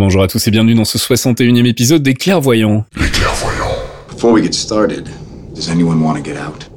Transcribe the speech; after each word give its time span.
Bonjour 0.00 0.22
à 0.22 0.28
tous 0.28 0.48
et 0.48 0.50
bienvenue 0.50 0.72
dans 0.72 0.86
ce 0.86 0.96
61e 0.96 1.66
épisode 1.66 2.02
des 2.02 2.14
Clairvoyants. 2.14 2.86
Les 2.96 3.10
clairvoyants. 3.10 3.76
Before 4.08 4.32
we 4.32 4.42
get 4.42 4.54
started, 4.54 5.10
does 5.54 5.68
anyone 5.68 6.02
want 6.02 6.14
to 6.14 6.22
get 6.22 6.38
out? 6.38 6.69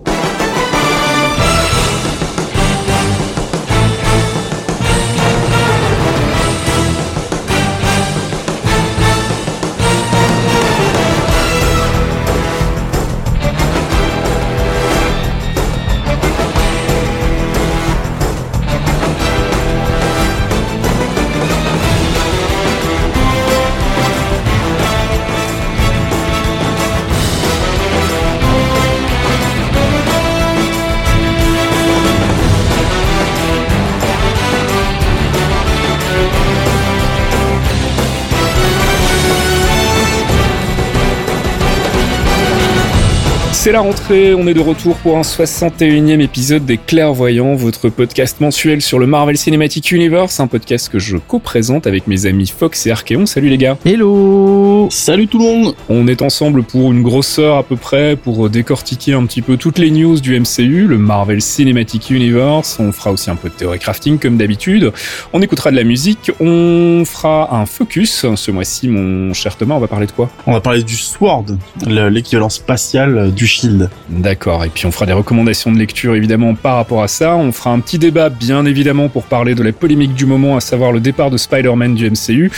C'est 43.63 43.71
la 43.71 43.79
rentrée, 43.79 44.33
on 44.35 44.45
est 44.45 44.53
de 44.53 44.59
retour 44.59 44.97
pour 44.97 45.17
un 45.17 45.21
61e 45.21 46.19
épisode 46.19 46.65
des 46.65 46.77
Clairvoyants, 46.77 47.55
votre 47.55 47.87
podcast 47.87 48.41
mensuel 48.41 48.81
sur 48.81 48.99
le 48.99 49.07
Marvel 49.07 49.37
Cinematic 49.37 49.89
Universe, 49.93 50.41
un 50.41 50.47
podcast 50.47 50.89
que 50.89 50.99
je 50.99 51.15
co-présente 51.15 51.87
avec 51.87 52.05
mes 52.07 52.25
amis 52.25 52.47
Fox 52.53 52.85
et 52.87 52.91
Archeon. 52.91 53.25
Salut 53.25 53.47
les 53.47 53.57
gars 53.57 53.77
Hello 53.85 54.89
Salut 54.91 55.27
tout 55.27 55.37
le 55.37 55.45
monde 55.45 55.75
On 55.87 56.09
est 56.09 56.21
ensemble 56.21 56.63
pour 56.63 56.91
une 56.91 57.03
grosse 57.03 57.39
heure 57.39 57.55
à 57.55 57.63
peu 57.63 57.77
près 57.77 58.17
pour 58.17 58.49
décortiquer 58.49 59.13
un 59.13 59.25
petit 59.25 59.41
peu 59.41 59.55
toutes 59.55 59.79
les 59.79 59.91
news 59.91 60.19
du 60.19 60.37
MCU, 60.37 60.85
le 60.85 60.97
Marvel 60.97 61.41
Cinematic 61.41 62.09
Universe. 62.09 62.75
On 62.81 62.91
fera 62.91 63.13
aussi 63.13 63.29
un 63.29 63.37
peu 63.37 63.47
de 63.47 63.53
théorie 63.53 63.79
crafting 63.79 64.19
comme 64.19 64.35
d'habitude. 64.35 64.91
On 65.31 65.41
écoutera 65.41 65.71
de 65.71 65.77
la 65.77 65.85
musique. 65.85 66.31
On 66.41 67.03
fera 67.05 67.55
un 67.55 67.65
focus. 67.65 68.25
Ce 68.35 68.51
mois-ci, 68.51 68.89
mon 68.89 69.31
cher 69.33 69.55
Thomas, 69.55 69.75
on 69.75 69.79
va 69.79 69.87
parler 69.87 70.07
de 70.07 70.11
quoi? 70.11 70.29
On 70.47 70.51
va 70.51 70.59
parler 70.59 70.83
du 70.83 70.97
Sword, 70.97 71.45
le- 71.87 72.09
l'équivalent 72.09 72.49
spatial 72.49 73.31
du 73.33 73.52
Shield. 73.53 73.89
D'accord. 74.09 74.65
Et 74.65 74.69
puis 74.69 74.85
on 74.85 74.91
fera 74.91 75.05
des 75.05 75.13
recommandations 75.13 75.71
de 75.71 75.77
lecture 75.77 76.15
évidemment 76.15 76.55
par 76.55 76.75
rapport 76.75 77.03
à 77.03 77.07
ça. 77.07 77.35
On 77.35 77.51
fera 77.51 77.69
un 77.71 77.79
petit 77.79 77.99
débat 77.99 78.29
bien 78.29 78.65
évidemment 78.65 79.09
pour 79.09 79.23
parler 79.23 79.53
de 79.53 79.61
la 79.61 79.71
polémique 79.71 80.13
du 80.13 80.25
moment, 80.25 80.57
à 80.57 80.59
savoir 80.59 80.91
le 80.91 80.99
départ 80.99 81.29
de 81.29 81.37
Spider-Man 81.37 81.95
du 81.95 82.09
MCU. 82.09 82.51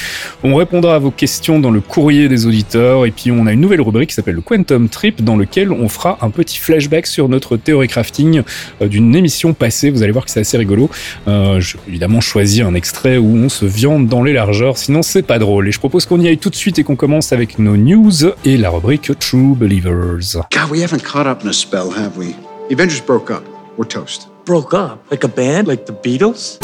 On 0.44 0.55
répondra 0.55 0.95
à 0.95 1.00
vos 1.00 1.11
questions 1.11 1.59
dans 1.59 1.72
le 1.72 1.81
courrier 1.81 2.29
des 2.29 2.45
auditeurs. 2.45 3.05
Et 3.05 3.11
puis 3.11 3.31
on 3.31 3.45
a 3.45 3.53
une 3.53 3.61
nouvelle 3.61 3.81
rubrique 3.81 4.09
qui 4.09 4.16
s'appelle 4.16 4.35
le 4.35 4.41
Quantum 4.41 4.89
Trip 4.89 5.23
dans 5.23 5.35
lequel 5.35 5.72
on 5.72 5.89
fera 5.89 6.17
un 6.22 6.29
petit 6.29 6.57
flashback 6.57 7.07
sur 7.07 7.28
notre 7.28 7.57
théorie 7.57 7.88
crafting 7.88 8.41
euh, 8.81 8.88
d'une 8.88 9.16
émission 9.16 9.53
passée. 9.53 9.89
Vous 9.89 10.03
allez 10.03 10.11
voir 10.11 10.25
que 10.25 10.31
c'est 10.31 10.39
assez 10.39 10.57
rigolo. 10.57 10.89
Euh, 11.28 11.59
je 11.59 11.75
vais 11.78 11.84
évidemment 11.89 12.22
choisir 12.22 12.67
un 12.67 12.73
extrait 12.73 13.17
où 13.17 13.35
on 13.35 13.50
se 13.50 13.66
viande 13.66 14.07
dans 14.07 14.23
les 14.23 14.34
largeurs, 14.34 14.78
sinon 14.78 15.01
c'est 15.01 15.23
pas 15.23 15.39
drôle. 15.39 15.67
Et 15.67 15.72
je 15.72 15.79
propose 15.79 16.05
qu'on 16.05 16.19
y 16.19 16.28
aille 16.28 16.38
tout 16.38 16.50
de 16.50 16.55
suite 16.55 16.79
et 16.79 16.84
qu'on 16.84 16.95
commence 16.95 17.34
avec 17.34 17.59
nos 17.59 17.75
news 17.75 18.11
et 18.45 18.57
la 18.57 18.69
rubrique 18.69 19.11
True 19.19 19.55
Believers. 19.55 20.45
We 20.72 20.84
haven't 20.85 21.03
caught 21.03 21.25
up 21.25 21.41
in 21.41 21.47
a 21.47 21.53
spell, 21.53 21.90
have 21.90 22.16
we? 22.16 22.34
The 22.68 22.73
Avengers 22.73 23.01
broke 23.01 23.31
up. 23.31 23.44
We're 23.75 23.85
toast. 23.85 24.28
Broke 24.46 24.75
up? 24.75 25.09
Like 25.09 25.23
a 25.23 25.28
band? 25.28 25.68
Like 25.68 25.88
the 25.88 25.94
Beatles? 25.94 26.59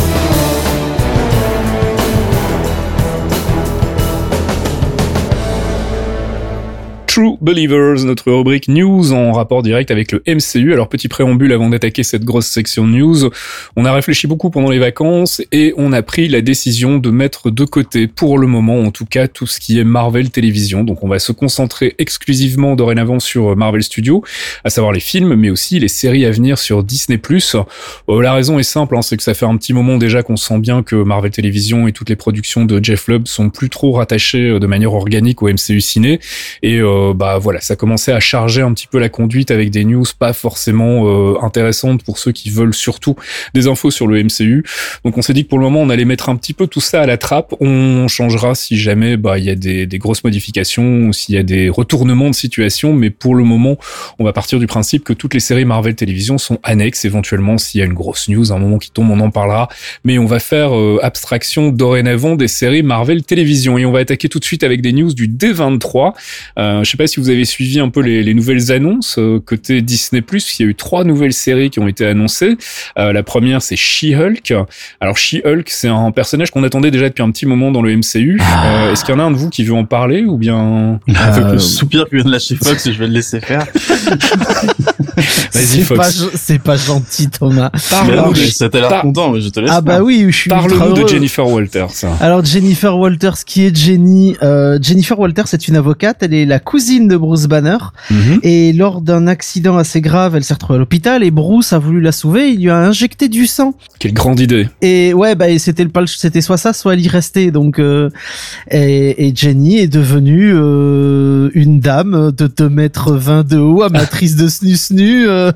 True 7.14 7.36
Believers, 7.42 8.06
notre 8.06 8.32
rubrique 8.32 8.70
news 8.70 9.12
en 9.12 9.34
rapport 9.34 9.64
direct 9.64 9.92
avec 9.92 10.14
le 10.14 10.24
MCU. 10.26 10.72
Alors 10.72 10.88
petit 10.88 11.10
préambule 11.10 11.52
avant 11.52 11.68
d'attaquer 11.68 12.04
cette 12.04 12.24
grosse 12.24 12.46
section 12.46 12.88
news, 12.88 13.30
on 13.76 13.84
a 13.84 13.92
réfléchi 13.92 14.28
beaucoup 14.28 14.50
pendant 14.50 14.70
les 14.70 14.80
vacances 14.80 15.42
et 15.52 15.74
on 15.76 15.92
a 15.92 16.04
pris 16.04 16.30
la 16.30 16.40
décision 16.40 17.00
de 17.00 17.10
mettre 17.10 17.52
de 17.52 17.66
côté 17.66 18.08
pour 18.08 18.38
le 18.38 18.48
moment 18.48 18.80
en 18.80 18.92
tout 18.92 19.04
cas 19.04 19.28
tout 19.28 19.46
ce 19.46 19.60
qui 19.60 19.78
est 19.78 19.84
Marvel 19.84 20.30
Télévision. 20.30 20.86
Donc 20.86 21.04
on 21.04 21.10
va 21.10 21.20
se 21.20 21.34
concentrer 21.34 21.96
exclusivement 22.00 22.78
dorénavant 22.78 23.20
sur 23.20 23.58
Marvel 23.58 23.84
Studios, 23.84 24.24
à 24.64 24.70
savoir 24.70 24.94
les 24.94 25.02
films 25.02 25.36
mais 25.36 25.50
aussi 25.50 25.80
les 25.80 25.90
séries 25.90 26.26
à 26.26 26.32
venir 26.32 26.58
sur 26.58 26.82
Disney+. 26.82 27.20
Euh, 27.20 28.22
la 28.22 28.34
raison 28.34 28.58
est 28.58 28.64
simple, 28.64 28.96
hein, 28.96 29.02
c'est 29.02 29.18
que 29.18 29.24
ça 29.24 29.34
fait 29.34 29.46
un 29.46 29.58
petit 29.58 29.74
moment 29.74 29.98
déjà 29.98 30.24
qu'on 30.24 30.38
sent 30.38 30.60
bien 30.60 30.82
que 30.82 30.96
Marvel 30.96 31.32
Télévision 31.32 31.90
et 31.90 31.92
toutes 31.92 32.08
les 32.08 32.16
productions 32.16 32.64
de 32.64 32.82
Jeff 32.82 33.10
Lubb 33.10 33.28
sont 33.28 33.50
plus 33.50 33.70
trop 33.70 33.92
rattachées 33.92 34.52
euh, 34.52 34.60
de 34.60 34.68
manière 34.68 34.94
organique 34.94 35.42
au 35.44 35.50
MCU 35.50 35.82
ciné 35.82 36.22
et 36.64 36.78
euh, 36.78 37.01
bah 37.14 37.38
voilà, 37.38 37.62
ça 37.62 37.76
commençait 37.76 38.12
à 38.12 38.20
charger 38.20 38.62
un 38.62 38.74
petit 38.74 38.88
peu 38.88 39.00
la 39.00 39.10
conduite 39.10 39.52
avec 39.52 39.70
des 39.70 39.84
news 39.84 40.06
pas 40.18 40.34
forcément 40.34 41.06
euh, 41.06 41.36
intéressantes 41.42 42.04
pour 42.04 42.18
ceux 42.18 42.32
qui 42.32 42.50
veulent 42.50 42.74
surtout 42.74 43.16
des 43.54 43.68
infos 43.68 43.92
sur 43.92 44.08
le 44.08 44.24
MCU. 44.24 44.64
Donc 45.04 45.18
on 45.18 45.22
s'est 45.22 45.34
dit 45.34 45.44
que 45.44 45.50
pour 45.50 45.60
le 45.60 45.66
moment 45.66 45.82
on 45.82 45.90
allait 45.90 46.06
mettre 46.06 46.30
un 46.30 46.36
petit 46.36 46.54
peu 46.54 46.68
tout 46.68 46.82
ça 46.82 47.02
à 47.02 47.06
la 47.06 47.18
trappe. 47.18 47.54
On 47.60 48.08
changera 48.08 48.56
si 48.56 48.78
jamais 48.78 49.18
bah 49.18 49.38
il 49.38 49.46
y 49.46 49.50
a 49.50 49.56
des, 49.56 49.86
des 49.86 49.98
grosses 49.98 50.24
modifications 50.24 51.08
ou 51.08 51.14
s'il 51.14 51.36
y 51.36 51.38
a 51.38 51.44
des 51.44 51.70
retournements 51.70 52.30
de 52.30 52.36
situation, 52.36 52.94
mais 52.94 53.10
pour 53.10 53.36
le 53.36 53.44
moment 53.44 53.78
on 54.20 54.24
va 54.24 54.34
partir 54.34 54.60
du 54.60 54.68
principe 54.68 55.04
que 55.04 55.14
toutes 55.14 55.34
les 55.34 55.40
séries 55.40 55.66
Marvel 55.66 55.96
Télévision 55.96 56.38
sont 56.38 56.60
annexes. 56.64 57.06
Éventuellement 57.06 57.58
s'il 57.58 57.80
y 57.80 57.82
a 57.82 57.86
une 57.86 57.94
grosse 57.94 58.30
news, 58.30 58.52
un 58.52 58.60
moment 58.60 58.78
qui 58.78 58.92
tombe, 58.92 59.10
on 59.10 59.20
en 59.20 59.32
parlera. 59.32 59.70
Mais 60.04 60.18
on 60.18 60.26
va 60.26 60.40
faire 60.40 60.78
euh, 60.78 61.00
abstraction 61.02 61.70
dorénavant 61.70 62.36
des 62.36 62.48
séries 62.48 62.84
Marvel 62.84 63.24
Télévision 63.24 63.78
et 63.78 63.86
on 63.86 63.92
va 63.92 64.00
attaquer 64.00 64.30
tout 64.30 64.40
de 64.40 64.46
suite 64.46 64.64
avec 64.64 64.82
des 64.82 64.92
news 64.92 65.14
du 65.14 65.28
D23. 65.28 66.14
Euh, 66.58 66.84
je 66.84 66.91
sais 66.92 66.98
pas 66.98 67.08
si 67.08 67.20
vous 67.20 67.30
avez 67.30 67.46
suivi 67.46 67.80
un 67.80 67.90
peu 67.90 68.02
les, 68.02 68.24
les 68.24 68.34
nouvelles 68.34 68.72
annonces 68.72 69.18
euh, 69.18 69.40
côté 69.44 69.82
Disney+. 69.82 70.22
Il 70.32 70.64
y 70.64 70.64
a 70.64 70.70
eu 70.70 70.76
trois 70.76 71.04
nouvelles 71.04 71.34
séries 71.34 71.70
qui 71.70 71.80
ont 71.80 71.88
été 71.88 72.06
annoncées. 72.06 72.58
Euh, 72.98 73.14
la 73.14 73.24
première, 73.24 73.62
c'est 73.62 73.76
She-Hulk. 73.76 74.54
Alors 75.00 75.18
She-Hulk, 75.18 75.70
c'est 75.70 75.88
un 75.88 76.12
personnage 76.12 76.52
qu'on 76.52 76.64
attendait 76.64 76.92
déjà 76.92 77.10
depuis 77.10 77.24
un 77.24 77.32
petit 77.32 77.46
moment 77.46 77.72
dans 77.72 77.82
le 77.82 77.96
MCU. 77.96 78.40
Euh, 78.42 78.92
Est-ce 78.92 79.04
qu'il 79.06 79.14
y 79.14 79.18
en 79.18 79.20
a 79.20 79.24
un 79.24 79.32
de 79.32 79.38
vous 79.38 79.50
qui 79.50 79.64
veut 79.64 79.74
en 79.74 79.86
parler 79.86 80.24
ou 80.26 80.38
bien 80.38 81.00
Euh, 81.10 81.54
le 81.54 81.60
soupir 81.60 82.06
que 82.10 82.16
vient 82.16 82.26
de 82.26 82.32
lâcher 82.32 82.56
Fox, 82.56 82.86
je 82.92 82.98
vais 82.98 83.08
le 83.08 83.14
laisser 83.14 83.40
faire. 83.40 83.66
Vas-y 85.54 85.66
C'est 85.66 85.82
Fox. 85.82 85.98
pas, 86.00 86.28
c'est 86.36 86.60
pas 86.62 86.76
gentil, 86.78 87.30
Thomas. 87.30 87.70
Parle-nous 87.90 88.36
ça 88.36 88.70
t'a 88.70 88.80
l'air 88.80 89.02
content, 89.02 89.32
mais 89.32 89.42
je 89.42 89.50
te 89.50 89.60
laisse. 89.60 89.72
Ah 89.74 89.82
bah 89.82 90.02
oui, 90.02 90.26
je 90.30 90.36
suis 90.36 90.50
parle-nous 90.50 91.04
de. 91.04 91.08
Jennifer 91.08 91.48
Walters. 91.48 91.90
Alors 92.20 92.44
Jennifer 92.46 92.98
Walters, 92.98 93.44
qui 93.46 93.66
est 93.66 93.76
Jenny 93.76 94.36
euh, 94.42 94.80
Jennifer 94.82 95.20
Walters 95.20 95.54
est 95.54 95.68
une 95.68 95.76
avocate, 95.76 96.18
elle 96.22 96.34
est 96.34 96.46
la 96.46 96.60
cousine 96.60 96.81
de 96.82 97.16
Bruce 97.18 97.46
Banner 97.46 97.78
Mhm. 98.10 98.40
et 98.44 98.74
lors 98.74 99.02
d'un 99.02 99.28
accident 99.28 99.78
assez 99.78 100.02
grave, 100.02 100.36
elle 100.36 100.44
s'est 100.44 100.56
retrouvée 100.56 100.76
à 100.78 100.80
l'hôpital 100.80 101.24
et 101.24 101.30
Bruce 101.32 101.74
a 101.74 101.80
voulu 101.80 102.02
la 102.02 102.12
sauver, 102.12 102.50
il 102.50 102.62
lui 102.64 102.70
a 102.70 102.78
injecté 102.78 103.30
du 103.30 103.46
sang. 103.46 103.74
Quelle 104.00 104.14
grande 104.14 104.40
idée. 104.40 104.68
Et 104.82 105.14
ouais, 105.14 105.36
bah 105.36 105.46
c'était 105.60 105.84
le 105.84 105.92
c'était 106.08 106.42
soit 106.42 106.58
ça, 106.58 106.74
soit 106.74 106.94
elle 106.94 107.02
y 107.02 107.08
restait. 107.08 107.52
Donc 107.52 107.78
euh, 107.80 108.10
et, 108.72 109.28
et 109.28 109.34
Jenny 109.36 109.78
est 109.78 109.88
devenue 109.88 110.52
euh, 110.56 111.50
une 111.54 111.80
dame 111.80 112.32
de 112.36 112.48
2 112.48 112.70
mètres 112.70 113.14
20 113.14 113.48
de 113.48 113.58
haut, 113.58 113.84
amatrice 113.84 114.36
de 114.36 114.48
snu 114.48 114.76
snu, 114.76 115.28
euh, 115.28 115.52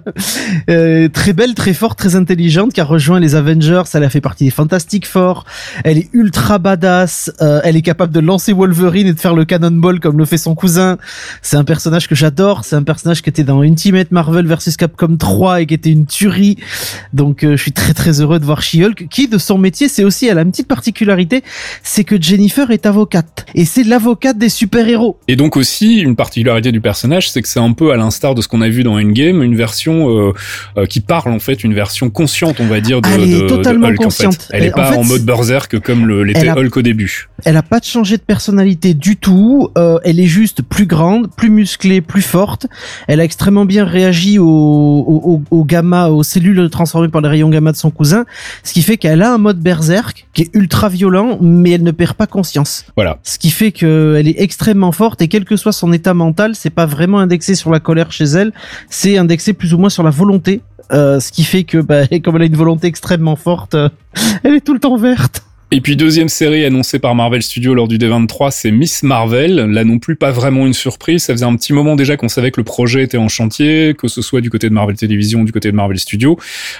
euh, 0.69 1.07
très 1.09 1.33
belle, 1.33 1.53
très 1.55 1.73
forte, 1.73 1.97
très 1.97 2.15
intelligente, 2.15 2.73
qui 2.73 2.81
a 2.81 2.85
rejoint 2.85 3.19
les 3.19 3.35
Avengers. 3.35 3.83
Elle 3.93 4.03
a 4.03 4.09
fait 4.09 4.21
partie 4.21 4.45
des 4.45 4.51
Fantastic 4.51 5.07
Four. 5.07 5.45
Elle 5.83 5.97
est 5.97 6.09
ultra 6.13 6.59
badass. 6.59 7.31
euh, 7.41 7.61
elle 7.63 7.75
est 7.75 7.81
capable 7.81 8.13
de 8.13 8.19
lancer 8.19 8.53
Wolverine 8.53 9.07
et 9.07 9.13
de 9.13 9.19
faire 9.19 9.33
le 9.33 9.45
cannonball 9.45 9.99
comme 9.99 10.17
le 10.17 10.25
fait 10.25 10.37
son 10.37 10.53
cousin. 10.55 10.97
C'est 11.41 11.57
un 11.57 11.63
personnage 11.63 12.07
que 12.07 12.15
j'adore. 12.15 12.65
C'est 12.65 12.75
un 12.75 12.83
personnage 12.83 13.21
qui 13.21 13.29
était 13.29 13.43
dans 13.43 13.61
Ultimate 13.63 14.11
Marvel 14.11 14.45
vs 14.47 14.75
Capcom 14.77 15.15
3 15.17 15.61
et 15.61 15.65
qui 15.65 15.73
était 15.73 15.91
une 15.91 16.05
tuerie. 16.05 16.57
Donc 17.13 17.43
euh, 17.43 17.55
je 17.55 17.61
suis 17.61 17.71
très 17.71 17.93
très 17.93 18.21
heureux 18.21 18.39
de 18.39 18.45
voir 18.45 18.61
She-Hulk, 18.61 19.07
qui 19.09 19.27
de 19.27 19.37
son 19.37 19.57
métier, 19.57 19.87
c'est 19.89 20.03
aussi, 20.03 20.27
elle 20.27 20.37
a 20.37 20.41
une 20.41 20.51
petite 20.51 20.67
particularité, 20.67 21.43
c'est 21.83 22.03
que 22.03 22.21
Jennifer 22.21 22.71
est 22.71 22.85
avocate. 22.85 23.45
Et 23.55 23.65
c'est 23.65 23.83
l'avocate 23.83 24.37
des 24.37 24.49
super-héros. 24.49 25.19
Et 25.27 25.35
donc 25.35 25.57
aussi 25.57 25.99
une 25.99 26.15
particularité 26.15 26.71
du 26.71 26.81
personnage, 26.81 27.29
c'est 27.29 27.41
que 27.41 27.47
c'est 27.47 27.59
un 27.59 27.73
peu 27.73 27.91
à 27.91 27.97
l'instar 27.97 28.35
de 28.35 28.41
ce 28.41 28.47
qu'on 28.47 28.61
a 28.61 28.69
vu 28.69 28.83
dans 28.83 28.99
Endgame, 28.99 29.41
une 29.43 29.55
version 29.55 30.09
euh, 30.09 30.33
euh, 30.77 30.85
qui 30.85 30.99
parle 30.99 31.31
en 31.31 31.39
fait, 31.39 31.63
une 31.63 31.73
version 31.73 32.09
consciente, 32.09 32.59
on 32.59 32.67
va 32.67 32.81
dire, 32.81 33.01
de, 33.01 33.09
Elle 33.09 33.23
est 33.23 33.35
de- 33.37 33.41
de 33.43 33.47
totalement 33.47 33.87
Hulk. 33.87 33.99
En 34.01 34.03
consciente. 34.05 34.35
fait. 34.35 34.47
Elle 34.51 34.63
est 34.63 34.67
Et 34.67 34.73
en 34.73 34.75
pas 34.75 34.91
fait, 34.91 34.97
en 34.97 35.03
mode 35.03 35.23
berserk 35.23 35.79
comme 35.79 36.23
l'était 36.23 36.49
Hulk 36.49 36.75
au 36.77 36.81
début. 36.81 37.29
Elle 37.43 37.57
a 37.57 37.63
pas 37.63 37.79
changé 37.83 38.17
de 38.17 38.21
personnalité 38.21 38.93
du 38.93 39.17
tout. 39.17 39.69
euh, 39.77 39.99
elle 40.05 40.19
est 40.19 40.25
juste 40.25 40.61
plus 40.61 40.85
grande, 40.85 41.29
plus 41.35 41.49
musclée, 41.49 41.99
plus 42.01 42.21
forte. 42.21 42.65
Elle 43.07 43.19
a 43.19 43.23
extrêmement 43.25 43.65
bien 43.65 43.83
réagi 43.83 44.39
au, 44.39 44.45
au, 44.47 45.21
au- 45.51 45.57
au 45.59 45.65
gamma, 45.65 46.07
aux 46.07 46.23
cellules 46.23 46.69
transformées 46.69 47.09
par 47.09 47.21
les 47.21 47.27
rayons 47.29 47.49
gamma 47.49 47.71
de 47.71 47.77
son 47.77 47.91
cousin, 47.91 48.25
ce 48.63 48.73
qui 48.73 48.81
fait 48.81 48.97
qu'elle 48.97 49.21
a 49.21 49.33
un 49.33 49.37
mode 49.37 49.59
berserk 49.59 50.27
qui 50.33 50.43
est 50.43 50.49
ultra 50.53 50.87
violent, 50.89 51.37
mais 51.41 51.71
elle 51.71 51.83
ne 51.83 51.91
perd 51.91 52.13
pas 52.13 52.27
conscience. 52.27 52.85
Voilà. 52.95 53.19
Ce 53.23 53.37
qui 53.37 53.51
fait 53.51 53.71
qu'elle 53.71 54.27
est 54.27 54.39
extrêmement 54.41 54.91
forte 54.93 55.21
et 55.21 55.27
quel 55.27 55.43
que 55.45 55.57
soit 55.57 55.73
son 55.73 55.91
état 55.93 56.13
mental, 56.13 56.55
c'est 56.55 56.69
pas 56.69 56.85
vraiment 56.85 57.19
indexé 57.19 57.55
sur 57.55 57.69
la 57.69 57.79
colère 57.79 58.11
chez 58.11 58.25
elle, 58.25 58.53
c'est 58.89 59.17
indexé 59.17 59.53
plus 59.53 59.73
ou 59.73 59.77
moins 59.77 59.89
sur 59.89 60.03
la 60.03 60.09
volonté. 60.11 60.61
Euh, 60.91 61.19
ce 61.19 61.31
qui 61.31 61.43
fait 61.43 61.63
que, 61.63 61.79
bah, 61.79 62.07
comme 62.23 62.35
elle 62.35 62.43
a 62.43 62.45
une 62.45 62.55
volonté 62.55 62.87
extrêmement 62.87 63.35
forte, 63.35 63.73
euh, 63.75 63.89
elle 64.43 64.53
est 64.53 64.61
tout 64.61 64.73
le 64.73 64.79
temps 64.79 64.97
verte. 64.97 65.41
Et 65.71 65.81
puis 65.81 65.95
deuxième 65.95 66.29
série 66.29 66.63
annoncée 66.63 66.99
par 66.99 67.15
Marvel 67.15 67.41
Studios 67.41 67.73
lors 67.73 67.87
du 67.87 67.97
D23, 67.97 68.51
c'est 68.51 68.69
Miss 68.69 69.01
Marvel. 69.01 69.55
Là 69.55 69.83
non 69.83 69.97
plus 69.97 70.15
pas 70.15 70.29
vraiment 70.29 70.67
une 70.67 70.73
surprise. 70.73 71.23
Ça 71.23 71.33
faisait 71.33 71.45
un 71.45 71.55
petit 71.55 71.73
moment 71.73 71.95
déjà 71.95 72.17
qu'on 72.17 72.29
savait 72.29 72.51
que 72.51 72.59
le 72.59 72.63
projet 72.63 73.01
était 73.01 73.17
en 73.17 73.27
chantier, 73.29 73.95
que 73.97 74.07
ce 74.07 74.21
soit 74.21 74.41
du 74.41 74.51
côté 74.51 74.69
de 74.69 74.75
Marvel 74.75 74.95
Television 74.95 75.41
ou 75.41 75.43
du 75.43 75.51
côté 75.51 75.71
de 75.71 75.75
Marvel 75.75 75.97
Studios. 75.97 76.37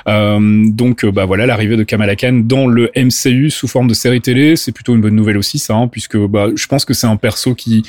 Euh, 0.08 0.66
donc 0.70 1.04
euh, 1.04 1.12
bah 1.12 1.26
voilà 1.26 1.48
l'arrivée 1.48 1.78
de 1.78 1.84
Kamala 1.84 2.16
Khan 2.16 2.42
dans 2.44 2.68
le 2.68 2.92
MCU 2.96 3.50
sous 3.50 3.68
forme 3.68 3.88
de 3.88 3.96
série 3.96 4.22
télé, 4.22 4.56
c'est 4.56 4.72
plutôt 4.72 4.94
une 4.94 5.02
bonne 5.02 5.16
nouvelle 5.16 5.38
aussi 5.38 5.58
ça, 5.58 5.74
hein, 5.74 5.88
puisque 5.88 6.18
bah 6.18 6.50
je 6.56 6.68
pense 6.68 6.86
que 6.86 6.94
c'est 6.94 7.08
un 7.08 7.18
perso 7.18 7.56
qui 7.56 7.84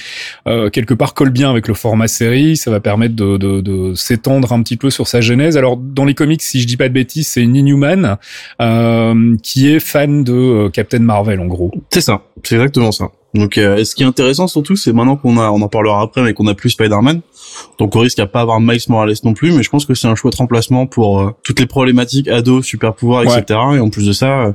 euh, 0.49 0.71
quelque 0.71 0.95
part 0.95 1.13
colle 1.13 1.31
bien 1.31 1.51
avec 1.51 1.69
le 1.69 1.75
format 1.75 2.09
série. 2.09 2.57
Ça 2.57 2.71
va 2.71 2.81
permettre 2.81 3.15
de, 3.15 3.37
de, 3.37 3.61
de 3.61 3.95
s'étendre 3.95 4.53
un 4.55 4.63
petit 4.63 4.79
peu 4.79 4.89
sur 4.89 5.09
sa 5.09 5.21
genèse. 5.21 5.59
Alors 5.59 5.77
dans 5.77 6.07
les 6.07 6.15
comics, 6.15 6.41
si 6.41 6.63
je 6.63 6.67
dis 6.67 6.79
pas 6.79 6.89
de 6.89 6.95
bêtises, 6.95 7.29
c'est 7.29 7.43
Inhuman 7.43 8.17
euh, 8.63 9.37
qui 9.43 9.69
est 9.69 9.79
fan 9.79 10.25
de 10.25 10.33
euh, 10.33 10.69
Captain 10.87 11.05
Marvel 11.05 11.41
en 11.41 11.47
gros. 11.47 11.73
C'est 11.91 12.01
ça, 12.01 12.23
c'est 12.45 12.55
exactement 12.57 12.93
ça. 12.93 13.09
Donc, 13.35 13.59
euh, 13.59 13.85
ce 13.85 13.95
qui 13.95 14.03
est 14.03 14.07
intéressant 14.07 14.47
surtout, 14.47 14.77
c'est 14.77 14.93
maintenant 14.93 15.17
qu'on 15.17 15.37
a, 15.37 15.51
on 15.51 15.61
en 15.61 15.69
parlera 15.69 16.01
après, 16.01 16.23
mais 16.23 16.33
qu'on 16.33 16.47
a 16.47 16.55
plus 16.55 16.71
Spider-Man. 16.71 17.21
Donc, 17.79 17.95
on 17.95 17.99
risque 18.01 18.19
à 18.19 18.27
pas 18.27 18.41
avoir 18.41 18.61
Miles 18.61 18.81
Morales 18.89 19.13
non 19.25 19.35
plus, 19.35 19.53
mais 19.53 19.63
je 19.63 19.69
pense 19.69 19.85
que 19.85 19.95
c'est 19.95 20.07
un 20.09 20.15
chouette 20.15 20.37
remplacement 20.37 20.87
pour 20.87 21.21
euh, 21.21 21.35
toutes 21.43 21.61
les 21.61 21.67
problématiques 21.67 22.29
ados, 22.29 22.65
super 22.65 22.95
pouvoirs, 22.95 23.27
Ouais. 23.27 23.39
etc. 23.39 23.61
Et 23.75 23.81
en 23.81 23.91
plus 23.91 24.07
de 24.07 24.13
ça, 24.13 24.47
euh, 24.47 24.53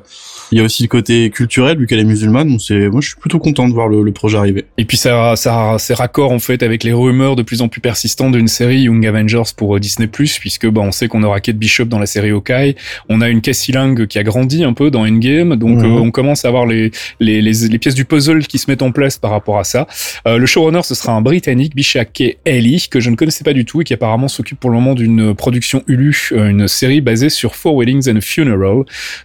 il 0.51 0.57
y 0.57 0.61
a 0.61 0.63
aussi 0.63 0.83
le 0.83 0.87
côté 0.87 1.29
culturel, 1.29 1.77
vu 1.77 1.87
qu'elle 1.87 1.99
est 1.99 2.03
musulmane. 2.03 2.49
Donc, 2.49 2.61
c'est, 2.61 2.89
moi, 2.89 3.01
je 3.01 3.07
suis 3.09 3.17
plutôt 3.17 3.39
content 3.39 3.67
de 3.67 3.73
voir 3.73 3.87
le, 3.87 4.03
le 4.03 4.11
projet 4.11 4.37
arriver. 4.37 4.65
Et 4.77 4.85
puis 4.85 4.97
ça, 4.97 5.35
ça, 5.35 5.75
c'est 5.79 5.93
raccord 5.93 6.31
en 6.31 6.39
fait 6.39 6.63
avec 6.63 6.83
les 6.83 6.93
rumeurs 6.93 7.35
de 7.35 7.43
plus 7.43 7.61
en 7.61 7.67
plus 7.67 7.81
persistantes 7.81 8.33
d'une 8.33 8.47
série 8.47 8.81
Young 8.81 9.05
Avengers 9.05 9.43
pour 9.55 9.75
euh, 9.75 9.79
Disney+, 9.79 10.07
puisque 10.07 10.67
bah, 10.67 10.81
on 10.81 10.91
sait 10.91 11.07
qu'on 11.07 11.23
aura 11.23 11.39
Kate 11.39 11.57
Bishop 11.57 11.85
dans 11.85 11.99
la 11.99 12.05
série 12.05 12.31
Hawkeye, 12.31 12.75
on 13.09 13.21
a 13.21 13.29
une 13.29 13.41
Cassie 13.41 13.71
Lang 13.71 14.05
qui 14.07 14.19
a 14.19 14.23
grandi 14.23 14.63
un 14.63 14.73
peu 14.73 14.91
dans 14.91 15.05
Endgame, 15.05 15.55
donc 15.55 15.79
Mhm. 15.79 15.85
euh, 15.85 15.99
on 15.99 16.11
commence 16.11 16.45
à 16.45 16.49
avoir 16.49 16.65
les, 16.65 16.91
les, 17.19 17.41
les, 17.41 17.53
les 17.69 17.77
pièces 17.79 17.95
du 17.95 18.05
puzzle 18.05 18.45
qui 18.47 18.57
se 18.57 18.69
mettent 18.69 18.81
en 18.81 18.91
place 18.91 19.17
par 19.17 19.31
rapport 19.31 19.59
à 19.59 19.63
ça. 19.63 19.87
Euh, 20.27 20.37
le 20.37 20.45
showrunner, 20.45 20.81
ce 20.83 20.95
sera 20.95 21.13
un 21.13 21.21
Britannique, 21.21 21.75
Bishake 21.75 22.37
Ellie, 22.45 22.87
que 22.89 22.99
je 22.99 23.09
ne 23.09 23.15
connaissais 23.15 23.43
pas 23.43 23.53
du 23.53 23.65
tout 23.65 23.81
et 23.81 23.83
qui 23.83 23.93
apparemment 23.93 24.27
s'occupe 24.27 24.59
pour 24.59 24.69
le 24.69 24.75
moment 24.75 24.93
d'une 24.95 25.33
production 25.35 25.83
Hulu, 25.87 26.29
euh, 26.33 26.49
une 26.49 26.67
série 26.67 27.01
basée 27.01 27.29
sur 27.29 27.55
Four 27.55 27.75
Weddings 27.75 28.09
and 28.09 28.17
a 28.17 28.21
Funeral. 28.21 28.83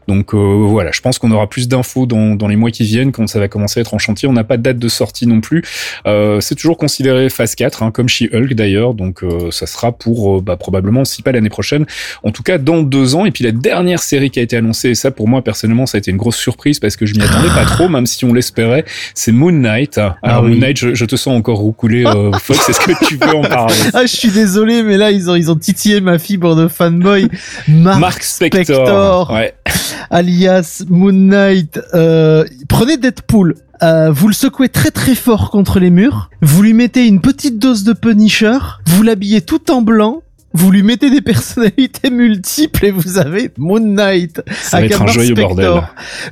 Donc 0.09 0.35
euh, 0.35 0.39
voilà, 0.39 0.91
je 0.93 1.01
pense 1.01 1.16
qu'on 1.19 1.31
aura 1.31 1.49
plus 1.49 1.69
d'infos 1.69 2.07
dans, 2.07 2.35
dans 2.35 2.49
les 2.49 2.57
mois 2.57 2.71
qui 2.71 2.85
viennent 2.85 3.13
quand 3.13 3.27
ça 3.27 3.39
va 3.39 3.49
commencer 3.49 3.81
à 3.81 3.83
être 3.83 3.95
en 3.95 3.99
chantier. 3.99 4.29
On 4.29 4.33
n'a 4.33 4.45
pas 4.45 4.57
de 4.57 4.63
date 4.63 4.79
de 4.79 4.89
sortie 4.89 5.27
non 5.27 5.41
plus. 5.41 5.63
Euh, 6.07 6.41
c'est 6.41 6.55
toujours 6.55 6.77
considéré 6.77 7.29
phase 7.31 7.55
4, 7.55 7.83
hein, 7.83 7.91
comme 7.91 8.09
She-Hulk 8.09 8.55
d'ailleurs, 8.55 8.95
donc 8.95 9.23
euh, 9.23 9.51
ça 9.51 9.67
sera 9.67 9.93
pour 9.93 10.37
euh, 10.37 10.41
bah, 10.41 10.57
probablement, 10.57 11.05
si 11.05 11.23
pas 11.23 11.33
l'année 11.33 11.49
prochaine, 11.49 11.87
en 12.23 12.31
tout 12.31 12.43
cas 12.43 12.59
dans 12.59 12.83
deux 12.83 13.15
ans. 13.15 13.27
Et 13.27 13.31
puis 13.31 13.45
la 13.45 13.53
dernière 13.53 14.01
série 14.01 14.31
qui 14.31 14.39
a 14.39 14.43
été 14.43 14.57
annoncée, 14.57 14.91
et 14.91 14.95
ça 14.95 15.11
pour 15.11 15.29
moi 15.29 15.43
personnellement, 15.43 15.87
ça 15.87 15.97
a 15.97 16.01
été 16.01 16.11
une 16.11 16.17
grosse 16.17 16.37
surprise 16.37 16.79
parce 16.81 16.97
que 16.97 17.07
je 17.07 17.15
m'y 17.15 17.23
attendais 17.23 17.49
pas 17.49 17.65
trop, 17.65 17.89
même 17.89 18.07
si 18.07 18.25
on 18.25 18.33
l'espérait, 18.33 18.85
c'est 19.15 19.33
Moon 19.33 19.53
Knight. 19.53 19.99
Alors 19.99 20.17
Ah 20.23 20.43
oui. 20.43 20.51
Moon 20.51 20.59
Knight, 20.59 20.79
je, 20.79 20.95
je 20.95 21.05
te 21.05 21.17
sens 21.17 21.37
encore 21.37 21.59
roucoulé, 21.59 22.05
euh, 22.07 22.33
Fox, 22.43 22.69
est-ce 22.69 22.81
que 22.81 23.05
tu 23.07 23.17
veux 23.17 23.35
en 23.35 23.43
parler 23.43 23.75
Ah, 23.95 24.07
je 24.07 24.15
suis 24.15 24.31
désolé, 24.31 24.83
mais 24.83 24.97
là, 24.97 25.11
ils 25.11 25.31
ont, 25.31 25.35
ils 25.35 25.51
ont 25.51 25.57
titillé 25.57 26.01
ma 26.01 26.19
fibre 26.19 26.57
de 26.57 26.69
fanboy. 26.69 27.29
Mark, 27.69 28.01
Mark 28.01 28.23
Spector, 28.23 28.65
Spector. 28.65 29.31
Ouais. 29.33 29.55
alias 30.11 30.85
Moon 30.89 31.06
Knight. 31.13 31.81
Euh, 31.95 32.45
prenez 32.69 32.97
Deadpool. 32.97 33.55
Euh, 33.83 34.11
vous 34.11 34.29
le 34.29 34.35
secouez 34.35 34.69
très 34.69 34.91
très 34.91 35.15
fort 35.15 35.51
contre 35.51 35.79
les 35.79 35.91
murs. 35.91 36.31
Vous 36.41 36.63
lui 36.63 36.73
mettez 36.73 37.07
une 37.07 37.21
petite 37.21 37.59
dose 37.59 37.85
de 37.85 37.93
Punisher. 37.93 38.59
Vous 38.87 39.03
l'habillez 39.03 39.43
tout 39.43 39.71
en 39.71 39.83
blanc. 39.83 40.23
Vous 40.57 40.71
lui 40.71 40.83
mettez 40.83 41.11
des 41.11 41.21
personnalités 41.21 42.09
multiples 42.11 42.87
et 42.87 42.91
vous 42.91 43.19
avez 43.19 43.51
Moon 43.59 43.79
Knight. 43.79 44.41
Ça 44.63 44.81
va 44.81 44.87
être 44.87 45.03
un 45.03 45.07
joyeux 45.07 45.35
Spector. 45.35 45.55
bordel. 45.55 45.83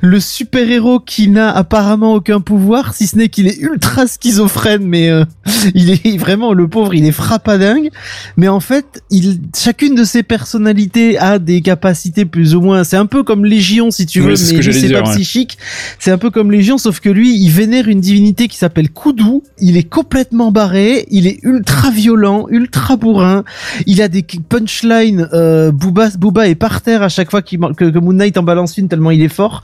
Le 0.01 0.19
super-héros 0.19 0.99
qui 0.99 1.27
n'a 1.29 1.51
apparemment 1.51 2.15
aucun 2.15 2.41
pouvoir, 2.41 2.95
si 2.95 3.05
ce 3.05 3.17
n'est 3.17 3.29
qu'il 3.29 3.45
est 3.45 3.59
ultra 3.59 4.07
schizophrène, 4.07 4.83
mais 4.83 5.11
euh, 5.11 5.25
il 5.75 5.91
est 5.91 6.17
vraiment 6.17 6.53
le 6.53 6.67
pauvre, 6.67 6.95
il 6.95 7.05
est 7.05 7.11
frappadingue. 7.11 7.89
Mais 8.35 8.47
en 8.47 8.59
fait, 8.59 9.03
il, 9.11 9.39
chacune 9.55 9.93
de 9.93 10.03
ses 10.03 10.23
personnalités 10.23 11.19
a 11.19 11.37
des 11.37 11.61
capacités 11.61 12.25
plus 12.25 12.55
ou 12.55 12.61
moins. 12.61 12.83
C'est 12.83 12.97
un 12.97 13.05
peu 13.05 13.21
comme 13.21 13.45
Légion, 13.45 13.91
si 13.91 14.07
tu 14.07 14.21
Oui, 14.21 14.29
veux, 14.29 14.35
ce 14.35 14.55
mais 14.55 14.63
c'est 14.73 14.91
pas 14.91 15.03
ouais. 15.03 15.15
psychique. 15.15 15.59
C'est 15.99 16.09
un 16.09 16.17
peu 16.17 16.31
comme 16.31 16.51
Légion, 16.51 16.79
sauf 16.79 16.99
que 16.99 17.09
lui, 17.09 17.37
il 17.37 17.49
vénère 17.51 17.87
une 17.87 18.01
divinité 18.01 18.47
qui 18.47 18.57
s'appelle 18.57 18.89
Koudou. 18.89 19.43
Il 19.59 19.77
est 19.77 19.87
complètement 19.87 20.51
barré, 20.51 21.05
il 21.11 21.27
est 21.27 21.37
ultra 21.43 21.91
violent, 21.91 22.47
ultra 22.49 22.95
bourrin. 22.95 23.43
Il 23.85 24.01
a 24.01 24.07
des 24.07 24.14
punchlines. 24.23 25.27
Euh, 25.33 25.71
Booba, 25.71 26.09
Booba 26.17 26.47
est 26.47 26.55
par 26.55 26.81
terre 26.81 27.01
à 27.03 27.09
chaque 27.09 27.31
fois 27.31 27.41
que, 27.41 27.55
que 27.55 27.99
Moon 27.99 28.13
Knight 28.13 28.37
en 28.37 28.43
balance 28.43 28.77
une 28.77 28.87
tellement 28.87 29.11
il 29.11 29.21
est 29.21 29.29
fort. 29.29 29.63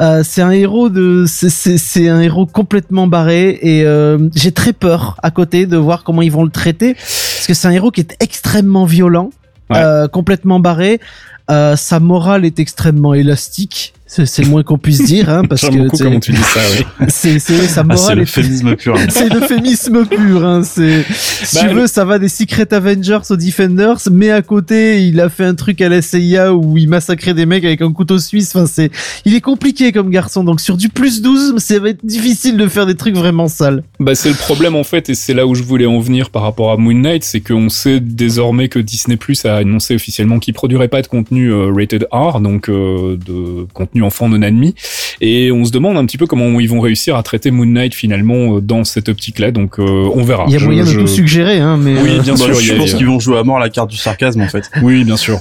Euh, 0.00 0.22
c'est 0.24 0.42
un 0.42 0.50
héros 0.50 0.88
de, 0.88 1.24
c'est- 1.26 2.08
un 2.08 2.20
héros 2.20 2.46
complètement 2.46 3.06
barré 3.06 3.58
et 3.62 3.84
euh, 3.84 4.18
j'ai 4.34 4.52
très 4.52 4.72
peur 4.72 5.16
à 5.22 5.30
côté 5.30 5.66
de 5.66 5.76
voir 5.76 6.04
comment 6.04 6.22
ils 6.22 6.32
vont 6.32 6.44
le 6.44 6.50
traiter 6.50 6.94
parce 6.94 7.46
que 7.46 7.54
c'est 7.54 7.68
un 7.68 7.72
héros 7.72 7.90
qui 7.90 8.00
est 8.00 8.16
extrêmement 8.20 8.84
violent, 8.84 9.30
Ouais. 9.70 9.80
complètement 10.12 10.60
barré. 10.60 11.00
Sa 11.48 12.00
morale 12.00 12.44
est 12.44 12.58
extrêmement 12.58 13.14
élastique. 13.14 13.94
C'est 14.14 14.42
le 14.42 14.48
moins 14.48 14.62
qu'on 14.62 14.76
puisse 14.76 15.02
dire, 15.04 15.30
hein, 15.30 15.42
parce 15.48 15.62
que 15.62 15.72
sais, 15.72 16.04
comment 16.04 16.20
tu 16.20 16.32
dis 16.32 16.42
ça, 16.42 16.60
oui. 16.76 17.06
c'est 17.08 17.38
sa 17.38 17.54
Ah, 17.54 17.66
c'est 17.66 17.84
morale 17.84 18.16
le 18.18 18.22
est 18.22 18.26
féminisme 18.26 18.76
pur. 18.76 18.94
hein. 18.94 19.06
c'est 19.08 19.32
l'euphémisme 19.32 20.04
pur. 20.04 20.44
Hein. 20.44 20.62
C'est, 20.64 21.04
si 21.12 21.56
Bah, 21.56 21.62
tu 21.68 21.74
veux, 21.74 21.86
ça 21.86 22.04
va 22.04 22.18
des 22.18 22.28
Secret 22.28 22.72
Avengers 22.74 23.20
aux 23.30 23.36
Defenders, 23.36 23.98
mais 24.10 24.30
à 24.30 24.42
côté, 24.42 25.02
il 25.02 25.18
a 25.20 25.28
fait 25.30 25.44
un 25.44 25.54
truc 25.54 25.80
à 25.80 25.88
la 25.88 26.02
CIA 26.02 26.52
où 26.54 26.76
il 26.76 26.88
massacrait 26.88 27.32
des 27.32 27.46
mecs 27.46 27.64
avec 27.64 27.80
un 27.80 27.92
couteau 27.92 28.18
suisse. 28.18 28.54
Enfin, 28.54 28.66
c'est, 28.66 28.90
il 29.24 29.34
est 29.34 29.40
compliqué 29.40 29.92
comme 29.92 30.10
garçon. 30.10 30.44
Donc 30.44 30.60
sur 30.60 30.76
du 30.76 30.88
plus 30.90 31.22
12, 31.22 31.54
ça 31.58 31.78
va 31.78 31.88
être 31.90 32.04
difficile 32.04 32.56
de 32.56 32.68
faire 32.68 32.84
des 32.86 32.96
trucs 32.96 33.16
vraiment 33.16 33.48
sales. 33.48 33.82
Bah 33.98 34.14
c'est 34.14 34.28
le 34.28 34.34
problème 34.34 34.74
en 34.74 34.84
fait 34.84 35.08
et 35.08 35.14
c'est 35.14 35.32
là 35.34 35.46
où 35.46 35.54
je 35.54 35.62
voulais 35.62 35.86
en 35.86 36.00
venir 36.00 36.30
par 36.30 36.42
rapport 36.42 36.72
à 36.72 36.76
Moon 36.76 36.92
Knight, 36.94 37.24
c'est 37.24 37.40
qu'on 37.40 37.68
sait 37.68 38.00
désormais 38.00 38.68
que 38.68 38.78
Disney 38.78 39.16
Plus 39.16 39.44
a 39.44 39.56
annoncé 39.56 39.94
officiellement 39.94 40.38
qu'il 40.38 40.54
produirait 40.54 40.88
pas 40.88 41.02
de 41.02 41.06
contenu 41.06 41.48
euh, 41.52 41.72
rated 41.74 42.06
R, 42.12 42.40
donc 42.40 42.68
euh, 42.68 43.16
de 43.24 43.66
contenu 43.72 44.01
enfant 44.02 44.28
non 44.28 44.42
admis, 44.42 44.74
et 45.20 45.52
on 45.52 45.64
se 45.64 45.72
demande 45.72 45.96
un 45.96 46.04
petit 46.06 46.18
peu 46.18 46.26
comment 46.26 46.58
ils 46.60 46.68
vont 46.68 46.80
réussir 46.80 47.16
à 47.16 47.22
traiter 47.22 47.50
Moon 47.50 47.66
Knight 47.66 47.94
finalement 47.94 48.56
euh, 48.56 48.60
dans 48.60 48.84
cette 48.84 49.08
optique-là, 49.08 49.50
donc 49.50 49.78
euh, 49.78 50.08
on 50.14 50.22
verra. 50.22 50.44
il 50.48 50.52
y 50.52 50.56
a 50.56 50.58
Je- 50.58 50.64
moyen 50.66 50.84
je- 50.84 50.96
de 50.96 51.02
tout 51.02 51.06
suggérer, 51.08 51.58
hein, 51.60 51.76
mais 51.76 51.94
Oui, 52.00 52.10
euh, 52.18 52.20
bien 52.22 52.34
Bah, 52.34 52.38
sûr, 52.44 52.60
y 52.60 52.64
je 52.64 52.74
pense 52.74 52.94
qu'ils 52.94 53.06
vont 53.06 53.20
jouer 53.20 53.38
à 53.38 53.42
mort 53.44 53.58
la 53.58 53.68
carte 53.70 53.90
du 53.90 53.96
sarcasme 53.96 54.40
en 54.40 54.48
fait. 54.48 54.70
Oui, 54.82 55.04
bien 55.04 55.16
sûr. 55.16 55.38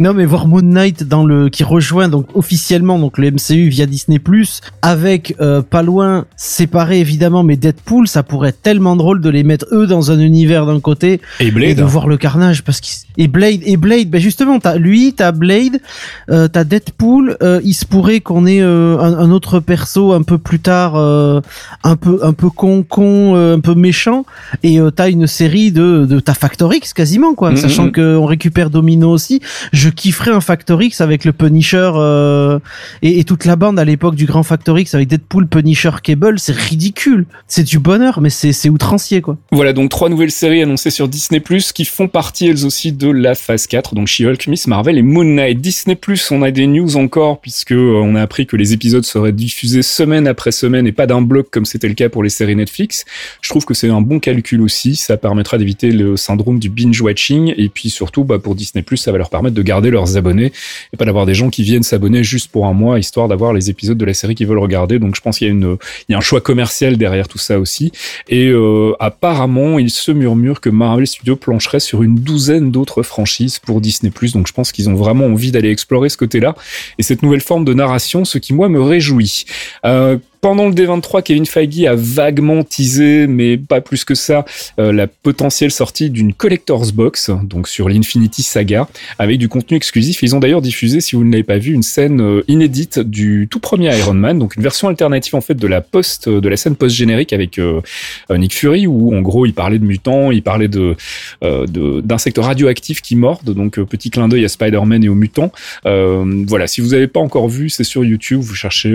Non 0.00 0.14
mais 0.14 0.24
voir 0.24 0.46
Moon 0.46 0.62
Knight 0.62 1.04
dans 1.04 1.24
le 1.24 1.48
qui 1.48 1.62
rejoint 1.64 2.08
donc 2.08 2.26
officiellement 2.34 2.98
donc 2.98 3.18
le 3.18 3.30
MCU 3.30 3.68
via 3.68 3.86
Disney 3.86 4.18
Plus 4.18 4.60
avec 4.82 5.34
euh, 5.40 5.60
pas 5.62 5.82
loin 5.82 6.24
séparé 6.36 7.00
évidemment 7.00 7.42
mais 7.42 7.56
Deadpool 7.56 8.08
ça 8.08 8.22
pourrait 8.22 8.48
être 8.50 8.62
tellement 8.62 8.96
drôle 8.96 9.20
de 9.20 9.28
les 9.28 9.42
mettre 9.42 9.66
eux 9.72 9.86
dans 9.86 10.10
un 10.10 10.18
univers 10.18 10.64
d'un 10.66 10.80
côté 10.80 11.20
Et 11.38 11.48
et 11.48 11.50
Blade. 11.50 11.76
de 11.76 11.82
voir 11.82 12.08
le 12.08 12.16
carnage 12.16 12.62
parce 12.64 12.80
qu'il 12.80 12.94
et 13.18 13.28
Blade 13.28 13.60
et 13.64 13.76
Blade 13.76 14.08
ben 14.08 14.20
justement 14.20 14.58
t'as 14.58 14.76
lui 14.76 15.12
t'as 15.14 15.32
Blade 15.32 15.80
euh, 16.30 16.48
t'as 16.48 16.64
Deadpool 16.64 17.36
euh, 17.42 17.60
il 17.64 17.74
se 17.74 17.84
pourrait 17.84 17.99
qu'on 18.20 18.46
ait 18.46 18.60
euh, 18.60 18.98
un, 18.98 19.18
un 19.18 19.30
autre 19.30 19.60
perso 19.60 20.12
un 20.12 20.22
peu 20.22 20.38
plus 20.38 20.60
tard 20.60 20.96
euh, 20.96 21.40
un 21.84 21.96
peu 21.96 22.20
un 22.22 22.32
peu 22.32 22.50
con 22.50 22.82
con 22.82 23.36
euh, 23.36 23.56
un 23.56 23.60
peu 23.60 23.74
méchant. 23.74 24.24
Et 24.62 24.78
t'as 24.94 25.10
une 25.10 25.26
série 25.26 25.72
de 25.72 26.06
de 26.08 26.20
t'as 26.20 26.34
Factor 26.34 26.72
X 26.72 26.92
quasiment 26.92 27.34
quoi. 27.34 27.50
Mhm. 27.50 27.56
sachant 27.56 27.90
que 27.90 28.16
on 28.16 28.26
récupère 28.26 28.70
Domino 28.70 29.10
aussi. 29.10 29.40
Je 29.72 29.88
kifferais 29.88 30.32
un 30.32 30.40
Factor 30.40 30.82
X 30.82 31.00
avec 31.00 31.24
le 31.24 31.32
Punisher 31.32 31.90
et, 33.02 33.20
et 33.20 33.24
toute 33.24 33.44
la 33.44 33.56
bande 33.56 33.78
à 33.78 33.84
l'époque 33.84 34.14
du 34.14 34.26
grand 34.26 34.42
Factor 34.42 34.78
X 34.78 34.94
avec 34.94 35.08
Deadpool 35.08 35.46
Punisher 35.46 35.90
Cable. 36.02 36.38
C'est 36.38 36.56
ridicule. 36.56 37.26
C'est 37.46 37.64
du 37.64 37.78
bonheur 37.78 38.20
mais 38.20 38.30
c'est 38.30 38.52
c'est 38.52 38.68
outrancier 38.68 39.20
quoi. 39.20 39.36
Voilà 39.52 39.72
donc 39.72 39.90
trois 39.90 40.08
nouvelles 40.08 40.30
séries 40.30 40.62
annoncées 40.62 40.90
sur 40.90 41.08
Disney 41.08 41.40
Plus 41.40 41.72
qui 41.72 41.84
font 41.84 42.08
partie 42.08 42.46
elles 42.46 42.64
aussi 42.64 42.92
de 42.92 43.10
la 43.10 43.34
phase 43.34 43.66
4, 43.66 43.94
donc 43.94 44.06
She-Hulk, 44.06 44.46
Miss 44.46 44.66
Marvel 44.66 44.98
et 44.98 45.02
Moon 45.02 45.24
Knight. 45.24 45.60
Disney 45.60 45.96
Plus, 45.96 46.30
on 46.30 46.42
a 46.42 46.50
des 46.50 46.66
news 46.66 46.96
encore 46.96 47.40
puisque 47.40 47.72
on 47.90 48.14
a 48.14 48.22
appris 48.22 48.46
que 48.46 48.56
les 48.56 48.72
épisodes 48.72 49.04
seraient 49.04 49.32
diffusés 49.32 49.82
semaine 49.82 50.26
après 50.26 50.52
semaine 50.52 50.86
et 50.86 50.92
pas 50.92 51.06
d'un 51.06 51.22
bloc 51.22 51.48
comme 51.50 51.64
c'était 51.64 51.88
le 51.88 51.94
cas 51.94 52.08
pour 52.08 52.22
les 52.22 52.30
séries 52.30 52.56
Netflix. 52.56 53.04
Je 53.42 53.48
trouve 53.48 53.64
que 53.64 53.74
c'est 53.74 53.88
un 53.88 54.00
bon 54.00 54.20
calcul 54.20 54.60
aussi. 54.60 54.96
Ça 54.96 55.16
permettra 55.16 55.58
d'éviter 55.58 55.90
le 55.90 56.16
syndrome 56.16 56.58
du 56.58 56.70
binge 56.70 57.00
watching 57.00 57.54
et 57.56 57.68
puis 57.68 57.90
surtout, 57.90 58.24
bah, 58.24 58.38
pour 58.38 58.54
Disney 58.54 58.84
ça 58.96 59.12
va 59.12 59.18
leur 59.18 59.30
permettre 59.30 59.54
de 59.54 59.62
garder 59.62 59.90
leurs 59.90 60.16
abonnés 60.16 60.52
et 60.92 60.96
pas 60.96 61.04
d'avoir 61.04 61.26
des 61.26 61.34
gens 61.34 61.50
qui 61.50 61.62
viennent 61.62 61.82
s'abonner 61.82 62.24
juste 62.24 62.50
pour 62.50 62.66
un 62.66 62.72
mois 62.72 62.98
histoire 62.98 63.28
d'avoir 63.28 63.52
les 63.52 63.70
épisodes 63.70 63.98
de 63.98 64.04
la 64.04 64.14
série 64.14 64.34
qu'ils 64.34 64.46
veulent 64.46 64.58
regarder. 64.58 64.98
Donc 64.98 65.16
je 65.16 65.20
pense 65.20 65.38
qu'il 65.38 65.78
y 66.08 66.14
a 66.14 66.18
un 66.18 66.20
choix 66.20 66.40
commercial 66.40 66.96
derrière 66.96 67.28
tout 67.28 67.38
ça 67.38 67.58
aussi. 67.58 67.92
Et 68.28 68.48
euh, 68.48 68.92
apparemment, 69.00 69.78
il 69.78 69.90
se 69.90 70.12
murmure 70.12 70.60
que 70.60 70.70
Marvel 70.70 71.06
Studios 71.06 71.36
plancherait 71.36 71.80
sur 71.80 72.02
une 72.02 72.16
douzaine 72.16 72.70
d'autres 72.70 73.02
franchises 73.02 73.58
pour 73.58 73.80
Disney+. 73.80 74.12
Donc 74.34 74.46
je 74.46 74.52
pense 74.52 74.72
qu'ils 74.72 74.88
ont 74.88 74.94
vraiment 74.94 75.26
envie 75.26 75.50
d'aller 75.50 75.70
explorer 75.70 76.08
ce 76.08 76.16
côté-là 76.16 76.54
et 76.98 77.02
cette 77.02 77.22
nouvelle 77.22 77.40
forme 77.40 77.64
de 77.64 77.74
narration, 77.80 78.24
ce 78.24 78.38
qui 78.38 78.52
moi 78.52 78.68
me 78.68 78.80
réjouit. 78.80 79.44
Euh, 79.84 80.18
pendant 80.40 80.68
le 80.68 80.74
D23, 80.74 81.22
Kevin 81.22 81.46
Feige 81.46 81.84
a 81.84 81.94
vaguement 81.94 82.62
teasé, 82.64 83.26
mais 83.26 83.56
pas 83.56 83.80
plus 83.80 84.04
que 84.04 84.14
ça, 84.14 84.44
euh, 84.78 84.92
la 84.92 85.06
potentielle 85.06 85.70
sortie 85.70 86.10
d'une 86.10 86.32
Collector's 86.32 86.92
Box, 86.92 87.30
donc 87.42 87.68
sur 87.68 87.88
l'Infinity 87.88 88.42
Saga, 88.42 88.88
avec 89.18 89.38
du 89.38 89.48
contenu 89.48 89.76
exclusif. 89.76 90.22
Ils 90.22 90.34
ont 90.34 90.40
d'ailleurs 90.40 90.62
diffusé, 90.62 91.00
si 91.00 91.16
vous 91.16 91.24
ne 91.24 91.30
l'avez 91.30 91.42
pas 91.42 91.58
vu, 91.58 91.72
une 91.72 91.82
scène 91.82 92.20
euh, 92.20 92.42
inédite 92.48 92.98
du 92.98 93.48
tout 93.50 93.60
premier 93.60 93.96
Iron 93.98 94.14
Man, 94.14 94.38
donc 94.38 94.56
une 94.56 94.62
version 94.62 94.88
alternative 94.88 95.34
en 95.34 95.40
fait 95.40 95.54
de 95.54 95.66
la 95.66 95.80
post, 95.80 96.28
de 96.28 96.48
la 96.48 96.56
scène 96.56 96.76
post-générique 96.76 97.32
avec 97.32 97.58
euh, 97.58 97.80
Nick 98.30 98.54
Fury, 98.54 98.86
où 98.86 99.14
en 99.14 99.20
gros 99.20 99.44
il 99.44 99.52
parlait 99.52 99.78
de 99.78 99.84
mutants, 99.84 100.30
il 100.30 100.42
parlait 100.42 100.68
de 100.68 100.96
d'insectes 101.40 102.38
radioactifs 102.38 103.00
qui 103.00 103.16
mordent, 103.16 103.54
donc 103.54 103.80
petit 103.80 104.10
clin 104.10 104.28
d'œil 104.28 104.44
à 104.44 104.48
Spider-Man 104.48 105.04
et 105.04 105.08
aux 105.08 105.14
mutants. 105.14 105.52
voilà, 105.84 106.66
si 106.66 106.80
vous 106.80 106.88
n'avez 106.88 107.06
pas 107.06 107.20
encore 107.20 107.48
vu, 107.48 107.68
c'est 107.68 107.84
sur 107.84 108.04
YouTube, 108.04 108.40
vous 108.40 108.54
cherchez 108.54 108.90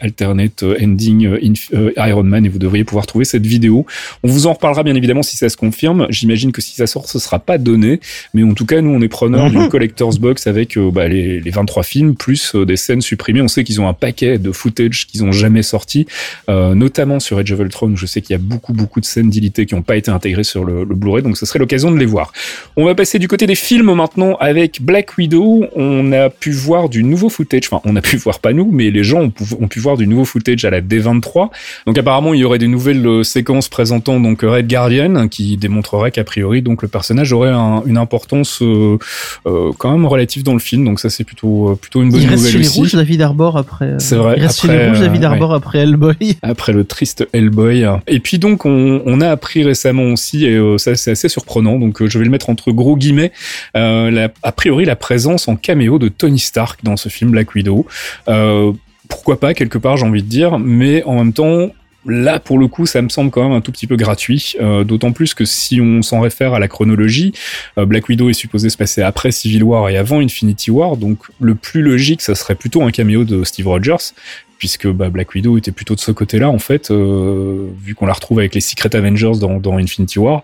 alternate 0.00 0.64
ending 0.80 1.26
euh, 1.26 1.40
euh, 1.74 2.08
Iron 2.08 2.22
Man 2.22 2.44
et 2.46 2.48
vous 2.48 2.58
devriez 2.58 2.84
pouvoir 2.84 3.06
trouver 3.06 3.24
cette 3.24 3.46
vidéo. 3.46 3.86
On 4.22 4.28
vous 4.28 4.46
en 4.46 4.52
reparlera 4.52 4.82
bien 4.82 4.94
évidemment 4.94 5.22
si 5.22 5.36
ça 5.36 5.48
se 5.48 5.56
confirme. 5.56 6.06
J'imagine 6.10 6.52
que 6.52 6.60
si 6.60 6.74
ça 6.74 6.86
sort, 6.86 7.08
ce 7.08 7.18
sera 7.18 7.38
pas 7.38 7.58
donné, 7.58 8.00
mais 8.34 8.42
en 8.42 8.54
tout 8.54 8.66
cas, 8.66 8.80
nous 8.80 8.90
on 8.90 9.00
est 9.00 9.08
preneurs 9.08 9.46
mhm. 9.46 9.52
d'une 9.52 9.68
collector's 9.70 10.18
box 10.18 10.46
avec 10.46 10.76
euh, 10.76 10.90
bah, 10.90 11.08
les, 11.08 11.40
les, 11.40 11.50
23 11.50 11.82
films 11.82 12.14
plus 12.14 12.54
des 12.54 12.76
scènes 12.76 13.00
supprimées. 13.00 13.42
On 13.42 13.48
sait 13.48 13.64
qu'ils 13.64 13.80
ont 13.80 13.88
un 13.88 13.94
paquet 13.94 14.38
de 14.38 14.52
footage 14.52 15.06
qu'ils 15.06 15.24
ont 15.24 15.32
jamais 15.32 15.62
sorti, 15.62 16.06
notamment 16.48 17.20
sur 17.20 17.38
Age 17.38 17.52
of 17.52 17.60
Ultron. 17.60 17.96
Je 17.96 18.06
sais 18.06 18.20
qu'il 18.20 18.34
y 18.34 18.36
a 18.36 18.42
beaucoup 18.42 18.72
beaucoup 18.72 19.00
de 19.00 19.04
scènes 19.04 19.30
d'ilité 19.30 19.66
qui 19.66 19.74
n'ont 19.74 19.82
pas 19.82 19.96
été 19.96 20.10
intégrées 20.10 20.44
sur 20.44 20.64
le, 20.64 20.84
le 20.84 20.94
Blu-ray, 20.94 21.22
donc 21.22 21.36
ce 21.36 21.46
serait 21.46 21.58
l'occasion 21.58 21.90
de 21.90 21.98
les 21.98 22.06
voir. 22.06 22.32
On 22.76 22.84
va 22.84 22.94
passer 22.94 23.18
du 23.18 23.28
côté 23.28 23.46
des 23.46 23.54
films 23.54 23.92
maintenant 23.94 24.36
avec 24.36 24.82
Black 24.82 25.16
Widow. 25.18 25.66
On 25.74 26.12
a 26.12 26.30
pu 26.30 26.50
voir 26.52 26.88
du 26.88 27.02
nouveau 27.02 27.28
footage. 27.28 27.62
Enfin, 27.70 27.80
on 27.84 27.96
a 27.96 28.00
pu 28.00 28.16
voir 28.16 28.40
pas 28.40 28.52
nous, 28.52 28.70
mais 28.70 28.90
les 28.90 29.04
gens 29.04 29.22
ont 29.22 29.30
pu, 29.30 29.44
ont 29.60 29.68
pu 29.68 29.80
voir 29.80 29.96
du 29.96 30.06
nouveau 30.06 30.24
footage 30.24 30.64
à 30.68 30.70
la 30.70 30.80
D23. 30.80 31.50
Donc 31.86 31.98
apparemment, 31.98 32.34
il 32.34 32.40
y 32.40 32.44
aurait 32.44 32.58
des 32.58 32.68
nouvelles 32.68 33.06
euh, 33.06 33.22
séquences 33.22 33.68
présentant 33.68 34.20
donc 34.20 34.42
Red 34.42 34.68
Guardian 34.68 35.28
qui 35.28 35.56
démontrerait 35.56 36.10
qu'a 36.10 36.24
priori 36.24 36.62
donc 36.62 36.82
le 36.82 36.88
personnage 36.88 37.32
aurait 37.32 37.52
une 37.86 37.96
importance 37.96 38.62
euh, 38.62 38.98
euh, 39.46 39.72
quand 39.76 39.92
même 39.92 40.06
relative 40.06 40.42
dans 40.42 40.52
le 40.52 40.58
film. 40.58 40.84
Donc 40.84 41.00
ça 41.00 41.10
c'est 41.10 41.24
plutôt 41.24 41.76
plutôt 41.80 42.02
une 42.02 42.10
bonne 42.10 42.22
il 42.22 42.28
reste 42.28 42.48
chez 42.48 42.58
aussi. 42.58 42.74
Les 42.74 42.80
rouges, 42.80 42.94
David 42.94 43.22
Arbor 43.22 43.56
après. 43.56 43.94
C'est 43.98 44.16
vrai. 44.16 44.34
Il 44.36 44.42
reste 44.42 44.64
après, 44.64 44.76
chez 44.76 44.78
les 44.78 44.88
rouges, 44.88 45.00
David 45.00 45.24
Arbor 45.24 45.54
après 45.54 45.78
Hellboy. 45.80 46.36
Après 46.42 46.72
le 46.72 46.84
triste 46.84 47.26
Hellboy. 47.32 47.86
Et 48.06 48.20
puis 48.20 48.38
donc 48.38 48.64
on, 48.64 49.02
on 49.04 49.20
a 49.20 49.28
appris 49.28 49.64
récemment 49.64 50.04
aussi 50.04 50.46
et 50.46 50.78
ça 50.78 50.94
c'est 50.96 51.10
assez 51.10 51.28
surprenant. 51.28 51.78
Donc 51.78 52.06
je 52.06 52.18
vais 52.18 52.24
le 52.24 52.30
mettre 52.30 52.50
entre 52.50 52.70
gros 52.70 52.96
guillemets. 52.96 53.32
La, 53.74 54.28
a 54.42 54.52
priori 54.52 54.84
la 54.84 54.96
présence 54.96 55.48
en 55.48 55.56
caméo 55.56 55.98
de 55.98 56.08
Tony 56.08 56.38
Stark 56.38 56.80
dans 56.82 56.96
ce 56.96 57.08
film 57.08 57.30
Black 57.30 57.54
Widow. 57.54 57.86
Euh, 58.28 58.72
pourquoi 59.08 59.40
pas 59.40 59.54
quelque 59.54 59.78
part 59.78 59.96
j'ai 59.96 60.06
envie 60.06 60.22
de 60.22 60.28
dire, 60.28 60.58
mais 60.58 61.02
en 61.04 61.16
même 61.16 61.32
temps 61.32 61.70
Là, 62.06 62.38
pour 62.38 62.58
le 62.58 62.68
coup, 62.68 62.86
ça 62.86 63.02
me 63.02 63.08
semble 63.08 63.30
quand 63.30 63.42
même 63.42 63.52
un 63.52 63.60
tout 63.60 63.72
petit 63.72 63.86
peu 63.86 63.96
gratuit, 63.96 64.54
euh, 64.60 64.84
d'autant 64.84 65.12
plus 65.12 65.34
que 65.34 65.44
si 65.44 65.80
on 65.80 66.00
s'en 66.00 66.20
réfère 66.20 66.54
à 66.54 66.58
la 66.58 66.68
chronologie, 66.68 67.32
euh, 67.76 67.84
Black 67.84 68.08
Widow 68.08 68.30
est 68.30 68.34
supposé 68.34 68.70
se 68.70 68.76
passer 68.76 69.02
après 69.02 69.32
Civil 69.32 69.64
War 69.64 69.90
et 69.90 69.96
avant 69.96 70.20
Infinity 70.20 70.70
War, 70.70 70.96
donc 70.96 71.18
le 71.40 71.54
plus 71.54 71.82
logique, 71.82 72.22
ça 72.22 72.34
serait 72.34 72.54
plutôt 72.54 72.82
un 72.82 72.92
caméo 72.92 73.24
de 73.24 73.42
Steve 73.42 73.66
Rogers, 73.66 74.14
puisque 74.58 74.86
bah, 74.86 75.10
Black 75.10 75.34
Widow 75.34 75.58
était 75.58 75.72
plutôt 75.72 75.96
de 75.96 76.00
ce 76.00 76.12
côté-là, 76.12 76.48
en 76.48 76.58
fait, 76.60 76.90
euh, 76.90 77.66
vu 77.82 77.94
qu'on 77.94 78.06
la 78.06 78.12
retrouve 78.12 78.38
avec 78.38 78.54
les 78.54 78.60
Secret 78.60 78.94
Avengers 78.94 79.40
dans 79.40 79.76
Infinity 79.76 80.18
War. 80.18 80.42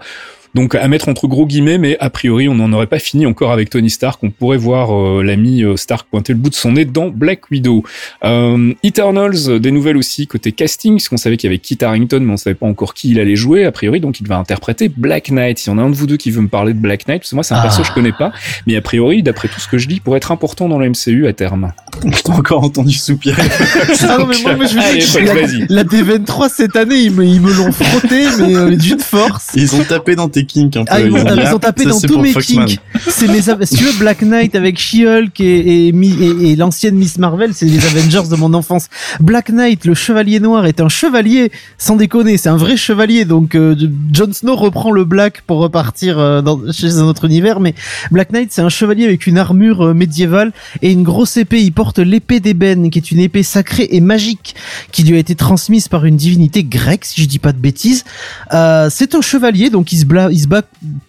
Donc 0.54 0.76
à 0.76 0.86
mettre 0.86 1.08
entre 1.08 1.26
gros 1.26 1.46
guillemets, 1.46 1.78
mais 1.78 1.96
a 1.98 2.10
priori 2.10 2.48
on 2.48 2.54
n'en 2.54 2.72
aurait 2.72 2.86
pas 2.86 3.00
fini 3.00 3.26
encore 3.26 3.50
avec 3.50 3.70
Tony 3.70 3.90
Stark. 3.90 4.22
On 4.22 4.30
pourrait 4.30 4.56
voir 4.56 4.94
euh, 4.94 5.22
l'ami 5.22 5.64
euh, 5.64 5.76
Stark 5.76 6.06
pointer 6.08 6.32
le 6.32 6.38
bout 6.38 6.50
de 6.50 6.54
son 6.54 6.72
nez 6.72 6.84
dans 6.84 7.08
Black 7.08 7.50
Widow. 7.50 7.82
Euh, 8.24 8.72
Eternals, 8.84 9.58
des 9.60 9.72
nouvelles 9.72 9.96
aussi 9.96 10.28
côté 10.28 10.52
casting, 10.52 10.94
parce 10.94 11.08
qu'on 11.08 11.16
savait 11.16 11.36
qu'il 11.36 11.50
y 11.50 11.52
avait 11.52 11.58
Kit 11.58 11.78
Harington, 11.82 12.20
mais 12.20 12.32
on 12.32 12.36
savait 12.36 12.54
pas 12.54 12.66
encore 12.66 12.94
qui 12.94 13.10
il 13.10 13.18
allait 13.18 13.34
jouer. 13.34 13.64
A 13.64 13.72
priori, 13.72 14.00
donc 14.00 14.20
il 14.20 14.28
va 14.28 14.36
interpréter 14.36 14.88
Black 14.88 15.30
Knight. 15.30 15.58
Si 15.58 15.70
y 15.70 15.72
en 15.72 15.78
a 15.78 15.82
un 15.82 15.90
de 15.90 15.96
vous 15.96 16.06
deux 16.06 16.16
qui 16.16 16.30
veut 16.30 16.42
me 16.42 16.48
parler 16.48 16.72
de 16.72 16.78
Black 16.78 17.08
Knight, 17.08 17.22
parce 17.22 17.30
que 17.30 17.34
moi 17.34 17.42
c'est 17.42 17.54
un 17.54 17.62
perso 17.62 17.82
que 17.82 17.88
je 17.88 17.92
connais 17.92 18.12
pas, 18.12 18.32
mais 18.68 18.76
a 18.76 18.80
priori, 18.80 19.24
d'après 19.24 19.48
tout 19.48 19.60
ce 19.60 19.66
que 19.66 19.78
je 19.78 19.88
dis, 19.88 19.98
pourrait 19.98 20.18
être 20.18 20.30
important 20.30 20.68
dans 20.68 20.78
le 20.78 20.88
MCU 20.88 21.26
à 21.26 21.32
terme. 21.32 21.72
Je 22.04 22.22
t'ai 22.22 22.32
encore 22.32 22.62
entendu 22.62 22.92
soupirer. 22.92 23.42
ah 24.02 24.18
non, 24.18 24.26
mais 24.26 24.36
moi, 24.42 24.56
moi 24.56 24.66
je 24.66 24.74
veux 24.74 25.24
dire, 25.24 25.68
la, 25.68 25.82
la 25.82 25.84
D23 25.84 26.50
cette 26.50 26.76
année, 26.76 26.96
ils 26.96 27.10
me, 27.10 27.24
ils 27.24 27.40
me 27.40 27.52
l'ont 27.52 27.72
frotté, 27.72 28.26
mais 28.38 28.76
d'une 28.76 29.00
force. 29.00 29.52
Ils 29.54 29.74
ont 29.74 29.84
tapé 29.84 30.14
dans 30.14 30.28
tes 30.28 30.43
kinks 30.44 30.76
un 30.76 30.84
peu. 30.84 30.92
Ah, 30.92 31.00
ils, 31.00 31.12
ont, 31.54 31.58
tapé 31.58 31.84
dans 31.84 32.00
tous 32.00 32.18
mes 32.18 32.32
kinks. 32.32 32.78
C'est 33.06 33.28
mes, 33.28 33.42
si 33.66 33.76
tu 33.76 33.84
veux, 33.84 33.98
Black 33.98 34.22
Knight 34.22 34.54
avec 34.54 34.78
She-Hulk 34.78 35.40
et, 35.40 35.88
et, 35.88 35.88
et, 35.88 36.50
et 36.50 36.56
l'ancienne 36.56 36.96
Miss 36.96 37.18
Marvel, 37.18 37.52
c'est 37.54 37.66
les 37.66 37.84
Avengers 37.84 38.28
de 38.30 38.36
mon 38.36 38.54
enfance. 38.54 38.88
Black 39.20 39.50
Knight, 39.50 39.84
le 39.84 39.94
chevalier 39.94 40.40
noir, 40.40 40.66
est 40.66 40.80
un 40.80 40.88
chevalier, 40.88 41.50
sans 41.78 41.96
déconner, 41.96 42.36
c'est 42.36 42.48
un 42.48 42.56
vrai 42.56 42.76
chevalier. 42.76 43.24
Donc, 43.24 43.54
euh, 43.54 43.74
Jon 44.12 44.32
Snow 44.32 44.56
reprend 44.56 44.90
le 44.90 45.04
Black 45.04 45.42
pour 45.46 45.58
repartir 45.58 46.18
euh, 46.18 46.42
dans, 46.42 46.60
chez 46.72 46.96
un 46.96 47.04
autre 47.04 47.24
univers, 47.24 47.60
mais 47.60 47.74
Black 48.10 48.32
Knight, 48.32 48.52
c'est 48.52 48.62
un 48.62 48.68
chevalier 48.68 49.04
avec 49.04 49.26
une 49.26 49.38
armure 49.38 49.82
euh, 49.82 49.94
médiévale 49.94 50.52
et 50.82 50.92
une 50.92 51.02
grosse 51.02 51.36
épée. 51.36 51.62
Il 51.62 51.72
porte 51.72 51.98
l'épée 51.98 52.40
d'ébène, 52.40 52.90
qui 52.90 52.98
est 52.98 53.10
une 53.10 53.20
épée 53.20 53.42
sacrée 53.42 53.88
et 53.90 54.00
magique, 54.00 54.54
qui 54.92 55.02
lui 55.02 55.16
a 55.16 55.18
été 55.18 55.34
transmise 55.34 55.88
par 55.88 56.04
une 56.04 56.16
divinité 56.16 56.64
grecque, 56.64 57.04
si 57.04 57.22
je 57.22 57.26
dis 57.26 57.38
pas 57.38 57.52
de 57.52 57.58
bêtises. 57.58 58.04
Euh, 58.52 58.88
c'est 58.90 59.14
un 59.14 59.20
chevalier, 59.20 59.70
donc 59.70 59.92
il 59.92 59.98
se, 59.98 60.04
bla 60.04 60.30
il 60.34 60.40
se 60.40 60.48
bat 60.48 60.62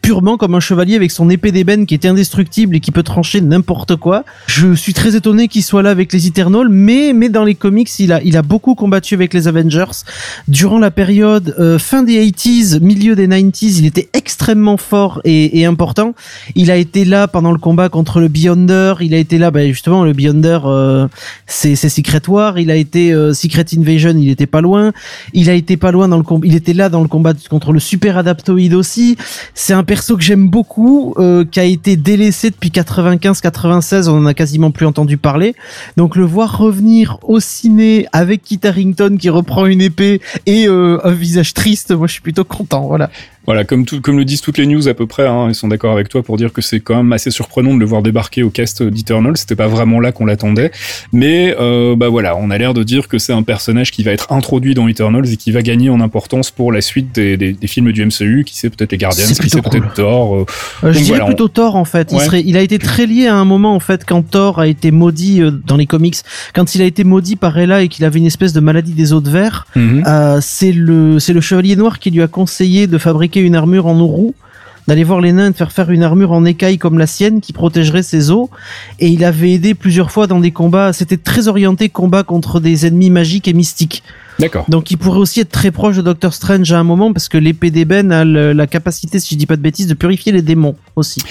purement 0.03 0.38
comme 0.38 0.53
un 0.53 0.60
chevalier 0.60 0.96
avec 0.96 1.10
son 1.10 1.32
épée 1.32 1.51
d'ébène 1.51 1.88
qui 1.88 1.96
est 1.96 2.05
indestructible 2.05 2.75
et 2.75 2.79
qui 2.79 2.91
peut 2.91 3.01
trancher 3.01 3.41
n'importe 3.41 3.96
quoi. 3.96 4.24
Je 4.46 4.75
suis 4.75 4.94
très 4.94 5.15
étonné 5.15 5.48
qu'il 5.48 5.63
soit 5.63 5.82
là 5.82 5.89
avec 5.89 6.13
les 6.13 6.27
Eternals, 6.27 6.70
mais 6.70 7.12
mais 7.13 7.29
dans 7.29 7.44
les 7.44 7.55
comics, 7.55 7.89
il 7.98 8.13
a 8.13 8.22
il 8.22 8.38
a 8.38 8.44
beaucoup 8.44 8.75
combattu 8.75 9.15
avec 9.15 9.34
les 9.34 9.48
Avengers 9.48 10.05
durant 10.48 10.77
la 10.77 10.91
période 10.91 11.55
euh, 11.60 11.79
fin 11.79 12.03
des 12.03 12.24
80s, 12.24 12.79
milieu 12.82 13.15
des 13.15 13.27
90s. 13.27 13.79
Il 13.79 13.88
était 13.88 14.10
extrêmement 14.13 14.77
fort 14.77 15.22
et, 15.24 15.65
important. 15.65 16.13
Il 16.53 16.70
a 16.70 16.75
été 16.75 17.03
là 17.03 17.27
pendant 17.27 17.51
le 17.51 17.58
combat 17.58 17.89
contre 17.89 18.20
le 18.20 18.27
Beyonder. 18.27 18.94
Il 19.01 19.15
a 19.15 19.17
été 19.17 19.39
là, 19.39 19.50
bah, 19.50 19.65
justement, 19.65 20.03
le 20.03 20.13
Beyonder, 20.13 20.60
euh, 20.65 21.08
c'est 21.48 21.75
Secret 21.75 22.22
War. 22.27 22.60
Il 22.60 22.70
a 22.70 22.75
été 22.75 23.12
euh, 23.12 23.34
Secret 23.34 23.65
Invasion. 23.75 24.13
Il 24.17 24.29
était 24.29 24.46
pas 24.46 24.62
loin. 24.62 24.94
Il 25.34 25.50
a 25.50 25.53
été 25.53 25.77
pas 25.77 25.91
loin 25.91 26.08
dans 26.08 26.17
le 26.17 26.24
combat. 26.24 26.46
Il 26.46 26.55
était 26.55 26.74
là 26.74 26.89
dans 26.89 27.01
le 27.01 27.08
combat 27.08 27.34
contre 27.50 27.72
le 27.72 27.79
Super 27.79 28.17
Adaptoid 28.17 28.74
aussi. 28.74 29.15
C'est 29.54 29.74
un 29.74 29.84
perso 29.84 30.18
que 30.18 30.24
j'aime 30.24 30.48
beaucoup, 30.48 31.14
euh, 31.18 31.46
qui 31.46 31.60
a 31.60 31.64
été 31.64 31.96
délaissé 31.96 32.50
depuis 32.50 32.70
95-96, 32.70 34.08
on 34.10 34.18
en 34.18 34.26
a 34.26 34.34
quasiment 34.34 34.72
plus 34.72 34.86
entendu 34.86 35.18
parler. 35.18 35.56
Donc 35.98 36.16
le 36.16 36.26
voir 36.26 36.58
revenir 36.58 37.18
au 37.24 37.40
ciné 37.40 38.08
avec 38.12 38.44
Kit 38.44 38.60
Harington 38.64 39.18
qui 39.20 39.30
reprend 39.30 39.66
une 39.66 39.82
épée 39.82 40.22
et 40.46 40.68
euh, 40.68 41.00
un 41.04 41.12
visage 41.12 41.54
triste, 41.54 41.92
moi 41.92 42.08
je 42.08 42.14
suis 42.14 42.22
plutôt 42.22 42.44
content. 42.44 42.88
Voilà. 42.88 43.10
Voilà, 43.46 43.64
comme, 43.64 43.86
tout, 43.86 44.02
comme 44.02 44.18
le 44.18 44.25
disent 44.25 44.42
toutes 44.42 44.58
les 44.58 44.66
news 44.66 44.88
à 44.88 44.94
peu 44.94 45.08
près, 45.08 45.28
hein, 45.28 45.48
ils 45.50 45.56
sont 45.56 45.68
d'accord 45.68 45.94
avec 45.94 46.10
toi 46.10 46.24
pour 46.24 46.38
dire 46.38 46.54
que 46.54 46.62
c'est 46.62 46.80
quand 46.80 46.98
même 46.98 47.14
assez 47.14 47.32
surprenant 47.32 47.74
de 47.74 47.80
le 47.80 47.86
voir 47.86 48.02
débarquer 48.02 48.44
au 48.44 48.50
cast 48.50 48.84
d'Eternal. 48.84 49.38
C'était 49.38 49.56
pas 49.56 49.68
vraiment 49.68 50.00
là 50.00 50.12
qu'on 50.12 50.25
l'attendait, 50.25 50.72
mais 51.14 51.56
euh, 51.60 51.96
bah 51.96 52.10
voilà, 52.10 52.36
on 52.38 52.50
a 52.50 52.58
l'air 52.58 52.74
de 52.74 52.84
dire 52.84 53.08
que 53.08 53.18
c'est 53.18 53.34
un 53.34 53.44
personnage 53.44 53.92
qui 53.92 54.04
va 54.04 54.12
être 54.12 54.32
introduit 54.32 54.74
dans 54.74 54.88
Eternals 54.88 55.32
et 55.32 55.38
qui 55.38 55.52
va 55.52 55.62
gagner 55.62 55.90
en 55.90 56.02
importance 56.02 56.52
pour 56.52 56.72
la 56.72 56.82
suite 56.82 57.14
des, 57.14 57.38
des, 57.38 57.54
des 57.54 57.68
films 57.68 57.92
du 57.92 58.06
MCU, 58.06 58.44
qui 58.46 58.58
sait 58.58 58.70
peut-être 58.70 58.92
les 58.92 58.98
Guardians, 58.98 59.25
qui 59.25 59.50
sait 59.50 59.62
peut-être 59.62 59.94
Thor. 59.94 60.36
Euh, 60.36 60.46
euh, 60.84 60.94
je 60.94 61.00
dirais 61.00 61.25
plutôt 61.25 61.48
Thor 61.48 61.75
en 61.75 61.86
fait. 61.86 62.12
Il, 62.12 62.20
serait, 62.20 62.44
il 62.46 62.58
a 62.58 62.62
été 62.62 62.80
très 62.80 63.06
lié 63.06 63.28
à 63.28 63.36
un 63.36 63.46
moment 63.46 63.75
en 63.75 63.80
fait 63.80 64.06
quand 64.06 64.22
Thor 64.24 64.60
a 64.60 64.68
été 64.68 64.92
maudit 64.92 65.42
euh, 65.42 65.52
dans 65.52 65.78
les 65.78 65.86
comics, 65.86 66.18
quand 66.54 66.75
il 66.75 66.82
a 66.82 66.86
été 66.86 67.04
maudit 67.04 67.36
par 67.36 67.58
Ella 67.58 67.82
et 67.82 67.88
qu'il 67.88 68.06
avait 68.06 68.20
une 68.20 68.25
espèce 68.25 68.54
de 68.54 68.60
maladie 68.60 68.94
des 68.94 69.14
os 69.14 69.24
de 69.24 69.30
verre. 69.30 69.68
Euh, 69.75 70.40
c'est 70.42 70.72
le 70.72 71.20
c'est 71.20 71.34
le 71.34 71.42
Chevalier 71.42 71.75
Noir 71.75 72.00
qui 72.00 72.12
lui 72.12 72.22
a 72.22 72.28
conseillé 72.28 72.88
de 72.88 72.98
fabriquer 72.98 73.35
une 73.42 73.56
armure 73.56 73.88
en 73.88 74.06
roue 74.06 74.34
d'aller 74.88 75.04
voir 75.04 75.22
les 75.22 75.32
nains 75.32 75.48
et 75.48 75.51
de 75.51 75.56
faire 75.56 75.72
faire 75.72 75.89
une 75.89 76.04
armure 76.04 76.32
en 76.32 76.46
écaille 76.46 76.77
comme 76.77 76.98
la 76.98 77.08
sienne 77.08 77.42
qui 77.42 77.54
protégerait 77.54 78.04
ses 78.04 78.32
os. 78.32 78.50
Et 79.00 79.08
il 79.08 79.24
avait 79.24 79.54
aidé 79.54 79.74
plusieurs 79.74 80.12
fois 80.12 80.27
dans 80.27 80.39
des 80.39 80.51
combats. 80.51 80.94
C'était 80.94 81.18
très 81.18 81.48
orienté 81.48 81.89
combat 81.89 82.24
contre 82.24 82.60
des 82.60 82.86
ennemis 82.86 83.10
magiques 83.10 83.48
et 83.48 83.54
mystiques. 83.54 84.04
D'accord. 84.39 84.65
Donc 84.70 84.92
il 84.92 84.98
pourrait 84.98 85.20
aussi 85.20 85.39
être 85.39 85.51
très 85.51 85.72
proche 85.72 85.96
de 85.96 86.01
Doctor 86.01 86.34
Strange 86.34 86.72
à 86.72 86.77
un 86.80 86.84
moment 86.84 87.13
parce 87.13 87.30
que 87.30 87.38
l'épée 87.38 87.72
d'ébène 87.72 88.12
a 88.12 88.25
le- 88.25 88.51
la 88.54 88.68
capacité, 88.68 89.20
si 89.20 89.36
je 89.36 89.39
dis 89.39 89.46
pas 89.46 89.56
de 89.56 89.62
bêtises, 89.62 89.88
de 89.88 89.94
purifier 89.94 90.32
les 90.32 90.42
démons 90.42 90.75
aussi. 90.96 91.22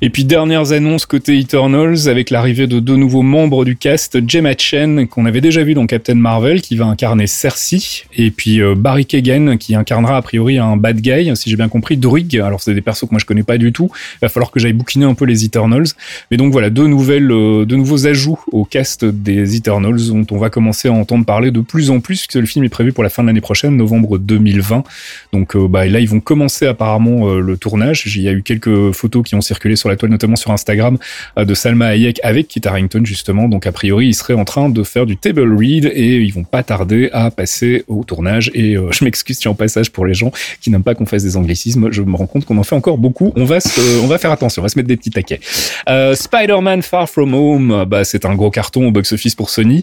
Et 0.00 0.08
puis 0.10 0.24
dernières 0.24 0.72
annonces 0.72 1.04
côté 1.06 1.38
Eternals 1.38 2.08
avec 2.08 2.30
l'arrivée 2.30 2.66
de 2.66 2.80
deux 2.80 2.96
nouveaux 2.96 3.22
membres 3.22 3.64
du 3.64 3.76
cast, 3.76 4.18
Gemma 4.26 4.54
Chen 4.56 5.06
qu'on 5.08 5.26
avait 5.26 5.40
déjà 5.40 5.62
vu 5.62 5.74
dans 5.74 5.86
Captain 5.86 6.14
Marvel 6.14 6.62
qui 6.62 6.76
va 6.76 6.86
incarner 6.86 7.26
Cersei 7.26 8.04
et 8.16 8.30
puis 8.30 8.60
euh, 8.62 8.74
Barry 8.74 9.04
Keoghan 9.04 9.56
qui 9.58 9.74
incarnera 9.74 10.16
a 10.16 10.22
priori 10.22 10.58
un 10.58 10.76
bad 10.76 11.00
guy 11.00 11.30
si 11.36 11.50
j'ai 11.50 11.56
bien 11.56 11.68
compris 11.68 11.96
Druig. 11.96 12.38
Alors 12.38 12.62
c'est 12.62 12.74
des 12.74 12.80
persos 12.80 13.02
que 13.06 13.10
moi 13.12 13.18
je 13.20 13.26
connais 13.26 13.42
pas 13.42 13.58
du 13.58 13.72
tout. 13.72 13.90
Il 14.16 14.18
va 14.22 14.28
falloir 14.28 14.50
que 14.50 14.58
j'aille 14.60 14.72
bouquiner 14.72 15.04
un 15.04 15.14
peu 15.14 15.24
les 15.26 15.44
Eternals. 15.44 15.86
Mais 16.30 16.36
donc 16.36 16.52
voilà 16.52 16.70
deux 16.70 16.86
nouvelles, 16.86 17.30
euh, 17.30 17.64
deux 17.66 17.76
nouveaux 17.76 18.06
ajouts 18.06 18.38
au 18.52 18.64
cast 18.64 19.04
des 19.04 19.56
Eternals 19.56 20.08
dont 20.08 20.26
on 20.30 20.38
va 20.38 20.48
commencer 20.50 20.88
à 20.88 20.92
entendre 20.92 21.24
parler 21.24 21.50
de 21.50 21.60
plus 21.60 21.90
en 21.90 22.00
plus 22.00 22.26
le 22.40 22.46
film 22.46 22.64
est 22.64 22.68
prévu 22.68 22.92
pour 22.92 23.02
la 23.02 23.10
fin 23.10 23.22
de 23.22 23.28
l'année 23.28 23.40
prochaine, 23.40 23.76
novembre 23.76 24.18
2020. 24.18 24.84
Donc 25.32 25.56
euh, 25.56 25.68
bah, 25.68 25.86
là 25.86 26.00
ils 26.00 26.08
vont 26.08 26.20
commencer 26.20 26.66
apparemment 26.66 27.28
euh, 27.28 27.40
le 27.40 27.56
tournage. 27.56 28.04
Il 28.06 28.22
y 28.22 28.28
a 28.28 28.32
eu 28.32 28.42
quelques 28.42 28.92
photos 28.92 29.22
qui 29.24 29.34
ont 29.34 29.40
circulé 29.40 29.76
sur 29.76 29.88
la 29.88 29.96
toile, 29.96 30.10
notamment 30.10 30.36
sur 30.36 30.50
Instagram, 30.50 30.98
euh, 31.38 31.44
de 31.44 31.54
Salma 31.54 31.86
Hayek 31.86 32.20
avec 32.22 32.48
Kit 32.48 32.60
Harington 32.64 33.04
justement. 33.04 33.48
Donc 33.48 33.66
a 33.66 33.72
priori, 33.72 34.08
ils 34.08 34.14
seraient 34.14 34.34
en 34.34 34.44
train 34.44 34.68
de 34.68 34.82
faire 34.82 35.06
du 35.06 35.16
table 35.16 35.56
read 35.56 35.90
et 35.92 36.18
ils 36.18 36.32
vont 36.32 36.44
pas 36.44 36.62
tarder 36.62 37.10
à 37.12 37.30
passer 37.30 37.84
au 37.88 38.04
tournage. 38.04 38.50
Et 38.54 38.76
je 38.90 39.04
m'excuse 39.04 39.38
si 39.38 39.48
en 39.48 39.54
passage 39.54 39.90
pour 39.90 40.06
les 40.06 40.14
gens 40.14 40.32
qui 40.60 40.70
n'aiment 40.70 40.82
pas 40.82 40.94
qu'on 40.94 41.06
fasse 41.06 41.24
des 41.24 41.36
anglicismes. 41.36 41.90
Je 41.90 42.02
me 42.02 42.16
rends 42.16 42.26
compte 42.26 42.44
qu'on 42.44 42.58
en 42.58 42.62
fait 42.62 42.76
encore 42.76 42.98
beaucoup. 42.98 43.32
On 43.36 43.44
va 43.44 43.58
on 44.02 44.06
va 44.06 44.18
faire 44.18 44.32
attention, 44.32 44.62
on 44.62 44.64
va 44.64 44.68
se 44.68 44.78
mettre 44.78 44.88
des 44.88 44.96
petits 44.96 45.10
taquets. 45.10 45.40
Spider-Man 46.14 46.82
Far 46.82 47.08
From 47.08 47.34
Home, 47.34 47.84
bah 47.88 48.04
c'est 48.04 48.24
un 48.24 48.34
gros 48.34 48.50
carton 48.50 48.88
au 48.88 48.90
box-office 48.90 49.34
pour 49.34 49.50
Sony. 49.50 49.82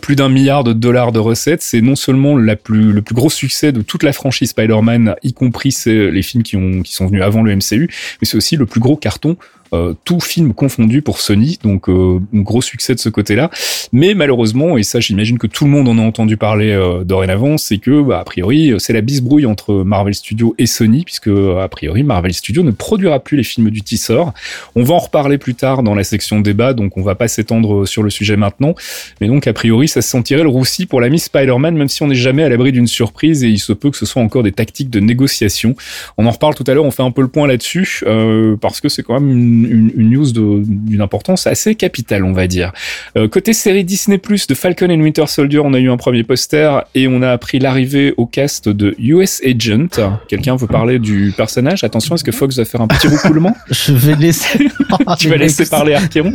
Plus 0.00 0.16
d'un 0.16 0.28
milliard 0.28 0.64
de 0.64 0.72
dollars 0.72 1.12
de 1.12 1.18
recettes. 1.18 1.62
C'est 1.62 1.80
non 1.80 1.95
seulement 1.96 2.36
le 2.36 2.54
plus 2.56 3.14
gros 3.14 3.30
succès 3.30 3.72
de 3.72 3.82
toute 3.82 4.02
la 4.02 4.12
franchise 4.12 4.50
Spider-Man, 4.50 5.16
y 5.22 5.32
compris 5.32 5.72
c'est 5.72 6.10
les 6.10 6.22
films 6.22 6.42
qui 6.42 6.56
ont, 6.56 6.82
qui 6.82 6.92
sont 6.92 7.06
venus 7.06 7.22
avant 7.22 7.42
le 7.42 7.54
MCU, 7.54 7.88
mais 8.20 8.26
c'est 8.26 8.36
aussi 8.36 8.56
le 8.56 8.66
plus 8.66 8.80
gros 8.80 8.96
carton 8.96 9.36
euh, 9.72 9.94
tout 10.04 10.20
film 10.20 10.54
confondu 10.54 11.02
pour 11.02 11.20
Sony, 11.20 11.58
donc 11.62 11.88
euh, 11.88 12.20
un 12.34 12.40
gros 12.40 12.62
succès 12.62 12.94
de 12.94 13.00
ce 13.00 13.08
côté-là. 13.08 13.50
Mais 13.92 14.14
malheureusement, 14.14 14.76
et 14.76 14.82
ça 14.82 15.00
j'imagine 15.00 15.38
que 15.38 15.46
tout 15.46 15.64
le 15.64 15.70
monde 15.70 15.88
en 15.88 15.98
a 15.98 16.02
entendu 16.02 16.36
parler 16.36 16.70
euh, 16.70 17.04
dorénavant, 17.04 17.58
c'est 17.58 17.78
que 17.78 18.02
bah, 18.02 18.20
a 18.20 18.24
priori 18.24 18.74
c'est 18.78 18.92
la 18.92 19.00
bisbrouille 19.00 19.46
entre 19.46 19.84
Marvel 19.84 20.14
Studios 20.14 20.54
et 20.58 20.66
Sony, 20.66 21.04
puisque 21.04 21.28
a 21.28 21.68
priori 21.68 22.02
Marvel 22.02 22.32
Studios 22.32 22.62
ne 22.62 22.70
produira 22.70 23.20
plus 23.20 23.36
les 23.36 23.44
films 23.44 23.70
du 23.70 23.82
Tissor. 23.82 24.32
On 24.74 24.82
va 24.82 24.94
en 24.94 24.98
reparler 24.98 25.38
plus 25.38 25.54
tard 25.54 25.82
dans 25.82 25.94
la 25.94 26.04
section 26.04 26.40
débat, 26.40 26.72
donc 26.72 26.96
on 26.96 27.02
va 27.02 27.14
pas 27.14 27.28
s'étendre 27.28 27.86
sur 27.86 28.02
le 28.02 28.10
sujet 28.10 28.36
maintenant. 28.36 28.74
Mais 29.20 29.28
donc 29.28 29.46
a 29.46 29.52
priori 29.52 29.88
ça 29.88 30.02
se 30.02 30.08
sentirait 30.08 30.42
le 30.42 30.48
roussi 30.48 30.86
pour 30.86 31.00
l'ami 31.00 31.18
Spider-Man, 31.18 31.76
même 31.76 31.88
si 31.88 32.02
on 32.02 32.08
n'est 32.08 32.14
jamais 32.14 32.42
à 32.42 32.48
l'abri 32.48 32.72
d'une 32.72 32.86
surprise 32.86 33.44
et 33.44 33.48
il 33.48 33.58
se 33.58 33.72
peut 33.72 33.90
que 33.90 33.96
ce 33.96 34.06
soit 34.06 34.22
encore 34.22 34.42
des 34.42 34.52
tactiques 34.52 34.90
de 34.90 35.00
négociation. 35.00 35.74
On 36.18 36.26
en 36.26 36.30
reparle 36.30 36.54
tout 36.54 36.64
à 36.66 36.74
l'heure, 36.74 36.84
on 36.84 36.90
fait 36.90 37.02
un 37.02 37.10
peu 37.10 37.22
le 37.22 37.28
point 37.28 37.46
là-dessus, 37.46 38.00
euh, 38.06 38.56
parce 38.56 38.80
que 38.80 38.88
c'est 38.88 39.02
quand 39.02 39.14
même 39.14 39.30
une, 39.30 39.55
une, 39.64 39.90
une 39.96 40.10
news 40.10 40.30
de- 40.32 40.62
d'une 40.64 41.00
importance 41.00 41.46
assez 41.46 41.74
capitale, 41.74 42.24
on 42.24 42.32
va 42.32 42.46
dire. 42.46 42.72
Euh, 43.16 43.28
côté 43.28 43.52
série 43.52 43.84
Disney+, 43.84 44.18
de 44.18 44.54
Falcon 44.54 44.86
and 44.90 45.00
Winter 45.00 45.26
Soldier, 45.26 45.60
on 45.60 45.72
a 45.74 45.78
eu 45.78 45.90
un 45.90 45.96
premier 45.96 46.22
poster 46.24 46.82
et 46.94 47.08
on 47.08 47.22
a 47.22 47.30
appris 47.30 47.58
l'arrivée 47.58 48.14
au 48.16 48.26
cast 48.26 48.68
de 48.68 48.94
US 48.98 49.40
Agent. 49.44 49.88
Quelqu'un 50.28 50.56
veut 50.56 50.66
parler 50.66 50.98
du 50.98 51.32
personnage? 51.36 51.84
Attention, 51.84 52.14
est-ce 52.16 52.24
que 52.24 52.32
Fox 52.32 52.56
va 52.56 52.64
faire 52.64 52.80
un 52.80 52.88
petit 52.88 53.06
roucoulement? 53.08 53.56
Je 53.70 53.92
vais 53.92 54.14
laisser. 54.16 54.68
Tu 55.18 55.28
vas 55.28 55.36
laisser 55.36 55.66
parler 55.66 55.94
Archeron? 55.94 56.32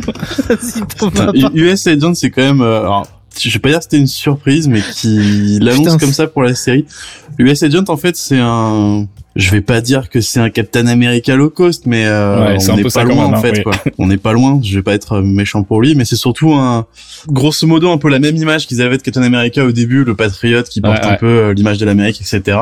US 1.54 1.86
Agent, 1.86 2.14
c'est 2.14 2.30
quand 2.30 2.42
même. 2.42 2.60
euh, 2.60 2.80
alors, 2.80 3.06
je 3.40 3.48
vais 3.50 3.58
pas 3.58 3.68
dire 3.70 3.78
que 3.78 3.84
c'était 3.84 3.98
une 3.98 4.06
surprise, 4.06 4.68
mais 4.68 4.80
qui 4.80 5.58
l'annonce 5.62 5.96
comme 5.96 6.12
ça 6.12 6.26
pour 6.26 6.42
la 6.42 6.54
série. 6.54 6.84
US 7.38 7.62
Agent, 7.62 7.84
en 7.88 7.96
fait, 7.96 8.16
c'est 8.16 8.38
un. 8.38 9.06
Je 9.34 9.50
vais 9.50 9.60
pas 9.60 9.80
dire 9.80 10.10
que 10.10 10.20
c'est 10.20 10.40
un 10.40 10.50
Captain 10.50 10.86
America 10.86 11.34
low 11.34 11.48
cost, 11.50 11.86
mais 11.86 12.04
euh, 12.06 12.56
Ouais, 12.56 12.70
on 12.70 12.76
n'est 12.76 12.84
pas 12.84 13.04
loin 13.04 13.14
même, 13.24 13.34
en 13.34 13.38
hein, 13.38 13.40
fait. 13.40 13.52
oui. 13.56 13.62
Quoi. 13.62 13.72
On 13.98 14.06
n'est 14.06 14.18
pas 14.18 14.32
loin. 14.32 14.60
Je 14.62 14.74
vais 14.76 14.82
pas 14.82 14.94
être 14.94 15.20
méchant 15.20 15.62
pour 15.62 15.80
lui, 15.80 15.94
mais 15.94 16.04
c'est 16.04 16.16
surtout 16.16 16.52
un. 16.52 16.86
Grosso 17.28 17.66
modo, 17.66 17.90
un 17.90 17.98
peu 17.98 18.08
la 18.10 18.18
même 18.18 18.36
image 18.36 18.66
qu'ils 18.66 18.82
avaient 18.82 18.98
de 18.98 19.02
Captain 19.02 19.22
America 19.22 19.64
au 19.64 19.72
début, 19.72 20.04
le 20.04 20.14
patriote 20.14 20.68
qui 20.68 20.80
porte 20.80 21.04
Ouais, 21.04 21.12
un 21.12 21.16
peu 21.16 21.26
euh, 21.26 21.54
l'image 21.54 21.78
de 21.78 21.86
l'Amérique, 21.86 22.20
etc. 22.20 22.58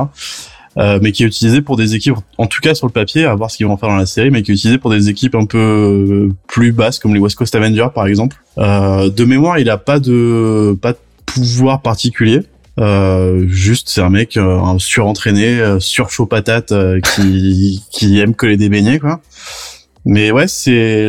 Euh, 0.79 1.01
mais 1.03 1.11
qui 1.11 1.25
est 1.25 1.27
utilisé 1.27 1.63
pour 1.63 1.77
des 1.77 1.97
équipes, 1.97 2.15
en 2.39 2.47
tout 2.47 2.61
cas 2.61 2.75
sur 2.77 2.87
le 2.87 2.93
papier, 2.93 3.25
à 3.25 3.35
voir 3.35 3.51
ce 3.51 3.57
qu'ils 3.57 3.67
vont 3.67 3.77
faire 3.77 3.89
dans 3.89 3.97
la 3.97 4.07
série, 4.07 4.31
mais 4.31 4.43
qui 4.43 4.53
est 4.53 4.55
utilisé 4.55 4.79
pour 4.79 4.91
des 4.91 5.09
équipes 5.09 5.35
un 5.35 5.45
peu 5.45 5.59
euh, 5.59 6.33
plus 6.47 6.71
basses, 6.71 7.01
comme 7.01 7.13
les 7.13 7.19
West 7.19 7.35
Coast 7.37 7.53
Avengers 7.57 7.89
par 7.93 8.07
exemple. 8.07 8.37
Euh, 8.59 9.11
de 9.11 9.25
mémoire, 9.25 9.59
il 9.59 9.69
a 9.69 9.79
pas 9.79 9.99
de 9.99 10.79
pas 10.81 10.93
de 10.93 10.99
pouvoir 11.27 11.83
particulier. 11.83 12.43
Euh, 12.79 13.47
juste, 13.49 13.89
c'est 13.89 14.01
un 14.01 14.11
mec 14.11 14.37
euh, 14.37 14.79
surentraîné, 14.79 15.61
euh, 15.61 15.81
surchaud 15.81 16.27
patate, 16.27 16.73
euh, 16.73 17.01
qui 17.01 17.85
qui 17.91 18.21
aime 18.21 18.35
coller 18.35 18.57
des 18.57 18.69
beignets 18.69 18.99
quoi. 18.99 19.21
Mais 20.05 20.31
ouais, 20.31 20.49
c'est 20.49 21.07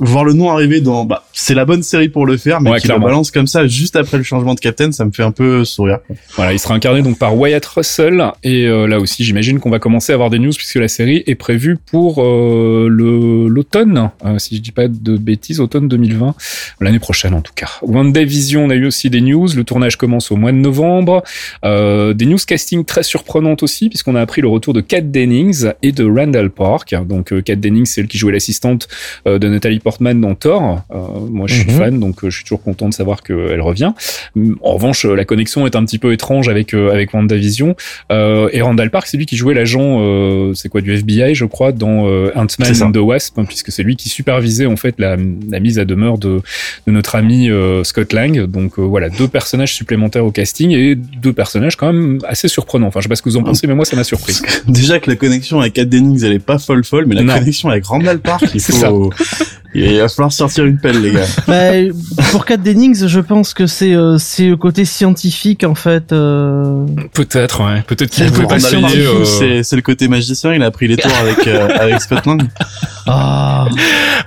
voir 0.00 0.24
le 0.24 0.32
nom 0.32 0.50
arriver 0.50 0.80
dans, 0.80 1.04
bah, 1.04 1.24
c'est 1.32 1.54
la 1.54 1.64
bonne 1.64 1.82
série 1.82 2.08
pour 2.08 2.26
le 2.26 2.36
faire, 2.36 2.60
mais 2.60 2.70
Ouais, 2.70 2.78
qui 2.78 2.86
le 2.86 2.94
clairement. 2.94 3.06
balance 3.06 3.30
comme 3.30 3.46
ça 3.46 3.66
juste 3.66 3.96
après 3.96 4.16
le 4.16 4.22
changement 4.22 4.54
de 4.54 4.60
Captain, 4.60 4.90
ça 4.92 5.04
me 5.04 5.10
fait 5.12 5.22
un 5.22 5.30
peu 5.30 5.64
sourire. 5.64 5.98
Voilà, 6.36 6.52
il 6.52 6.58
sera 6.58 6.74
incarné 6.74 7.02
donc 7.02 7.18
par 7.18 7.36
Wyatt 7.36 7.64
Russell 7.64 8.24
et 8.42 8.66
euh, 8.66 8.86
là 8.86 8.98
aussi 8.98 9.24
j'imagine 9.24 9.60
qu'on 9.60 9.70
va 9.70 9.78
commencer 9.78 10.12
à 10.12 10.14
avoir 10.14 10.30
des 10.30 10.38
news 10.38 10.52
puisque 10.54 10.76
la 10.76 10.88
série 10.88 11.22
est 11.26 11.34
prévue 11.34 11.76
pour 11.76 12.22
euh, 12.22 12.88
le 12.90 13.48
l'automne, 13.48 14.10
euh, 14.24 14.38
si 14.38 14.56
je 14.56 14.60
dis 14.62 14.72
pas 14.72 14.88
de 14.88 15.16
bêtises, 15.16 15.60
automne 15.60 15.88
2020, 15.88 16.34
l'année 16.80 16.98
prochaine 16.98 17.34
en 17.34 17.42
tout 17.42 17.52
cas. 17.54 17.70
WandaVision, 17.82 18.64
on 18.64 18.70
a 18.70 18.74
eu 18.74 18.86
aussi 18.86 19.10
des 19.10 19.20
news, 19.20 19.48
le 19.54 19.64
tournage 19.64 19.96
commence 19.96 20.30
au 20.32 20.36
mois 20.36 20.52
de 20.52 20.56
novembre, 20.56 21.22
des 21.62 22.26
news 22.26 22.38
casting 22.46 22.84
très 22.84 23.02
surprenantes 23.02 23.62
aussi 23.62 23.88
puisqu'on 23.88 24.14
a 24.16 24.20
appris 24.20 24.40
le 24.40 24.48
retour 24.48 24.72
de 24.74 24.80
Kat 24.80 25.00
Dennings 25.02 25.70
et 25.82 25.92
de 25.92 26.04
Randall 26.04 26.50
Park. 26.50 26.94
Donc 27.06 27.32
Kat 27.42 27.56
Dennings, 27.56 27.86
c'est 27.86 28.00
elle 28.00 28.08
qui 28.08 28.18
jouait 28.18 28.32
l'assistante 28.32 28.88
de 29.26 29.48
Nathalie 29.48 29.80
Portman 29.84 30.20
dans 30.20 30.34
Thor. 30.34 30.80
Euh, 30.90 30.96
moi 31.30 31.46
je 31.46 31.54
suis 31.54 31.70
Mhm. 31.70 31.78
fan 31.78 32.00
donc 32.00 32.24
euh, 32.24 32.30
je 32.30 32.36
suis 32.36 32.44
toujours 32.44 32.62
content 32.62 32.88
de 32.88 32.94
savoir 32.94 33.22
qu'elle 33.22 33.60
revient. 33.60 33.92
En 34.62 34.72
revanche, 34.74 35.04
euh, 35.06 35.14
la 35.14 35.24
connexion 35.24 35.66
est 35.66 35.76
un 35.76 35.84
petit 35.84 35.98
peu 35.98 36.12
étrange 36.12 36.48
avec 36.48 36.74
avec 36.74 37.14
WandaVision. 37.14 37.76
Et 38.10 38.60
Randall 38.62 38.90
Park, 38.90 39.06
c'est 39.06 39.16
lui 39.16 39.26
qui 39.26 39.36
jouait 39.36 39.54
l'agent, 39.54 40.00
c'est 40.54 40.68
quoi 40.68 40.80
du 40.80 40.92
FBI, 40.92 41.34
je 41.34 41.44
crois, 41.44 41.70
dans 41.72 42.06
Ant-Man 42.34 42.82
and 42.82 42.92
the 42.92 42.96
Wasp, 42.96 43.38
hein, 43.38 43.44
puisque 43.44 43.70
c'est 43.70 43.82
lui 43.82 43.94
qui 43.96 44.08
supervisait 44.08 44.66
en 44.66 44.76
fait 44.76 44.94
la, 44.98 45.16
la 45.50 45.60
mise 45.60 45.78
à 45.78 45.84
demeure 45.84 46.18
de, 46.18 46.40
de 46.86 46.92
notre 46.92 47.14
ami 47.14 47.48
Scott 47.84 48.12
Lang. 48.12 48.44
Donc 48.46 48.78
voilà, 48.78 49.08
deux 49.10 49.28
personnages 49.28 49.74
supplémentaires 49.74 50.24
au 50.24 50.30
casting 50.30 50.70
et 50.72 50.94
deux 50.94 51.32
personnages 51.32 51.76
quand 51.76 51.92
même 51.92 52.18
assez 52.26 52.48
surprenants. 52.48 52.86
Enfin, 52.88 53.00
je 53.00 53.04
sais 53.04 53.08
pas 53.08 53.16
ce 53.16 53.22
que 53.22 53.28
vous 53.28 53.36
en 53.36 53.42
pensez, 53.42 53.66
mais 53.66 53.74
moi 53.74 53.84
ça 53.84 53.96
m'a 53.96 54.04
surpris. 54.04 54.38
Déjà 54.68 54.98
que 54.98 55.10
la 55.10 55.16
connexion 55.16 55.60
avec 55.60 55.74
Kat 55.74 55.84
Dennings, 55.84 56.24
elle 56.24 56.32
est 56.32 56.38
pas 56.38 56.58
folle 56.58 56.84
folle, 56.84 57.04
mais 57.06 57.14
la 57.14 57.22
Non. 57.22 57.34
connexion 57.34 57.68
avec 57.68 57.84
Randall 57.84 58.18
Park, 58.20 58.44
il 58.54 58.60
faut, 58.60 59.10
il 59.74 59.98
va 59.98 60.08
falloir 60.08 60.32
sortir 60.32 60.64
une 60.64 60.78
pelle, 60.78 61.00
les 61.02 61.12
gars. 61.12 61.26
Bah, 61.48 61.70
pour 62.30 62.44
Kat 62.44 62.56
Dennings, 62.56 63.06
je 63.06 63.20
pense 63.20 63.54
que 63.54 63.66
c'est 63.66 63.94
euh, 63.94 64.18
c'est 64.18 64.46
le 64.48 64.56
côté 64.56 64.84
scientifique 64.84 65.64
en 65.64 65.74
fait. 65.74 66.12
euh, 66.12 66.86
Peut-être, 67.12 67.64
ouais. 67.64 67.82
Peut-être 67.86 68.10
qu'il 68.10 68.26
Pour 68.30 68.42
peut 68.42 68.46
pas 68.48 68.74
euh, 68.74 69.24
c'est, 69.24 69.62
c'est 69.62 69.76
le 69.76 69.82
côté 69.82 70.08
magicien, 70.08 70.54
il 70.54 70.62
a 70.62 70.70
pris 70.70 70.86
les 70.88 70.96
tours 70.96 71.12
avec, 71.20 71.46
euh, 71.46 71.68
avec 71.80 72.00
Scott 72.00 72.24
Lang. 72.26 72.42
Ah, 73.06 73.66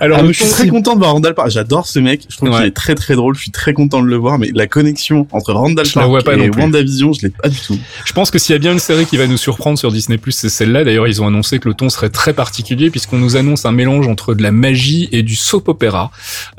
Alors, 0.00 0.20
Ah, 0.22 0.26
je 0.26 0.32
suis 0.32 0.48
très 0.50 0.68
content 0.68 0.94
de 0.94 1.00
voir 1.00 1.12
Randall 1.12 1.34
Park. 1.34 1.50
J'adore 1.50 1.86
ce 1.86 1.98
mec. 1.98 2.22
Je 2.28 2.36
trouve 2.36 2.50
Ouais. 2.50 2.56
qu'il 2.58 2.66
est 2.66 2.70
très 2.76 2.94
très 2.94 3.14
drôle. 3.16 3.34
Je 3.34 3.40
suis 3.42 3.50
très 3.50 3.72
content 3.72 4.00
de 4.00 4.06
le 4.06 4.16
voir. 4.16 4.38
Mais 4.38 4.50
la 4.54 4.66
connexion 4.66 5.26
entre 5.32 5.52
Randall 5.52 5.84
Je 5.84 5.90
la 5.98 6.02
Park 6.02 6.08
vois 6.10 6.22
pas 6.22 6.34
et. 6.34 6.50
WandaVision, 6.50 7.12
je 7.12 7.22
l'ai 7.26 7.30
pas 7.30 7.48
du 7.48 7.58
tout. 7.58 7.76
Je 8.04 8.12
pense 8.12 8.30
que 8.30 8.38
s'il 8.38 8.52
y 8.52 8.56
a 8.56 8.58
bien 8.58 8.72
une 8.72 8.78
série 8.78 9.06
qui 9.06 9.16
va 9.16 9.26
nous 9.26 9.36
surprendre 9.36 9.78
sur 9.78 9.90
Disney+, 9.90 10.18
c'est 10.30 10.48
celle-là. 10.48 10.84
D'ailleurs, 10.84 11.08
ils 11.08 11.20
ont 11.22 11.26
annoncé 11.26 11.58
que 11.58 11.68
le 11.68 11.74
ton 11.74 11.88
serait 11.88 12.10
très 12.10 12.32
particulier 12.32 12.90
puisqu'on 12.90 13.18
nous 13.18 13.36
annonce 13.36 13.64
un 13.66 13.72
mélange 13.72 14.06
entre 14.06 14.34
de 14.34 14.42
la 14.42 14.52
magie 14.52 15.08
et 15.12 15.22
du 15.22 15.34
soap 15.38 15.68
opéra. 15.68 16.10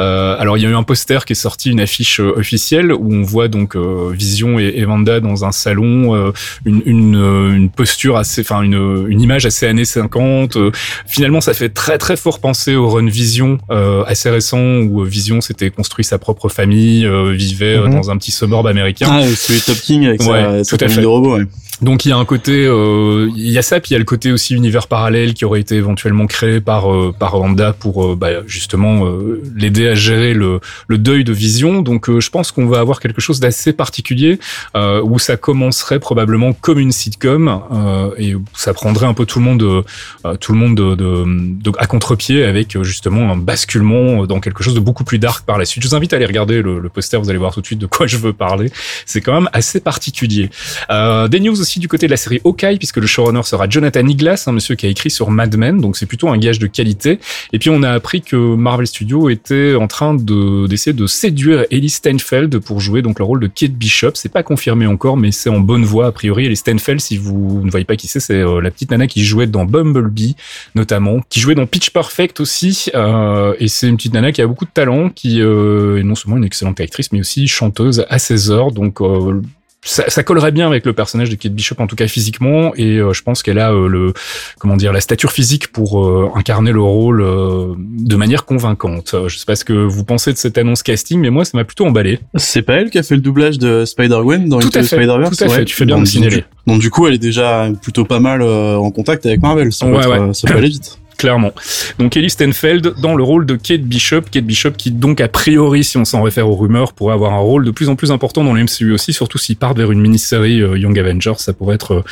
Euh, 0.02 0.36
alors, 0.39 0.58
il 0.58 0.63
y 0.63 0.65
a 0.65 0.70
eu 0.70 0.76
un 0.76 0.84
poster 0.84 1.26
qui 1.26 1.34
est 1.34 1.36
sorti, 1.36 1.70
une 1.72 1.80
affiche 1.80 2.20
euh, 2.20 2.34
officielle 2.38 2.92
où 2.94 3.13
on 3.13 3.24
voit 3.24 3.48
donc 3.48 3.76
euh, 3.76 4.12
Vision 4.13 4.60
et, 4.60 4.74
et 4.76 4.86
Wanda 4.86 5.20
dans 5.20 5.46
un 5.46 5.52
salon, 5.52 6.15
euh, 6.15 6.32
une, 6.65 6.82
une, 6.86 7.15
une 7.56 7.70
posture 7.70 8.18
assez, 8.18 8.42
enfin 8.42 8.62
une, 8.62 9.06
une 9.10 9.22
image 9.22 9.46
assez 9.46 9.68
années 9.68 9.86
50. 9.86 10.56
Euh, 10.58 10.72
finalement, 11.08 11.42
ça 11.42 11.54
fait 11.54 11.70
très 11.70 11.98
très 11.98 12.18
fort 12.18 12.39
penser 12.39 12.76
au 12.76 12.89
Run 12.89 13.08
Vision 13.08 13.58
euh, 13.72 14.04
assez 14.06 14.30
récent 14.30 14.60
où 14.60 15.04
Vision 15.04 15.42
s'était 15.42 15.70
construit 15.70 16.06
sa 16.06 16.18
propre 16.18 16.50
famille, 16.50 17.06
euh, 17.06 17.32
vivait 17.32 17.78
Mhm. 17.80 17.92
dans 17.94 18.10
un 18.12 18.18
petit 18.18 18.32
suburb 18.32 18.65
américain. 18.68 19.08
Ah, 19.10 19.24
celui 19.36 19.60
Top 19.62 19.78
King 19.78 20.06
avec 20.08 20.22
Ouais, 20.22 20.28
sa, 20.28 20.63
sa 20.63 20.78
tout 20.78 20.86
à 20.86 20.88
fait. 20.89 21.02
de 21.02 21.06
robots. 21.08 21.38
Ouais. 21.38 21.46
Donc 21.82 22.04
il 22.06 22.10
y 22.10 22.12
a 22.12 22.18
un 22.18 22.26
côté, 22.26 22.65
euh, 22.65 23.30
il 23.38 23.50
y 23.50 23.58
a 23.58 23.62
ça, 23.62 23.80
puis 23.80 23.92
il 23.92 23.94
y 23.94 23.96
a 23.96 24.00
le 24.00 24.06
côté 24.06 24.34
aussi 24.34 24.54
univers 24.54 24.88
parallèle 24.88 25.34
qui 25.34 25.46
aurait 25.46 25.62
été 25.62 25.76
éventuellement 25.76 26.28
créé 26.28 26.60
par 26.60 26.92
euh, 26.94 27.13
par 27.18 27.39
Wanda 27.39 27.72
pour 27.72 28.04
euh, 28.04 28.15
bah, 28.18 28.30
justement 28.69 29.08
euh, 29.08 29.41
l'aider 29.55 29.88
à 29.88 29.95
gérer 29.95 30.36
le, 30.36 30.60
le 30.88 30.97
deuil 30.99 31.23
de 31.23 31.34
Vision. 31.34 31.82
Donc 31.82 32.08
euh, 32.08 32.19
je 32.19 32.29
pense 32.29 32.51
qu'on 32.51 32.67
va 32.67 32.79
avoir 32.79 32.99
quelque 32.99 33.19
chose 33.19 33.39
d'assez 33.39 33.73
particulier 33.73 34.38
euh, 34.75 35.01
où 35.01 35.17
ça 35.17 35.38
commencerait 35.38 35.99
probablement 35.99 36.53
comme 36.53 36.77
une 36.77 36.91
sitcom 36.91 37.47
euh, 37.71 38.12
et 38.19 38.36
ça 38.53 38.75
prendrait 38.75 39.08
un 39.08 39.15
peu 39.15 39.25
tout 39.25 39.39
le 39.39 39.45
monde, 39.45 39.63
euh, 39.63 40.36
tout 40.39 40.51
le 40.51 40.60
monde 40.60 40.75
de, 40.75 40.93
de- 40.93 41.25
de- 41.63 41.71
à 41.79 41.88
contre-pied 41.88 42.43
avec 42.43 42.79
justement 42.84 43.32
un 43.32 43.38
basculement 43.38 44.27
dans 44.27 44.39
quelque 44.39 44.62
chose 44.63 44.75
de 44.75 44.79
beaucoup 44.79 45.03
plus 45.03 45.17
dark 45.17 45.45
par 45.47 45.58
la 45.58 45.65
suite. 45.65 45.82
Je 45.84 45.89
vous 45.89 45.95
invite 45.95 46.13
à 46.13 46.17
aller 46.17 46.27
regarder 46.27 46.62
le, 46.62 46.79
le 46.79 46.89
poster, 46.89 47.17
vous 47.19 47.32
allez 47.32 47.39
voir 47.39 47.55
tout 47.55 47.62
de 47.62 47.65
suite 47.65 47.79
de 47.79 47.88
quoi 47.88 48.05
je 48.05 48.17
veux 48.17 48.34
parler. 48.34 48.71
C'est 49.08 49.21
quand 49.21 49.34
même 49.34 49.49
assez 49.51 49.79
particulier. 49.79 50.51
Des 50.89 51.39
news 51.39 51.60
aussi 51.60 51.79
du 51.79 51.88
côté 51.88 52.05
de 52.05 52.12
la 52.12 52.17
série 52.17 52.39
Hawkeye, 52.45 52.77
puisque 52.77 52.97
le 52.97 53.08
showrunner 53.08 53.41
sera 53.43 53.67
Jonathan 53.67 54.05
Iglas, 54.05 54.43
un 54.45 54.51
monsieur 54.51 54.75
qui 54.75 54.86
a 54.86 54.89
écrit 54.89 55.10
sur 55.10 55.32
Mad 55.32 55.55
Men, 55.58 55.82
donc 55.82 55.97
c'est 55.97 56.05
plutôt 56.05 56.29
un 56.29 56.38
gage 56.38 56.60
de 56.60 56.67
qualité. 56.67 57.19
Et 57.53 57.58
puis 57.60 57.69
on 57.71 57.82
a 57.82 57.89
appris 57.89 58.21
que 58.21 58.36
Marvel 58.60 58.88
Studios 58.88 59.30
était 59.30 59.76
en 59.76 59.88
train 59.88 60.13
de 60.13 60.67
d'essayer 60.67 60.93
de 60.93 61.08
séduire 61.08 61.65
Ellie 61.72 61.89
Steinfeld 61.89 62.60
pour 62.60 62.80
jouer 62.80 63.02
donc 63.02 63.19
le 63.19 63.26
rôle 63.26 63.39
de 63.39 63.48
Kate 63.48 63.72
Bishop. 63.72 64.12
C'est 64.13 64.32
pas 64.32 64.43
confirmé 64.43 64.86
encore, 64.86 65.17
mais 65.17 65.32
c'est 65.32 65.50
en 65.50 65.60
bonne 65.60 65.86
voie 65.86 66.08
a 66.08 66.12
priori. 66.12 66.45
Ellie 66.45 66.56
Steinfeld, 66.56 67.00
si 67.00 67.17
vous 67.17 67.62
ne 67.63 67.72
voyez 67.72 67.86
pas 67.86 67.95
qui 67.95 68.08
c'est, 68.08 68.19
c'est 68.19 68.41
euh, 68.41 68.62
la 68.62 68.72
petite 68.72 68.91
nana 68.91 69.08
qui 69.08 69.24
jouait 69.24 69.48
dans 69.48 69.65
Bumblebee 69.65 70.36
notamment, 70.76 71.22
qui 71.30 71.39
jouait 71.39 71.56
dans 71.56 71.65
Pitch 71.65 71.89
Perfect 71.91 72.39
aussi. 72.39 72.89
Euh, 72.95 73.54
et 73.60 73.67
c'est 73.67 73.88
une 73.88 73.98
petite 73.98 74.13
nana 74.13 74.32
qui 74.32 74.41
a 74.41 74.48
beaucoup 74.48 74.65
de 74.65 74.72
talent, 74.72 75.10
qui 75.10 75.41
euh, 75.41 76.00
est 76.00 76.04
non 76.04 76.15
seulement 76.15 76.38
une 76.38 76.43
excellente 76.43 76.80
actrice, 76.80 77.12
mais 77.12 77.19
aussi 77.19 77.48
chanteuse 77.48 78.06
à 78.10 78.19
ses 78.19 78.52
heures. 78.52 78.72
Donc 78.72 79.02
euh, 79.02 79.41
ça, 79.82 80.10
ça, 80.10 80.24
collerait 80.24 80.52
bien 80.52 80.68
avec 80.68 80.86
le 80.86 80.92
personnage 80.92 81.30
de 81.30 81.36
Kate 81.36 81.54
Bishop 81.54 81.76
en 81.80 81.88
tout 81.88 81.96
cas 81.96 82.08
physiquement 82.08 82.74
et 82.76 82.98
euh, 82.98 83.13
je 83.13 83.24
pense 83.24 83.42
qu'elle 83.42 83.60
a 83.60 83.72
euh, 83.72 83.88
le 83.88 84.13
comment 84.60 84.76
dire 84.76 84.92
la 84.92 85.00
stature 85.00 85.32
physique 85.32 85.72
pour 85.72 86.06
euh, 86.06 86.30
incarner 86.36 86.74
le 86.74 86.82
rôle 86.82 87.20
de 87.20 88.15
manière 88.18 88.46
convaincante. 88.46 89.15
Je 89.28 89.38
sais 89.38 89.46
pas 89.46 89.56
ce 89.56 89.63
que 89.63 89.74
vous 89.74 90.04
pensez 90.04 90.34
de 90.34 90.38
cette 90.38 90.58
annonce 90.58 90.84
casting 90.84 91.22
mais 91.22 91.30
moi 91.30 91.46
ça 91.46 91.58
m'a 91.58 91.63
plutôt 91.63 91.86
emballé. 91.86 92.20
C'est 92.36 92.62
pas 92.62 92.74
elle 92.74 92.89
qui 92.89 92.98
a 92.98 93.04
fait 93.04 93.15
le 93.15 93.22
doublage 93.22 93.58
de 93.58 93.86
Spider-Gwen 93.86 94.50
dans 94.50 94.60
fait, 94.60 94.84
Spider-Verse 94.84 95.38
Tout 95.38 95.44
à 95.46 95.50
fait, 95.50 95.65
tu 95.65 95.76
fais 95.76 95.86
bien 95.86 96.00
de 96.00 96.06
signaler. 96.06 96.44
Donc 96.68 96.82
du 96.82 96.89
coup 96.89 97.08
elle 97.08 97.13
est 97.13 97.18
déjà 97.18 97.70
plutôt 97.82 98.04
pas 98.04 98.20
mal 98.20 98.42
en 98.42 98.92
contact 98.92 99.26
avec 99.26 99.42
Marvel, 99.42 99.72
ça, 99.72 99.86
ouais, 99.86 100.02
peut, 100.02 100.10
ouais. 100.10 100.34
ça 100.34 100.48
peut 100.48 100.58
aller 100.58 100.70
vite 100.70 101.00
clairement. 101.19 101.51
Donc 101.99 102.15
Ellie 102.15 102.29
Stenfeld 102.29 102.93
dans 103.01 103.13
le 103.13 103.23
rôle 103.23 103.45
de 103.45 103.55
Kate 103.55 103.82
Bishop, 103.82 104.21
Kate 104.32 104.45
Bishop 104.45 104.71
qui 104.71 104.89
donc 104.89 105.19
a 105.19 105.27
priori, 105.27 105.84
si 105.84 105.97
on 105.97 106.05
s'en 106.05 106.23
réfère 106.23 106.47
aux 106.47 106.55
rumeurs, 106.55 106.93
pourrait 106.93 107.13
avoir 107.13 107.34
un 107.34 107.39
rôle 107.39 107.65
de 107.65 107.71
plus 107.71 107.89
en 107.89 107.95
plus 107.97 108.12
important 108.12 108.43
dans 108.43 108.53
le 108.53 108.63
MCU 108.63 108.93
aussi, 108.93 109.12
surtout 109.12 109.38
s'ils 109.38 109.58
partent 109.58 109.77
vers 109.77 109.91
une 109.91 109.99
mini-série 109.99 110.62
euh, 110.62 110.77
Young 110.77 110.97
Avengers, 110.97 111.34
ça 111.38 111.51
pourrait 111.51 111.75
être 111.75 111.95
euh, 111.95 112.03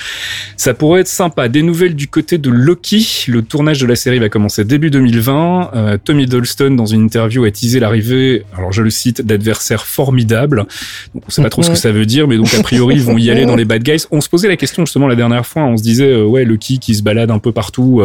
ça 0.57 0.73
pourrait 0.73 1.01
être 1.01 1.07
sympa. 1.07 1.47
Des 1.47 1.63
nouvelles 1.63 1.95
du 1.95 2.09
côté 2.09 2.37
de 2.37 2.49
Loki, 2.49 3.25
le 3.29 3.41
tournage 3.41 3.79
de 3.79 3.87
la 3.87 3.95
série 3.95 4.19
va 4.19 4.27
commencer 4.27 4.65
début 4.65 4.89
2020. 4.89 5.71
Euh, 5.73 5.97
Tommy 6.03 6.25
Dolston 6.25 6.71
dans 6.71 6.85
une 6.85 7.03
interview 7.03 7.45
a 7.45 7.51
teasé 7.51 7.79
l'arrivée, 7.79 8.43
alors 8.57 8.73
je 8.73 8.81
le 8.81 8.89
cite, 8.89 9.21
d'adversaires 9.21 9.85
formidables. 9.85 10.65
Donc 11.15 11.23
on 11.27 11.29
sait 11.29 11.41
pas 11.41 11.49
trop 11.49 11.63
ce 11.63 11.69
que 11.69 11.77
ça 11.77 11.93
veut 11.93 12.05
dire, 12.05 12.27
mais 12.27 12.35
donc 12.35 12.53
a 12.53 12.61
priori 12.61 12.95
ils 12.95 13.03
vont 13.03 13.17
y 13.17 13.29
aller 13.29 13.45
dans 13.45 13.55
les 13.55 13.65
bad 13.65 13.83
guys. 13.83 14.05
On 14.11 14.19
se 14.19 14.27
posait 14.27 14.49
la 14.49 14.57
question 14.57 14.85
justement 14.85 15.07
la 15.07 15.15
dernière 15.15 15.45
fois, 15.45 15.63
on 15.63 15.77
se 15.77 15.83
disait 15.83 16.11
euh, 16.11 16.25
ouais 16.25 16.43
Loki 16.43 16.79
qui 16.79 16.93
se 16.93 17.03
balade 17.03 17.31
un 17.31 17.39
peu 17.39 17.53
partout 17.53 18.01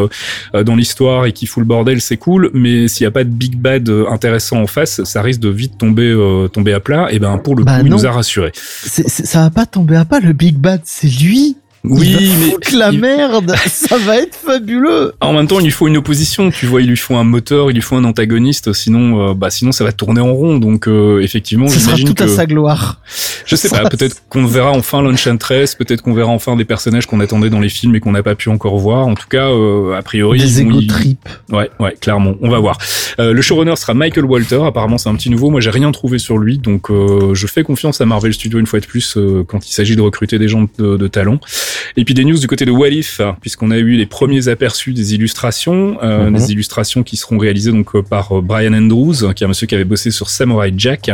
dans 0.52 0.76
l'histoire 0.76 0.91
et 1.26 1.32
qui 1.32 1.46
fout 1.46 1.62
le 1.62 1.66
bordel, 1.66 2.00
c'est 2.00 2.16
cool, 2.16 2.50
mais 2.54 2.88
s'il 2.88 3.04
n'y 3.04 3.08
a 3.08 3.10
pas 3.10 3.24
de 3.24 3.30
big 3.30 3.56
bad 3.56 3.88
euh, 3.88 4.06
intéressant 4.10 4.60
en 4.60 4.66
face, 4.66 5.02
ça 5.04 5.22
risque 5.22 5.40
de 5.40 5.48
vite 5.48 5.78
tomber 5.78 6.10
euh, 6.10 6.48
tomber 6.48 6.72
à 6.72 6.80
plat. 6.80 7.08
Et 7.10 7.18
ben 7.18 7.38
pour 7.38 7.56
le 7.56 7.64
Bah 7.64 7.80
coup, 7.80 7.86
il 7.86 7.90
nous 7.90 8.06
a 8.06 8.10
rassurés. 8.10 8.52
Ça 8.54 9.40
va 9.42 9.50
pas 9.50 9.66
tomber 9.66 9.96
à 9.96 10.04
pas, 10.04 10.20
le 10.20 10.32
Big 10.32 10.56
Bad, 10.56 10.82
c'est 10.84 11.08
lui. 11.08 11.56
Oui, 11.84 12.16
il 12.20 12.38
mais 12.38 12.78
la 12.78 12.90
il- 12.92 13.00
merde, 13.00 13.54
ça 13.66 13.98
va 13.98 14.16
être 14.18 14.36
fabuleux. 14.36 15.12
En 15.20 15.32
même 15.32 15.48
temps, 15.48 15.58
il 15.58 15.64
lui 15.64 15.72
faut 15.72 15.88
une 15.88 15.96
opposition. 15.96 16.50
Tu 16.50 16.66
vois, 16.66 16.80
il 16.80 16.88
lui 16.88 16.96
faut 16.96 17.16
un 17.16 17.24
moteur, 17.24 17.70
il 17.70 17.74
lui 17.74 17.82
faut 17.82 17.96
un 17.96 18.04
antagoniste. 18.04 18.72
Sinon, 18.72 19.30
euh, 19.30 19.34
bah 19.34 19.50
sinon 19.50 19.72
ça 19.72 19.82
va 19.82 19.90
tourner 19.92 20.20
en 20.20 20.32
rond. 20.32 20.58
Donc 20.58 20.86
euh, 20.86 21.20
effectivement, 21.22 21.66
Ce 21.68 21.80
sera 21.80 21.96
tout 21.96 22.14
que 22.14 22.22
à 22.24 22.28
sa 22.28 22.46
gloire. 22.46 23.00
je 23.46 23.56
sais 23.56 23.68
pas. 23.68 23.88
Peut-être 23.88 24.22
qu'on 24.28 24.46
verra 24.46 24.70
enfin 24.70 25.02
l'Enchantress. 25.02 25.74
Peut-être 25.74 26.02
qu'on 26.02 26.14
verra 26.14 26.30
enfin 26.30 26.54
des 26.56 26.64
personnages 26.64 27.06
qu'on 27.06 27.18
attendait 27.20 27.50
dans 27.50 27.60
les 27.60 27.68
films 27.68 27.94
et 27.96 28.00
qu'on 28.00 28.12
n'a 28.12 28.22
pas 28.22 28.34
pu 28.36 28.48
encore 28.48 28.78
voir. 28.78 29.06
En 29.06 29.14
tout 29.14 29.28
cas, 29.28 29.48
euh, 29.48 29.94
a 29.98 30.02
priori, 30.02 30.38
Des 30.38 30.86
trip. 30.86 31.28
Ouais, 31.50 31.68
ouais, 31.80 31.96
clairement. 32.00 32.34
On 32.42 32.48
va 32.48 32.58
voir. 32.60 32.78
Euh, 33.18 33.32
le 33.32 33.42
showrunner 33.42 33.74
sera 33.76 33.94
Michael 33.94 34.24
Walter. 34.24 34.60
Apparemment, 34.64 34.98
c'est 34.98 35.08
un 35.08 35.14
petit 35.16 35.30
nouveau. 35.30 35.50
Moi, 35.50 35.60
j'ai 35.60 35.70
rien 35.70 35.90
trouvé 35.90 36.18
sur 36.18 36.38
lui, 36.38 36.58
donc 36.58 36.90
euh, 36.90 37.34
je 37.34 37.46
fais 37.46 37.64
confiance 37.64 38.00
à 38.00 38.06
Marvel 38.06 38.32
Studios 38.32 38.58
une 38.60 38.66
fois 38.66 38.80
de 38.80 38.86
plus 38.86 39.16
euh, 39.16 39.44
quand 39.46 39.66
il 39.68 39.72
s'agit 39.72 39.96
de 39.96 40.00
recruter 40.00 40.38
des 40.38 40.48
gens 40.48 40.66
de, 40.78 40.96
de 40.96 41.06
talent. 41.08 41.38
Et 41.96 42.04
puis 42.04 42.14
des 42.14 42.24
news 42.24 42.38
du 42.38 42.46
côté 42.46 42.64
de 42.64 42.70
Walif, 42.70 43.20
puisqu'on 43.40 43.70
a 43.70 43.78
eu 43.78 43.92
les 43.96 44.06
premiers 44.06 44.48
aperçus 44.48 44.92
des 44.92 45.14
illustrations, 45.14 45.98
euh, 46.02 46.28
Mhm. 46.30 46.34
des 46.36 46.52
illustrations 46.52 47.02
qui 47.02 47.16
seront 47.16 47.38
réalisées 47.38 47.72
donc 47.72 47.94
euh, 47.94 48.02
par 48.02 48.38
euh, 48.38 48.40
Brian 48.40 48.72
Andrews, 48.74 49.32
qui 49.34 49.42
est 49.42 49.46
un 49.46 49.48
monsieur 49.48 49.66
qui 49.66 49.74
avait 49.74 49.84
bossé 49.84 50.10
sur 50.10 50.28
Samurai 50.30 50.72
Jack. 50.76 51.10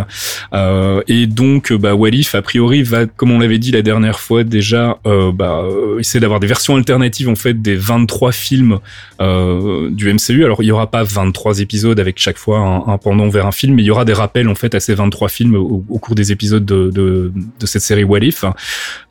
Euh, 0.53 1.03
et 1.09 1.27
donc, 1.27 1.73
euh, 1.73 1.79
bah, 1.79 1.94
Walif, 1.94 2.35
a 2.35 2.42
priori, 2.42 2.83
va, 2.83 3.07
comme 3.07 3.31
on 3.31 3.38
l'avait 3.38 3.59
dit 3.59 3.71
la 3.73 3.83
dernière 3.83 4.21
fois 4.21 4.44
déjà, 4.44 4.99
euh, 5.07 5.33
bah, 5.33 5.64
essayer 5.99 6.21
d'avoir 6.21 6.40
des 6.40 6.47
versions 6.47 6.77
alternatives 6.77 7.29
en 7.29 7.35
fait 7.37 7.61
des 7.61 7.75
23 7.77 8.33
films 8.33 8.79
euh, 9.21 9.90
du 9.90 10.12
MCU. 10.12 10.44
Alors 10.44 10.62
il 10.62 10.66
y 10.66 10.73
aura 10.73 10.90
pas 10.90 11.03
23 11.03 11.61
épisodes 11.61 11.99
avec 11.99 12.18
chaque 12.18 12.38
fois 12.38 12.59
un, 12.59 12.92
un 12.92 12.99
pendant 12.99 13.29
vers 13.29 13.47
un 13.47 13.53
film, 13.53 13.75
mais 13.75 13.83
il 13.83 13.87
y 13.87 13.90
aura 13.90 14.05
des 14.05 14.12
rappels 14.12 14.49
en 14.49 14.55
fait 14.55 14.75
à 14.75 14.81
ces 14.81 14.94
23 14.94 15.29
films 15.29 15.57
au, 15.57 15.85
au 15.88 15.99
cours 15.99 16.14
des 16.14 16.33
épisodes 16.33 16.64
de, 16.64 16.90
de, 16.90 17.33
de 17.61 17.66
cette 17.66 17.83
série 17.83 18.05
What 18.05 18.21
If. 18.21 18.44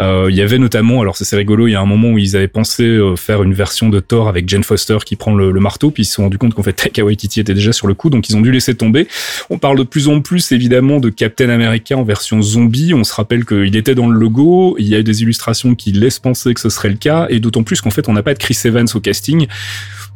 Euh, 0.01 0.27
il 0.29 0.35
y 0.35 0.41
avait 0.41 0.57
notamment, 0.59 1.01
alors 1.01 1.17
c'est 1.17 1.25
rigolo, 1.37 1.67
il 1.67 1.71
y 1.71 1.75
a 1.75 1.81
un 1.81 1.85
moment 1.85 2.09
où 2.09 2.17
ils 2.17 2.35
avaient 2.35 2.47
pensé 2.47 2.83
euh, 2.83 3.15
faire 3.15 3.43
une 3.43 3.53
version 3.53 3.89
de 3.89 3.99
Thor 3.99 4.27
avec 4.27 4.49
Jane 4.49 4.63
Foster 4.63 4.97
qui 5.05 5.15
prend 5.15 5.33
le, 5.33 5.51
marteau, 5.59 5.91
puis 5.91 6.03
ils 6.03 6.05
se 6.05 6.15
sont 6.15 6.23
rendu 6.23 6.37
compte 6.37 6.53
qu'en 6.53 6.63
fait 6.63 6.73
Taika 6.73 7.03
Waititi 7.03 7.39
était 7.39 7.53
déjà 7.53 7.71
sur 7.71 7.87
le 7.87 7.93
coup, 7.93 8.09
donc 8.09 8.29
ils 8.29 8.35
ont 8.35 8.41
dû 8.41 8.51
laisser 8.51 8.75
tomber. 8.75 9.07
On 9.49 9.57
parle 9.57 9.77
de 9.77 9.83
plus 9.83 10.07
en 10.07 10.21
plus 10.21 10.51
évidemment 10.51 10.99
de 10.99 11.09
Captain 11.09 11.49
America 11.49 11.97
en 11.97 12.03
version 12.03 12.41
zombie. 12.41 12.93
On 12.93 13.03
se 13.03 13.13
rappelle 13.13 13.45
qu'il 13.45 13.75
était 13.75 13.95
dans 13.95 14.09
le 14.09 14.19
logo. 14.19 14.75
Il 14.79 14.87
y 14.87 14.95
a 14.95 15.03
des 15.03 15.23
illustrations 15.23 15.75
qui 15.75 15.91
laissent 15.91 16.19
penser 16.19 16.53
que 16.53 16.59
ce 16.59 16.69
serait 16.69 16.89
le 16.89 16.97
cas, 16.97 17.27
et 17.29 17.39
d'autant 17.39 17.63
plus 17.63 17.81
qu'en 17.81 17.91
fait 17.91 18.09
on 18.09 18.13
n'a 18.13 18.23
pas 18.23 18.33
de 18.33 18.39
Chris 18.39 18.57
Evans 18.65 18.87
au 18.93 18.99
casting 18.99 19.47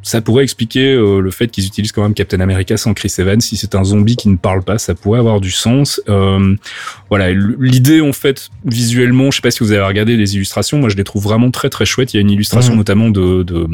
ça 0.03 0.21
pourrait 0.21 0.43
expliquer 0.43 0.93
euh, 0.93 1.19
le 1.19 1.31
fait 1.31 1.47
qu'ils 1.47 1.65
utilisent 1.65 1.91
quand 1.91 2.01
même 2.01 2.13
Captain 2.13 2.39
America 2.39 2.75
sans 2.77 2.93
Chris 2.93 3.13
Evans. 3.17 3.39
Si 3.39 3.57
c'est 3.57 3.75
un 3.75 3.83
zombie 3.83 4.15
qui 4.15 4.29
ne 4.29 4.37
parle 4.37 4.63
pas, 4.63 4.77
ça 4.77 4.95
pourrait 4.95 5.19
avoir 5.19 5.41
du 5.41 5.51
sens. 5.51 6.01
Euh, 6.09 6.55
voilà, 7.11 7.29
l'idée 7.31 8.01
en 8.01 8.13
fait 8.13 8.49
visuellement, 8.65 9.29
je 9.29 9.35
sais 9.35 9.41
pas 9.41 9.51
si 9.51 9.59
vous 9.59 9.73
avez 9.73 9.83
regardé 9.83 10.15
les 10.17 10.35
illustrations, 10.35 10.79
moi 10.79 10.89
je 10.89 10.95
les 10.95 11.03
trouve 11.03 11.21
vraiment 11.21 11.51
très 11.51 11.69
très 11.69 11.85
chouettes. 11.85 12.13
Il 12.13 12.17
y 12.17 12.19
a 12.19 12.21
une 12.21 12.31
illustration 12.31 12.71
Mhm. 12.71 12.77
notamment 12.77 13.09
de, 13.09 13.43
de 13.43 13.67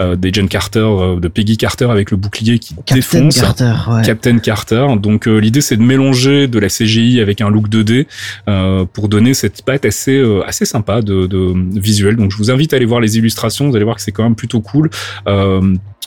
euh, 0.00 0.16
d'Agent 0.16 0.46
Carter, 0.46 0.80
euh, 0.80 1.20
de 1.20 1.28
Peggy 1.28 1.56
Carter 1.58 1.84
avec 1.90 2.10
le 2.10 2.16
bouclier 2.16 2.58
qui 2.58 2.74
Captain 2.74 2.94
défonce. 2.94 3.40
Carter, 3.40 3.74
ouais. 3.90 4.02
Captain 4.04 4.38
Carter. 4.38 4.86
Donc 5.00 5.28
euh, 5.28 5.36
l'idée 5.38 5.60
c'est 5.60 5.76
de 5.76 5.82
mélanger 5.82 6.48
de 6.48 6.58
la 6.58 6.68
CGI 6.68 7.20
avec 7.20 7.40
un 7.42 7.50
look 7.50 7.68
2D 7.68 8.06
euh, 8.48 8.84
pour 8.90 9.08
donner 9.10 9.34
cette 9.34 9.62
patte 9.62 9.84
assez 9.84 10.16
euh, 10.16 10.42
assez 10.46 10.64
sympa 10.64 11.02
de, 11.02 11.26
de 11.26 11.52
visuel. 11.78 12.16
Donc 12.16 12.32
je 12.32 12.38
vous 12.38 12.50
invite 12.50 12.72
à 12.72 12.76
aller 12.76 12.86
voir 12.86 13.00
les 13.00 13.18
illustrations. 13.18 13.68
Vous 13.68 13.76
allez 13.76 13.84
voir 13.84 13.96
que 13.96 14.02
c'est 14.02 14.12
quand 14.12 14.24
même 14.24 14.34
plutôt 14.34 14.60
cool. 14.62 14.88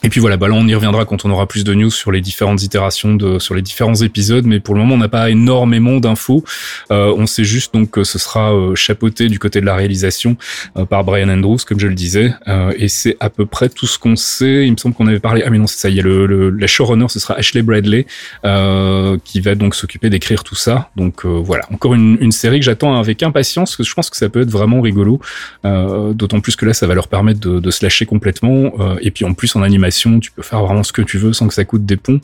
Et 0.03 0.09
puis 0.09 0.19
voilà, 0.19 0.37
bah 0.37 0.47
là 0.47 0.55
on 0.55 0.67
y 0.67 0.73
reviendra 0.73 1.05
quand 1.05 1.25
on 1.25 1.29
aura 1.29 1.47
plus 1.47 1.63
de 1.63 1.73
news 1.73 1.91
sur 1.91 2.11
les 2.11 2.21
différentes 2.21 2.63
itérations 2.63 3.13
de 3.15 3.39
sur 3.39 3.53
les 3.53 3.61
différents 3.61 3.95
épisodes, 3.95 4.45
mais 4.45 4.59
pour 4.59 4.73
le 4.73 4.81
moment 4.81 4.95
on 4.95 4.97
n'a 4.97 5.09
pas 5.09 5.29
énormément 5.29 5.97
d'infos. 5.97 6.43
Euh, 6.91 7.13
on 7.17 7.27
sait 7.27 7.43
juste 7.43 7.73
donc 7.73 7.91
que 7.91 8.03
ce 8.03 8.17
sera 8.17 8.53
euh, 8.53 8.73
chapeauté 8.75 9.29
du 9.29 9.37
côté 9.37 9.61
de 9.61 9.65
la 9.65 9.75
réalisation 9.75 10.37
euh, 10.77 10.85
par 10.85 11.03
Brian 11.03 11.29
Andrews, 11.29 11.59
comme 11.67 11.79
je 11.79 11.87
le 11.87 11.95
disais, 11.95 12.33
Euh, 12.47 12.73
et 12.77 12.87
c'est 12.87 13.15
à 13.19 13.29
peu 13.29 13.45
près 13.45 13.69
tout 13.69 13.85
ce 13.87 13.99
qu'on 13.99 14.15
sait. 14.15 14.65
Il 14.65 14.71
me 14.71 14.77
semble 14.77 14.95
qu'on 14.95 15.07
avait 15.07 15.19
parlé. 15.19 15.43
Ah 15.45 15.49
mais 15.51 15.59
non, 15.59 15.67
c'est 15.67 15.77
ça. 15.77 15.89
Il 15.89 15.95
y 15.95 15.99
a 15.99 16.03
le, 16.03 16.25
le 16.25 16.49
la 16.49 16.67
showrunner, 16.67 17.07
ce 17.09 17.19
sera 17.19 17.35
Ashley 17.35 17.61
Bradley 17.61 18.05
euh, 18.45 19.17
qui 19.23 19.39
va 19.39 19.53
donc 19.55 19.75
s'occuper 19.75 20.09
d'écrire 20.09 20.43
tout 20.43 20.55
ça. 20.55 20.89
Donc 20.95 21.25
euh, 21.25 21.29
voilà, 21.29 21.65
encore 21.71 21.93
une, 21.93 22.17
une 22.19 22.31
série 22.31 22.59
que 22.59 22.65
j'attends 22.65 22.95
avec 22.97 23.21
impatience, 23.23 23.69
parce 23.71 23.77
que 23.77 23.83
je 23.83 23.93
pense 23.93 24.09
que 24.09 24.17
ça 24.17 24.29
peut 24.29 24.41
être 24.41 24.49
vraiment 24.49 24.81
rigolo. 24.81 25.19
D'autant 25.63 26.39
plus 26.41 26.55
que 26.55 26.65
là, 26.65 26.73
ça 26.73 26.87
va 26.87 26.95
leur 26.95 27.07
permettre 27.07 27.39
de, 27.39 27.59
de 27.59 27.71
se 27.71 27.85
lâcher 27.85 28.05
complètement. 28.07 28.73
Et 29.01 29.11
puis 29.11 29.25
en 29.25 29.33
plus, 29.33 29.55
en 29.55 29.61
animation, 29.61 29.90
tu 30.19 30.31
peux 30.31 30.41
faire 30.41 30.63
vraiment 30.63 30.83
ce 30.83 30.93
que 30.93 31.01
tu 31.01 31.17
veux 31.17 31.33
sans 31.33 31.47
que 31.47 31.53
ça 31.53 31.65
coûte 31.65 31.85
des 31.85 31.97
ponts. 31.97 32.19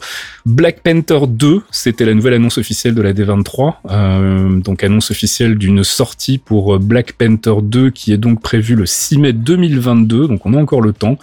Black 0.46 0.82
Panther 0.82 1.20
2, 1.28 1.62
c'était 1.72 2.06
la 2.06 2.14
nouvelle 2.14 2.34
annonce 2.34 2.58
officielle 2.58 2.96
de 2.96 3.02
la 3.02 3.14
D23. 3.14 3.76
Euh, 3.90 4.60
donc 4.60 4.84
annonce 4.84 5.12
officielle 5.12 5.58
d'une 5.58 5.84
sortie 5.84 6.38
pour 6.38 6.76
euh, 6.76 6.80
Black 6.80 7.14
Panther 7.14 7.56
2 7.62 7.90
qui 7.92 8.14
est 8.14 8.18
donc 8.18 8.42
prévue 8.42 8.76
le 8.76 8.86
6 8.86 9.18
mai 9.20 9.34
2022. 9.34 10.28
Donc 10.28 10.46
on 10.46 10.54
a 10.54 10.58
encore 10.58 10.82
le 10.82 10.94
temps. 10.94 11.18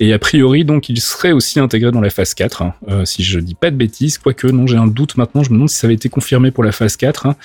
Et 0.00 0.12
a 0.12 0.18
priori, 0.18 0.64
donc, 0.64 0.88
il 0.88 1.00
serait 1.00 1.32
aussi 1.32 1.60
intégré 1.60 1.90
dans 1.90 2.00
la 2.00 2.10
phase 2.10 2.34
4, 2.34 2.62
hein, 2.62 2.74
euh, 2.88 3.04
si 3.04 3.22
je 3.22 3.38
dis 3.38 3.54
pas 3.54 3.70
de 3.70 3.76
bêtises. 3.76 4.18
Quoique, 4.18 4.46
non, 4.46 4.66
j'ai 4.66 4.76
un 4.76 4.86
doute 4.86 5.16
maintenant. 5.16 5.42
Je 5.42 5.50
me 5.50 5.54
demande 5.54 5.70
si 5.70 5.76
ça 5.76 5.86
avait 5.86 5.94
été 5.94 6.08
confirmé 6.08 6.50
pour 6.50 6.64
la 6.64 6.72
phase 6.72 6.96
4. 6.96 7.26
hein. 7.26 7.36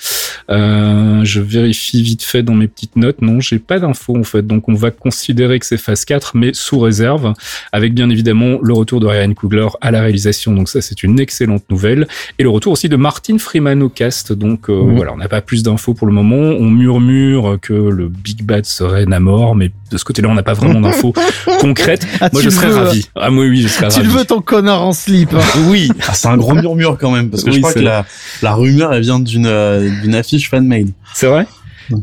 Je 1.24 1.40
vérifie 1.40 2.02
vite 2.02 2.22
fait 2.22 2.42
dans 2.42 2.54
mes 2.54 2.68
petites 2.68 2.96
notes. 2.96 3.22
Non, 3.22 3.40
j'ai 3.40 3.58
pas 3.58 3.78
d'infos, 3.78 4.16
en 4.16 4.24
fait. 4.24 4.46
Donc, 4.46 4.68
on 4.68 4.74
va 4.74 4.90
considérer 4.90 5.58
que 5.58 5.66
c'est 5.66 5.78
phase 5.78 6.04
4, 6.04 6.36
mais 6.36 6.50
sous 6.52 6.78
réserve, 6.78 7.32
avec 7.72 7.94
bien 7.94 8.10
évidemment 8.10 8.41
le 8.62 8.72
retour 8.72 9.00
de 9.00 9.06
Ryan 9.06 9.32
Coogler 9.34 9.66
à 9.80 9.90
la 9.90 10.00
réalisation. 10.02 10.52
Donc, 10.52 10.68
ça, 10.68 10.80
c'est 10.80 11.02
une 11.02 11.18
excellente 11.20 11.64
nouvelle. 11.70 12.06
Et 12.38 12.42
le 12.42 12.48
retour 12.50 12.72
aussi 12.72 12.88
de 12.88 12.96
Martin 12.96 13.38
Freeman 13.38 13.82
au 13.82 13.88
cast. 13.88 14.32
Donc, 14.32 14.68
euh, 14.68 14.74
voilà, 14.94 15.12
on 15.12 15.16
n'a 15.16 15.28
pas 15.28 15.40
plus 15.40 15.62
d'infos 15.62 15.94
pour 15.94 16.06
le 16.06 16.12
moment. 16.12 16.36
On 16.36 16.70
murmure 16.70 17.58
que 17.60 17.72
le 17.72 18.08
Big 18.08 18.42
Bad 18.44 18.64
serait 18.64 19.06
Namor, 19.06 19.54
mais 19.54 19.70
de 19.90 19.96
ce 19.98 20.04
côté-là, 20.04 20.28
on 20.28 20.34
n'a 20.34 20.42
pas 20.42 20.54
vraiment 20.54 20.80
d'infos 20.80 21.12
concrètes. 21.60 22.06
Ah, 22.20 22.28
Moi, 22.32 22.42
tu 22.42 22.50
je 22.50 22.54
serais 22.54 22.68
veux, 22.68 22.76
ravi. 22.76 23.06
Ah, 23.14 23.30
moi, 23.30 23.44
oui, 23.44 23.60
je 23.62 23.68
serais 23.68 23.88
Tu 23.88 23.96
ravi. 24.00 24.08
le 24.08 24.18
veux 24.18 24.24
ton 24.24 24.40
connard 24.40 24.82
en 24.82 24.92
slip. 24.92 25.32
hein. 25.34 25.38
Oui. 25.68 25.90
Ah, 26.08 26.14
c'est 26.14 26.28
un 26.28 26.36
gros 26.36 26.54
murmure 26.54 26.96
quand 26.98 27.10
même, 27.10 27.30
parce 27.30 27.44
que 27.44 27.50
Oui, 27.50 27.56
je 27.56 27.60
crois 27.60 27.72
c'est 27.72 27.80
que 27.80 27.84
la, 27.84 28.04
la 28.42 28.54
rumeur, 28.54 28.92
elle 28.92 29.02
vient 29.02 29.20
d'une 29.20 29.46
euh, 29.46 29.88
d'une 30.02 30.14
affiche 30.14 30.48
fan-made. 30.50 30.88
C'est 31.14 31.26
vrai? 31.26 31.46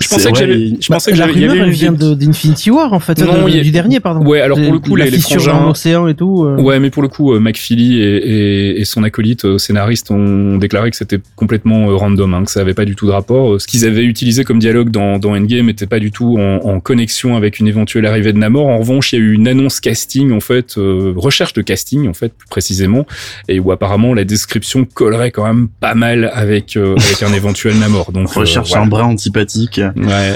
Je 0.01 0.07
pensais 0.07 0.31
que 0.31 0.39
ouais, 0.39 0.77
je 0.79 0.87
pensais 0.87 1.11
que 1.11 1.17
la 1.17 1.27
y 1.27 1.31
rumeur, 1.31 1.51
avait 1.51 1.59
elle 1.61 1.69
vient 1.71 1.91
d'Infinity 1.91 2.71
War 2.71 2.93
en 2.93 2.99
fait, 2.99 3.19
Non, 3.19 3.43
de- 3.45 3.49
il 3.49 3.55
y 3.55 3.59
a- 3.59 3.63
du 3.63 3.71
dernier 3.71 3.99
pardon. 3.99 4.25
Ouais, 4.25 4.41
alors 4.41 4.59
pour 4.59 4.73
le 4.73 4.79
coup, 4.79 4.95
la 4.95 5.05
les- 5.05 5.11
les 5.11 5.17
frangins- 5.19 5.65
l'océan 5.65 6.07
et 6.07 6.13
tout. 6.15 6.43
euh. 6.45 6.59
Ouais, 6.61 6.79
mais 6.79 6.89
pour 6.89 7.01
le 7.01 7.07
coup, 7.07 7.33
euh, 7.33 7.39
McFeely 7.39 7.99
et, 8.01 8.15
et, 8.17 8.81
et 8.81 8.85
son 8.85 9.03
acolyte 9.03 9.45
euh, 9.45 9.57
scénariste 9.57 10.11
ont 10.11 10.57
déclaré 10.57 10.89
que 10.91 10.97
c'était 10.97 11.19
complètement 11.35 11.89
euh, 11.89 11.95
random, 11.95 12.33
hein, 12.33 12.43
que 12.45 12.51
ça 12.51 12.61
avait 12.61 12.73
pas 12.73 12.85
du 12.85 12.95
tout 12.95 13.05
de 13.07 13.11
rapport. 13.11 13.59
Ce 13.59 13.67
qu'ils 13.67 13.85
avaient 13.85 14.03
utilisé 14.03 14.43
comme 14.43 14.59
dialogue 14.59 14.89
dans, 14.89 15.19
dans 15.19 15.35
Endgame 15.35 15.67
n'était 15.67 15.87
pas 15.87 15.99
du 15.99 16.11
tout 16.11 16.37
en, 16.39 16.57
en 16.67 16.79
connexion 16.79 17.35
avec 17.35 17.59
une 17.59 17.67
éventuelle 17.67 18.05
arrivée 18.05 18.33
de 18.33 18.37
Namor. 18.37 18.67
En 18.67 18.79
revanche, 18.79 19.13
il 19.13 19.19
y 19.19 19.21
a 19.21 19.25
eu 19.25 19.33
une 19.33 19.47
annonce 19.47 19.79
casting, 19.79 20.31
en 20.31 20.39
fait, 20.39 20.77
euh, 20.77 21.13
recherche 21.15 21.53
de 21.53 21.61
casting, 21.61 22.07
en 22.07 22.13
fait, 22.13 22.33
plus 22.33 22.47
précisément, 22.49 23.05
et 23.47 23.59
où 23.59 23.71
apparemment 23.71 24.13
la 24.13 24.23
description 24.23 24.85
collerait 24.85 25.31
quand 25.31 25.45
même 25.45 25.67
pas 25.79 25.95
mal 25.95 26.29
avec 26.33 26.75
euh, 26.77 26.95
avec 26.97 27.23
un 27.23 27.33
éventuel 27.33 27.77
Namor. 27.79 28.11
Donc 28.11 28.29
euh, 28.35 28.39
Recherche 28.41 28.69
voilà. 28.69 28.83
un 28.83 28.87
bras 28.87 29.05
antipathique. 29.05 29.78
Ouais. 29.95 30.33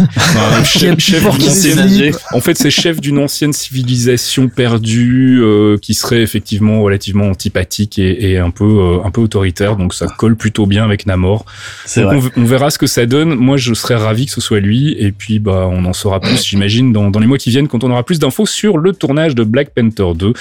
Chef, 0.98 1.26
ancienne- 1.26 2.12
en 2.34 2.40
fait, 2.40 2.58
c'est 2.58 2.70
chef 2.72 3.00
d'une 3.00 3.18
ancienne 3.20 3.54
civilisation 3.54 4.48
perdue 4.50 5.40
euh, 5.42 5.78
qui 5.78 5.94
serait 5.94 6.22
effectivement 6.22 6.82
relativement 6.82 7.26
antipathique 7.30 8.00
et, 8.00 8.32
et 8.32 8.38
un 8.38 8.52
peu 8.52 8.64
euh, 8.66 9.04
un 9.04 9.12
peu 9.12 9.22
autoritaire. 9.22 9.76
Donc 9.76 9.94
ça 9.94 10.08
colle 10.08 10.36
plutôt 10.36 10.66
bien 10.66 10.84
avec 10.84 11.06
Namor. 11.06 11.46
C'est 11.86 12.02
Donc 12.02 12.14
vrai. 12.22 12.32
on, 12.38 12.46
verra 12.46 12.70
ce 12.70 12.78
que 12.78 12.88
ça 12.88 13.06
donne. 13.06 13.36
Moi, 13.36 13.58
je 13.58 13.74
serais 13.74 13.96
ravi 13.96 14.26
que 14.26 14.32
ce 14.32 14.42
soit 14.42 14.60
lui. 14.60 14.96
Et 15.00 15.12
puis, 15.12 15.40
bah, 15.40 15.68
on 15.72 15.86
en 15.86 15.94
saura 15.94 16.20
plus, 16.20 16.44
j'imagine, 16.46 16.94
dans, 16.94 17.10
dans 17.10 17.20
les 17.20 17.28
mois 17.28 17.38
qui 17.38 17.50
viennent, 17.50 17.68
quand 17.68 17.84
on 17.84 17.92
aura 17.92 18.04
plus 18.04 18.20
d'infos 18.20 18.46
sur 18.46 18.78
le 18.78 18.94
tournage 18.94 19.36
de 19.36 19.44
Black 19.44 19.70
Panther 19.74 20.14
2. 20.16 20.34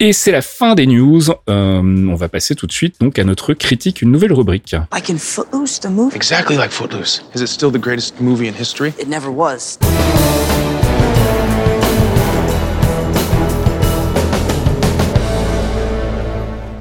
Et 0.00 0.12
c'est 0.12 0.32
la 0.32 0.42
fin 0.42 0.74
des 0.74 0.86
news. 0.86 1.22
Euh, 1.48 1.80
on 1.82 2.14
va 2.14 2.28
passer 2.28 2.54
tout 2.54 2.66
de 2.66 2.72
suite 2.72 2.96
donc 3.00 3.18
à 3.18 3.24
notre 3.24 3.54
critique, 3.54 4.02
une 4.02 4.10
nouvelle 4.12 4.32
rubrique. 4.32 4.74
Like 4.92 5.08
in 5.10 5.16
Footloose, 5.16 5.80
the 5.80 5.86
movie? 5.88 6.14
Exactly 6.14 6.56
like 6.56 6.70
Footloose. 6.70 7.22
Is 7.34 7.40
it 7.40 7.48
still 7.48 7.70
the 7.70 7.80
greatest 7.80 8.20
movie 8.20 8.35
in 8.44 8.54
history? 8.54 8.92
It 8.98 9.08
never 9.08 9.30
was. 9.30 9.78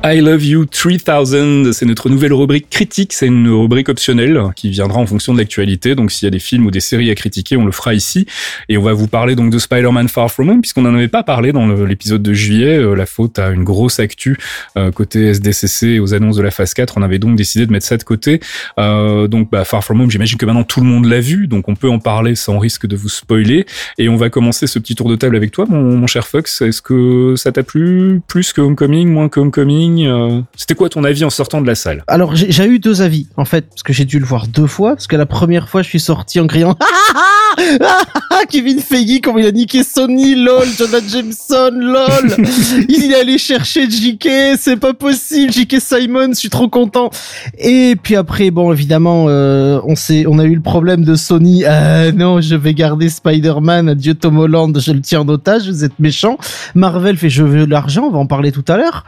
I 0.07 0.21
Love 0.21 0.45
You 0.45 0.65
3000, 0.65 1.73
c'est 1.73 1.87
notre 1.87 2.09
nouvelle 2.09 2.31
rubrique 2.31 2.69
critique, 2.69 3.11
c'est 3.11 3.25
une 3.25 3.49
rubrique 3.49 3.89
optionnelle 3.89 4.39
qui 4.55 4.69
viendra 4.69 4.99
en 4.99 5.07
fonction 5.07 5.33
de 5.33 5.39
l'actualité. 5.39 5.95
Donc 5.95 6.11
s'il 6.11 6.27
y 6.27 6.29
a 6.29 6.29
des 6.29 6.37
films 6.37 6.67
ou 6.67 6.69
des 6.69 6.79
séries 6.79 7.09
à 7.09 7.15
critiquer, 7.15 7.57
on 7.57 7.65
le 7.65 7.71
fera 7.71 7.95
ici. 7.95 8.27
Et 8.69 8.77
on 8.77 8.83
va 8.83 8.93
vous 8.93 9.07
parler 9.07 9.35
donc 9.35 9.49
de 9.49 9.57
Spider-Man 9.57 10.07
Far 10.07 10.29
From 10.29 10.49
Home, 10.49 10.61
puisqu'on 10.61 10.83
n'en 10.83 10.93
avait 10.93 11.07
pas 11.07 11.23
parlé 11.23 11.53
dans 11.53 11.65
l'épisode 11.65 12.21
de 12.21 12.33
juillet. 12.33 12.77
Euh, 12.77 12.93
la 12.93 13.07
faute 13.07 13.39
à 13.39 13.49
une 13.49 13.63
grosse 13.63 13.99
actu 13.99 14.37
euh, 14.77 14.91
côté 14.91 15.25
SDCC 15.33 15.97
aux 15.99 16.13
annonces 16.13 16.35
de 16.35 16.43
la 16.43 16.51
phase 16.51 16.75
4. 16.75 16.97
On 16.97 17.01
avait 17.01 17.17
donc 17.17 17.35
décidé 17.35 17.65
de 17.65 17.71
mettre 17.71 17.87
ça 17.87 17.97
de 17.97 18.03
côté. 18.03 18.41
Euh, 18.77 19.27
donc 19.27 19.49
bah, 19.49 19.65
Far 19.65 19.83
From 19.83 20.01
Home, 20.01 20.11
j'imagine 20.11 20.37
que 20.37 20.45
maintenant 20.45 20.63
tout 20.63 20.81
le 20.81 20.85
monde 20.85 21.05
l'a 21.05 21.19
vu, 21.19 21.47
donc 21.47 21.67
on 21.67 21.75
peut 21.75 21.89
en 21.89 21.97
parler 21.97 22.35
sans 22.35 22.59
risque 22.59 22.85
de 22.85 22.95
vous 22.95 23.09
spoiler. 23.09 23.65
Et 23.97 24.07
on 24.07 24.17
va 24.17 24.29
commencer 24.29 24.67
ce 24.67 24.77
petit 24.77 24.93
tour 24.93 25.09
de 25.09 25.15
table 25.15 25.35
avec 25.35 25.51
toi, 25.51 25.65
mon 25.67 26.05
cher 26.05 26.27
Fox. 26.27 26.61
Est-ce 26.61 26.83
que 26.83 27.33
ça 27.37 27.51
t'a 27.51 27.63
plu? 27.63 28.21
Plus 28.27 28.53
que 28.53 28.61
Homecoming, 28.61 29.09
moins 29.09 29.29
que 29.29 29.39
Homecoming? 29.39 29.94
Euh, 30.03 30.41
C'était 30.55 30.75
quoi 30.75 30.89
ton 30.89 31.03
avis 31.03 31.23
en 31.23 31.29
sortant 31.29 31.61
de 31.61 31.67
la 31.67 31.75
salle? 31.75 32.03
Alors 32.07 32.35
j'ai 32.35 32.65
eu 32.65 32.79
deux 32.79 33.01
avis 33.01 33.27
en 33.37 33.45
fait 33.45 33.67
parce 33.69 33.83
que 33.83 33.93
j'ai 33.93 34.05
dû 34.05 34.19
le 34.19 34.25
voir 34.25 34.47
deux 34.47 34.67
fois 34.67 34.91
parce 34.95 35.07
que 35.07 35.15
la 35.15 35.25
première 35.25 35.69
fois 35.69 35.81
je 35.81 35.89
suis 35.89 35.99
sorti 35.99 36.39
en 36.39 36.47
criant 36.47 36.77
Kevin 38.49 38.79
Feige 38.79 39.21
comme 39.21 39.39
il 39.39 39.45
a 39.45 39.51
niqué 39.51 39.83
Sony 39.83 40.35
lol 40.35 40.67
Jonah 40.77 40.99
Jameson 41.07 41.71
lol. 41.73 42.45
Il 42.89 43.11
est 43.11 43.15
allé 43.19 43.37
chercher 43.37 43.89
JK 43.89 44.57
c'est 44.59 44.77
pas 44.77 44.93
possible 44.93 45.51
JK 45.51 45.77
Simon 45.79 46.29
je 46.29 46.39
suis 46.39 46.49
trop 46.49 46.67
content. 46.67 47.09
Et 47.57 47.95
puis 48.01 48.15
après 48.15 48.51
bon 48.51 48.71
évidemment 48.71 49.25
euh, 49.29 49.79
on 49.85 49.95
s'est 49.95 50.25
on 50.27 50.39
a 50.39 50.43
eu 50.43 50.55
le 50.55 50.61
problème 50.61 51.03
de 51.03 51.15
Sony. 51.15 51.65
Ah 51.65 52.11
non 52.11 52.41
je 52.41 52.55
vais 52.55 52.73
garder 52.73 53.09
Spider-Man 53.09 53.89
adieu 53.89 54.13
Tom 54.13 54.37
Holland 54.37 54.77
je 54.79 54.91
le 54.91 55.01
tiens 55.01 55.21
en 55.21 55.29
otage 55.29 55.67
vous 55.67 55.83
êtes 55.83 55.99
méchant. 55.99 56.37
Marvel 56.75 57.17
fait 57.17 57.29
je 57.29 57.43
veux 57.43 57.65
de 57.65 57.71
l'argent 57.71 58.03
on 58.05 58.11
va 58.11 58.19
en 58.19 58.27
parler 58.27 58.51
tout 58.51 58.65
à 58.67 58.77
l'heure. 58.77 59.05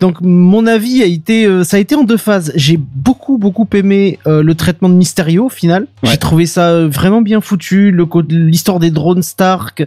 Donc 0.00 0.20
mon 0.28 0.66
avis 0.66 1.02
a 1.02 1.06
été, 1.06 1.46
euh, 1.46 1.64
ça 1.64 1.78
a 1.78 1.80
été 1.80 1.94
en 1.94 2.04
deux 2.04 2.16
phases. 2.16 2.52
J'ai 2.54 2.76
beaucoup 2.76 3.38
beaucoup 3.38 3.66
aimé 3.72 4.18
euh, 4.26 4.42
le 4.42 4.54
traitement 4.54 4.88
de 4.88 4.94
Mysterio 4.94 5.46
au 5.46 5.48
final. 5.48 5.86
Ouais. 6.02 6.10
J'ai 6.10 6.18
trouvé 6.18 6.46
ça 6.46 6.68
euh, 6.68 6.88
vraiment 6.88 7.22
bien 7.22 7.40
foutu. 7.40 7.90
Le 7.90 8.06
l'histoire 8.28 8.78
des 8.78 8.90
drones 8.90 9.22
Stark, 9.22 9.86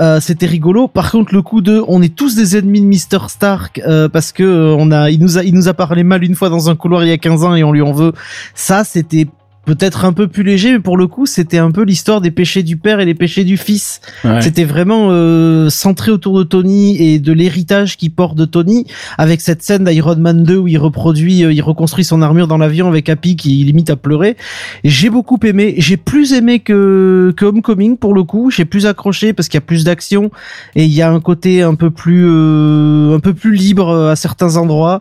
euh, 0.00 0.20
c'était 0.20 0.46
rigolo. 0.46 0.86
Par 0.86 1.10
contre, 1.10 1.34
le 1.34 1.42
coup 1.42 1.62
de, 1.62 1.82
on 1.88 2.02
est 2.02 2.14
tous 2.14 2.34
des 2.36 2.56
ennemis 2.56 2.80
de 2.80 2.86
Mister 2.86 3.18
Stark 3.28 3.80
euh, 3.86 4.08
parce 4.08 4.32
que 4.32 4.74
on 4.78 4.90
a, 4.92 5.10
il 5.10 5.20
nous 5.20 5.38
a, 5.38 5.44
il 5.44 5.54
nous 5.54 5.68
a 5.68 5.74
parlé 5.74 6.04
mal 6.04 6.24
une 6.24 6.34
fois 6.34 6.50
dans 6.50 6.68
un 6.68 6.76
couloir 6.76 7.04
il 7.04 7.08
y 7.08 7.12
a 7.12 7.18
15 7.18 7.44
ans 7.44 7.54
et 7.54 7.64
on 7.64 7.72
lui 7.72 7.82
en 7.82 7.92
veut. 7.92 8.12
Ça, 8.54 8.84
c'était 8.84 9.26
peut-être 9.70 10.04
un 10.04 10.12
peu 10.12 10.26
plus 10.26 10.42
léger, 10.42 10.72
mais 10.72 10.80
pour 10.80 10.96
le 10.96 11.06
coup, 11.06 11.26
c'était 11.26 11.58
un 11.58 11.70
peu 11.70 11.82
l'histoire 11.82 12.20
des 12.20 12.32
péchés 12.32 12.64
du 12.64 12.76
père 12.76 12.98
et 12.98 13.04
les 13.04 13.14
péchés 13.14 13.44
du 13.44 13.56
fils. 13.56 14.00
C'était 14.40 14.64
vraiment 14.64 15.10
euh, 15.10 15.70
centré 15.70 16.10
autour 16.10 16.36
de 16.38 16.42
Tony 16.42 17.00
et 17.00 17.20
de 17.20 17.32
l'héritage 17.32 17.96
qu'il 17.96 18.10
porte 18.10 18.36
de 18.36 18.44
Tony, 18.44 18.86
avec 19.16 19.40
cette 19.40 19.62
scène 19.62 19.84
d'Iron 19.84 20.16
Man 20.16 20.42
2 20.42 20.56
où 20.56 20.66
il 20.66 20.76
reproduit, 20.76 21.44
euh, 21.44 21.52
il 21.52 21.62
reconstruit 21.62 22.02
son 22.02 22.20
armure 22.20 22.48
dans 22.48 22.58
l'avion 22.58 22.88
avec 22.88 23.08
Happy 23.08 23.36
qui 23.36 23.62
limite 23.62 23.90
à 23.90 23.96
pleurer. 23.96 24.36
J'ai 24.82 25.08
beaucoup 25.08 25.38
aimé. 25.44 25.74
J'ai 25.78 25.96
plus 25.96 26.32
aimé 26.32 26.58
que, 26.58 27.32
que 27.36 27.44
Homecoming 27.44 27.96
pour 27.96 28.12
le 28.12 28.24
coup. 28.24 28.50
J'ai 28.50 28.64
plus 28.64 28.86
accroché 28.86 29.32
parce 29.32 29.48
qu'il 29.48 29.58
y 29.58 29.62
a 29.62 29.66
plus 29.66 29.84
d'action 29.84 30.32
et 30.74 30.84
il 30.84 30.92
y 30.92 31.00
a 31.00 31.10
un 31.10 31.20
côté 31.20 31.62
un 31.62 31.76
peu 31.76 31.90
plus, 31.90 32.26
euh, 32.26 33.14
un 33.14 33.20
peu 33.20 33.34
plus 33.34 33.54
libre 33.54 33.88
euh, 33.88 34.10
à 34.10 34.16
certains 34.16 34.56
endroits. 34.56 35.00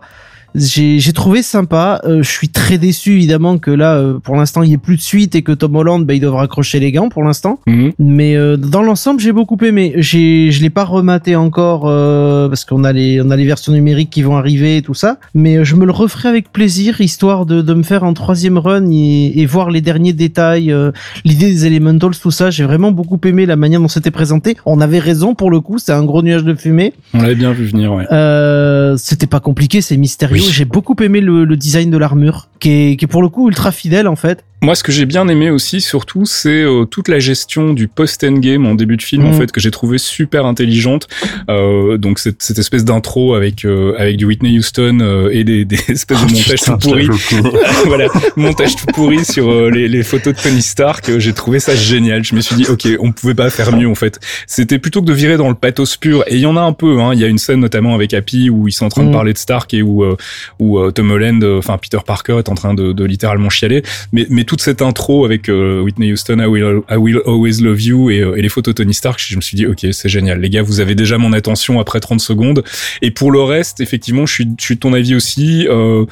J'ai 0.55 1.13
trouvé 1.13 1.41
sympa. 1.41 2.01
Euh, 2.05 2.23
je 2.23 2.29
suis 2.29 2.49
très 2.49 2.77
déçu 2.77 3.13
évidemment 3.13 3.57
que 3.57 3.71
là, 3.71 3.95
euh, 3.95 4.19
pour 4.19 4.35
l'instant, 4.35 4.63
il 4.63 4.69
y 4.69 4.73
ait 4.73 4.77
plus 4.77 4.95
de 4.95 5.01
suite 5.01 5.35
et 5.35 5.41
que 5.41 5.51
Tom 5.51 5.75
Holland, 5.75 6.05
bah, 6.05 6.13
il 6.13 6.19
devra 6.19 6.43
accrocher 6.43 6.79
les 6.79 6.91
gants 6.91 7.09
pour 7.09 7.23
l'instant. 7.23 7.59
Mhm. 7.67 7.91
Mais 7.99 8.35
euh, 8.35 8.57
dans 8.57 8.81
l'ensemble, 8.81 9.19
j'ai 9.19 9.31
beaucoup 9.31 9.57
aimé. 9.63 9.93
J'ai, 9.97 10.51
je 10.51 10.61
l'ai 10.61 10.69
pas 10.69 10.83
rematé 10.83 11.35
encore 11.35 11.83
euh, 11.85 12.47
parce 12.47 12.65
qu'on 12.65 12.83
a 12.83 12.91
les, 12.93 13.21
on 13.21 13.29
a 13.31 13.35
les 13.35 13.45
versions 13.45 13.71
numériques 13.71 14.09
qui 14.09 14.21
vont 14.21 14.37
arriver 14.37 14.77
et 14.77 14.81
tout 14.81 14.93
ça. 14.93 15.17
Mais 15.33 15.57
euh, 15.57 15.63
je 15.63 15.75
me 15.75 15.85
le 15.85 15.91
referai 15.91 16.29
avec 16.29 16.51
plaisir, 16.51 17.01
histoire 17.01 17.45
de, 17.45 17.61
de 17.61 17.73
me 17.73 17.83
faire 17.83 18.03
un 18.03 18.13
troisième 18.13 18.57
run 18.57 18.89
et, 18.91 19.39
et 19.39 19.45
voir 19.45 19.69
les 19.69 19.81
derniers 19.81 20.13
détails, 20.13 20.71
euh, 20.71 20.91
l'idée 21.25 21.47
des 21.47 21.65
Elementals, 21.65 22.15
tout 22.21 22.31
ça. 22.31 22.49
J'ai 22.49 22.63
vraiment 22.63 22.91
beaucoup 22.91 23.19
aimé 23.25 23.45
la 23.45 23.55
manière 23.55 23.79
dont 23.79 23.87
c'était 23.87 24.11
présenté. 24.11 24.57
On 24.65 24.81
avait 24.81 24.99
raison 24.99 25.35
pour 25.35 25.51
le 25.51 25.59
coup, 25.61 25.77
c'est 25.77 25.91
un 25.91 26.03
gros 26.03 26.21
nuage 26.21 26.43
de 26.43 26.55
fumée. 26.55 26.93
On 27.13 27.21
l'avait 27.21 27.35
bien 27.35 27.51
vu 27.51 27.65
venir, 27.65 27.93
ouais. 27.93 28.05
Euh, 28.11 28.95
c'était 28.97 29.27
pas 29.27 29.39
compliqué, 29.39 29.81
c'est 29.81 29.97
mystérieux. 29.97 30.35
Oui. 30.35 30.38
J'ai 30.39 30.65
beaucoup 30.65 30.95
aimé 31.01 31.21
le, 31.21 31.45
design 31.55 31.89
de 31.91 31.97
l'armure, 31.97 32.49
qui 32.59 32.91
est 32.91 33.07
pour 33.07 33.21
le 33.21 33.29
coup 33.29 33.47
ultra 33.47 33.71
fidèle 33.71 34.07
en 34.07 34.15
fait. 34.15 34.45
Moi, 34.61 34.75
ce 34.75 34.83
que 34.83 34.91
j'ai 34.91 35.05
bien 35.05 35.27
aimé 35.29 35.49
aussi, 35.49 35.79
surtout, 35.81 36.25
c'est 36.25 36.49
euh, 36.63 36.83
toute 36.85 37.07
la 37.07 37.19
gestion 37.19 37.73
du 37.73 37.87
post-endgame 37.87 38.65
en 38.65 38.75
début 38.75 38.97
de 38.97 39.01
film, 39.01 39.25
en 39.25 39.29
Mhm. 39.29 39.37
fait, 39.37 39.51
que 39.51 39.59
j'ai 39.61 39.71
trouvé 39.71 39.97
super 39.97 40.45
intelligente. 40.45 41.07
Euh, 41.49 41.97
donc, 41.97 42.19
cette, 42.19 42.43
cette 42.43 42.59
espèce 42.59 42.83
d'intro 42.83 43.35
avec 43.35 43.63
euh, 43.65 43.93
avec 43.97 44.17
du 44.17 44.25
Whitney 44.25 44.57
Houston 44.57 44.99
euh, 45.01 45.29
et 45.31 45.43
des, 45.43 45.63
des 45.65 45.79
espèces 45.89 46.25
de 46.25 46.31
montages 46.33 46.59
Putain, 46.59 46.77
tout 46.77 46.89
pourris. 46.89 47.07
voilà, 47.85 48.07
montage 48.35 48.75
tout 48.75 48.85
pourri 48.87 49.23
sur 49.23 49.49
euh, 49.49 49.69
les, 49.71 49.87
les 49.87 50.03
photos 50.03 50.35
de 50.35 50.41
Tony 50.41 50.61
Stark. 50.61 51.09
J'ai 51.19 51.33
trouvé 51.33 51.59
ça 51.59 51.75
génial. 51.75 52.23
Je 52.25 52.35
me 52.35 52.41
suis 52.41 52.55
dit, 52.55 52.65
ok, 52.67 52.87
on 52.99 53.11
pouvait 53.13 53.33
pas 53.35 53.49
faire 53.49 53.75
mieux 53.75 53.87
en 53.87 53.95
fait. 53.95 54.19
C'était 54.45 54.77
plutôt 54.79 55.01
que 55.01 55.05
de 55.07 55.13
virer 55.13 55.37
dans 55.37 55.49
le 55.49 55.55
pathos 55.55 55.95
pur. 55.97 56.23
Et 56.27 56.35
il 56.35 56.41
y 56.41 56.45
en 56.45 56.57
a 56.57 56.61
un 56.61 56.73
peu. 56.73 56.99
Hein. 56.99 57.11
Il 57.13 57.19
y 57.19 57.23
a 57.23 57.27
une 57.27 57.37
scène 57.37 57.61
notamment 57.61 57.95
avec 57.95 58.13
Happy 58.13 58.49
où 58.49 58.67
ils 58.67 58.71
sont 58.73 58.85
en 58.85 58.89
train 58.89 59.03
de 59.03 59.07
Mhm. 59.07 59.13
parler 59.13 59.33
de 59.33 59.37
Stark 59.37 59.73
et 59.73 59.81
où 59.81 60.03
euh, 60.03 60.17
où 60.59 60.79
euh, 60.79 60.91
Tom 60.91 61.11
Holland, 61.11 61.43
enfin 61.57 61.77
Peter 61.77 61.99
Parker, 62.05 62.37
est 62.39 62.49
en 62.49 62.55
train 62.55 62.73
de, 62.73 62.91
de 62.91 63.05
littéralement 63.05 63.49
chialer. 63.49 63.83
Mais 64.11 64.27
mais 64.29 64.43
toute 64.49 64.61
cette 64.61 64.81
intro 64.81 65.25
avec 65.25 65.47
euh, 65.47 65.79
Whitney 65.79 66.11
Houston, 66.11 66.39
I 66.39 66.47
will, 66.47 66.81
I 66.89 66.95
will 66.95 67.21
always 67.27 67.61
love 67.61 67.79
you 67.79 68.09
et, 68.09 68.21
euh, 68.21 68.35
et 68.35 68.41
les 68.41 68.49
photos 68.49 68.73
Tony 68.73 68.95
Stark, 68.95 69.19
je 69.23 69.35
me 69.35 69.41
suis 69.41 69.55
dit, 69.55 69.67
ok, 69.67 69.85
c'est 69.91 70.09
génial. 70.09 70.41
Les 70.41 70.49
gars, 70.49 70.63
vous 70.63 70.79
avez 70.79 70.95
déjà 70.95 71.19
mon 71.19 71.33
attention 71.33 71.79
après 71.79 71.99
30 71.99 72.19
secondes. 72.19 72.63
Et 73.03 73.11
pour 73.11 73.31
le 73.31 73.43
reste, 73.43 73.79
effectivement, 73.79 74.25
je 74.25 74.33
suis, 74.33 74.47
je 74.59 74.65
suis 74.65 74.75
de 74.75 74.79
ton 74.79 74.93
avis 74.93 75.13
aussi. 75.13 75.67
Euh, 75.69 76.05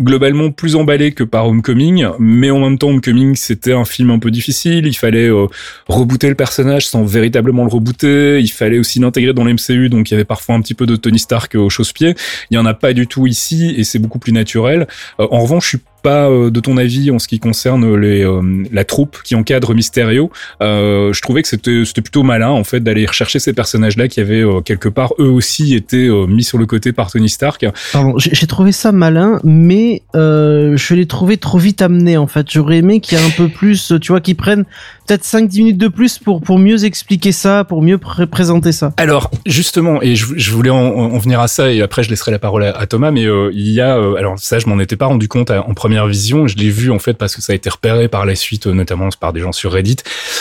globalement 0.00 0.50
plus 0.50 0.74
emballé 0.74 1.12
que 1.12 1.22
par 1.22 1.46
Homecoming, 1.48 2.06
mais 2.18 2.50
en 2.50 2.60
même 2.60 2.78
temps 2.78 2.88
Homecoming 2.88 3.36
c'était 3.36 3.74
un 3.74 3.84
film 3.84 4.10
un 4.10 4.18
peu 4.18 4.30
difficile, 4.30 4.86
il 4.86 4.94
fallait 4.94 5.28
euh, 5.28 5.46
rebooter 5.86 6.30
le 6.30 6.34
personnage 6.34 6.86
sans 6.86 7.04
véritablement 7.04 7.64
le 7.64 7.70
rebooter, 7.70 8.40
il 8.40 8.50
fallait 8.50 8.78
aussi 8.78 9.00
l'intégrer 9.00 9.34
dans 9.34 9.44
l'MCU, 9.44 9.90
donc 9.90 10.10
il 10.10 10.14
y 10.14 10.16
avait 10.16 10.24
parfois 10.24 10.54
un 10.54 10.62
petit 10.62 10.74
peu 10.74 10.86
de 10.86 10.96
Tony 10.96 11.18
Stark 11.18 11.56
au 11.56 11.68
chausse-pied, 11.68 12.14
il 12.50 12.54
y 12.54 12.58
en 12.58 12.64
a 12.64 12.72
pas 12.72 12.94
du 12.94 13.06
tout 13.06 13.26
ici 13.26 13.74
et 13.76 13.84
c'est 13.84 13.98
beaucoup 13.98 14.18
plus 14.18 14.32
naturel. 14.32 14.86
En 15.18 15.42
revanche, 15.42 15.64
je 15.64 15.68
suis 15.70 15.80
pas 16.02 16.28
euh, 16.28 16.50
de 16.50 16.60
ton 16.60 16.76
avis 16.76 17.10
en 17.10 17.18
ce 17.18 17.28
qui 17.28 17.38
concerne 17.38 17.94
les, 17.96 18.24
euh, 18.24 18.64
la 18.72 18.84
troupe 18.84 19.18
qui 19.24 19.34
encadre 19.34 19.74
Mysterio. 19.74 20.30
Euh, 20.60 21.12
je 21.12 21.20
trouvais 21.22 21.42
que 21.42 21.48
c'était 21.48 22.02
plutôt 22.02 22.22
malin 22.22 22.50
en 22.50 22.64
fait 22.64 22.80
d'aller 22.80 23.06
rechercher 23.06 23.38
ces 23.38 23.52
personnages-là 23.52 24.08
qui 24.08 24.20
avaient 24.20 24.44
quelque 24.64 24.88
part 24.88 25.14
eux 25.18 25.28
aussi 25.28 25.74
été 25.74 26.08
mis 26.28 26.42
sur 26.42 26.58
le 26.58 26.66
côté 26.66 26.92
par 26.92 27.10
Tony 27.10 27.28
Stark. 27.28 27.64
Pardon, 27.92 28.14
j'ai 28.18 28.46
trouvé 28.46 28.72
ça 28.72 28.92
malin, 28.92 29.40
mais 29.44 30.02
je 30.14 30.94
l'ai 30.94 31.06
trouvé 31.06 31.36
trop 31.36 31.58
vite 31.58 31.82
amené 31.82 32.16
en 32.16 32.26
fait. 32.26 32.46
J'aurais 32.50 32.78
aimé 32.78 33.00
qu'il 33.00 33.18
y 33.18 33.20
ait 33.20 33.24
un 33.24 33.30
peu 33.30 33.48
plus, 33.48 33.92
tu 34.00 34.12
vois, 34.12 34.20
qu'ils 34.20 34.36
prennent 34.36 34.64
peut-être 35.12 35.24
5-10 35.24 35.58
minutes 35.58 35.78
de 35.78 35.88
plus 35.88 36.18
pour, 36.18 36.40
pour 36.40 36.58
mieux 36.58 36.84
expliquer 36.86 37.32
ça, 37.32 37.64
pour 37.64 37.82
mieux 37.82 37.98
pré- 37.98 38.26
présenter 38.26 38.72
ça. 38.72 38.94
Alors 38.96 39.30
justement, 39.44 40.00
et 40.00 40.16
je, 40.16 40.50
voulais 40.50 40.70
en, 40.70 40.76
en 40.78 41.18
venir 41.18 41.40
à 41.40 41.48
ça, 41.48 41.70
et 41.70 41.82
après 41.82 42.02
je 42.02 42.08
laisserai 42.08 42.30
la 42.30 42.38
parole 42.38 42.64
à, 42.64 42.86
Thomas, 42.86 43.10
mais 43.10 43.26
euh, 43.26 43.50
il 43.52 43.68
y 43.70 43.80
a, 43.82 43.98
euh, 43.98 44.14
alors 44.14 44.38
ça 44.38 44.58
je 44.58 44.66
m'en 44.68 44.78
étais 44.78 44.96
pas 44.96 45.06
rendu 45.06 45.28
compte 45.28 45.50
en 45.50 45.74
première 45.74 46.06
vision, 46.06 46.46
je 46.46 46.56
l'ai 46.56 46.70
vu 46.70 46.90
en 46.90 46.98
fait 46.98 47.14
parce 47.14 47.36
que 47.36 47.42
ça 47.42 47.52
a 47.52 47.56
été 47.56 47.68
repéré 47.68 48.08
par 48.08 48.24
la 48.24 48.34
suite, 48.34 48.66
euh, 48.68 48.72
notamment 48.72 49.10
par 49.20 49.34
des 49.34 49.40
gens 49.40 49.52
sur 49.52 49.72
Reddit. 49.72 49.96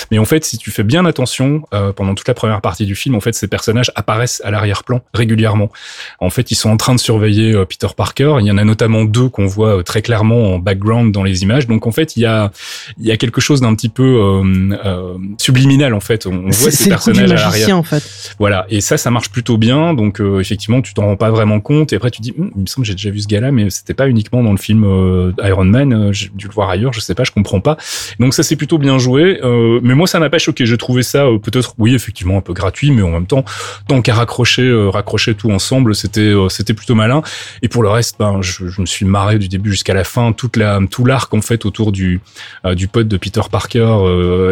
Mais 0.10 0.20
en 0.20 0.26
fait, 0.26 0.46
si 0.46 0.58
tu 0.58 0.72
fais 0.72 0.84
bien 0.84 1.06
attention, 1.06 1.64
pendant 1.96 2.16
toute 2.16 2.28
la 2.28 2.34
première 2.34 2.62
partie 2.62 2.86
du 2.86 2.96
film, 2.96 3.16
en 3.16 3.20
fait, 3.20 3.34
ces 3.34 3.48
personnages 3.48 3.92
apparaissent 3.96 4.42
à 4.46 4.52
l'arrière-plan 4.52 5.02
régulièrement. 5.14 5.70
En 6.20 6.30
fait, 6.30 6.52
ils 6.52 6.56
sont 6.56 6.70
en 6.70 6.78
train 6.78 6.96
de 6.96 7.00
surveiller 7.00 7.54
Peter 7.66 7.88
Parker. 7.96 8.36
Il 8.40 8.46
y 8.46 8.52
en 8.52 8.58
a 8.58 8.64
notamment 8.64 9.04
deux 9.04 9.30
qu'on 9.30 9.46
voit 9.46 9.84
très 9.84 10.02
clairement 10.02 10.56
en 10.56 10.60
background 10.60 11.14
dans 11.14 11.24
les 11.24 11.44
images. 11.44 11.68
Donc 11.68 11.88
en 11.88 11.92
fait, 11.92 12.18
il 12.18 12.22
y 12.22 12.26
a, 12.26 12.52
il 13.00 13.06
y 13.06 13.12
a 13.12 13.18
quelque 13.18 13.42
chose 13.42 13.62
d'un 13.62 13.74
petit 13.76 13.90
peu 13.90 14.42
euh, 14.86 15.18
subliminal 15.38 15.94
en 15.94 16.00
fait. 16.00 16.26
On 16.26 16.50
voit 16.50 16.72
ces 16.72 16.90
personnages 16.90 17.32
à 17.32 17.36
l'arrière. 17.36 17.52
magicien 17.52 17.76
en 17.78 17.84
fait. 17.84 18.04
Voilà, 18.40 18.66
et 18.70 18.82
ça, 18.82 18.98
ça 18.98 19.12
marche 19.12 19.30
plutôt 19.30 19.58
bien. 19.58 19.94
Donc 19.94 20.20
euh, 20.20 20.40
effectivement, 20.40 20.82
tu 20.82 20.94
t'en 20.94 21.04
rends 21.04 21.16
pas 21.18 21.30
vraiment 21.32 21.60
compte. 21.60 21.94
Et 21.94 21.96
après, 21.96 22.12
tu 22.12 22.22
dis, 22.22 22.34
Hum, 22.38 22.52
il 22.56 22.62
me 22.62 22.66
semble 22.68 22.86
que 22.86 22.88
j'ai 22.88 22.96
déjà 22.96 23.10
vu 23.10 23.20
ce 23.20 23.28
gars-là, 23.28 23.52
mais 23.52 23.70
c'était 23.70 23.94
pas 23.94 24.08
uniquement 24.08 24.44
dans 24.44 24.52
le 24.52 24.58
film 24.58 24.84
euh, 24.84 25.32
Iron 25.44 25.66
Man. 25.66 26.12
J'ai 26.14 26.30
dû 26.34 26.48
le 26.48 26.54
voir 26.54 26.70
ailleurs. 26.70 26.94
Je 26.94 27.00
sais 27.00 27.16
pas, 27.16 27.24
je 27.24 27.32
comprends 27.32 27.60
pas. 27.60 27.78
Donc 28.20 28.34
ça, 28.34 28.44
c'est 28.44 28.56
plutôt 28.56 28.78
bien 28.78 28.98
joué. 28.98 29.40
Mais 29.84 29.96
moi, 29.96 30.08
ça 30.08 30.20
m'a 30.20 30.30
pas 30.30 30.38
choqué. 30.38 30.66
J'ai 30.66 30.78
trouvé 30.78 31.04
ça 31.04 31.26
peut-être, 31.42 31.74
oui, 31.78 31.94
effectivement, 31.94 32.38
un 32.38 32.42
peu 32.42 32.54
gratuit, 32.54 32.92
mais 32.92 33.02
en 33.02 33.10
même 33.10 33.26
temps, 33.26 33.44
tant 33.88 34.02
qu'à 34.02 34.14
raccrocher, 34.14 34.72
raccrocher 34.92 35.36
tout 35.36 35.52
ensemble, 35.52 35.96
c'était, 35.96 36.34
c'était 36.50 36.74
plutôt 36.74 36.96
malin. 36.96 37.22
Et 37.62 37.68
pour 37.68 37.84
le 37.84 37.90
reste, 37.90 38.16
ben, 38.20 38.42
je, 38.42 38.68
je 38.68 38.82
me 38.82 38.86
suis 38.86 39.06
marré 39.06 39.40
du 39.40 39.48
début 39.48 39.72
jusqu'à 39.72 39.94
la 39.94 40.04
fin. 40.04 40.32
Toute 40.32 40.58
la, 40.58 40.80
tout 40.90 41.06
l'arc 41.06 41.34
en 41.34 41.42
fait 41.42 41.66
autour 41.66 41.92
du, 41.92 42.22
du 42.76 42.88
pote 42.88 43.08
de 43.08 43.18
Peter 43.18 43.42
Parker 43.52 43.98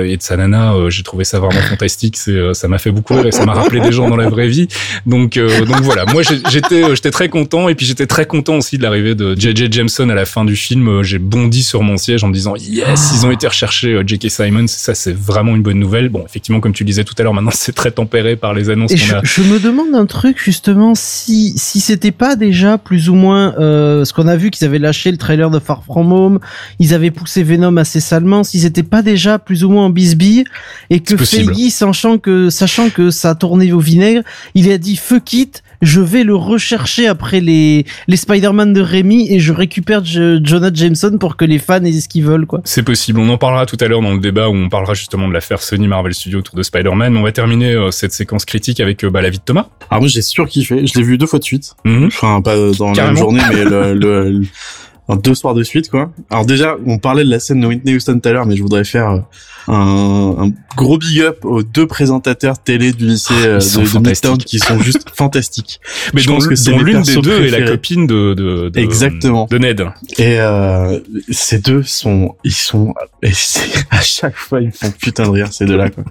et 0.06 0.17
de 0.17 0.21
sa 0.21 0.38
nana, 0.38 0.73
euh, 0.73 0.89
j'ai 0.89 1.04
trouvé 1.04 1.23
ça 1.23 1.39
vraiment 1.39 1.62
fantastique. 1.62 2.17
C'est, 2.17 2.32
euh, 2.32 2.54
ça 2.54 2.67
m'a 2.67 2.78
fait 2.78 2.91
beaucoup 2.91 3.13
rire 3.15 3.25
et 3.25 3.32
ça 3.32 3.45
m'a 3.45 3.54
rappelé 3.54 3.80
des 3.82 3.91
gens 3.91 4.10
dans 4.10 4.15
la 4.15 4.30
vraie 4.30 4.47
vie. 4.47 4.67
Donc, 5.06 5.38
euh, 5.38 5.65
donc 5.65 5.82
voilà. 5.82 6.06
Moi, 6.06 6.21
j'étais, 6.49 6.84
euh, 6.84 6.95
j'étais 6.95 7.12
très 7.12 7.30
content 7.30 7.69
et 7.69 7.75
puis 7.75 7.86
j'étais 7.86 8.08
très 8.08 8.25
content 8.25 8.58
aussi 8.58 8.78
de 8.78 8.84
l'arrivée 8.84 9.15
de 9.15 9.36
J.J. 9.38 9.71
Jameson 9.71 10.10
à 10.10 10.15
la 10.15 10.25
fin 10.25 10.45
du 10.45 10.56
film. 10.56 10.88
Euh, 10.88 11.04
J'ai 11.04 11.19
bondi 11.19 11.63
sur 11.63 11.84
mon 11.84 11.97
siège 11.97 12.23
en 12.23 12.28
me 12.28 12.34
disant 12.34 12.56
yes, 12.56 13.12
ils 13.15 13.25
ont 13.25 13.32
été 13.32 13.47
recherchés 13.47 13.93
euh, 13.93 14.04
J.K. 14.06 14.30
Simons. 14.30 14.67
Ça, 14.67 14.95
c'est 14.95 15.15
vraiment 15.15 15.56
une 15.56 15.62
bonne 15.62 15.80
nouvelle. 15.80 16.10
Bon, 16.10 16.23
effectivement, 16.25 16.60
comme 16.60 16.73
tu 16.73 16.84
disais 16.84 17.04
tout 17.04 17.15
à 17.17 17.23
l'heure, 17.23 17.34
maintenant 17.34 17.52
c'est 17.54 17.73
très 17.73 17.91
tempéré 17.91 18.36
par 18.36 18.54
les 18.54 18.69
annonces 18.69 18.95
je, 18.95 19.13
a. 19.13 19.21
je 19.23 19.41
me 19.41 19.60
demande 19.60 19.93
un 19.95 20.06
truc 20.06 20.38
justement 20.43 20.93
si 20.95 21.54
si 21.58 21.80
c'était 21.80 22.12
pas 22.12 22.36
déjà 22.36 22.78
plus 22.78 23.10
ou 23.10 23.15
moins 23.15 23.56
euh, 23.60 24.06
ce 24.06 24.13
qu'on 24.13 24.28
a 24.28 24.36
vu 24.36 24.52
qu'ils 24.52 24.65
avaient 24.65 24.80
lâché 24.80 25.12
le 25.12 25.17
trailer 25.17 25.49
de 25.49 25.60
Far 25.60 25.84
From 25.84 26.12
Home, 26.12 26.39
ils 26.80 26.93
avaient 26.93 27.12
poussé 27.12 27.43
Venom 27.43 27.78
assez 27.78 27.99
salement, 27.99 28.43
si 28.43 28.60
c'était 28.60 28.84
pas 28.84 29.02
déjà 29.02 29.39
plus 29.39 29.63
ou 29.63 29.69
moins 29.69 29.78
en 29.79 29.89
bisbille 29.89 30.43
et 30.89 30.99
que. 30.99 31.15
Feige 31.17 31.69
sachant 31.71 32.17
que 32.17 32.49
sachant 32.49 32.89
que 32.89 33.09
ça 33.11 33.31
a 33.31 33.35
tourné 33.35 33.71
au 33.71 33.79
vinaigre, 33.79 34.21
il 34.55 34.71
a 34.71 34.77
dit 34.77 34.95
fuck 34.97 35.33
it, 35.33 35.63
je 35.81 36.01
vais 36.01 36.23
le 36.23 36.35
rechercher 36.35 37.07
après 37.07 37.39
les 37.41 37.85
les 38.07 38.17
Spider-Man 38.17 38.73
de 38.73 38.81
Rémi 38.81 39.31
et 39.31 39.39
je 39.39 39.53
récupère 39.53 40.03
Jo- 40.03 40.39
Jonah 40.43 40.71
Jameson 40.73 41.17
pour 41.19 41.35
que 41.37 41.45
les 41.45 41.59
fans 41.59 41.83
aient 41.83 41.91
ce 41.91 42.09
qu'ils 42.09 42.23
veulent 42.23 42.45
quoi. 42.45 42.61
C'est 42.65 42.83
possible. 42.83 43.19
On 43.19 43.29
en 43.29 43.37
parlera 43.37 43.65
tout 43.65 43.77
à 43.79 43.87
l'heure 43.87 44.01
dans 44.01 44.13
le 44.13 44.19
débat 44.19 44.49
où 44.49 44.53
on 44.55 44.69
parlera 44.69 44.93
justement 44.93 45.27
de 45.27 45.33
l'affaire 45.33 45.61
Sony 45.61 45.87
Marvel 45.87 46.13
Studios 46.13 46.39
autour 46.39 46.55
de 46.55 46.63
Spider-Man. 46.63 47.15
On 47.17 47.21
va 47.23 47.31
terminer 47.31 47.73
euh, 47.73 47.91
cette 47.91 48.11
séquence 48.13 48.45
critique 48.45 48.79
avec 48.79 49.03
euh, 49.03 49.09
bah, 49.09 49.21
la 49.21 49.29
vie 49.29 49.37
de 49.39 49.43
Thomas. 49.43 49.67
Alors 49.89 50.01
moi 50.01 50.09
j'ai 50.09 50.21
surkiffé, 50.21 50.85
je 50.85 50.97
l'ai 50.97 51.03
vu 51.05 51.17
deux 51.17 51.27
fois 51.27 51.39
de 51.39 51.43
suite. 51.43 51.75
Mhm. 51.85 52.05
Enfin 52.07 52.41
pas 52.41 52.55
dans 52.77 52.91
la 52.93 53.05
même 53.07 53.17
journée 53.17 53.41
mais 53.51 53.63
le, 53.63 53.93
le, 53.93 54.29
le- 54.29 54.41
en 54.45 54.88
deux 55.17 55.36
soirs 55.36 55.54
de 55.54 55.63
suite 55.63 55.89
quoi. 55.89 56.12
Alors 56.30 56.45
déjà 56.45 56.76
on 56.86 56.98
parlait 56.98 57.24
de 57.24 57.30
la 57.30 57.39
scène 57.39 57.62
de 57.62 57.67
Whitney 57.67 57.95
Houston 57.95 58.19
tout 58.22 58.30
à 58.30 58.32
l'heure 58.34 58.45
mais 58.45 58.56
je 58.56 58.62
voudrais 58.62 58.84
faire 58.84 59.10
euh, 59.10 59.19
un, 59.67 60.36
un 60.48 60.52
gros 60.76 60.98
big 60.98 61.22
up 61.22 61.45
aux 61.45 61.62
deux 61.63 61.86
présentateurs 61.86 62.58
télé 62.60 62.91
du 62.91 63.06
lycée 63.06 63.34
euh, 63.45 63.60
Ils 63.60 63.62
sont 63.62 63.82
de, 64.00 64.06
de 64.06 64.10
Midtown 64.10 64.38
qui 64.38 64.58
sont 64.60 64.80
juste 64.80 65.06
fantastiques. 65.15 65.80
Mais 66.13 66.22
Je 66.22 66.28
dont, 66.28 66.36
pense 66.36 66.48
que 66.48 66.56
c'est 66.56 66.72
l'une 66.72 67.02
des 67.04 67.15
deux 67.17 67.32
est 67.45 67.50
la 67.50 67.58
préférés. 67.58 67.65
copine 67.72 68.08
de, 68.08 68.34
de, 68.34 68.69
de- 68.69 68.80
Exactement. 68.80 69.48
de 69.50 69.58
Ned. 69.60 69.82
Et 70.17 70.39
euh, 70.39 71.00
ces 71.30 71.60
deux 71.60 71.84
sont, 71.84 72.36
ils 72.43 72.52
sont, 72.54 72.93
et 73.22 73.32
à 73.91 74.02
chaque 74.02 74.36
fois 74.36 74.62
ils 74.62 74.67
me 74.67 74.72
font 74.72 74.91
putain 74.91 75.24
de 75.26 75.30
rire 75.30 75.48
ces 75.52 75.65
deux-là 75.65 75.89
quoi. 75.89 76.04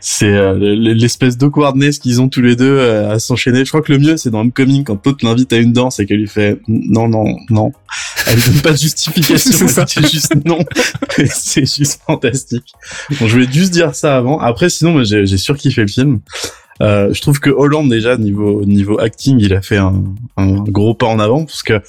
C'est 0.00 0.26
euh, 0.32 0.54
l'espèce 0.76 1.36
d'awkwardness 1.36 1.98
qu'ils 1.98 2.20
ont 2.22 2.28
tous 2.28 2.42
les 2.42 2.56
deux 2.56 2.64
euh, 2.78 3.12
à 3.14 3.18
s'enchaîner. 3.18 3.64
Je 3.64 3.70
crois 3.70 3.82
que 3.82 3.92
le 3.92 3.98
mieux 3.98 4.16
c'est 4.16 4.30
dans 4.30 4.40
Homecoming 4.40 4.84
quand 4.84 5.04
l'autre 5.04 5.24
l'invite 5.24 5.52
à 5.52 5.56
une 5.56 5.72
danse 5.72 5.98
et 6.00 6.06
qu'elle 6.06 6.18
lui 6.20 6.28
fait 6.28 6.60
non 6.68 7.08
non 7.08 7.24
non. 7.50 7.72
Elle 8.32 8.40
donne 8.42 8.60
pas 8.62 8.72
de 8.72 8.76
justification. 8.76 9.66
C'est 9.86 10.10
juste 10.10 10.34
non. 10.44 10.58
C'est 11.30 11.66
juste 11.66 12.00
fantastique. 12.06 12.72
Bon, 13.20 13.26
je 13.26 13.32
voulais 13.32 13.48
juste 13.50 13.72
dire 13.72 13.94
ça 13.94 14.16
avant. 14.16 14.38
Après 14.40 14.68
sinon 14.68 15.02
j'ai 15.04 15.26
j'ai 15.26 15.38
surkiffé 15.38 15.82
le 15.82 15.88
film. 15.88 16.20
Euh, 16.82 17.08
je 17.14 17.22
trouve 17.22 17.40
que 17.40 17.48
Hollande 17.48 17.88
déjà 17.88 18.18
niveau 18.18 18.62
niveau 18.66 19.00
acting 19.00 19.38
il 19.40 19.54
a 19.54 19.62
fait 19.62 19.78
un, 19.78 20.04
un 20.36 20.56
gros 20.64 20.92
pas 20.92 21.06
en 21.06 21.18
avant 21.18 21.46
parce 21.46 21.62
que 21.62 21.80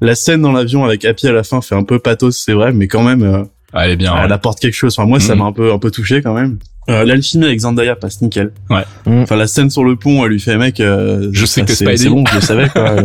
la 0.00 0.16
scène 0.16 0.42
dans 0.42 0.50
l'avion 0.50 0.84
avec 0.84 1.04
Happy 1.04 1.28
à 1.28 1.32
la 1.32 1.44
fin 1.44 1.60
fait 1.60 1.76
un 1.76 1.84
peu 1.84 2.00
pathos 2.00 2.32
c'est 2.44 2.52
vrai 2.52 2.72
mais 2.72 2.88
quand 2.88 3.04
même 3.04 3.22
euh, 3.22 3.44
Ah, 3.72 3.84
elle 3.86 3.92
est 3.92 3.96
bien. 3.96 4.12
elle 4.18 4.26
ouais. 4.26 4.32
apporte 4.32 4.58
quelque 4.58 4.74
chose 4.74 4.96
enfin 4.98 5.06
moi 5.08 5.20
ça 5.20 5.34
Mhm. 5.34 5.38
m'a 5.38 5.44
un 5.44 5.52
peu 5.52 5.72
un 5.72 5.78
peu 5.78 5.92
touché 5.92 6.22
quand 6.22 6.34
même 6.34 6.58
euh, 6.90 7.04
l'alchimie 7.04 7.44
avec 7.44 7.60
Zendaya 7.60 7.94
passe 7.94 8.20
nickel 8.20 8.50
Ouais. 8.68 8.82
Mhm. 9.06 9.22
enfin 9.22 9.36
la 9.36 9.46
scène 9.46 9.70
sur 9.70 9.84
le 9.84 9.94
pont 9.94 10.24
elle 10.24 10.32
lui 10.32 10.40
fait 10.40 10.56
mec 10.58 10.80
euh, 10.80 11.28
Je 11.30 11.46
sais 11.46 11.62
que 11.62 11.72
c'est 11.72 11.96
c'est 11.96 12.08
bon 12.08 12.24
je 12.28 12.34
le 12.34 12.40
savais 12.40 12.68
quoi 12.68 12.96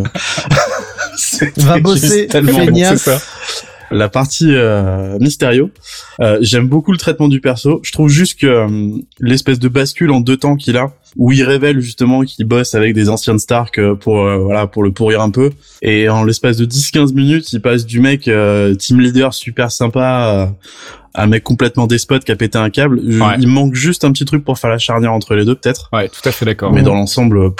Va 1.58 1.80
bosser, 1.80 2.28
tellement 2.28 2.52
bon. 2.54 2.66
feignasse. 2.66 3.02
C'est 3.04 3.12
ça. 3.18 3.22
la 3.92 4.10
partie 4.10 4.54
euh, 4.54 5.18
Mysterio. 5.20 5.70
Euh, 6.20 6.38
J'aime 6.42 6.68
beaucoup 6.68 6.92
le 6.92 6.98
traitement 6.98 7.28
du 7.30 7.40
perso. 7.42 7.80
Je 7.84 7.92
trouve 7.92 8.10
juste 8.10 8.40
que 8.40 8.48
euh, 8.48 8.90
l'espèce 9.20 9.60
de 9.60 9.68
bascule 9.70 10.12
en 10.12 10.20
deux 10.20 10.36
temps 10.38 10.56
qu'il 10.58 10.76
a, 10.78 10.92
où 11.16 11.32
il 11.32 11.44
révèle 11.44 11.80
justement 11.80 12.22
qu'il 12.24 12.46
bosse 12.46 12.76
avec 12.76 12.94
des 12.94 13.08
anciennes 13.10 13.40
Stark 13.40 13.80
euh, 13.80 13.96
pour 13.96 14.20
euh, 14.26 14.38
voilà 14.40 14.68
pour 14.68 14.84
le 14.84 14.92
pourrir 14.92 15.22
un 15.22 15.30
peu, 15.32 15.52
et 15.82 16.10
en 16.10 16.24
l'espace 16.26 16.58
de 16.58 16.66
10-15 16.66 17.14
minutes, 17.14 17.54
il 17.54 17.62
passe 17.62 17.86
du 17.86 18.00
mec 18.02 18.28
euh, 18.28 18.76
team 18.76 19.00
leader 19.00 19.34
super 19.34 19.72
sympa 19.72 20.54
à 21.14 21.24
un 21.24 21.28
mec 21.28 21.44
complètement 21.44 21.88
despote 21.88 22.24
qui 22.26 22.32
a 22.32 22.36
pété 22.36 22.58
un 22.60 22.70
câble. 22.70 23.00
Je- 23.08 23.20
Ouais. 23.20 23.36
Il 23.40 23.48
manque 23.48 23.74
juste 23.74 24.04
un 24.04 24.12
petit 24.12 24.26
truc 24.26 24.44
pour 24.44 24.60
faire 24.60 24.70
la 24.70 24.78
charnière 24.78 25.14
entre 25.14 25.34
les 25.34 25.46
deux 25.46 25.56
peut-être, 25.56 25.90
Ouais, 25.94 26.10
tout 26.10 26.28
à 26.28 26.32
fait 26.32 26.46
d'accord. 26.46 26.72
mais 26.74 26.82
dans 26.84 26.94
l'ensemble, 26.94 27.52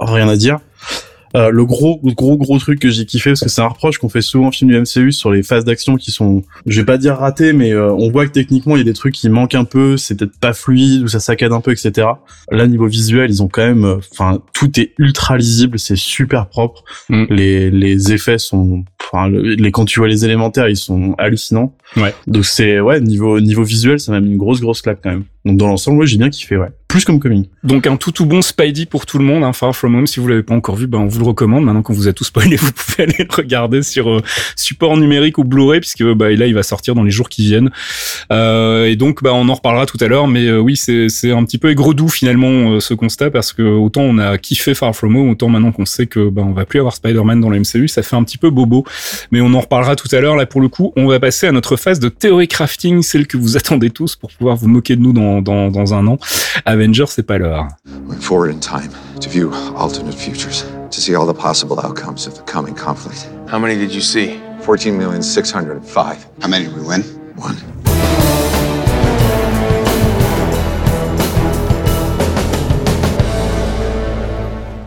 rien 0.00 0.28
à 0.28 0.36
dire. 0.36 0.58
Euh, 1.34 1.48
le 1.50 1.64
gros 1.64 1.98
gros 2.02 2.36
gros 2.36 2.58
truc 2.58 2.78
que 2.78 2.90
j'ai 2.90 3.06
kiffé 3.06 3.30
parce 3.30 3.40
que 3.40 3.48
c'est 3.48 3.62
un 3.62 3.68
reproche 3.68 3.96
qu'on 3.98 4.10
fait 4.10 4.20
souvent 4.20 4.48
au 4.48 4.52
film 4.52 4.70
du 4.70 4.78
MCU 4.78 5.12
sur 5.12 5.30
les 5.30 5.42
phases 5.42 5.64
d'action 5.64 5.96
qui 5.96 6.10
sont 6.10 6.42
je 6.66 6.80
vais 6.80 6.84
pas 6.84 6.98
dire 6.98 7.14
ratées 7.16 7.54
mais 7.54 7.72
euh, 7.72 7.90
on 7.92 8.10
voit 8.10 8.26
que 8.26 8.32
techniquement 8.32 8.76
il 8.76 8.80
y 8.80 8.82
a 8.82 8.84
des 8.84 8.92
trucs 8.92 9.14
qui 9.14 9.30
manquent 9.30 9.54
un 9.54 9.64
peu 9.64 9.96
c'est 9.96 10.14
peut-être 10.14 10.38
pas 10.38 10.52
fluide 10.52 11.02
ou 11.04 11.08
ça 11.08 11.20
saccade 11.20 11.52
un 11.52 11.62
peu 11.62 11.72
etc 11.72 12.06
là 12.50 12.66
niveau 12.66 12.86
visuel 12.86 13.30
ils 13.30 13.42
ont 13.42 13.48
quand 13.48 13.62
même 13.66 13.84
euh, 13.86 13.96
enfin 14.12 14.42
tout 14.52 14.78
est 14.78 14.92
ultra 14.98 15.38
lisible 15.38 15.78
c'est 15.78 15.96
super 15.96 16.48
propre 16.48 16.84
Mm. 17.08 17.24
les 17.30 17.70
les 17.70 18.12
effets 18.12 18.38
sont 18.38 18.84
enfin 19.02 19.28
le- 19.28 19.54
les 19.54 19.70
quand 19.72 19.86
tu 19.86 20.00
vois 20.00 20.08
les 20.08 20.24
élémentaires 20.26 20.68
ils 20.68 20.76
sont 20.76 21.14
hallucinants 21.18 21.74
Ouais. 21.96 22.14
donc 22.26 22.44
c'est 22.46 22.80
ouais 22.80 23.00
niveau 23.00 23.40
niveau 23.40 23.64
visuel 23.64 24.00
ça 24.00 24.12
m'a 24.12 24.20
mis 24.20 24.30
une 24.30 24.36
grosse 24.38 24.60
grosse 24.60 24.82
claque 24.82 25.00
quand 25.02 25.10
même 25.10 25.24
donc 25.44 25.56
dans 25.56 25.66
l'ensemble 25.66 25.98
ouais 25.98 26.06
j'ai 26.06 26.18
bien 26.18 26.30
kiffé 26.30 26.56
ouais 26.56 26.68
plus 26.92 27.06
comme 27.06 27.20
coming 27.20 27.46
Donc 27.64 27.86
un 27.86 27.96
tout 27.96 28.12
tout 28.12 28.26
bon 28.26 28.42
Spidey 28.42 28.84
pour 28.84 29.06
tout 29.06 29.16
le 29.16 29.24
monde, 29.24 29.44
hein, 29.44 29.54
Far 29.54 29.74
From 29.74 29.94
Home. 29.94 30.06
Si 30.06 30.20
vous 30.20 30.28
l'avez 30.28 30.42
pas 30.42 30.54
encore 30.54 30.76
vu, 30.76 30.86
ben 30.86 30.98
on 30.98 31.06
vous 31.06 31.20
le 31.20 31.24
recommande. 31.24 31.64
Maintenant 31.64 31.80
qu'on 31.80 31.94
vous 31.94 32.06
a 32.06 32.12
tout 32.12 32.22
spoilé, 32.22 32.56
vous 32.60 32.70
pouvez 32.70 33.04
aller 33.04 33.26
le 33.26 33.34
regarder 33.34 33.82
sur 33.82 34.10
euh, 34.10 34.20
support 34.56 34.98
numérique 34.98 35.38
ou 35.38 35.44
Blu-ray, 35.44 35.80
puisque 35.80 36.04
bah, 36.04 36.30
là 36.30 36.46
il 36.46 36.52
va 36.52 36.62
sortir 36.62 36.94
dans 36.94 37.02
les 37.02 37.10
jours 37.10 37.30
qui 37.30 37.44
viennent. 37.44 37.70
Euh, 38.30 38.84
et 38.84 38.96
donc 38.96 39.22
bah 39.22 39.32
on 39.32 39.48
en 39.48 39.54
reparlera 39.54 39.86
tout 39.86 39.96
à 40.02 40.06
l'heure, 40.06 40.28
mais 40.28 40.44
euh, 40.44 40.58
oui 40.58 40.76
c'est 40.76 41.08
c'est 41.08 41.30
un 41.30 41.42
petit 41.44 41.56
peu 41.56 41.70
aigre-doux 41.70 42.08
finalement 42.08 42.72
euh, 42.72 42.80
ce 42.80 42.92
constat 42.92 43.30
parce 43.30 43.54
que 43.54 43.62
autant 43.62 44.02
on 44.02 44.18
a 44.18 44.36
kiffé 44.36 44.74
Far 44.74 44.94
From 44.94 45.16
Home, 45.16 45.30
autant 45.30 45.48
maintenant 45.48 45.72
qu'on 45.72 45.86
sait 45.86 46.06
que 46.06 46.28
bah 46.28 46.42
on 46.44 46.52
va 46.52 46.66
plus 46.66 46.78
avoir 46.78 46.94
Spider-Man 46.94 47.40
dans 47.40 47.48
le 47.48 47.58
MCU, 47.58 47.88
ça 47.88 48.02
fait 48.02 48.16
un 48.16 48.22
petit 48.22 48.36
peu 48.36 48.50
bobo. 48.50 48.84
Mais 49.30 49.40
on 49.40 49.54
en 49.54 49.60
reparlera 49.60 49.96
tout 49.96 50.14
à 50.14 50.20
l'heure. 50.20 50.36
Là 50.36 50.44
pour 50.44 50.60
le 50.60 50.68
coup, 50.68 50.92
on 50.96 51.06
va 51.06 51.18
passer 51.18 51.46
à 51.46 51.52
notre 51.52 51.76
phase 51.76 52.00
de 52.00 52.10
théorie 52.10 52.48
crafting, 52.48 53.00
celle 53.00 53.26
que 53.26 53.38
vous 53.38 53.56
attendez 53.56 53.88
tous 53.88 54.14
pour 54.14 54.30
pouvoir 54.30 54.56
vous 54.56 54.68
moquer 54.68 54.94
de 54.94 55.00
nous 55.00 55.14
dans 55.14 55.31
dans, 55.40 55.70
dans 55.70 55.94
un 55.94 56.06
an. 56.06 56.18
Avengers 56.66 57.08
c'est 57.08 57.22
pas 57.22 57.38
l'heure. 57.38 57.68
Forward 58.20 58.50
in 58.50 58.60
time 58.60 58.90
to 59.20 59.28
view 59.28 59.52
alternate 59.76 60.14
futures, 60.14 60.64
to 60.90 61.00
see 61.00 61.14
all 61.14 61.26
the 61.26 61.34
possible 61.34 61.80
outcomes 61.80 62.26
of 62.26 62.34
the 62.34 62.42
coming 62.42 62.74
conflict. 62.74 63.28
How 63.48 63.58
many 63.58 63.76
did 63.76 63.92
you 63.92 64.00
see? 64.00 64.38
14,605. 64.62 66.26
How 66.40 66.48
many 66.48 66.66
did 66.66 66.74
we 66.76 66.82
win? 66.82 67.02
One. 67.36 67.81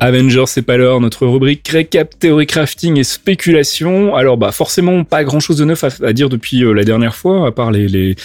Avengers, 0.05 0.43
c'est 0.45 0.61
pas 0.61 0.77
l'heure, 0.77 1.01
notre 1.01 1.25
rubrique 1.25 1.67
récap, 1.67 2.17
théorie 2.19 2.45
crafting 2.45 2.97
et 2.99 3.03
spéculation. 3.03 4.15
Alors 4.15 4.37
bah 4.37 4.51
forcément 4.51 5.03
pas 5.03 5.23
grand 5.23 5.39
chose 5.39 5.57
de 5.57 5.65
neuf 5.65 5.83
à, 5.83 6.13
dire 6.13 6.29
depuis 6.29 6.63
euh, 6.63 6.73
la 6.73 6.83
dernière 6.83 7.15
fois, 7.15 7.47
à 7.47 7.51
part 7.51 7.71
les, 7.71 8.15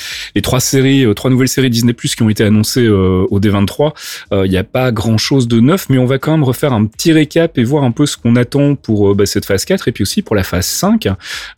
trois 0.43 0.61
séries, 0.61 1.07
euh, 1.07 1.15
trois 1.15 1.31
nouvelles 1.31 1.49
séries 1.49 1.71
Disney 1.71 1.95
Plus 1.95 2.15
qui 2.15 2.23
ont 2.23 2.29
été 2.29 2.45
annoncées 2.45 2.85
euh, 2.85 3.27
au 3.31 3.41
D23. 3.41 3.93
Il 4.45 4.51
n'y 4.51 4.59
a 4.59 4.65
pas 4.65 4.93
grand 4.93 5.17
chose 5.17 5.49
de 5.49 5.59
neuf, 5.59 5.87
mais 5.89 5.97
on 5.97 6.07
va 6.07 6.19
quand 6.19 6.33
même 6.33 6.45
refaire 6.45 6.73
un 6.75 6.85
petit 6.85 7.13
récap 7.13 7.57
et 7.57 7.65
voir 7.65 7.85
un 7.85 7.93
peu 7.93 8.05
ce 8.05 8.17
qu'on 8.17 8.37
attend 8.37 8.75
pour 8.75 9.15
bah, 9.15 9.25
cette 9.25 9.47
phase 9.47 9.65
4 9.65 9.89
et 9.89 9.93
puis 9.93 10.03
aussi 10.03 10.21
pour 10.23 10.37
la 10.37 10.43
phase 10.43 10.67
5. 10.67 11.09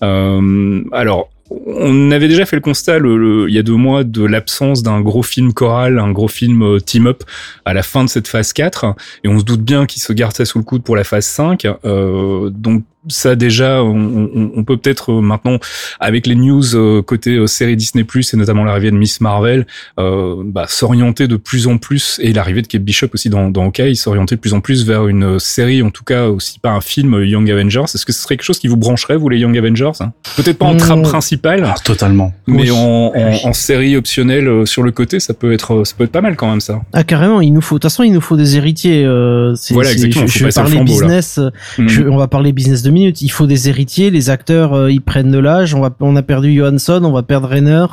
Euh, 0.03 0.83
alors 0.93 1.31
on 1.67 2.11
avait 2.11 2.29
déjà 2.29 2.47
fait 2.47 2.57
le 2.57 2.63
constat 2.63 2.99
il 2.99 3.53
y 3.53 3.59
a 3.59 3.63
deux 3.63 3.77
mois 3.77 4.05
de 4.05 4.25
l'absence 4.25 4.83
d'un 4.83 5.01
gros 5.01 5.23
film 5.23 5.53
choral, 5.53 5.99
un 5.99 6.13
gros 6.13 6.29
film 6.29 6.63
euh, 6.63 6.81
team-up 6.81 7.23
à 7.65 7.75
la 7.75 7.83
fin 7.83 8.05
de 8.05 8.09
cette 8.09 8.29
phase 8.29 8.53
4 8.53 8.95
et 9.25 9.29
on 9.29 9.39
se 9.39 9.45
doute 9.45 9.63
bien 9.63 9.87
qu'il 9.87 10.03
se 10.03 10.13
garde 10.13 10.35
ça 10.35 10.45
sous 10.45 10.59
le 10.59 10.65
coude 10.65 10.83
pour 10.83 10.97
la 10.97 11.05
phase 11.05 11.27
5. 11.27 11.67
Euh, 11.85 12.51
donc 12.51 12.85
ça 13.09 13.35
déjà, 13.35 13.83
on, 13.83 14.31
on- 14.35 14.51
on 14.57 14.65
peut 14.65 14.77
peut-être 14.77 15.13
euh, 15.13 15.21
maintenant, 15.21 15.59
avec 16.01 16.27
les 16.27 16.35
news 16.35 16.75
euh, 16.77 17.03
côté 17.03 17.37
euh, 17.37 17.47
série 17.47 17.77
Disney+, 17.77 18.05
et 18.05 18.37
notamment 18.37 18.65
l'arrivée 18.65 18.91
de 18.91 18.97
Miss 18.97 19.21
Marvel, 19.21 19.67
euh, 19.99 20.37
bah, 20.45 20.67
s'orienter 20.69 21.27
de 21.29 21.37
plus 21.37 21.67
en 21.67 21.79
plus, 21.79 22.19
et 22.23 22.33
l'arrivée 22.33 22.63
de 22.63 22.67
Kate 22.67 22.83
Bishop 22.83 23.09
aussi 23.15 23.29
dans, 23.29 23.51
dans 23.51 23.65
Hawkeye, 23.65 23.97
s'orienter 23.97 24.37
de 24.37 24.41
plus 24.41 24.55
en 24.55 24.61
plus 24.61 24.87
vers 24.87 25.09
une 25.09 25.39
série, 25.39 25.83
en 25.83 25.91
tout 25.91 26.05
cas 26.05 26.27
aussi 26.29 26.59
pas 26.59 26.71
un 26.71 26.81
film 26.81 27.23
Young 27.23 27.51
Avengers. 27.51 27.85
Est-ce 27.95 28.07
que 28.07 28.13
ce 28.13 28.23
serait 28.23 28.37
quelque 28.37 28.45
chose 28.47 28.59
qui 28.59 28.69
vous 28.69 28.77
brancherait, 28.77 29.17
vous 29.17 29.29
les 29.29 29.39
Young 29.39 29.57
Avengers 29.59 29.91
hein? 30.01 30.13
Peut-être 30.37 30.59
pas 30.59 30.67
en 30.67 30.77
trame 30.77 31.01
Mm. 31.01 31.03
principale, 31.03 31.65
Ah, 31.67 31.75
totalement. 31.83 32.33
mais 32.47 32.63
Oui. 32.65 32.71
en, 32.71 33.13
en, 33.15 33.49
en 33.49 33.53
série 33.53 33.97
optionnelle 33.97 34.67
sur 34.67 34.83
le 34.83 34.93
côté, 34.93 35.19
ça 35.21 35.35
peut 35.35 35.53
être, 35.53 35.85
ça 35.85 35.95
peut 35.97 36.05
être 36.05 36.13
pas 36.13 36.21
mal 36.21 36.37
quand 36.37 36.49
même 36.51 36.61
ça. 36.61 36.81
Ah 36.93 37.03
carrément, 37.05 37.41
il 37.41 37.53
nous 37.53 37.61
faut. 37.61 37.77
De 37.77 37.81
toute 37.81 37.91
façon, 37.91 38.03
il 38.03 38.13
nous 38.13 38.21
faut 38.21 38.37
des 38.37 38.57
héritiers. 38.57 39.05
Euh, 39.05 39.55
Voilà, 39.71 39.91
exactement, 39.93 40.27
Je, 40.27 40.39
je 40.39 40.45
vais 40.45 40.53
parler 40.53 40.71
flambeau, 40.73 40.93
business. 40.93 41.39
euh, 41.39 41.51
Mm. 41.79 41.89
je- 41.89 42.03
on 42.03 42.17
va 42.17 42.29
parler 42.29 42.53
business 42.53 42.83
minutes. 42.93 43.23
Il 43.23 43.31
faut 43.31 43.47
des 43.47 43.69
héritiers. 43.69 44.11
Les 44.11 44.31
acteurs, 44.31 44.75
euh, 44.75 44.91
ils 44.91 45.01
prennent 45.01 45.31
de 45.31 45.39
l'âge. 45.39 45.75
On 45.75 45.81
va, 45.81 45.91
on 46.01 46.17
a 46.17 46.23
perdu 46.23 46.55
Johansson, 46.55 47.03
on 47.05 47.13
va 47.13 47.23
perdre 47.23 47.49
Renner, 47.49 47.87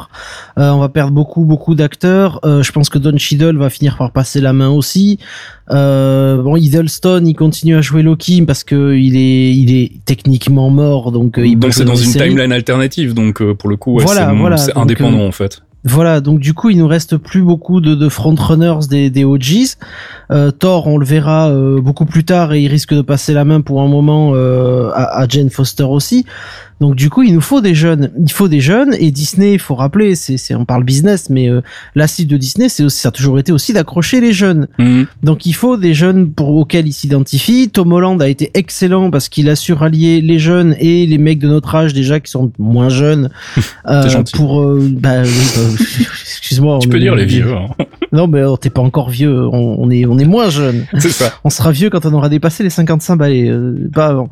euh, 0.57 0.69
on 0.69 0.79
va 0.79 0.89
perdre 0.89 1.11
beaucoup, 1.11 1.45
beaucoup 1.45 1.75
d'acteurs. 1.75 2.39
Euh, 2.45 2.63
je 2.63 2.71
pense 2.71 2.89
que 2.89 2.97
Don 2.97 3.17
Cheadle 3.17 3.57
va 3.57 3.69
finir 3.69 3.97
par 3.97 4.11
passer 4.11 4.41
la 4.41 4.53
main 4.53 4.69
aussi. 4.69 5.19
Euh, 5.71 6.41
bon, 6.41 6.55
Hiddleston, 6.55 7.23
il 7.25 7.35
continue 7.35 7.75
à 7.75 7.81
jouer 7.81 8.01
Loki 8.01 8.43
parce 8.45 8.63
que 8.63 8.95
il 8.95 9.15
est, 9.15 9.55
il 9.55 9.73
est 9.75 9.91
techniquement 10.05 10.69
mort, 10.69 11.11
donc 11.11 11.35
il 11.37 11.57
donc 11.57 11.73
c'est 11.73 11.85
dans 11.85 11.95
une 11.95 12.11
timeline 12.11 12.51
alternative, 12.51 13.13
donc 13.13 13.43
pour 13.53 13.69
le 13.69 13.75
coup, 13.75 13.95
ouais, 13.95 14.03
Voilà, 14.03 14.29
c'est 14.29 14.35
voilà, 14.35 14.57
c'est 14.57 14.73
donc, 14.73 14.83
indépendant 14.83 15.25
en 15.25 15.31
fait. 15.31 15.61
Voilà, 15.85 16.19
donc 16.19 16.39
du 16.39 16.53
coup, 16.53 16.69
il 16.69 16.77
nous 16.77 16.87
reste 16.87 17.15
plus 17.15 17.41
beaucoup 17.41 17.79
de, 17.79 17.95
de 17.95 18.09
frontrunners 18.09 18.87
des, 18.89 19.09
des 19.09 19.23
OGs. 19.23 19.77
Euh, 20.31 20.51
Thor, 20.51 20.87
on 20.87 20.97
le 20.97 21.05
verra 21.05 21.49
euh, 21.49 21.79
beaucoup 21.79 22.05
plus 22.05 22.25
tard 22.25 22.51
et 22.53 22.61
il 22.61 22.67
risque 22.67 22.93
de 22.93 23.01
passer 23.01 23.33
la 23.33 23.45
main 23.45 23.61
pour 23.61 23.81
un 23.81 23.87
moment 23.87 24.31
euh, 24.33 24.89
à, 24.93 25.19
à 25.21 25.27
Jane 25.27 25.49
Foster 25.49 25.83
aussi. 25.83 26.25
Donc 26.79 26.95
du 26.95 27.09
coup, 27.09 27.23
il 27.23 27.33
nous 27.33 27.41
faut 27.41 27.59
des 27.61 27.75
jeunes. 27.75 28.09
Il 28.25 28.31
faut 28.31 28.47
des 28.47 28.61
jeunes 28.61 28.95
et 28.99 29.11
Disney, 29.11 29.53
il 29.53 29.59
faut 29.59 29.75
rappeler, 29.75 30.15
c'est, 30.15 30.37
c'est 30.37 30.55
on 30.55 30.63
parle 30.65 30.83
business, 30.83 31.29
mais 31.29 31.49
euh, 31.49 31.61
la 31.95 32.07
cible 32.07 32.31
de 32.31 32.37
Disney, 32.37 32.69
c'est 32.69 32.83
aussi, 32.83 32.99
ça 33.01 33.09
a 33.09 33.11
toujours 33.11 33.37
été 33.37 33.51
aussi 33.51 33.73
d'accrocher 33.73 34.21
les 34.21 34.31
jeunes. 34.33 34.67
Mhm. 34.77 35.05
Donc 35.23 35.45
il 35.45 35.53
faut 35.53 35.75
des 35.77 35.93
jeunes 35.93 36.31
pour 36.31 36.49
auxquels 36.55 36.87
il 36.87 36.93
s'identifie. 36.93 37.69
Tom 37.69 37.91
Holland 37.91 38.21
a 38.21 38.29
été 38.29 38.51
excellent 38.53 39.11
parce 39.11 39.27
qu'il 39.29 39.49
a 39.49 39.55
su 39.55 39.73
rallier 39.73 40.21
les 40.21 40.39
jeunes 40.39 40.75
et 40.79 41.05
les 41.05 41.17
mecs 41.17 41.39
de 41.39 41.47
notre 41.49 41.75
âge 41.75 41.93
déjà 41.93 42.19
qui 42.19 42.31
sont 42.31 42.51
moins 42.57 42.89
jeunes 42.89 43.29
euh, 43.87 44.23
pour 44.33 44.61
euh, 44.61 44.79
bah, 44.91 45.23
bah, 45.23 45.27
excuse-moi. 46.21 46.79
Tu 46.81 46.87
on 46.87 46.91
peux 46.91 46.97
est- 46.97 47.01
dire 47.01 47.15
les 47.15 47.25
vieux, 47.25 47.51
hein. 47.53 47.67
Non 48.11 48.25
mais 48.25 48.41
oh, 48.43 48.57
t'es 48.57 48.71
pas 48.71 48.81
encore 48.81 49.11
vieux, 49.11 49.45
on, 49.49 49.75
on 49.79 49.91
est 49.91 50.05
on 50.07 50.17
est 50.17 50.25
moins 50.25 50.49
jeune. 50.49 50.85
c'est 50.97 51.11
ça. 51.11 51.31
On 51.43 51.51
sera 51.51 51.71
vieux 51.71 51.91
quand 51.91 52.07
on 52.07 52.13
aura 52.13 52.27
dépassé 52.27 52.63
les 52.63 52.71
55 52.71 53.17
balais, 53.17 53.47
euh, 53.49 53.87
pas 53.93 54.07
avant. 54.07 54.31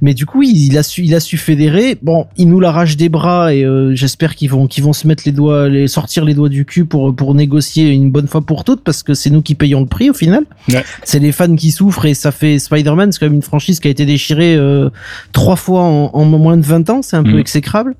Mais 0.00 0.12
du 0.12 0.26
coup, 0.26 0.42
il, 0.42 0.56
il 0.66 0.76
a 0.76 0.82
su, 0.82 1.04
il 1.04 1.14
a 1.14 1.20
su 1.20 1.36
fédérer. 1.36 1.81
Bon, 2.02 2.26
il 2.36 2.48
nous 2.48 2.60
l'arrache 2.60 2.96
des 2.96 3.08
bras 3.08 3.54
et 3.54 3.64
euh, 3.64 3.94
j'espère 3.94 4.34
qu'ils 4.36 4.50
vont, 4.50 4.66
qu'ils 4.66 4.84
vont 4.84 4.92
se 4.92 5.06
mettre 5.06 5.22
les 5.26 5.32
doigts, 5.32 5.68
les 5.68 5.88
sortir 5.88 6.24
les 6.24 6.34
doigts 6.34 6.48
du 6.48 6.64
cul 6.64 6.84
pour 6.84 7.14
pour 7.14 7.34
négocier 7.34 7.90
une 7.90 8.10
bonne 8.10 8.26
fois 8.28 8.40
pour 8.42 8.64
toutes, 8.64 8.82
parce 8.82 9.02
que 9.02 9.14
c'est 9.14 9.30
nous 9.30 9.42
qui 9.42 9.54
payons 9.54 9.80
le 9.80 9.86
prix 9.86 10.10
au 10.10 10.14
final. 10.14 10.44
Ouais. 10.68 10.84
C'est 11.04 11.18
les 11.18 11.32
fans 11.32 11.54
qui 11.56 11.70
souffrent 11.70 12.04
et 12.06 12.14
ça 12.14 12.32
fait 12.32 12.58
Spider-Man, 12.58 13.12
c'est 13.12 13.18
quand 13.20 13.26
même 13.26 13.34
une 13.34 13.42
franchise 13.42 13.80
qui 13.80 13.88
a 13.88 13.90
été 13.90 14.06
déchirée 14.06 14.56
euh, 14.56 14.90
trois 15.32 15.56
fois 15.56 15.82
en, 15.82 16.10
en 16.12 16.24
moins 16.24 16.56
de 16.56 16.62
20 16.64 16.90
ans, 16.90 17.02
c'est 17.02 17.16
un 17.16 17.22
peu 17.24 17.32
Mhm. 17.32 17.38
exécrable. 17.38 17.94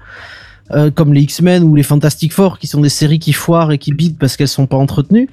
Euh, 0.71 0.91
comme 0.91 1.13
les 1.13 1.23
X-Men 1.23 1.65
ou 1.65 1.75
les 1.75 1.83
Fantastic 1.83 2.33
Four, 2.33 2.59
qui 2.59 2.67
sont 2.67 2.81
des 2.81 2.89
séries 2.89 3.19
qui 3.19 3.33
foirent 3.35 3.73
et 3.73 3.79
qui 3.79 3.93
bident 3.93 4.17
parce 4.19 4.37
qu'elles 4.37 4.49
sont 4.49 4.67
pas 4.67 4.77
entretenues. 4.79 5.29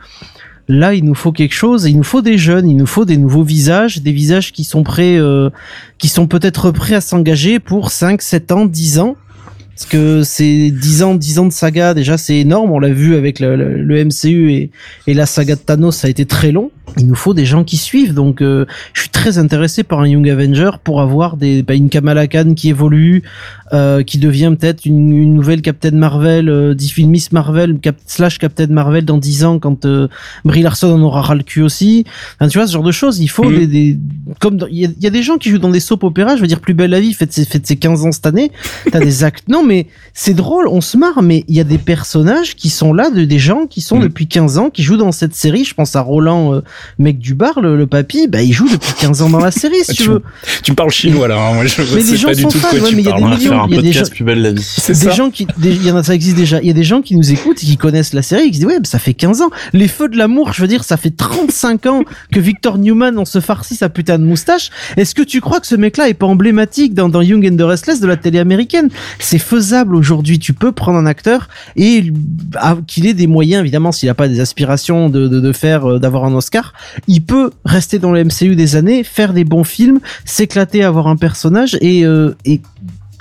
Là, 0.69 0.93
il 0.93 1.03
nous 1.03 1.15
faut 1.15 1.31
quelque 1.31 1.55
chose, 1.55 1.85
il 1.85 1.97
nous 1.97 2.03
faut 2.03 2.21
des 2.21 2.37
jeunes, 2.37 2.69
il 2.69 2.77
nous 2.77 2.85
faut 2.85 3.03
des 3.03 3.17
nouveaux 3.17 3.41
visages, 3.41 4.03
des 4.03 4.11
visages 4.11 4.51
qui 4.51 4.63
sont 4.63 4.83
prêts, 4.83 5.17
euh, 5.17 5.49
qui 5.97 6.07
sont 6.09 6.27
peut-être 6.27 6.69
prêts 6.69 6.93
à 6.93 7.01
s'engager 7.01 7.59
pour 7.59 7.89
5, 7.89 8.21
7 8.21 8.51
ans, 8.51 8.65
10 8.67 8.99
ans. 8.99 9.15
Parce 9.73 9.87
que 9.87 10.21
c'est 10.23 10.69
10 10.69 11.01
ans, 11.01 11.15
10 11.15 11.39
ans 11.39 11.45
de 11.47 11.51
saga, 11.51 11.95
déjà 11.95 12.17
c'est 12.17 12.37
énorme, 12.37 12.69
on 12.69 12.79
l'a 12.79 12.91
vu 12.91 13.15
avec 13.15 13.39
le, 13.39 14.05
MCU 14.05 14.51
et, 14.51 14.71
et 15.07 15.13
la 15.15 15.25
saga 15.25 15.55
de 15.55 15.61
Thanos, 15.61 15.95
ça 15.95 16.07
a 16.07 16.09
été 16.11 16.25
très 16.25 16.51
long. 16.51 16.69
Il 16.97 17.07
nous 17.07 17.15
faut 17.15 17.33
des 17.33 17.45
gens 17.45 17.63
qui 17.63 17.77
suivent, 17.77 18.13
donc 18.13 18.41
euh, 18.41 18.65
je 18.93 19.01
suis 19.01 19.09
très 19.09 19.37
intéressé 19.37 19.83
par 19.83 19.99
un 19.99 20.07
Young 20.07 20.27
Avenger 20.29 20.71
pour 20.83 21.01
avoir 21.01 21.37
des, 21.37 21.63
bah, 21.63 21.73
une 21.75 21.89
Kamala 21.89 22.27
Khan 22.27 22.53
qui 22.55 22.69
évolue, 22.69 23.23
euh, 23.73 24.03
qui 24.03 24.17
devient 24.17 24.53
peut-être 24.59 24.85
une, 24.85 25.11
une 25.13 25.35
nouvelle 25.35 25.61
Captain 25.61 25.91
Marvel, 25.91 26.49
euh, 26.49 26.75
Miss 26.99 27.31
Marvel, 27.31 27.79
Cap 27.79 27.95
slash 28.05 28.39
Captain 28.39 28.67
Marvel 28.67 29.05
dans 29.05 29.17
10 29.17 29.45
ans 29.45 29.59
quand 29.59 29.85
euh, 29.85 30.07
Brie 30.43 30.61
Larson 30.63 30.91
en 30.91 31.01
aura 31.01 31.21
ras 31.21 31.35
le 31.35 31.43
cul 31.43 31.61
aussi. 31.61 32.03
Enfin, 32.39 32.49
tu 32.49 32.57
vois, 32.57 32.67
ce 32.67 32.73
genre 32.73 32.83
de 32.83 32.91
choses, 32.91 33.19
il 33.19 33.27
faut 33.29 33.45
Mhm. 33.49 33.57
des, 33.59 33.67
des, 33.67 33.97
comme 34.39 34.59
il 34.71 34.77
y, 34.77 34.95
y 35.03 35.07
a 35.07 35.09
des 35.11 35.23
gens 35.23 35.37
qui 35.37 35.49
jouent 35.49 35.59
dans 35.59 35.69
des 35.69 35.79
soap 35.79 36.03
je 36.17 36.41
veux 36.41 36.47
dire, 36.47 36.59
plus 36.59 36.73
belle 36.73 36.89
la 36.91 36.99
vie, 36.99 37.13
faites 37.13 37.31
ses, 37.33 37.45
faites 37.45 37.65
ses 37.67 37.75
15 37.77 38.05
ans 38.05 38.11
cette 38.11 38.25
année. 38.25 38.51
T'as 38.91 38.99
des 38.99 39.23
actes, 39.23 39.47
non, 39.47 39.63
mais 39.63 39.87
c'est 40.13 40.33
drôle, 40.33 40.67
on 40.67 40.81
se 40.81 40.97
marre, 40.97 41.21
mais 41.21 41.43
il 41.47 41.55
y 41.55 41.59
a 41.59 41.63
des 41.63 41.77
personnages 41.77 42.55
qui 42.55 42.69
sont 42.69 42.93
là, 42.93 43.09
de, 43.09 43.23
des 43.25 43.39
gens 43.39 43.65
qui 43.67 43.81
sont 43.81 43.97
Mhm. 43.97 44.03
depuis 44.03 44.27
15 44.27 44.57
ans, 44.57 44.69
qui 44.69 44.83
jouent 44.83 44.97
dans 44.97 45.11
cette 45.11 45.35
série. 45.35 45.63
Je 45.63 45.73
pense 45.73 45.95
à 45.95 46.01
Roland, 46.01 46.53
euh, 46.53 46.61
mec 46.97 47.19
du 47.19 47.33
bar, 47.33 47.59
le, 47.61 47.77
le 47.77 47.87
papy, 47.87 48.27
bah, 48.27 48.41
il 48.41 48.53
joue 48.53 48.67
depuis 48.69 48.93
15 48.99 49.21
ans 49.21 49.29
dans 49.29 49.39
la 49.39 49.51
série, 49.51 49.75
si 49.83 49.93
tu 49.95 50.03
Tu- 50.03 50.09
veux. 50.09 50.21
Tu 50.63 50.71
me 50.71 50.75
parles 50.75 50.91
chinois 50.91 51.27
là, 51.27 51.35
hein. 51.37 51.53
moi 51.53 51.65
je 51.65 51.81
Mais 51.95 52.01
les 52.01 52.17
gens 52.17 52.27
pas 52.29 52.35
du 52.35 52.43
de 52.45 52.49
fans, 52.49 52.69
quoi 52.69 52.79
ouais, 52.79 52.89
tu 52.89 52.95
mais 52.95 53.01
il 53.01 53.05
y 53.07 53.11
a 53.11 53.15
des 53.15 53.21
millions, 53.23 53.67
il 53.67 53.85
y 53.85 53.89
a 53.89 53.91
gens- 54.03 54.09
plus 54.11 54.23
belle 54.23 54.41
la 54.41 54.51
vie. 54.51 54.61
C'est 54.63 54.93
des 54.93 54.99
ça. 54.99 55.11
gens 55.11 55.29
qui, 55.29 55.47
il 55.63 55.85
y 55.85 55.91
en 55.91 55.95
a, 55.97 56.03
ça 56.03 56.13
existe 56.15 56.35
déjà. 56.37 56.59
Il 56.61 56.67
y 56.67 56.71
a 56.71 56.73
des 56.73 56.83
gens 56.83 57.01
qui 57.01 57.15
nous 57.15 57.31
écoutent 57.31 57.61
et 57.63 57.65
qui 57.65 57.77
connaissent 57.77 58.13
la 58.13 58.21
série 58.21 58.43
et 58.43 58.47
qui 58.47 58.55
se 58.55 58.59
disent, 58.59 58.65
ouais, 58.67 58.79
mais 58.79 58.85
ça 58.87 58.99
fait 58.99 59.13
15 59.13 59.41
ans. 59.41 59.49
Les 59.73 59.87
feux 59.87 60.09
de 60.09 60.17
l'amour, 60.17 60.53
je 60.53 60.61
veux 60.61 60.67
dire, 60.67 60.83
ça 60.83 60.97
fait 60.97 61.09
35 61.15 61.85
ans 61.85 62.03
que 62.31 62.39
Victor 62.39 62.77
Newman, 62.77 63.17
on 63.17 63.25
se 63.25 63.39
farcit 63.39 63.75
sa 63.75 63.89
putain 63.89 64.17
de 64.19 64.23
moustache. 64.23 64.69
Est-ce 64.97 65.15
que 65.15 65.21
tu 65.23 65.41
crois 65.41 65.59
que 65.59 65.67
ce 65.67 65.75
mec-là 65.75 66.09
est 66.09 66.13
pas 66.13 66.25
emblématique 66.25 66.93
dans, 66.93 67.09
dans 67.09 67.21
Young 67.21 67.47
and 67.51 67.57
the 67.57 67.61
Restless 67.67 67.99
de 67.99 68.07
la 68.07 68.17
télé 68.17 68.39
américaine? 68.39 68.89
C'est 69.19 69.39
faisable 69.39 69.95
aujourd'hui. 69.95 70.39
Tu 70.39 70.53
peux 70.53 70.71
prendre 70.71 70.97
un 70.97 71.05
acteur 71.05 71.49
et 71.75 72.11
ah, 72.55 72.77
qu'il 72.87 73.05
ait 73.07 73.13
des 73.13 73.27
moyens, 73.27 73.61
évidemment, 73.61 73.91
s'il 73.91 74.09
a 74.09 74.13
pas 74.13 74.27
des 74.27 74.39
aspirations 74.39 75.09
de, 75.09 75.27
de, 75.27 75.39
de 75.39 75.51
faire, 75.51 75.85
euh, 75.89 75.99
d'avoir 75.99 76.25
un 76.25 76.33
Oscar, 76.33 76.68
il 77.07 77.23
peut 77.23 77.51
rester 77.65 77.99
dans 77.99 78.11
le 78.11 78.23
MCU 78.23 78.55
des 78.55 78.75
années, 78.75 79.03
faire 79.03 79.33
des 79.33 79.43
bons 79.43 79.63
films, 79.63 79.99
s'éclater, 80.25 80.83
avoir 80.83 81.07
un 81.07 81.15
personnage 81.15 81.77
et, 81.81 82.05
euh, 82.05 82.35
et 82.45 82.61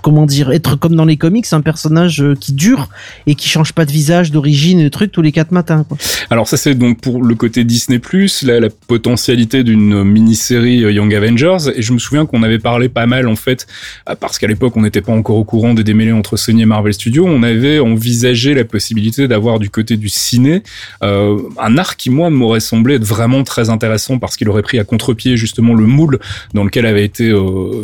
comment 0.03 0.27
dire, 0.27 0.51
être 0.51 0.77
comme 0.77 0.95
dans 0.95 1.05
les 1.05 1.17
comics, 1.17 1.47
un 1.53 1.61
personnage 1.61 2.23
euh, 2.23 2.35
qui 2.35 2.53
dure 2.53 2.89
et 3.27 3.35
qui 3.35 3.49
change 3.49 3.73
pas 3.73 3.85
de 3.85 3.91
visage, 3.93 4.31
d'origine, 4.31 4.83
de 4.83 4.89
trucs 4.89 5.13
tous 5.13 5.23
les 5.23 5.33
quatre 5.33 5.53
matins. 5.53 5.85
Alors 6.31 6.47
ça 6.49 6.57
c'est 6.57 6.75
donc 6.75 7.01
pour 7.01 7.23
le 7.23 7.35
côté 7.35 7.65
Disney+, 7.65 8.01
la, 8.43 8.61
la 8.61 8.69
potentialité 8.87 9.65
d'une 9.65 10.05
mini-série 10.05 10.85
euh, 10.85 10.93
Young 10.93 11.15
Avengers, 11.15 11.71
et 11.75 11.83
je 11.83 11.93
me 11.93 11.99
souviens 11.99 12.27
qu'on 12.27 12.43
avait 12.43 12.59
parlé 12.59 12.89
pas 12.89 13.07
mal 13.07 13.29
en 13.29 13.37
fait, 13.37 13.67
euh, 14.09 14.15
parce 14.19 14.39
qu'à 14.39 14.47
l'époque 14.47 14.77
on 14.77 14.83
n'était 14.83 15.01
pas 15.03 15.13
encore 15.13 15.37
au 15.37 15.45
courant 15.45 15.75
des 15.75 15.85
démêlés 15.85 16.13
entre 16.13 16.37
Sony 16.37 16.63
et 16.63 16.67
Marvel 16.67 16.93
Studios, 16.95 17.27
on 17.27 17.43
avait 17.43 17.79
envisagé 17.81 18.55
la 18.55 18.65
possibilité 18.65 19.29
d'avoir 19.29 19.59
du 19.59 19.71
côté 19.71 19.97
du 19.97 20.09
ciné 20.09 20.63
un 21.03 21.79
arc 21.79 21.99
qui 21.99 22.11
moi 22.11 22.29
m'aurait 22.31 22.61
semblé 22.61 22.95
être 22.97 23.05
vraiment 23.05 23.43
très 23.43 23.71
intéressant 23.71 24.19
parce 24.19 24.37
qu'il 24.37 24.49
aurait 24.49 24.63
pris 24.63 24.79
à 24.79 24.85
contre-pied 24.85 25.37
justement 25.37 25.75
le 25.75 25.87
moule 25.87 26.19
dans 26.55 26.65
lequel 26.65 26.87
avait 26.87 27.05
été 27.05 27.33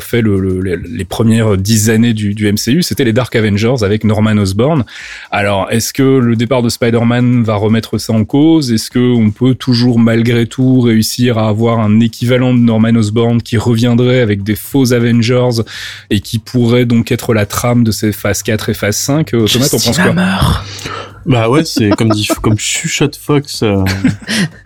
fait 0.01 0.21
le, 0.21 0.39
le- 0.61 0.77
les- 0.77 1.05
premières 1.05 1.57
dix 1.57 1.91
années 1.91 2.04
du, 2.13 2.53
MCU, 2.53 2.83
c'était 2.83 3.05
les 3.05 3.13
Dark 3.13 3.35
Avengers 3.35 3.83
avec 3.83 4.05
Norman 4.05 4.37
Osborn. 4.37 4.85
Alors, 5.31 5.69
est-ce 5.71 5.93
que 5.93 6.03
le 6.03 6.37
départ 6.37 6.63
de 6.63 6.69
Spider-Man 6.69 7.43
va 7.43 7.55
remettre 7.57 7.99
ça 7.99 8.13
en 8.13 8.25
cause? 8.25 8.73
Est-ce 8.73 8.91
que 8.91 9.15
on 9.15 9.31
peut 9.31 9.55
toujours 9.55 9.99
malgré 9.99 10.47
tout 10.47 10.81
réussir 10.81 11.39
à 11.39 11.49
avoir 11.49 11.81
un 11.81 12.01
équivalent 12.01 12.53
de 12.53 12.61
Norman 12.61 12.95
Osborn 12.97 13.41
qui 13.43 13.57
reviendrait 13.57 14.21
avec 14.21 14.43
des 14.43 14.57
faux 14.57 14.93
Avengers 14.93 15.63
et 16.11 16.21
qui 16.21 16.39
pourrait 16.39 16.85
donc 16.85 17.11
être 17.13 17.35
la 17.35 17.47
trame 17.47 17.85
de 17.85 17.91
ces 17.91 18.13
phases 18.13 18.43
4 18.43 18.69
et 18.69 18.75
phase 18.75 18.97
5 18.97 19.35
Euh, 19.35 19.47
Thomas, 19.47 19.69
t'en 19.69 19.79
penses 19.79 19.99
quoi? 19.99 20.15
Bah 21.27 21.49
ouais, 21.49 21.65
c'est 21.65 21.91
comme 21.91 22.11
dit, 22.11 22.29
comme 22.43 22.59
chuchote 22.59 23.17
Fox, 23.17 23.63
euh, 23.63 23.83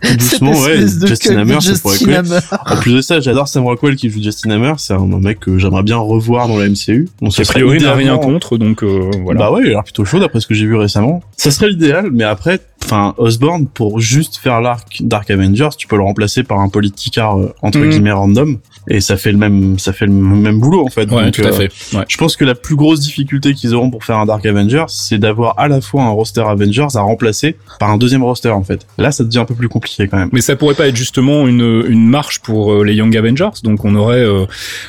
tout 0.01 0.13
doucement, 0.17 0.51
ouais, 0.51 0.79
Justin 1.07 1.37
Hammer, 1.37 1.61
ça 1.61 1.73
pourrait. 1.81 2.13
Hammer. 2.15 2.39
En 2.65 2.75
plus 2.77 2.93
de 2.95 3.01
ça, 3.01 3.19
j'adore 3.21 3.47
Sam 3.47 3.63
Rockwell 3.63 3.95
qui 3.95 4.09
joue 4.09 4.21
Justin 4.21 4.51
Hammer, 4.51 4.73
c'est 4.77 4.93
un 4.93 5.05
mec 5.05 5.39
que 5.39 5.57
j'aimerais 5.57 5.83
bien 5.83 5.97
revoir 5.97 6.47
dans 6.47 6.57
la 6.57 6.67
MCU. 6.67 7.07
Donc 7.21 7.31
A 7.31 7.35
ça 7.37 7.43
serait 7.45 7.61
priori, 7.61 7.81
n'a 7.81 7.93
rien 7.93 8.17
contre, 8.17 8.57
donc 8.57 8.83
euh, 8.83 9.09
voilà. 9.23 9.39
Bah 9.39 9.51
ouais, 9.51 9.61
il 9.63 9.67
a 9.67 9.69
l'air 9.69 9.83
plutôt 9.83 10.03
chaud 10.05 10.19
d'après 10.19 10.39
ce 10.41 10.47
que 10.47 10.53
j'ai 10.53 10.65
vu 10.65 10.75
récemment. 10.75 11.21
Ça 11.37 11.51
serait 11.51 11.69
l'idéal, 11.69 12.09
mais 12.11 12.25
après, 12.25 12.59
enfin, 12.83 13.13
Osborn, 13.17 13.65
pour 13.67 13.99
juste 14.01 14.37
faire 14.37 14.59
l'arc 14.61 14.97
Dark 15.01 15.29
Avengers, 15.31 15.69
tu 15.77 15.87
peux 15.87 15.95
le 15.95 16.03
remplacer 16.03 16.43
par 16.43 16.59
un 16.59 16.67
politicard, 16.69 17.39
euh, 17.39 17.53
entre 17.61 17.79
Mhm. 17.79 17.89
guillemets, 17.89 18.11
random. 18.11 18.57
Et 18.89 19.01
ça 19.01 19.17
fait 19.17 19.31
le 19.31 19.37
même 19.37 19.77
ça 19.79 19.93
fait 19.93 20.05
le 20.05 20.11
même 20.11 20.59
boulot 20.59 20.85
en 20.85 20.89
fait. 20.89 21.09
Ouais, 21.11 21.25
Donc, 21.25 21.33
tout 21.33 21.41
à 21.43 21.47
euh, 21.47 21.51
fait. 21.51 21.71
Ouais. 21.95 22.03
Je 22.07 22.17
pense 22.17 22.35
que 22.35 22.43
la 22.43 22.55
plus 22.55 22.75
grosse 22.75 22.99
difficulté 22.99 23.53
qu'ils 23.53 23.73
auront 23.75 23.89
pour 23.89 24.03
faire 24.03 24.17
un 24.17 24.25
Dark 24.25 24.45
Avengers, 24.45 24.85
c'est 24.87 25.17
d'avoir 25.19 25.57
à 25.59 25.67
la 25.67 25.81
fois 25.81 26.03
un 26.03 26.09
roster 26.09 26.41
Avengers 26.41 26.87
à 26.95 27.01
remplacer 27.01 27.55
par 27.79 27.91
un 27.91 27.97
deuxième 27.97 28.23
roster 28.23 28.49
en 28.49 28.63
fait. 28.63 28.85
Là, 28.97 29.11
ça 29.11 29.23
devient 29.23 29.39
un 29.39 29.45
peu 29.45 29.55
plus 29.55 29.69
compliqué 29.69 30.07
quand 30.07 30.17
même. 30.17 30.29
Mais 30.31 30.41
ça 30.41 30.55
pourrait 30.55 30.75
pas 30.75 30.87
être 30.87 30.95
justement 30.95 31.47
une, 31.47 31.85
une 31.87 32.07
marche 32.07 32.39
pour 32.39 32.73
euh, 32.73 32.83
les 32.83 32.95
Young 32.95 33.15
Avengers. 33.15 33.49
Donc 33.63 33.85
on 33.85 33.95
aurait 33.95 34.23
euh, 34.23 34.45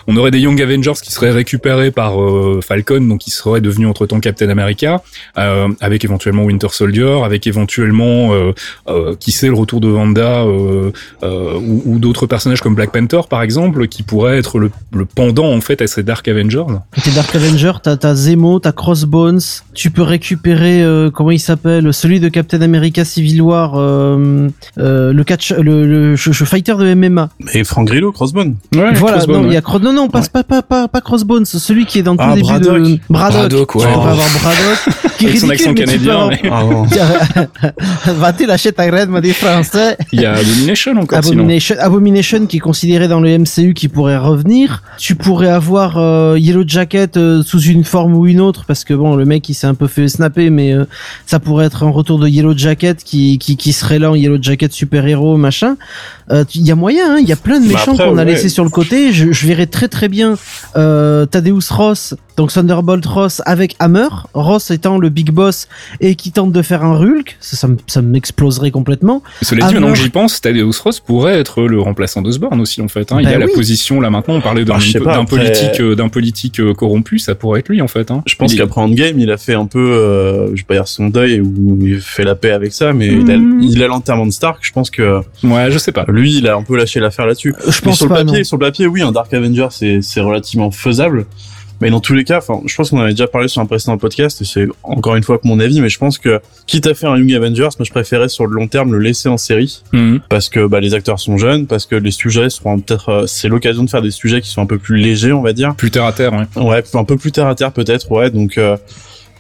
on 0.07 0.17
aurait 0.17 0.31
des 0.31 0.41
Young 0.41 0.61
Avengers 0.61 0.95
qui 1.03 1.13
seraient 1.13 1.31
récupérés 1.31 1.91
par 1.91 2.21
euh, 2.21 2.61
Falcon, 2.63 3.01
donc 3.03 3.21
qui 3.21 3.31
seraient 3.31 3.61
devenus 3.61 3.89
entre 3.89 4.07
temps 4.07 4.21
Captain 4.21 4.49
America, 4.49 5.03
euh, 5.39 5.69
avec 5.81 6.05
éventuellement 6.05 6.45
Winter 6.45 6.69
Soldier, 6.71 7.21
avec 7.25 7.47
éventuellement 7.47 8.33
euh, 8.33 8.53
euh, 8.89 9.15
qui 9.19 9.33
sait 9.33 9.49
le 9.49 9.55
retour 9.55 9.81
de 9.81 9.89
Wanda 9.89 10.43
euh, 10.43 10.91
euh, 11.23 11.55
ou, 11.61 11.83
ou 11.85 11.99
d'autres 11.99 12.27
personnages 12.27 12.61
comme 12.63 12.75
Black 12.75 12.93
Panther 12.93 13.21
par 13.29 13.43
exemple, 13.43 13.87
qui 13.91 14.03
pourraient 14.03 14.39
être 14.39 14.59
le, 14.59 14.71
le 14.95 15.05
pendant 15.05 15.53
en 15.53 15.61
fait 15.61 15.83
à 15.83 15.87
ces 15.87 16.03
Dark 16.03 16.27
Avengers. 16.29 16.65
T'es 17.03 17.11
Dark 17.11 17.35
Avenger, 17.35 17.73
t'as 17.83 17.97
t'as 17.97 18.15
Zemo, 18.15 18.59
t'as 18.61 18.73
Crossbones. 18.73 19.41
Tu 19.75 19.91
peux 19.91 20.03
récupérer 20.03 20.83
euh, 20.83 21.11
comment 21.11 21.31
il 21.33 21.39
s'appelle, 21.41 21.93
celui 21.93 22.21
de 22.21 22.29
Captain 22.29 22.63
America 22.63 23.05
Civil 23.05 23.43
War, 23.43 23.73
euh, 23.77 24.49
euh, 24.79 25.13
le 25.13 25.25
catch, 25.25 25.53
le, 25.53 25.87
le, 25.87 26.17
je- 26.17 26.33
je- 26.33 26.45
fighter 26.45 26.75
de 26.77 26.95
MMA. 26.95 27.29
Et 27.55 27.65
Frank 27.65 27.87
Grillo, 27.89 28.13
Crossbone. 28.13 28.57
Ouais, 28.75 28.93
voilà, 28.95 29.17
Crossbone, 29.19 29.37
non, 29.37 29.43
il 29.45 29.49
ouais. 29.49 29.55
y 29.55 29.57
a 29.57 29.61
Cro- 29.61 29.79
non 29.81 29.93
non, 29.93 30.09
pas, 30.09 30.23
pas 30.33 30.43
pas 30.45 30.63
pas 30.63 30.89
pas 30.89 31.01
Crossbones, 31.01 31.45
celui 31.45 31.87
qui 31.87 31.99
est 31.99 32.03
dans 32.03 32.13
le 32.13 32.19
tout 32.19 32.25
Ah, 32.27 32.35
début 32.35 32.47
Braddock. 32.47 32.83
de 32.83 32.99
Braddock. 33.09 33.39
Braddock, 33.41 33.75
ouais. 33.75 33.83
Tu 33.83 33.89
pourrais 33.89 34.07
Oh. 34.07 34.09
avoir 34.09 34.29
Braddock, 34.41 35.19
qui 35.19 35.25
est 35.25 35.29
Avec 35.29 35.41
son 35.41 35.47
ridicule, 35.49 35.51
accent 35.53 35.69
mais 35.71 35.75
peux 35.75 35.85
canadien. 35.85 36.13
avoir- 36.13 36.87
mais- 36.87 36.91
Ah. 36.97 38.11
Va-t-il 38.13 38.47
lâcher 38.49 38.73
ta 38.73 38.87
graine, 38.87 39.09
moi, 39.11 39.21
des 39.21 39.33
Français 39.33 39.97
Il 40.13 40.21
y 40.21 40.27
a 40.27 40.33
Abomination 40.35 40.93
encore 40.97 41.23
sinon. 41.25 41.39
Abomination, 41.41 41.77
Abomination 41.79 42.47
qui 42.47 42.57
est 42.57 42.61
considéré 42.61 43.09
dans 43.09 43.21
le 43.21 43.29
MCU 43.39 43.75
qui 43.81 43.89
pourrait 43.89 44.19
revenir. 44.19 44.83
Tu 44.99 45.15
pourrais 45.15 45.49
avoir 45.49 45.97
euh, 45.97 46.37
Yellow 46.39 46.65
Jacket 46.67 47.17
euh, 47.17 47.43
sous 47.43 47.63
une 47.63 47.83
forme 47.83 48.15
ou 48.15 48.27
une 48.27 48.39
autre 48.39 48.67
parce 48.67 48.85
que 48.85 48.93
bon 48.93 49.17
le 49.17 49.25
mec 49.25 49.49
il 49.49 49.55
s'est 49.55 49.67
un 49.67 49.75
peu 49.75 49.87
fait 49.87 50.07
snapper 50.07 50.51
mais 50.51 50.75
euh, 50.75 50.85
ça 51.25 51.41
pourrait 51.41 51.65
être 51.65 51.83
un 51.83 51.89
retour 51.89 52.19
de 52.19 52.29
Yellow 52.29 52.55
Jacket 52.55 53.03
qui 53.03 53.39
qui, 53.39 53.57
qui 53.57 53.73
serait 53.73 53.99
là 53.99 54.11
en 54.11 54.15
Yellow 54.15 54.37
Jacket 54.39 54.71
super 54.75 55.07
héros 55.07 55.39
Euh, 56.31 56.45
Il 56.55 56.63
y 56.63 56.71
a 56.71 56.75
moyen, 56.75 57.15
hein, 57.15 57.19
il 57.21 57.29
y 57.29 57.33
a 57.33 57.37
plein 57.37 57.59
de 57.61 57.67
Bah 57.67 57.73
méchants 57.75 57.97
qu'on 57.97 58.17
a 58.17 58.25
ouais. 58.25 58.25
laissés 58.25 58.49
sur 58.49 58.65
le 58.65 58.71
côté. 58.71 59.13
Je, 59.13 59.33
je 59.33 59.47
verrais 59.47 59.67
très 59.67 59.89
très 59.89 60.09
bien 60.09 60.37
euh, 60.77 61.27
Thaddeus 61.27 61.71
Ross, 61.71 62.15
donc 62.37 62.53
Thunderbolt 62.53 63.05
Ross 63.07 63.43
avec 63.47 63.75
Hammer, 63.81 64.07
Ross 64.35 64.71
étant 64.71 64.99
le 64.99 65.09
big 65.09 65.31
boss 65.33 65.67
et 66.01 66.15
qui 66.15 66.31
tente 66.33 66.53
de 66.53 66.63
faire 66.63 66.85
un 66.85 66.97
Hulk. 67.01 67.37
Ça, 67.41 67.57
ça, 67.57 67.69
me- 67.69 67.77
ça 67.87 68.01
m'exploserait 68.03 68.71
complètement. 68.71 69.23
Cela 69.43 69.63
dit, 69.63 69.67
Hammer. 69.67 69.81
maintenant 69.81 69.93
que 69.95 69.99
j'y 70.01 70.09
pense, 70.11 70.41
Thaddeus 70.41 70.73
Ross 70.85 71.01
pourrait 71.01 71.39
être 71.39 71.63
le 71.63 71.81
remplaçant 71.81 72.23
d'Osborn 72.23 72.61
aussi 72.61 72.81
en 72.81 72.89
fait. 72.89 73.11
Hein. 73.13 73.19
il 73.21 73.27
Ben 73.27 73.35
a 73.35 73.39
la 73.39 73.49
position 73.49 74.01
là 74.01 74.11
maintenant. 74.11 74.35
On 74.35 74.41
parlait 74.41 74.65
d'un 74.65 74.75
Ah, 75.07 75.25
politique 75.25 75.81
euh, 75.81 75.95
d'un 75.97 76.09
politique 76.09 76.61
euh, 76.61 76.75
corrompu, 76.75 77.19
ça 77.19 77.35
pourrait 77.35 77.61
être 77.61 77.69
lui 77.69 77.83
en 77.83 77.89
fait. 77.89 78.11
Hein. 78.11 78.23
Je 78.27 78.37
pense 78.37 78.55
qu'après 78.55 78.81
Endgame, 78.81 79.19
il 79.19 79.31
a 79.31 79.37
fait 79.37 79.55
un 79.55 79.67
peu, 79.67 79.79
euh, 79.79 80.47
je 80.55 80.61
vais 80.61 80.67
pas 80.67 80.75
dire 80.75 80.89
son 80.89 81.09
deuil 81.09 81.41
ou 81.41 81.79
il 81.81 82.01
fait 82.01 82.25
la 82.25 82.35
paix 82.35 82.53
avec 82.53 82.73
ça, 82.73 82.93
mais 82.93 83.09
il 83.09 83.31
a, 83.31 83.35
il 83.63 83.83
a 83.83 83.87
l'enterrement 83.89 84.27
de 84.27 84.31
Stark. 84.33 84.59
Je 84.63 84.73
pense 84.73 84.91
que 84.91 85.21
Ouais, 85.43 85.71
je 85.71 85.79
sais 85.79 85.93
pas. 85.93 86.05
lui, 86.09 86.20
il 86.29 86.47
a 86.49 86.57
un 86.57 86.63
peu 86.63 86.77
lâché 86.77 87.01
l'affaire 87.01 87.27
là-dessus. 87.27 87.55
Je 87.61 87.67
Mais 87.67 87.73
pense 87.83 87.97
sur 87.97 88.07
le 88.07 88.11
pas. 88.11 88.25
papier, 88.25 88.39
non. 88.39 88.45
sur 88.45 88.57
le 88.57 88.67
papier, 88.67 88.87
oui, 88.87 89.03
un 89.03 89.13
Dark 89.13 89.33
Avenger, 89.33 89.69
c'est 89.71 90.01
c'est 90.03 90.21
relativement 90.21 90.71
faisable. 90.71 91.27
Mais 91.83 91.89
dans 91.89 92.01
tous 92.01 92.13
les 92.13 92.25
cas, 92.25 92.37
enfin, 92.37 92.61
je 92.67 92.75
pense 92.77 92.91
qu'on 92.91 92.99
avait 93.01 93.13
déjà 93.13 93.27
parlé 93.27 93.49
sur 93.49 93.63
un 93.63 93.65
précédent 93.67 93.97
podcast, 93.97 94.43
et 94.43 94.45
c'est 94.45 94.67
encore 94.83 95.17
une 95.17 95.23
fois 95.23 95.39
que 95.39 95.49
mon 95.49 95.59
avis, 95.61 95.81
mais 95.81 95.89
je 95.89 95.99
pense 95.99 96.19
que 96.19 96.39
quitte 96.67 96.87
à 96.87 96.93
faire 96.93 97.11
un 97.13 97.17
Young 97.17 97.33
Avengers, 97.33 97.69
moi 97.79 97.87
je 97.87 97.91
préférais 97.91 98.29
sur 98.29 98.47
le 98.47 98.55
long 98.55 98.69
terme 98.69 98.93
le 98.93 98.99
laisser 98.99 99.31
en 99.31 99.39
série, 99.39 99.83
Mhm. 99.95 100.21
parce 100.29 100.51
que 100.51 100.67
bah, 100.67 100.81
les 100.81 100.93
acteurs 100.93 101.19
sont 101.19 101.39
jeunes, 101.39 101.67
parce 101.67 101.87
que 101.87 101.97
les 101.97 102.11
sujets 102.11 102.51
seront 102.51 102.79
peut-être, 102.81 103.09
euh, 103.09 103.27
c'est 103.27 103.49
l'occasion 103.49 103.83
de 103.83 103.89
faire 103.89 104.03
des 104.03 104.11
sujets 104.11 104.43
qui 104.43 104.51
sont 104.51 104.61
un 104.61 104.67
peu 104.67 104.77
plus 104.77 104.99
légers, 104.99 105.33
on 105.33 105.41
va 105.41 105.55
dire. 105.55 105.75
Plus 105.75 105.91
terre 105.91 106.05
à 106.05 106.13
terre. 106.13 106.35
Ouais. 106.55 106.63
Ouais, 106.63 106.85
un 106.93 107.05
peu 107.05 107.17
plus 107.17 107.33
terre 107.33 107.47
à 107.47 107.55
terre 107.55 107.73
peut-être, 107.73 108.11
ouais. 108.13 108.29
Donc, 108.31 108.59
euh, 108.59 108.77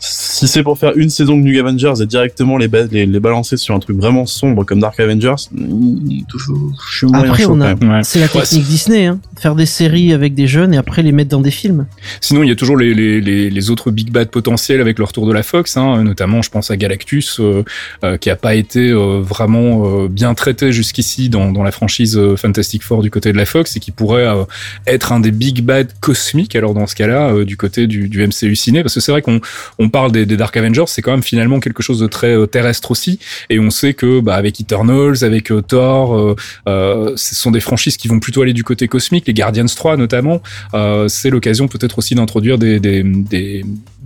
si 0.00 0.48
c'est 0.48 0.62
pour 0.62 0.78
faire 0.78 0.92
une 0.96 1.10
saison 1.10 1.36
de 1.36 1.42
New 1.42 1.60
Avengers 1.60 1.92
et 2.02 2.06
directement 2.06 2.56
les, 2.56 2.68
ba- 2.68 2.86
les, 2.90 3.04
les 3.06 3.20
balancer 3.20 3.56
sur 3.56 3.74
un 3.74 3.78
truc 3.80 3.96
vraiment 3.98 4.24
sombre 4.26 4.64
comme 4.64 4.80
Dark 4.80 4.98
Avengers, 4.98 5.34
mm, 5.52 6.22
toujours, 6.28 6.72
je 6.90 6.96
suis 6.98 7.06
moyen 7.06 7.26
Après, 7.30 7.42
chaud 7.44 7.50
on 7.52 7.58
quand 7.58 7.60
a, 7.62 7.74
même. 7.74 7.90
Ouais. 7.90 8.00
c'est 8.02 8.18
la 8.18 8.26
Ouais, 8.34 8.42
technique 8.42 8.64
Disney, 8.66 9.06
hein. 9.06 9.20
faire 9.38 9.54
des 9.54 9.66
séries 9.66 10.12
avec 10.12 10.34
des 10.34 10.46
jeunes 10.46 10.72
et 10.72 10.76
après 10.78 11.02
les 11.02 11.12
mettre 11.12 11.30
dans 11.30 11.40
des 11.40 11.50
films. 11.50 11.86
Sinon, 12.20 12.42
il 12.42 12.48
y 12.48 12.52
a 12.52 12.56
toujours 12.56 12.76
les, 12.76 12.94
les, 12.94 13.20
les, 13.20 13.50
les 13.50 13.70
autres 13.70 13.90
big 13.90 14.10
bad 14.10 14.30
potentiels 14.30 14.80
avec 14.80 14.98
le 14.98 15.04
retour 15.04 15.26
de 15.26 15.32
la 15.32 15.42
Fox, 15.42 15.76
hein, 15.76 16.02
notamment, 16.02 16.40
je 16.42 16.50
pense 16.50 16.70
à 16.70 16.76
Galactus, 16.76 17.38
euh, 17.40 17.64
euh, 18.04 18.16
qui 18.16 18.30
a 18.30 18.36
pas 18.36 18.54
été 18.54 18.90
euh, 18.90 19.20
vraiment 19.20 20.04
euh, 20.04 20.08
bien 20.08 20.32
traité 20.34 20.72
jusqu'ici 20.72 21.28
dans, 21.28 21.52
dans 21.52 21.62
la 21.62 21.72
franchise 21.72 22.18
Fantastic 22.36 22.82
Four 22.82 23.02
du 23.02 23.10
côté 23.10 23.32
de 23.32 23.36
la 23.36 23.44
Fox 23.46 23.76
et 23.76 23.80
qui 23.80 23.90
pourrait 23.90 24.26
euh, 24.26 24.44
être 24.86 25.12
un 25.12 25.20
des 25.20 25.30
big 25.32 25.62
bad 25.62 25.88
cosmiques. 26.00 26.56
Alors 26.56 26.72
dans 26.72 26.86
ce 26.86 26.94
cas-là, 26.94 27.30
euh, 27.32 27.44
du 27.44 27.56
côté 27.56 27.86
du, 27.86 28.08
du 28.08 28.26
MCU 28.26 28.54
ciné, 28.56 28.82
parce 28.82 28.94
que 28.94 29.00
c'est 29.00 29.12
vrai 29.12 29.20
qu'on 29.22 29.40
on 29.78 29.89
parle 29.90 30.12
des, 30.12 30.26
des 30.26 30.36
Dark 30.36 30.56
Avengers, 30.56 30.84
c'est 30.86 31.02
quand 31.02 31.12
même 31.12 31.22
finalement 31.22 31.60
quelque 31.60 31.82
chose 31.82 32.00
de 32.00 32.06
très 32.06 32.34
euh, 32.36 32.46
terrestre 32.46 32.90
aussi, 32.90 33.18
et 33.48 33.58
on 33.58 33.70
sait 33.70 33.94
que 33.94 34.20
bah, 34.20 34.34
avec 34.34 34.60
Eternals, 34.60 35.22
avec 35.22 35.50
euh, 35.52 35.62
Thor, 35.62 36.36
euh, 36.68 37.12
ce 37.16 37.34
sont 37.34 37.50
des 37.50 37.60
franchises 37.60 37.96
qui 37.96 38.08
vont 38.08 38.20
plutôt 38.20 38.42
aller 38.42 38.52
du 38.52 38.64
côté 38.64 38.88
cosmique, 38.88 39.26
les 39.26 39.34
Guardians 39.34 39.66
3 39.66 39.96
notamment. 39.96 40.40
Euh, 40.74 41.08
c'est 41.08 41.30
l'occasion 41.30 41.68
peut-être 41.68 41.98
aussi 41.98 42.14
d'introduire 42.14 42.58
des, 42.58 42.80
des, 42.80 43.02
des, 43.02 43.64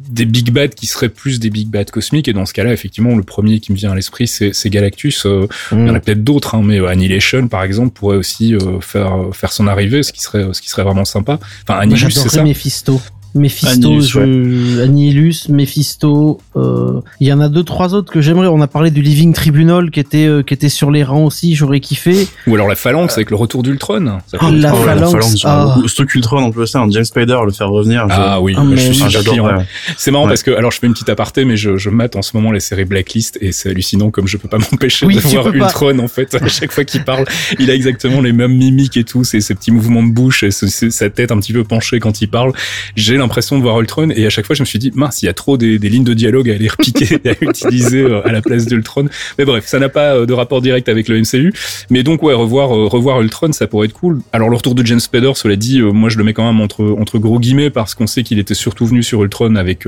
des 0.09 0.24
big 0.24 0.51
bad 0.51 0.74
qui 0.74 0.87
seraient 0.87 1.09
plus 1.09 1.41
des 1.41 1.51
big 1.51 1.68
bad 1.68 1.91
cosmiques. 1.91 2.28
Et 2.28 2.32
dans 2.32 2.47
ce 2.47 2.53
cas-là, 2.53 2.72
effectivement, 2.72 3.16
le 3.16 3.22
premier 3.22 3.61
qui 3.61 3.72
me 3.72 3.76
vient 3.76 3.93
à 3.93 3.95
l'esprit, 3.95 4.26
c'est 4.26 4.53
c'est 4.53 4.70
Galactus. 4.70 5.26
Euh, 5.26 5.47
Il 5.72 5.87
y 5.87 5.91
en 5.91 5.95
a 5.95 6.01
peut-être 6.01 6.22
d'autres, 6.22 6.55
hein, 6.55 6.62
mais 6.64 6.85
Annihilation, 6.87 7.49
par 7.49 7.62
exemple, 7.62 7.91
pourrait 7.91 8.16
aussi 8.16 8.55
euh, 8.55 8.80
faire 8.80 9.12
faire 9.32 9.53
son 9.53 9.66
arrivée, 9.66 10.03
ce 10.03 10.12
qui 10.12 10.20
serait 10.20 10.47
ce 10.53 10.61
qui 10.61 10.68
serait 10.68 10.85
vraiment 10.85 11.05
sympa. 11.05 11.39
Enfin, 11.62 11.80
Annihilus, 11.80 12.11
c'est 12.12 12.28
ça? 12.28 12.43
Mephisto. 12.43 13.01
Mephisto, 13.35 13.89
Annihilus, 13.89 14.09
je... 14.11 14.82
Annihilus, 14.82 15.49
Mephisto. 15.49 16.41
euh, 16.57 17.01
Il 17.20 17.26
y 17.28 17.32
en 17.32 17.41
a 17.41 17.49
deux, 17.49 17.64
trois 17.64 17.95
autres 17.95 18.12
que 18.12 18.20
j'aimerais. 18.20 18.47
On 18.47 18.61
a 18.61 18.66
parlé 18.68 18.91
du 18.91 19.03
Living 19.03 19.32
Tribunal 19.32 19.91
qui 19.91 20.01
était 20.01 20.26
euh, 20.26 20.43
qui 20.43 20.55
était 20.55 20.68
sur 20.68 20.91
les 20.91 21.03
rangs 21.03 21.24
aussi. 21.24 21.55
J'aurais 21.55 21.80
kiffé. 21.80 22.28
Ou 22.47 22.55
alors 22.55 22.68
la 22.68 22.76
Phalanx 22.76 23.14
avec 23.14 23.30
le 23.30 23.37
retour 23.37 23.62
d'Ultron. 23.62 24.18
Oh, 24.35 24.37
la 24.53 24.70
pas 24.70 24.85
mal. 24.85 24.99
Phalanx, 24.99 25.37
ah. 25.45 25.76
Surtout 25.87 26.07
qu'Ultron, 26.07 26.45
on 26.45 26.53
peut 26.53 26.66
ça, 26.66 26.80
un 26.80 26.91
James 26.91 27.05
Spider, 27.05 27.39
le 27.45 27.53
faire 27.53 27.68
revenir. 27.70 28.07
je- 28.09 28.14
Ah 28.16 28.41
oui, 28.41 28.55
Ah, 28.57 28.62
je 28.64 28.70
mais 28.70 28.76
suis 28.76 28.95
super 28.95 29.11
j'adore, 29.11 29.45
ouais. 29.47 29.66
C'est 29.97 30.11
marrant 30.11 30.24
Ouais. 30.24 30.30
parce 30.30 30.43
que 30.43 30.51
alors 30.53 30.70
je 30.70 30.78
fais 30.78 30.87
une 30.87 30.93
petite 30.93 31.09
aparté, 31.09 31.45
mais 31.45 31.57
je, 31.57 31.76
je 31.76 31.91
mate 31.91 32.16
en 32.16 32.22
ce 32.22 32.37
moment 32.37 32.53
les 32.53 32.61
séries 32.61 32.85
Blacklist 32.85 33.39
et 33.41 33.53
c'est 33.53 33.70
hallucinant 33.70 34.11
comme 34.11 34.26
je 34.28 34.37
peux 34.37 34.49
pas 34.49 34.59
m'empêcher 34.70 35.07
Oui, 35.07 35.16
de 35.16 35.20
voir. 35.20 35.53
Ultron 35.55 35.99
en 35.99 36.09
fait 36.09 36.35
à 36.35 36.47
chaque 36.49 36.72
fois 36.72 36.85
qu'il 36.85 37.03
parle, 37.05 37.24
il 37.59 37.70
a 37.70 37.74
exactement 37.74 38.20
les 38.20 38.32
mêmes 38.32 38.55
mimiques 38.57 38.97
et 38.97 39.05
tout, 39.05 39.24
ses, 39.24 39.41
ses 39.41 39.55
petits 39.55 39.70
mouvements 39.72 40.03
de 40.03 40.12
bouche 40.12 40.43
et 40.45 40.51
sa 40.51 41.11
tête 41.11 41.32
un 41.32 41.39
petit 41.41 41.53
peu 41.53 41.64
penchée 41.64 41.99
quand 42.01 42.20
il 42.20 42.28
parle. 42.28 42.53
J'ai 42.97 43.16
l'impression 43.25 43.57
de 43.59 43.62
voir 43.62 43.81
Ultron 43.81 44.11
et 44.11 44.27
à 44.27 44.31
chaque 44.31 44.47
fois 44.47 44.55
je 44.55 44.62
me 44.62 44.66
suis 44.66 44.79
dit 44.79 44.93
mince, 44.95 45.22
il 45.22 45.27
y 45.27 45.29
a 45.29 45.33
trop 45.33 45.57
des, 45.57 45.79
des 45.79 45.89
lignes 45.89 46.05
de 46.05 46.14
dialogue 46.14 46.51
à 46.51 46.55
aller 46.55 46.68
repiquer 46.68 47.18
et 47.25 47.31
à 47.31 47.35
utiliser 47.41 48.03
euh, 48.03 48.27
à 48.27 48.33
la 48.33 48.43
place 48.43 48.66
d'Ultron. 48.66 49.07
Mais 49.39 49.45
bref, 49.45 49.64
ça 49.66 49.79
n'a 49.79 49.89
pas 49.89 50.14
euh, 50.14 50.27
de 50.27 50.33
rapport 50.33 50.61
direct 50.61 50.89
avec 50.89 51.09
le 51.09 51.20
MCU. 51.20 51.53
Mais 51.91 52.03
donc 52.03 52.22
ouais, 52.22 52.35
revoir 52.35 52.77
euh, 52.77 52.87
revoir 52.87 53.20
Ultron, 53.22 53.53
ça 53.53 53.66
pourrait 53.66 53.87
être 53.87 53.95
cool. 53.95 54.20
Alors 54.33 54.51
le 54.51 54.57
retour 54.57 54.75
de 54.75 54.85
James 54.85 55.01
Spader, 55.01 55.33
cela 55.35 55.57
dit, 55.57 55.81
moi 55.81 56.09
je 56.09 56.18
le 56.18 56.25
mets 56.25 56.33
quand 56.33 56.47
même 56.47 56.61
entre 56.61 56.85
entre 56.99 57.18
gros 57.18 57.39
guillemets 57.39 57.70
parce 57.70 57.95
qu'on 57.95 58.07
sait 58.07 58.22
qu'il 58.22 58.39
était 58.39 58.55
surtout 58.55 58.87
venu 58.87 59.03
sur 59.03 59.22
Ultron 59.22 59.57
avec 59.57 59.87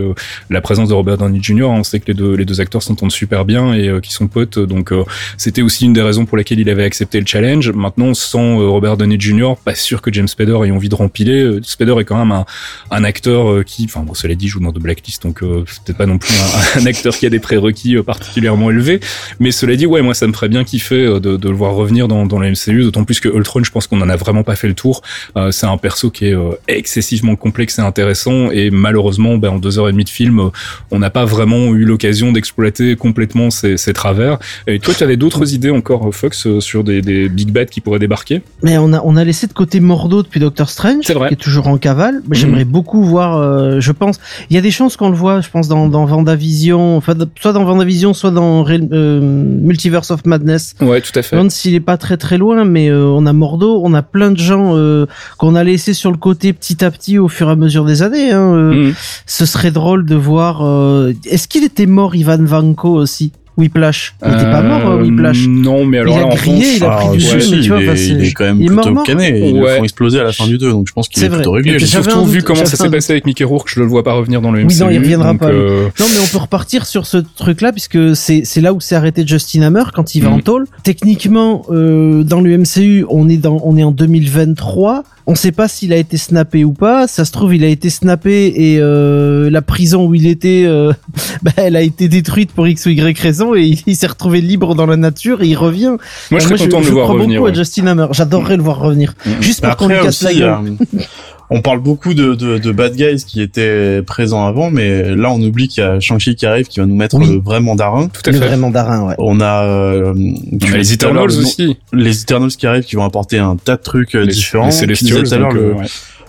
la 0.51 0.61
présence 0.61 0.89
de 0.89 0.95
Robert 0.95 1.18
Downey 1.18 1.41
Jr. 1.43 1.64
On 1.64 1.84
sait 1.84 2.01
que 2.01 2.07
les 2.09 2.14
deux 2.14 2.34
les 2.34 2.45
deux 2.45 2.61
acteurs 2.61 2.82
s'entendent 2.82 3.12
super 3.12 3.45
bien 3.45 3.74
et 3.74 4.01
qui 4.03 4.12
sont 4.12 4.28
potes, 4.28 4.59
donc 4.59 4.93
c'était 5.37 5.62
aussi 5.62 5.84
une 5.84 5.93
des 5.93 6.03
raisons 6.03 6.24
pour 6.24 6.37
laquelle 6.37 6.61
il 6.61 6.70
avait 6.70 6.84
accepté 6.84 7.20
le 7.20 7.26
challenge. 7.26 7.70
Maintenant, 7.70 8.14
sans 8.14 8.59
Robert 8.59 8.97
Downey 8.97 9.18
Jr., 9.18 9.55
pas 9.64 9.74
sûr 9.74 10.01
que 10.03 10.12
James 10.12 10.28
Spader 10.28 10.59
ait 10.64 10.70
envie 10.70 10.89
de 10.89 10.95
rempiler. 10.95 11.59
Spader 11.62 11.97
est 12.01 12.05
quand 12.05 12.18
même 12.18 12.32
un, 12.32 12.45
un 12.91 13.05
acteur 13.05 13.26
euh, 13.31 13.62
qui, 13.62 13.85
enfin 13.85 14.01
bon, 14.03 14.14
cela 14.14 14.35
dit, 14.35 14.49
joue 14.49 14.61
dans 14.61 14.72
de 14.72 14.79
Blacklist, 14.79 15.22
donc 15.22 15.43
euh, 15.43 15.64
c'est 15.66 15.83
peut-être 15.83 15.99
pas 15.99 16.07
non 16.07 16.18
plus 16.18 16.35
un, 16.35 16.81
un 16.83 16.87
acteur 16.87 17.16
qui 17.16 17.27
a 17.27 17.31
des 17.31 17.39
prérequis 17.39 17.97
euh, 17.97 18.03
particulièrement 18.03 18.70
élevés. 18.70 19.01
Mais 19.41 19.51
cela 19.51 19.77
dit, 19.77 19.87
ouais, 19.87 20.03
moi 20.03 20.14
ça 20.14 20.27
me 20.27 20.33
ferait 20.33 20.49
bien 20.49 20.64
kiffer 20.64 21.07
euh, 21.07 21.20
de, 21.20 21.37
de 21.37 21.49
le 21.49 21.55
voir 21.55 21.74
revenir 21.74 22.09
dans, 22.09 22.27
dans 22.27 22.39
la 22.39 22.51
MCU, 22.51 22.83
d'autant 22.83 23.05
plus 23.05 23.20
que 23.20 23.29
Ultron, 23.29 23.64
je 23.64 23.70
pense 23.70 23.87
qu'on 23.87 24.01
en 24.01 24.09
a 24.09 24.16
vraiment 24.16 24.43
pas 24.43 24.57
fait 24.57 24.68
le 24.68 24.74
tour. 24.74 25.03
Euh, 25.37 25.51
c'est 25.51 25.66
un 25.66 25.77
perso 25.79 26.11
qui 26.11 26.27
est 26.27 26.35
euh, 26.35 26.53
excessivement 26.68 27.37
complexe 27.37 27.79
et 27.79 27.83
intéressant, 27.83 28.51
et 28.51 28.70
malheureusement, 28.70 29.37
ben, 29.39 29.51
en 29.51 29.59
deux 29.59 29.79
heures 29.79 29.89
et 29.89 29.93
demie 29.93 30.05
de 30.05 30.11
film, 30.11 30.51
on 30.91 30.99
n'a 30.99 31.11
pas 31.11 31.24
vraiment 31.24 31.74
eu 31.74 31.85
l'occasion 31.85 32.33
d'exploiter 32.33 32.97
complètement 32.97 33.51
ses, 33.51 33.77
ses 33.77 33.93
travers. 33.93 34.39
Et 34.66 34.79
toi, 34.79 34.95
tu 34.95 35.03
avais 35.03 35.16
d'autres 35.16 35.55
idées 35.55 35.70
encore, 35.70 36.14
Fox, 36.14 36.49
sur 36.61 36.85
des, 36.85 37.03
des 37.03 37.29
big 37.29 37.51
bad 37.51 37.68
qui 37.70 37.81
pourraient 37.81 37.99
débarquer? 37.99 38.43
Mais 38.62 38.79
on 38.79 38.93
a 38.93 39.01
on 39.05 39.16
a 39.16 39.24
laissé 39.24 39.47
de 39.47 39.53
côté 39.53 39.81
Mordo 39.81 40.22
depuis 40.22 40.41
Doctor 40.41 40.68
Strange, 40.68 41.09
vrai. 41.11 41.29
qui 41.29 41.35
est 41.35 41.37
toujours 41.37 41.68
en 41.68 41.79
cavale. 41.79 42.22
J'aimerais 42.31 42.64
beaucoup 42.64 43.03
voir. 43.03 43.15
Euh, 43.18 43.80
je 43.80 43.92
pense. 43.92 44.18
Il 44.50 44.54
y 44.54 44.58
a 44.58 44.62
des 44.62 44.70
chances 44.70 44.96
qu'on 44.96 45.08
le 45.08 45.16
voit. 45.16 45.40
Je 45.40 45.48
pense 45.50 45.68
dans 45.68 45.88
dans 45.88 46.04
Vendavision, 46.04 46.96
enfin 46.96 47.14
soit 47.40 47.52
dans 47.52 47.64
Vendavision, 47.64 48.12
soit 48.14 48.30
dans 48.30 48.64
euh, 48.68 49.20
Multiverse 49.20 50.10
of 50.10 50.24
Madness. 50.26 50.74
Ouais, 50.80 51.00
tout 51.00 51.18
à 51.18 51.22
Je 51.22 51.26
me 51.28 51.30
demande 51.32 51.50
s'il 51.50 51.74
est 51.74 51.80
pas 51.80 51.96
très 51.96 52.16
très 52.16 52.38
loin, 52.38 52.64
mais 52.64 52.88
euh, 52.90 53.06
on 53.06 53.26
a 53.26 53.32
Mordo, 53.32 53.80
on 53.82 53.94
a 53.94 54.02
plein 54.02 54.30
de 54.30 54.38
gens 54.38 54.76
euh, 54.76 55.06
qu'on 55.38 55.54
a 55.54 55.64
laissé 55.64 55.94
sur 55.94 56.10
le 56.10 56.18
côté 56.18 56.52
petit 56.52 56.84
à 56.84 56.90
petit 56.90 57.18
au 57.18 57.28
fur 57.28 57.48
et 57.48 57.52
à 57.52 57.56
mesure 57.56 57.84
des 57.84 58.02
années. 58.02 58.32
Hein, 58.32 58.52
euh, 58.54 58.72
Mhm. 58.74 58.94
Ce 59.26 59.46
serait 59.46 59.70
drôle 59.70 60.04
de 60.06 60.14
voir. 60.16 60.60
euh, 60.64 61.12
Est-ce 61.30 61.48
qu'il 61.48 61.64
était 61.64 61.86
mort, 61.86 62.14
Ivan 62.16 62.38
Vanko 62.44 62.90
aussi? 62.90 63.32
Whiplash. 63.57 64.14
Il 64.24 64.32
était 64.32 64.42
pas 64.50 64.61
mort, 64.62 64.86
euh, 64.90 65.02
Whiplash. 65.02 65.46
Non, 65.48 65.84
mais 65.86 65.98
alors 65.98 66.14
Il 66.14 66.18
a 66.18 66.20
là, 66.20 66.26
en 66.26 66.34
grillé, 66.34 66.66
il 66.76 66.84
a 66.84 66.88
pris 66.90 67.07
Ah, 67.09 67.12
du 67.12 67.20
si, 67.20 67.54
mais 67.54 67.61
tu 67.62 67.68
vois, 67.70 67.80
il, 67.82 67.88
est, 67.88 67.96
c'est- 67.96 68.09
il 68.11 68.24
est 68.24 68.32
quand 68.32 68.44
même 68.44 68.59
plutôt 68.64 68.90
mort, 68.92 69.04
cané. 69.04 69.48
Ils 69.50 69.54
Ouais. 69.59 69.70
le 69.72 69.76
font 69.78 69.84
exploser 69.84 70.20
à 70.20 70.24
la 70.24 70.32
fin 70.32 70.46
du 70.46 70.59
2, 70.59 70.70
donc 70.70 70.86
je 70.88 70.92
pense 70.92 71.09
qu'il 71.09 71.20
C'est 71.20 71.26
est 71.26 71.30
plutôt 71.30 71.52
réglé. 71.52 71.78
surtout, 71.78 72.24
vu 72.26 72.42
comment 72.42 72.64
ça 72.66 72.76
s'est 72.76 72.90
passé 72.90 73.12
avec 73.14 73.24
Mickey 73.26 73.44
Rourke, 73.44 73.68
je 73.72 73.80
le 73.80 73.86
vois 73.86 74.02
pas 74.04 74.12
revenir 74.12 74.40
dans 74.42 74.50
le 74.52 74.61
MCU. 74.61 74.66
Oui, 74.74 74.80
non, 74.80 74.90
il 74.90 74.98
reviendra 74.98 75.30
donc, 75.32 75.40
pas, 75.40 75.50
lui. 75.52 75.59
euh, 75.59 75.84
Non, 75.98 76.07
mais 76.12 76.20
on 76.22 76.26
peut 76.26 76.38
repartir 76.38 76.84
sur 76.86 77.07
ce 77.07 77.18
truc-là 77.36 77.72
puisque 77.72 78.14
c'est 78.14 78.42
c'est 78.44 78.61
là 78.61 78.72
où 78.74 78.80
s'est 78.80 78.94
arrêté 78.94 79.26
Justin 79.26 79.62
Hammer 79.62 79.84
quand 79.94 80.14
il 80.14 80.22
va 80.22 80.28
Mhm. 80.28 80.34
en 80.34 80.40
tôle. 80.40 80.66
Techniquement, 80.82 81.64
euh, 81.70 82.22
dans 82.24 82.40
le 82.40 82.50
MCU, 82.59 83.04
on 83.09 83.28
est 83.28 83.36
dans 83.38 83.61
on 83.64 83.76
est 83.76 83.84
en 83.84 83.90
2023. 83.92 85.02
On 85.29 85.35
sait 85.35 85.51
pas 85.51 85.66
s'il 85.66 85.93
a 85.93 85.97
été 85.97 86.16
snappé 86.18 86.64
ou 86.64 86.72
pas. 86.72 87.09
Ça 87.09 87.24
se 87.24 87.33
trouve, 87.33 87.55
il 87.55 87.64
a 87.64 87.68
été 87.68 87.91
snappé 87.91 88.53
et 88.55 88.79
euh, 88.79 89.51
la 89.51 89.61
prison 89.61 90.07
où 90.07 90.14
il 90.14 90.27
était, 90.27 90.62
euh, 90.66 90.93
bah, 91.43 91.51
elle 91.57 91.74
a 91.74 91.83
été 91.83 92.09
détruite 92.09 92.53
pour 92.53 92.68
x 92.68 92.87
ou 92.87 92.91
y 92.91 93.01
raison 93.20 93.55
et 93.55 93.62
il, 93.62 93.83
il 93.87 93.97
s'est 93.97 94.07
retrouvé 94.07 94.41
libre 94.41 94.74
dans 94.77 94.87
la 94.87 94.97
nature 94.97 95.43
et 95.43 95.49
il 95.49 95.57
revient. 95.57 95.97
Moi, 96.31 96.39
je 96.41 96.47
Euh, 96.47 96.57
serais 96.57 96.59
content 96.68 96.79
de 96.79 96.85
je 96.85 96.89
le 96.91 96.95
voir 96.95 97.07
crois 97.07 97.14
revenir. 97.18 97.41
beaucoup 97.41 97.47
ouais. 97.47 97.51
à 97.51 97.55
Justin 97.55 97.87
Hammer. 97.89 98.07
J'adorerais 98.12 98.57
le 98.57 98.62
voir 98.62 98.79
revenir. 98.79 99.14
Mhm. 99.27 99.33
Juste 99.43 99.62
pour 99.62 99.77
qu'on 99.77 99.89
lui 99.89 99.97
casse 100.01 100.22
la 100.22 100.31
aussi, 100.31 100.39
gueule. 100.39 100.77
on 101.51 101.61
parle 101.61 101.80
beaucoup 101.80 102.12
de, 102.14 102.34
de, 102.34 102.59
de 102.59 102.72
bad 102.72 102.94
guys 102.97 103.24
qui 103.26 103.40
étaient 103.40 104.03
présents 104.03 104.47
avant, 104.47 104.70
mais 104.70 105.14
là 105.14 105.30
on 105.30 105.40
oublie 105.40 105.68
qu'il 105.68 105.82
y 105.82 105.86
a 105.86 106.01
Shang-Chi 106.01 106.34
qui 106.34 106.44
arrive, 106.47 106.66
qui 106.66 106.80
va 106.80 106.86
nous 106.86 106.97
mettre 106.97 107.16
Oui. 107.16 107.28
le 107.34 107.38
vrai 107.40 107.61
mandarin. 107.61 108.09
Tout 108.09 108.22
à 108.26 108.32
le 108.32 108.38
fait. 108.38 108.47
vrai 108.49 108.57
mandarin, 108.57 109.07
ouais. 109.09 109.14
On 109.18 109.40
a, 109.40 109.64
euh, 109.64 110.12
On 110.16 110.72
a 110.72 110.76
les 110.76 110.92
Eternals 110.92 111.26
aussi. 111.26 111.76
les 111.92 112.22
Eternals 112.22 112.51
qui 112.51 112.66
arrivent, 112.66 112.84
qui 112.84 112.97
vont 112.97 113.05
apporter 113.05 113.38
un 113.38 113.57
tas 113.57 113.76
de 113.76 113.82
trucs 113.82 114.14
euh, 114.14 114.24
Les- 114.24 114.32
différents. 114.32 114.66
Les 114.66 114.70
disais 114.72 114.86
Celestials. 114.86 115.22
tout 115.28 115.34
à 115.34 115.38
l'heure, 115.38 115.53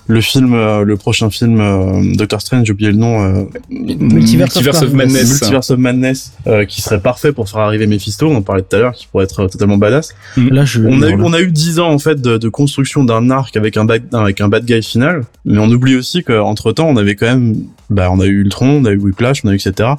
le, 0.07 0.17
euh, 0.17 0.21
film, 0.21 0.53
euh, 0.53 0.83
le 0.83 0.97
prochain 0.97 1.29
film 1.29 1.59
euh, 1.59 2.15
Doctor 2.15 2.41
Strange, 2.41 2.65
j'ai 2.65 2.73
oublié 2.73 2.91
le 2.91 2.97
nom. 2.97 3.23
Euh, 3.23 3.43
Multiverse 3.69 4.55
of 4.57 4.63
Multiverse 4.63 4.81
of 4.83 4.93
Madness. 4.93 5.13
Madness. 5.13 5.41
Multiverse 5.41 5.71
of 5.71 5.79
Madness, 5.79 6.31
euh, 6.47 6.65
qui 6.65 6.81
serait 6.81 6.99
parfait 6.99 7.31
pour 7.31 7.49
faire 7.49 7.61
arriver 7.61 7.87
Mephisto. 7.87 8.27
On 8.29 8.35
en 8.35 8.41
parlait 8.41 8.61
tout 8.63 8.75
à 8.75 8.79
l'heure, 8.79 8.93
qui 8.93 9.07
pourrait 9.07 9.25
être 9.25 9.41
euh, 9.41 9.47
totalement 9.47 9.77
badass. 9.77 10.13
Là, 10.37 10.65
je. 10.65 10.81
On 10.81 11.01
a 11.01 11.09
eu, 11.09 11.21
on 11.21 11.33
a 11.33 11.41
eu 11.41 11.51
10 11.51 11.79
ans 11.79 11.89
en 11.89 11.99
fait 11.99 12.21
de, 12.21 12.37
de 12.37 12.49
construction 12.49 13.03
d'un 13.03 13.29
arc 13.29 13.55
avec 13.57 13.77
un 13.77 13.85
bad, 13.85 14.03
avec 14.13 14.41
un 14.41 14.47
bad 14.47 14.65
guy 14.65 14.81
final, 14.81 15.23
mais 15.45 15.59
on 15.59 15.69
oublie 15.69 15.95
aussi 15.95 16.23
qu'entre 16.23 16.71
temps 16.71 16.87
on 16.87 16.97
avait 16.97 17.15
quand 17.15 17.27
même, 17.27 17.55
bah 17.89 18.09
on 18.11 18.19
a 18.19 18.25
eu 18.25 18.41
Ultron, 18.41 18.81
on 18.81 18.85
a 18.85 18.91
eu 18.91 18.97
Whiplash, 18.97 19.41
on 19.43 19.49
a 19.49 19.53
eu 19.53 19.55
etc. 19.55 19.89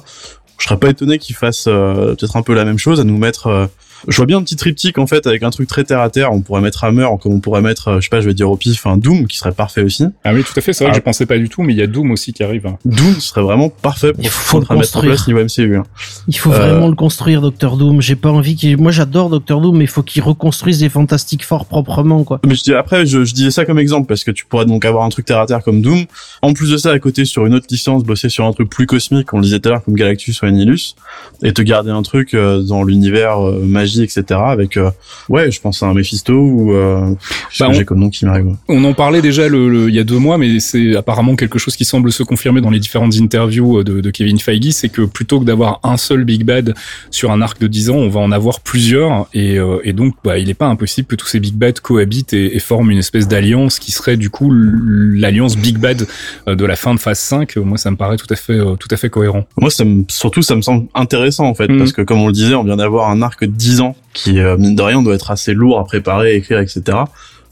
Je 0.57 0.65
serais 0.65 0.77
pas 0.77 0.89
étonné 0.89 1.19
qu'ils 1.19 1.35
fassent 1.35 1.65
euh, 1.67 2.15
peut-être 2.15 2.35
un 2.35 2.41
peu 2.41 2.53
la 2.53 2.65
même 2.65 2.77
chose, 2.77 2.99
à 2.99 3.03
nous 3.03 3.17
mettre. 3.17 3.47
euh, 3.47 3.67
je 4.07 4.15
vois 4.15 4.25
bien 4.25 4.37
un 4.37 4.43
petit 4.43 4.55
triptyque 4.55 4.97
en 4.97 5.07
fait 5.07 5.27
avec 5.27 5.43
un 5.43 5.49
truc 5.49 5.67
très 5.67 5.83
terre 5.83 5.99
à 5.99 6.09
terre. 6.09 6.31
On 6.31 6.41
pourrait 6.41 6.61
mettre 6.61 6.83
Hammer, 6.83 7.07
comme 7.21 7.33
on 7.33 7.39
pourrait 7.39 7.61
mettre, 7.61 7.87
euh, 7.89 7.95
je 7.99 8.05
sais 8.05 8.09
pas, 8.09 8.21
je 8.21 8.27
vais 8.27 8.33
dire 8.33 8.49
au 8.49 8.57
pif, 8.57 8.85
un 8.85 8.97
Doom 8.97 9.27
qui 9.27 9.37
serait 9.37 9.51
parfait 9.51 9.81
aussi. 9.81 10.05
Ah 10.23 10.33
oui, 10.33 10.43
tout 10.43 10.53
à 10.57 10.61
fait. 10.61 10.73
C'est 10.73 10.83
vrai 10.83 10.91
Ah. 10.91 10.97
que 10.97 11.01
je 11.01 11.03
pensais 11.03 11.25
pas 11.25 11.37
du 11.37 11.49
tout, 11.49 11.63
mais 11.63 11.73
il 11.73 11.79
y 11.79 11.81
a 11.81 11.87
Doom 11.87 12.11
aussi 12.11 12.33
qui 12.33 12.43
arrive. 12.43 12.65
Doom 12.85 13.19
serait 13.19 13.41
vraiment 13.41 13.69
parfait 13.69 14.13
pour 14.13 14.23
Il 14.23 14.29
faut 14.29 14.59
le 14.59 14.75
mettre 14.77 14.97
en 14.97 15.01
place 15.01 15.27
niveau 15.27 15.39
MCU. 15.43 15.75
hein. 15.77 15.83
Il 16.27 16.37
faut 16.37 16.51
Euh, 16.51 16.57
vraiment 16.57 16.87
le 16.87 16.95
construire, 16.95 17.41
Docteur 17.41 17.77
Doom. 17.77 18.01
J'ai 18.01 18.15
pas 18.15 18.29
envie 18.29 18.55
qu'il. 18.55 18.77
Moi, 18.77 18.91
j'adore 18.91 19.29
Docteur 19.29 19.61
Doom, 19.61 19.77
mais 19.77 19.83
il 19.85 19.87
faut 19.89 20.03
qu'il 20.03 20.21
reconstruise 20.23 20.81
les 20.81 20.89
Fantastiques 20.89 21.45
Four 21.45 21.65
proprement, 21.65 22.23
quoi. 22.23 22.39
Mais 22.45 22.55
je 22.55 22.63
dis 22.63 22.73
après, 22.73 23.05
je, 23.05 23.25
je 23.25 23.33
disais 23.33 23.51
ça 23.51 23.65
comme 23.65 23.79
exemple 23.79 24.07
parce 24.07 24.23
que 24.23 24.31
tu 24.31 24.45
pourrais 24.45 24.65
donc 24.65 24.85
avoir 24.85 25.03
un 25.03 25.09
truc 25.09 25.25
terre 25.25 25.39
à 25.39 25.45
terre 25.45 25.63
comme 25.63 25.81
Doom. 25.81 26.05
En 26.41 26.53
plus 26.53 26.69
de 26.71 26.77
ça, 26.77 26.91
à 26.91 26.99
côté 26.99 27.25
sur 27.25 27.45
une 27.45 27.53
autre 27.53 27.67
licence, 27.69 28.03
bosser 28.03 28.29
sur 28.29 28.45
un 28.45 28.53
truc 28.53 28.69
plus 28.69 28.85
cosmique, 28.85 29.33
on 29.33 29.37
le 29.37 29.43
disait 29.43 29.59
tout 29.59 29.69
à 29.69 29.73
l'heure 29.73 29.83
comme 29.83 29.95
Galactus 29.95 30.41
ou 30.41 30.45
Annihilus, 30.45 30.95
et 31.43 31.53
te 31.53 31.61
garder 31.61 31.91
un 31.91 32.01
truc 32.01 32.33
euh, 32.33 32.61
dans 32.61 32.83
l'univers 32.83 33.45
euh, 33.45 33.59
magie, 33.89 34.03
etc. 34.03 34.39
Avec 34.45 34.77
euh, 34.77 34.91
ouais, 35.29 35.51
je 35.51 35.59
pense 35.61 35.81
à 35.83 35.87
un 35.87 35.93
Mephisto 35.93 36.33
ou 36.33 36.73
euh, 36.73 37.11
Bah, 37.59 37.73
j'ai 37.73 37.85
comme 37.85 37.99
nom 37.99 38.09
qui 38.09 38.25
m'arrive. 38.25 38.55
On 38.67 38.83
en 38.83 38.93
parlait 38.93 39.21
déjà 39.21 39.47
le, 39.47 39.69
le- 39.69 39.89
il 39.89 39.95
y 39.95 39.99
a 39.99 40.03
deux 40.03 40.19
mois, 40.19 40.37
mais 40.37 40.59
c'est 40.59 40.95
apparemment 40.95 41.35
quelque 41.35 41.57
chose 41.59 41.75
qui 41.75 41.85
semble 41.85 42.11
se 42.11 42.23
confirmer 42.23 42.61
dans 42.61 42.69
les 42.69 42.79
différentes 42.79 43.15
interviews 43.19 43.79
euh, 43.79 43.83
de, 43.83 44.01
de 44.01 44.11
Kevin 44.11 44.39
Feige, 44.39 44.71
c'est 44.71 44.89
que 44.89 45.01
plutôt 45.03 45.39
que 45.39 45.45
d'avoir 45.45 45.79
un 45.83 45.97
seul 45.97 46.23
Big 46.23 46.43
Bad 46.43 46.73
sur 47.11 47.31
un 47.31 47.41
arc 47.41 47.59
de 47.59 47.67
10 47.67 47.89
ans, 47.89 47.95
on 47.95 48.09
va 48.09 48.19
en 48.19 48.31
avoir 48.31 48.59
plusieurs, 48.59 49.27
et, 49.33 49.57
euh, 49.57 49.79
et 49.83 49.93
donc 49.93 50.13
bah, 50.23 50.37
il 50.37 50.47
n'est 50.47 50.53
pas 50.53 50.67
impossible 50.67 51.07
que 51.07 51.15
tous 51.15 51.27
ces 51.27 51.39
Big 51.39 51.55
Bad 51.55 51.79
cohabitent 51.79 52.33
et, 52.33 52.55
et 52.55 52.59
forment 52.59 52.91
une 52.91 52.97
espèce 52.99 53.27
d'alliance 53.27 53.79
qui 53.79 53.91
serait 53.91 54.17
du 54.17 54.29
coup 54.29 54.51
l'alliance 54.53 55.57
Big 55.57 55.77
Bad 55.77 56.05
de 56.47 56.65
la 56.65 56.75
fin 56.75 56.93
de 56.93 56.99
phase 56.99 57.19
5. 57.19 57.57
Moi, 57.57 57.77
ça 57.77 57.91
me 57.91 57.95
paraît 57.95 58.17
tout 58.17 58.27
à 58.29 58.35
fait, 58.35 58.57
tout 58.79 58.87
à 58.91 58.97
fait 58.97 59.09
cohérent. 59.09 59.45
Moi, 59.57 59.69
ça 59.69 59.85
me, 59.85 60.03
surtout, 60.07 60.41
ça 60.41 60.55
me 60.55 60.61
semble 60.61 60.87
intéressant 60.95 61.45
en 61.45 61.53
fait, 61.53 61.67
parce 61.77 61.91
que 61.91 62.01
comme 62.01 62.19
on 62.21 62.27
le 62.27 62.33
disait, 62.33 62.55
on 62.55 62.63
vient 62.63 62.77
d'avoir 62.77 63.09
un 63.09 63.21
arc 63.21 63.41
de 63.41 63.51
10 63.51 63.78
qui, 64.13 64.39
euh, 64.39 64.57
mine 64.57 64.75
de 64.75 64.81
rien, 64.81 65.01
doit 65.01 65.15
être 65.15 65.31
assez 65.31 65.53
lourd 65.53 65.79
à 65.79 65.85
préparer, 65.85 66.35
écrire, 66.35 66.59
etc. 66.59 66.81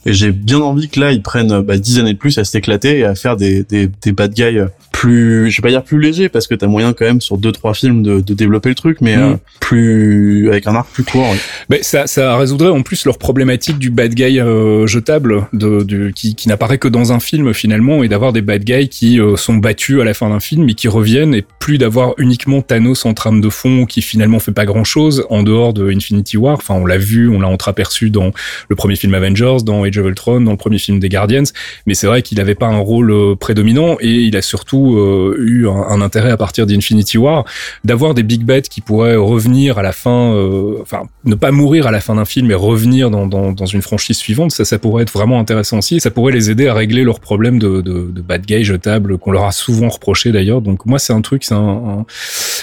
Et 0.05 0.13
j'ai 0.13 0.31
bien 0.31 0.59
envie 0.59 0.89
que 0.89 0.99
là, 0.99 1.11
ils 1.11 1.21
prennent 1.21 1.61
bah, 1.61 1.77
10 1.77 1.99
années 1.99 2.13
de 2.13 2.17
plus 2.17 2.37
à 2.37 2.43
s'éclater 2.43 2.99
et 2.99 3.05
à 3.05 3.15
faire 3.15 3.35
des, 3.35 3.63
des, 3.63 3.87
des 3.87 4.11
bad 4.11 4.33
guys 4.33 4.67
plus, 4.91 5.51
je 5.51 5.57
vais 5.61 5.67
pas 5.67 5.69
dire 5.71 5.83
plus 5.83 5.99
légers, 5.99 6.29
parce 6.29 6.47
que 6.47 6.55
t'as 6.55 6.67
moyen 6.67 6.93
quand 6.93 7.05
même 7.05 7.21
sur 7.21 7.37
deux 7.37 7.51
trois 7.51 7.73
films 7.73 8.01
de, 8.03 8.19
de 8.21 8.33
développer 8.33 8.69
le 8.69 8.75
truc, 8.75 8.97
mais 9.01 9.15
Mhm. 9.15 9.23
euh, 9.23 9.35
plus 9.59 10.47
avec 10.49 10.65
un 10.67 10.75
arc 10.75 10.87
plus 10.91 11.03
court. 11.03 11.29
ouais. 11.29 11.37
Ben, 11.69 11.79
ça, 11.83 12.07
ça 12.07 12.35
résoudrait 12.37 12.69
en 12.69 12.81
plus 12.81 13.05
leur 13.05 13.17
problématique 13.17 13.77
du 13.77 13.89
bad 13.89 14.13
guy 14.13 14.39
euh, 14.39 14.87
jetable, 14.87 15.47
de, 15.53 16.11
qui, 16.15 16.35
qui 16.35 16.47
n'apparaît 16.47 16.77
que 16.77 16.87
dans 16.87 17.11
un 17.11 17.19
film 17.19 17.53
finalement, 17.53 18.03
et 18.03 18.07
d'avoir 18.07 18.33
des 18.33 18.41
bad 18.41 18.63
guys 18.63 18.87
qui 18.89 19.19
euh, 19.19 19.35
sont 19.35 19.55
battus 19.55 20.01
à 20.01 20.03
la 20.03 20.13
fin 20.13 20.29
d'un 20.29 20.39
film 20.39 20.67
et 20.69 20.73
qui 20.73 20.87
reviennent, 20.87 21.33
et 21.35 21.43
plus 21.59 21.77
d'avoir 21.77 22.13
uniquement 22.17 22.61
Thanos 22.61 23.05
en 23.05 23.13
trame 23.13 23.41
de 23.41 23.49
fond 23.49 23.85
qui 23.85 24.01
finalement 24.01 24.39
fait 24.39 24.51
pas 24.51 24.65
grand 24.65 24.83
chose 24.83 25.25
en 25.29 25.43
dehors 25.43 25.73
de 25.73 25.89
Infinity 25.91 26.37
War. 26.37 26.55
Enfin, 26.57 26.73
on 26.75 26.85
l'a 26.85 26.97
vu, 26.97 27.29
on 27.29 27.39
l'a 27.39 27.47
entreaperçu 27.47 28.09
dans 28.09 28.31
le 28.69 28.75
premier 28.75 28.95
film 28.95 29.13
Avengers, 29.13 29.57
dans 29.63 29.83
Age 29.83 29.97
of 29.97 30.05
Ultron, 30.07 30.41
dans 30.41 30.51
le 30.51 30.57
premier 30.57 30.77
film 30.79 30.99
des 30.99 31.09
Guardians, 31.09 31.43
mais 31.85 31.93
c'est 31.93 32.07
vrai 32.07 32.21
qu'il 32.21 32.39
avait 32.39 32.55
pas 32.55 32.67
un 32.67 32.77
rôle 32.79 33.11
euh, 33.11 33.35
prédominant 33.35 33.97
et 33.99 34.11
il 34.23 34.35
a 34.37 34.41
surtout 34.41 34.76
euh, 34.97 35.35
eu 35.39 35.67
un, 35.67 35.71
un 35.89 36.01
intérêt 36.01 36.31
à 36.31 36.37
partir 36.37 36.65
d'Infinity 36.65 37.17
War 37.17 37.45
d'avoir 37.83 38.13
des 38.13 38.23
big 38.23 38.43
bets 38.43 38.61
qui 38.63 38.81
pourraient 38.81 39.15
revenir 39.15 39.77
à 39.77 39.81
la 39.83 39.91
fin, 39.91 40.33
euh, 40.33 40.75
enfin 40.81 41.03
ne 41.25 41.35
pas 41.35 41.51
mourir 41.51 41.87
à 41.87 41.91
la 41.91 41.99
fin 42.01 42.15
d'un 42.15 42.25
film 42.25 42.49
et 42.51 42.53
revenir 42.53 43.09
dans, 43.09 43.27
dans, 43.27 43.51
dans 43.51 43.65
une 43.65 43.81
franchise 43.81 44.17
suivante, 44.17 44.51
ça 44.51 44.65
ça 44.65 44.77
pourrait 44.79 45.03
être 45.03 45.13
vraiment 45.13 45.39
intéressant 45.39 45.79
aussi 45.79 45.95
et 45.97 45.99
ça 45.99 46.11
pourrait 46.11 46.33
les 46.33 46.49
aider 46.49 46.67
à 46.67 46.73
régler 46.73 47.03
leurs 47.03 47.19
problèmes 47.19 47.59
de, 47.59 47.81
de, 47.81 48.09
de 48.11 48.21
bad 48.21 48.45
guy 48.45 48.63
jetables 48.63 49.17
qu'on 49.17 49.31
leur 49.31 49.45
a 49.45 49.51
souvent 49.51 49.89
reproché 49.89 50.31
d'ailleurs. 50.31 50.61
Donc 50.61 50.85
moi 50.85 50.99
c'est 50.99 51.13
un 51.13 51.21
truc, 51.21 51.43
c'est 51.43 51.53
un, 51.55 51.57
un- 51.99 52.05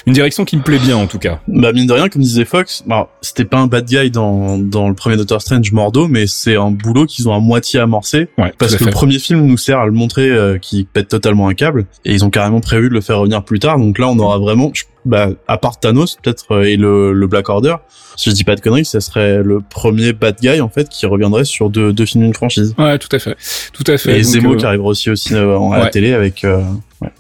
une 0.07 0.13
direction 0.13 0.45
qui 0.45 0.57
me 0.57 0.63
plaît 0.63 0.79
bien 0.79 0.97
en 0.97 1.07
tout 1.07 1.19
cas. 1.19 1.41
Bah 1.49 1.73
mine 1.73 1.87
de 1.87 1.93
rien, 1.93 2.09
comme 2.09 2.23
disait 2.23 2.45
Fox, 2.45 2.83
bah, 2.87 3.09
c'était 3.23 3.45
pas 3.45 3.59
un 3.59 3.67
bad 3.67 3.87
guy 3.87 4.11
dans, 4.11 4.59
dans 4.59 4.89
le 4.89 4.95
premier 4.95 5.17
Doctor 5.17 5.41
Strange 5.41 5.73
Mordo, 5.73 6.09
mais 6.09 6.27
c'est 6.27 6.57
un 6.57 6.71
boulot 6.71 7.07
qu'ils 7.07 7.29
ont 7.29 7.35
à 7.35 7.41
moitié 7.41 7.81
amorcé. 7.81 8.29
Ouais, 8.39 8.53
Parce 8.59 8.77
que 8.77 8.85
le 8.85 8.91
premier 8.91 9.19
film 9.19 9.41
nous 9.47 9.57
sert 9.57 9.79
à 9.79 9.87
le 9.87 9.93
montrer 9.93 10.29
euh, 10.31 10.59
qu'il 10.59 10.85
pète 10.87 11.09
totalement 11.09 11.49
un 11.49 11.55
câble, 11.55 11.87
et 12.05 12.13
ils 12.13 12.25
ont 12.25 12.31
carrément 12.31 12.61
prévu 12.61 12.89
de 12.89 12.95
le 12.95 13.01
faire 13.01 13.19
revenir 13.19 13.43
plus 13.45 13.59
tard. 13.59 13.79
Donc 13.79 13.99
là, 13.99 14.09
on 14.09 14.19
aura 14.19 14.39
vraiment, 14.39 14.71
bah, 15.05 15.31
à 15.49 15.59
part 15.59 15.79
Thanos 15.81 16.17
peut-être 16.23 16.53
euh, 16.53 16.63
et 16.65 16.77
le, 16.77 17.13
le 17.13 17.27
Black 17.27 17.49
Order, 17.49 17.77
si 18.17 18.31
je 18.31 18.35
dis 18.35 18.45
pas 18.45 18.55
de 18.55 18.61
conneries, 18.61 18.85
ça 18.85 19.01
serait 19.01 19.43
le 19.43 19.61
premier 19.61 20.13
bad 20.13 20.37
guy 20.41 20.61
en 20.61 20.69
fait 20.69 20.89
qui 20.89 21.07
reviendrait 21.07 21.45
sur 21.45 21.71
deux, 21.71 21.93
deux 21.93 22.07
films 22.07 22.25
d'une 22.25 22.35
franchise. 22.35 22.75
Ouais, 22.79 22.99
tout 22.99 23.09
à 23.13 23.19
fait, 23.19 23.37
tout 23.73 23.85
à 23.87 23.97
fait. 23.99 24.13
Et 24.19 24.23
Donc, 24.23 24.33
Zemo 24.33 24.53
euh, 24.53 24.57
qui 24.57 24.67
arrivera 24.67 24.89
aussi 24.89 25.11
aussi 25.11 25.35
euh, 25.35 25.57
en- 25.59 25.73
à 25.73 25.79
ouais. 25.79 25.85
la 25.85 25.91
télé 25.91 26.13
avec. 26.13 26.45
euh, 26.45 26.61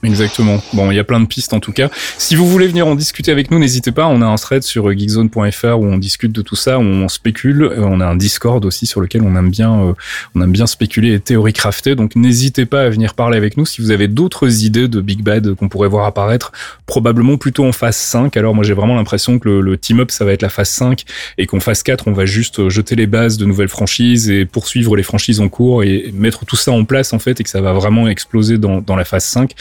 Exactement. 0.03 0.62
Bon, 0.72 0.91
il 0.91 0.97
y 0.97 0.99
a 0.99 1.05
plein 1.05 1.20
de 1.20 1.26
pistes 1.26 1.53
en 1.53 1.61
tout 1.61 1.72
cas. 1.72 1.91
Si 2.18 2.35
vous 2.35 2.49
voulez 2.49 2.66
venir 2.66 2.87
en 2.87 2.95
discuter 2.95 3.32
avec 3.32 3.51
nous, 3.51 3.59
n'hésitez 3.59 3.93
pas. 3.93 4.07
On 4.07 4.22
a 4.22 4.26
un 4.26 4.37
thread 4.37 4.62
sur 4.62 4.89
euh, 4.89 4.95
geekzone.fr 4.95 5.78
où 5.78 5.87
on 5.87 5.99
discute 5.99 6.32
de 6.32 6.43
tout 6.43 6.57
ça, 6.57 6.78
où 6.78 6.82
on 6.82 7.09
spécule. 7.09 7.62
Euh, 7.62 7.80
On 7.85 8.01
a 8.01 8.07
un 8.07 8.16
Discord 8.16 8.64
aussi 8.64 8.87
sur 8.87 9.01
lequel 9.01 9.22
on 9.22 9.37
aime 9.37 9.51
bien, 9.51 9.72
euh, 9.80 9.93
on 10.35 10.43
aime 10.43 10.53
bien 10.53 10.66
spéculer 10.66 11.14
et 11.14 11.20
théorie 11.20 11.53
crafter. 11.53 11.95
Donc 11.95 12.16
n'hésitez 12.16 12.66
pas 12.66 12.82
à 12.82 12.89
venir 12.89 13.14
parler 13.14 13.37
avec 13.37 13.57
nous 13.57 13.66
si 13.66 13.80
vous 13.80 13.91
avez 13.91 14.09
d'autres 14.09 14.64
idées 14.64 14.89
de 14.89 15.01
Big 15.01 15.22
Bad 15.22 15.55
qu'on 15.55 15.68
pourrait 15.68 15.89
voir 15.89 16.07
apparaître, 16.07 16.53
probablement 16.87 17.37
plutôt 17.37 17.64
en 17.64 17.72
phase 17.72 17.97
5. 17.97 18.37
Alors 18.37 18.55
moi 18.55 18.64
j'ai 18.64 18.74
vraiment 18.74 18.97
l'impression 18.97 19.39
que 19.39 19.49
le, 19.49 19.61
le 19.61 19.76
team-up 19.76 20.11
ça 20.11 20.24
va 20.24 20.32
être 20.32 20.43
la 20.43 20.49
phase 20.49 20.70
5 20.70 21.05
et 21.39 21.47
qu'en 21.47 21.61
phase 21.61 21.82
4 21.82 22.09
on 22.09 22.12
va 22.12 22.26
juste 22.26 22.61
euh, 22.61 22.70
jeter 22.70 22.97
les 22.97 23.07
bases 23.07 23.37
de 23.37 23.45
nouvelles 23.45 23.68
franchises 23.68 24.30
et 24.30 24.45
poursuivre 24.45 24.97
les 24.97 25.03
franchises 25.03 25.41
en 25.41 25.49
cours 25.49 25.82
et 25.82 26.12
mettre 26.14 26.45
tout 26.45 26.57
ça 26.57 26.72
en 26.72 26.85
place 26.85 27.12
en 27.12 27.18
fait 27.18 27.41
et 27.41 27.45
que 27.45 27.51
ça 27.51 27.61
va 27.61 27.72
vraiment 27.72 28.09
exploser 28.09 28.59
dans, 28.59 28.80
dans 28.80 28.97
la 28.97 29.05
phase 29.05 29.24
5. 29.24 29.53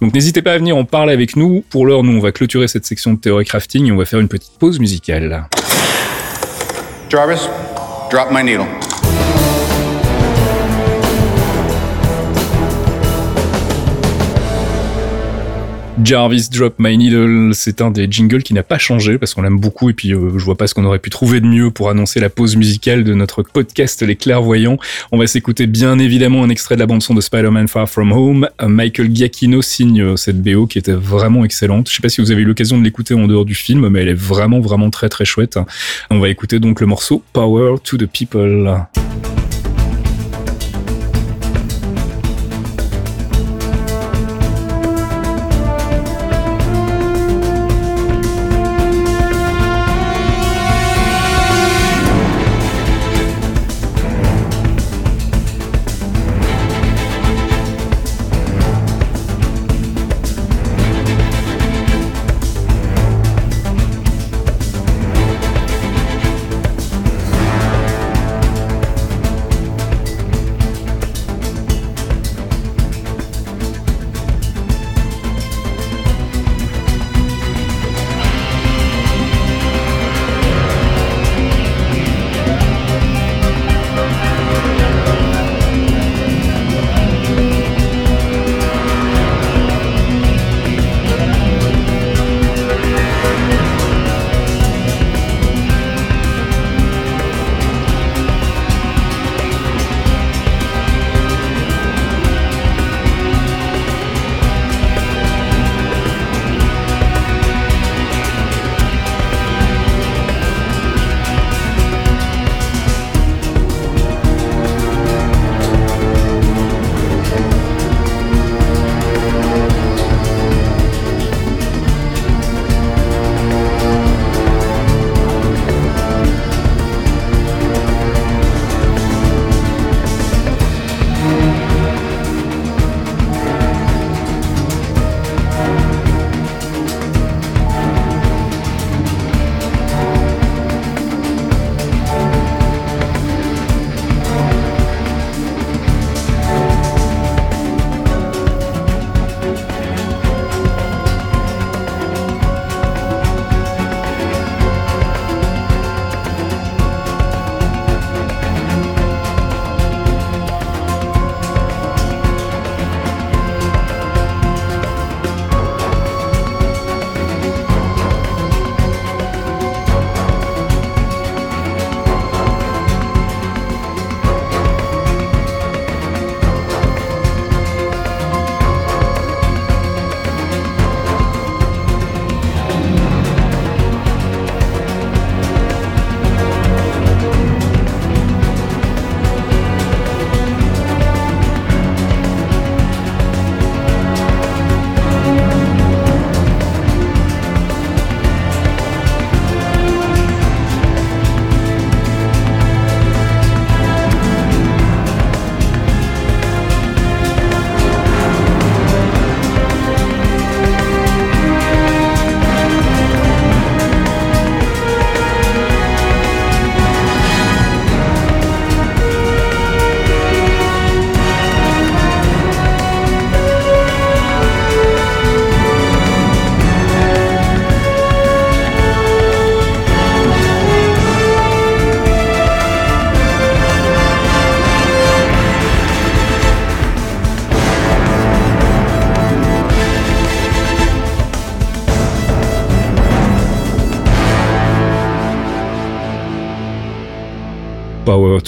Donc 0.00 0.14
n'hésitez 0.14 0.42
pas 0.42 0.52
à 0.52 0.58
venir 0.58 0.76
en 0.76 0.84
parler 0.84 1.12
avec 1.12 1.36
nous. 1.36 1.64
Pour 1.70 1.86
l'heure, 1.86 2.02
nous, 2.02 2.16
on 2.16 2.20
va 2.20 2.32
clôturer 2.32 2.68
cette 2.68 2.84
section 2.84 3.14
de 3.14 3.18
théorie 3.18 3.44
crafting 3.44 3.86
et 3.86 3.92
on 3.92 3.96
va 3.96 4.04
faire 4.04 4.20
une 4.20 4.28
petite 4.28 4.58
pause 4.58 4.78
musicale. 4.78 5.44
Jarvis, 7.10 7.48
drop 8.10 8.28
my 8.30 8.44
needle. 8.44 8.66
Jarvis 16.02 16.48
Drop 16.50 16.74
My 16.78 16.96
Needle, 16.96 17.50
c'est 17.52 17.82
un 17.82 17.90
des 17.90 18.06
jingles 18.10 18.42
qui 18.42 18.54
n'a 18.54 18.62
pas 18.62 18.78
changé 18.78 19.18
parce 19.18 19.34
qu'on 19.34 19.42
l'aime 19.42 19.58
beaucoup 19.58 19.90
et 19.90 19.92
puis 19.92 20.12
euh, 20.12 20.38
je 20.38 20.44
vois 20.44 20.56
pas 20.56 20.66
ce 20.66 20.74
qu'on 20.74 20.84
aurait 20.84 20.98
pu 20.98 21.10
trouver 21.10 21.40
de 21.40 21.46
mieux 21.46 21.70
pour 21.70 21.90
annoncer 21.90 22.20
la 22.20 22.30
pause 22.30 22.56
musicale 22.56 23.04
de 23.04 23.12
notre 23.14 23.42
podcast 23.42 24.02
Les 24.02 24.16
Clairvoyants. 24.16 24.78
On 25.12 25.18
va 25.18 25.26
s'écouter 25.26 25.66
bien 25.66 25.98
évidemment 25.98 26.42
un 26.42 26.48
extrait 26.48 26.74
de 26.74 26.80
la 26.80 26.86
bande 26.86 27.02
son 27.02 27.14
de 27.14 27.20
Spider-Man 27.20 27.68
Far 27.68 27.88
From 27.88 28.12
Home. 28.12 28.48
Michael 28.62 29.14
Giacchino 29.14 29.62
signe 29.62 30.00
euh, 30.00 30.16
cette 30.16 30.42
BO 30.42 30.66
qui 30.66 30.78
était 30.78 30.92
vraiment 30.92 31.44
excellente. 31.44 31.88
Je 31.90 31.96
sais 31.96 32.02
pas 32.02 32.08
si 32.08 32.20
vous 32.20 32.30
avez 32.30 32.42
eu 32.42 32.46
l'occasion 32.46 32.78
de 32.78 32.84
l'écouter 32.84 33.14
en 33.14 33.26
dehors 33.26 33.44
du 33.44 33.54
film, 33.54 33.88
mais 33.88 34.02
elle 34.02 34.08
est 34.08 34.14
vraiment 34.14 34.60
vraiment 34.60 34.90
très 34.90 35.08
très 35.08 35.24
chouette. 35.24 35.58
On 36.10 36.18
va 36.18 36.28
écouter 36.28 36.60
donc 36.60 36.80
le 36.80 36.86
morceau 36.86 37.22
Power 37.32 37.76
to 37.84 37.96
the 37.96 38.06
People. 38.06 38.86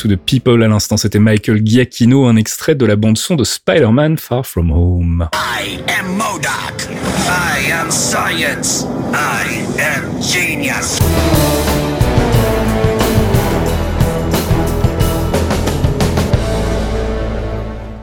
To 0.02 0.08
the 0.08 0.16
People 0.16 0.62
à 0.64 0.68
l'instant, 0.68 0.96
c'était 0.96 1.20
Michael 1.20 1.64
Giacchino, 1.64 2.26
un 2.26 2.36
extrait 2.36 2.74
de 2.74 2.84
la 2.84 2.96
bande-son 2.96 3.36
de 3.36 3.44
Spider-Man 3.44 4.18
Far 4.18 4.44
From 4.44 4.72
Home. 4.72 5.28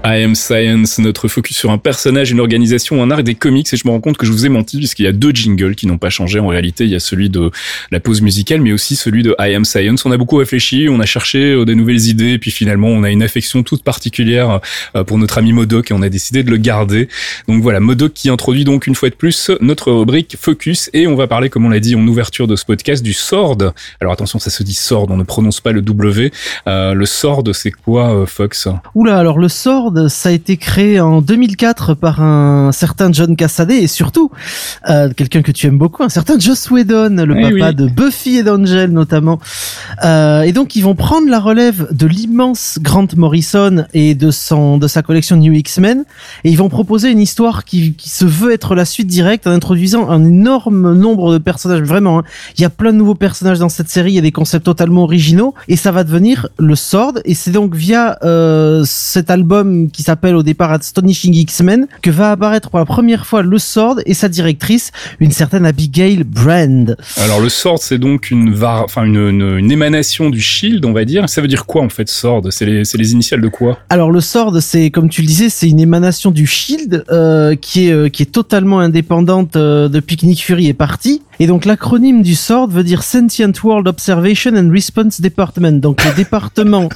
I 0.06 0.24
Am 0.24 0.34
Science, 0.34 0.98
notre 1.00 1.28
focus 1.28 1.58
sur 1.58 1.72
un 1.72 1.78
personnage, 1.78 2.32
une 2.32 2.40
organisation, 2.40 3.04
un 3.04 3.12
art 3.12 3.20
et 3.20 3.24
des 3.24 3.36
comics. 3.36 3.72
Et 3.74 3.76
je 3.76 3.86
me 3.86 3.92
rends 3.92 4.00
compte 4.00 4.18
que 4.18 4.26
je 4.26 4.32
vous 4.32 4.46
ai 4.46 4.50
menti 4.50 4.78
puisqu'il 4.78 5.04
y 5.04 5.08
a 5.08 5.12
deux 5.12 5.32
jingles 5.32 5.76
qui 5.76 5.88
n'ont 5.88 5.98
pas 5.98 6.10
changé. 6.10 6.40
En 6.40 6.48
réalité, 6.48 6.86
il 6.86 6.90
y 6.90 6.96
a 6.96 7.02
celui 7.02 7.30
de 7.30 7.52
la 7.92 8.00
pause 8.00 8.22
musicale, 8.22 8.62
mais 8.62 8.72
aussi 8.72 8.96
celui 8.96 9.24
de 9.24 9.36
I 9.40 9.54
Am 9.56 9.66
Science. 9.66 10.06
On 10.06 10.12
a 10.12 10.18
beaucoup 10.18 10.38
réfléchi, 10.38 10.88
on 10.90 11.02
a 11.02 11.06
cherché 11.06 11.52
euh, 11.52 11.66
des 11.66 11.76
nouvelles 11.76 12.08
idées, 12.08 12.32
et 12.32 12.40
puis 12.40 12.50
finalement, 12.50 12.88
on 12.88 13.04
a 13.04 13.10
une 13.10 13.22
affection 13.22 13.62
toute 13.62 13.84
particulière 13.84 14.62
euh, 14.96 15.04
pour 15.04 15.18
notre 15.18 15.38
ami 15.38 15.52
Modoc 15.52 15.92
et 15.92 15.94
on 15.94 16.02
a 16.02 16.10
décidé 16.10 16.44
de 16.44 16.50
le 16.50 16.58
garder. 16.58 17.10
Donc 17.50 17.62
voilà, 17.62 17.82
Modoc 17.82 18.14
qui 18.14 18.30
introduit 18.30 18.64
donc 18.64 18.88
une 18.88 18.96
fois 18.96 19.10
de 19.10 19.16
plus 19.16 19.52
notre 19.60 19.92
rubrique 19.92 20.38
Focus 20.40 20.90
et 20.94 21.08
on 21.08 21.16
va 21.16 21.28
parler, 21.28 21.50
comme 21.50 21.66
on 21.66 21.70
l'a 21.70 21.82
dit 21.82 21.96
en 21.96 22.08
ouverture 22.08 22.48
de 22.48 22.56
ce 22.56 22.64
podcast, 22.64 23.04
du 23.04 23.14
Sword. 23.14 23.74
Alors 24.00 24.14
attention, 24.14 24.40
ça 24.40 24.50
se 24.50 24.64
dit 24.64 24.74
Sword, 24.74 25.08
on 25.10 25.18
ne 25.18 25.24
prononce 25.24 25.60
pas 25.60 25.74
le 25.74 25.82
W. 25.82 26.32
Euh, 26.68 26.94
le 26.94 27.06
Sword, 27.06 27.44
c'est 27.54 27.72
quoi, 27.72 28.26
Fox? 28.26 28.70
Oula, 28.96 29.18
alors 29.18 29.40
le 29.40 29.50
Ça 30.10 30.30
a 30.30 30.32
été 30.32 30.58
créé 30.58 31.00
en 31.00 31.22
2004 31.22 31.94
par 31.94 32.22
un 32.22 32.72
certain 32.72 33.12
John 33.12 33.36
Cassaday 33.36 33.84
et 33.84 33.88
surtout 33.88 34.32
euh, 34.90 35.10
quelqu'un 35.16 35.42
que 35.42 35.52
tu 35.52 35.68
aimes 35.68 35.78
beaucoup, 35.78 36.04
un 36.04 36.10
certain 36.10 36.38
Joss 36.38 36.70
Whedon, 36.70 37.26
le 37.26 37.36
papa 37.36 37.70
oui. 37.70 37.76
de 37.76 37.88
Buffy 37.88 38.38
et 38.38 38.44
d'Angel 38.44 38.92
notamment. 38.92 39.40
Euh, 40.04 40.44
et 40.44 40.52
donc 40.52 40.76
ils 40.76 40.82
vont 40.82 40.96
prendre 40.96 41.30
la 41.30 41.40
relève 41.40 41.88
de 41.92 42.08
l'immense 42.08 42.80
Grant 42.82 43.08
Morrison 43.16 43.86
et 43.94 44.16
de 44.16 44.32
son 44.32 44.78
de 44.78 44.88
sa 44.88 45.02
collection 45.02 45.38
New 45.38 45.54
X-Men 45.54 46.06
et 46.44 46.50
ils 46.50 46.58
vont 46.58 46.70
proposer 46.70 47.10
une 47.10 47.20
histoire 47.20 47.66
qui, 47.66 47.94
qui 47.94 48.10
se 48.10 48.26
veut 48.26 48.52
être 48.52 48.76
la 48.76 48.86
suite 48.86 49.08
directe 49.08 49.48
en 49.48 49.52
introduisant 49.52 50.10
un 50.10 50.24
énorme 50.26 50.94
nombre 50.94 51.34
de 51.34 51.38
personnages. 51.38 51.82
Vraiment, 51.82 52.20
hein. 52.20 52.24
il 52.58 52.62
y 52.62 52.66
a 52.66 52.70
plein 52.70 52.92
de 52.92 52.98
nouveaux 52.98 53.16
personnages 53.16 53.60
dans 53.60 53.70
cette 53.70 53.90
série, 53.90 54.12
il 54.12 54.16
y 54.16 54.20
a 54.20 54.22
des 54.22 54.32
concepts 54.32 54.66
totalement 54.66 55.04
originaux 55.04 55.54
et 55.68 55.76
ça 55.76 55.92
va 55.92 56.04
devenir 56.04 56.48
le 56.58 56.76
Sword 56.76 57.14
et 57.26 57.34
c'est 57.34 57.52
donc 57.52 57.76
via 57.76 58.18
euh, 58.24 58.84
cet 58.86 59.30
album 59.32 59.79
qui 59.88 60.04
s'appelle 60.04 60.36
au 60.36 60.44
départ 60.44 60.72
Astonishing 60.72 61.34
X-Men 61.34 61.88
que 62.02 62.10
va 62.10 62.32
apparaître 62.32 62.70
pour 62.70 62.80
la 62.80 62.86
première 62.86 63.26
fois 63.26 63.42
le 63.42 63.58
Sword 63.58 64.02
et 64.06 64.14
sa 64.14 64.28
directrice, 64.28 64.92
une 65.20 65.32
certaine 65.32 65.66
Abigail 65.66 66.24
Brand. 66.24 66.98
Alors 67.18 67.40
le 67.40 67.50
Sword, 67.50 67.80
c'est 67.80 67.98
donc 67.98 68.32
une, 68.32 68.54
var... 68.54 68.84
enfin, 68.84 69.06
une, 69.06 69.16
une, 69.16 69.58
une 69.58 69.72
émanation 69.72 70.30
du 70.30 70.42
Shield, 70.42 70.86
on 70.86 70.94
va 70.94 71.06
dire. 71.06 71.30
Ça 71.30 71.42
veut 71.42 71.48
dire 71.48 71.66
quoi 71.66 71.82
en 71.84 71.90
fait, 71.90 72.10
Sword? 72.10 72.52
C'est 72.52 72.66
les, 72.66 72.86
c'est 72.86 72.98
les 72.98 73.14
initiales 73.14 73.42
de 73.42 73.48
quoi? 73.48 73.80
Alors 73.90 74.12
le 74.12 74.22
Sword, 74.22 74.62
c'est 74.62 74.90
comme 74.92 75.10
tu 75.10 75.22
le 75.22 75.28
disais, 75.28 75.50
c'est 75.50 75.70
une 75.70 75.80
émanation 75.80 76.32
du 76.32 76.46
Shield 76.46 77.06
euh, 77.10 77.56
qui 77.56 77.88
est 77.88 77.92
euh, 77.92 78.10
qui 78.10 78.24
est 78.24 78.32
totalement 78.32 78.80
indépendante 78.80 79.56
euh, 79.56 79.88
depuis 79.88 80.18
que 80.18 80.26
Nick 80.26 80.44
Fury 80.44 80.68
est 80.68 80.74
parti. 80.74 81.22
Et 81.40 81.48
donc 81.48 81.66
l'acronyme 81.66 82.22
du 82.22 82.36
Sword 82.36 82.70
veut 82.70 82.84
dire 82.84 83.02
Sentient 83.04 83.54
World 83.64 83.88
Observation 83.88 84.52
and 84.56 84.70
Response 84.72 85.22
Department, 85.22 85.80
donc 85.80 86.04
le 86.04 86.14
département 86.16 86.90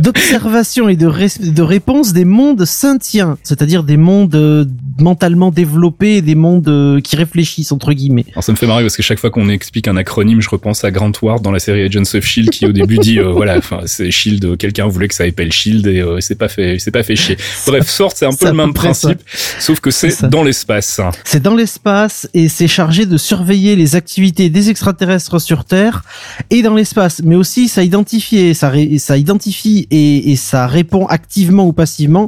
d'observation 0.00 0.88
et 0.88 0.96
de, 0.96 1.10
de 1.50 1.62
réponse 1.62 2.12
des 2.12 2.24
mondes 2.30 2.64
sentients, 2.64 3.36
c'est-à-dire 3.42 3.82
des 3.82 3.98
mondes 3.98 4.34
euh, 4.34 4.64
mentalement 4.98 5.50
développés, 5.50 6.22
des 6.22 6.34
mondes 6.34 6.68
euh, 6.68 7.00
qui 7.00 7.16
réfléchissent 7.16 7.72
entre 7.72 7.92
guillemets. 7.92 8.24
Alors 8.32 8.44
ça 8.44 8.52
me 8.52 8.56
fait 8.56 8.66
marrer 8.66 8.82
parce 8.82 8.96
que 8.96 9.02
chaque 9.02 9.18
fois 9.18 9.30
qu'on 9.30 9.48
explique 9.50 9.88
un 9.88 9.96
acronyme, 9.96 10.40
je 10.40 10.48
repense 10.48 10.84
à 10.84 10.90
Grant 10.90 11.12
Ward 11.20 11.42
dans 11.42 11.52
la 11.52 11.58
série 11.58 11.82
Agents 11.82 12.14
of 12.14 12.24
Shield 12.24 12.50
qui 12.50 12.66
au 12.66 12.72
début 12.72 12.98
dit 12.98 13.18
euh, 13.18 13.32
voilà, 13.32 13.58
enfin 13.58 13.80
c'est 13.84 14.10
Shield, 14.10 14.56
quelqu'un 14.56 14.86
voulait 14.86 15.08
que 15.08 15.14
ça 15.14 15.26
s'appelle 15.26 15.52
Shield 15.52 15.86
et 15.86 16.02
c'est 16.20 16.38
pas 16.38 16.48
fait, 16.48 16.78
c'est 16.78 16.90
pas 16.90 17.02
fait 17.02 17.16
chier. 17.16 17.36
Bref, 17.66 17.88
Sword, 17.88 18.12
c'est 18.14 18.26
un 18.26 18.32
peu 18.32 18.46
le 18.46 18.54
même 18.54 18.68
ça. 18.68 18.72
principe, 18.74 19.20
sauf 19.58 19.80
que 19.80 19.90
c'est 19.90 20.24
dans 20.24 20.42
l'espace. 20.42 21.00
C'est 21.24 21.42
dans 21.42 21.54
l'espace 21.54 22.28
et 22.32 22.48
c'est 22.48 22.68
chargé 22.68 23.06
de 23.06 23.18
surveiller 23.18 23.76
les 23.76 23.96
activités 23.96 24.48
des 24.48 24.70
extraterrestres 24.70 25.40
sur 25.40 25.64
Terre 25.64 26.04
et 26.50 26.62
dans 26.62 26.74
l'espace. 26.74 27.22
Mais 27.24 27.36
aussi, 27.36 27.68
ça 27.68 27.82
identifie, 27.82 28.54
ça, 28.54 28.76
identifie 29.16 29.86
et, 29.90 30.30
et 30.32 30.36
ça 30.36 30.66
répond 30.66 31.06
activement 31.06 31.66
ou 31.66 31.72
passivement 31.72 32.19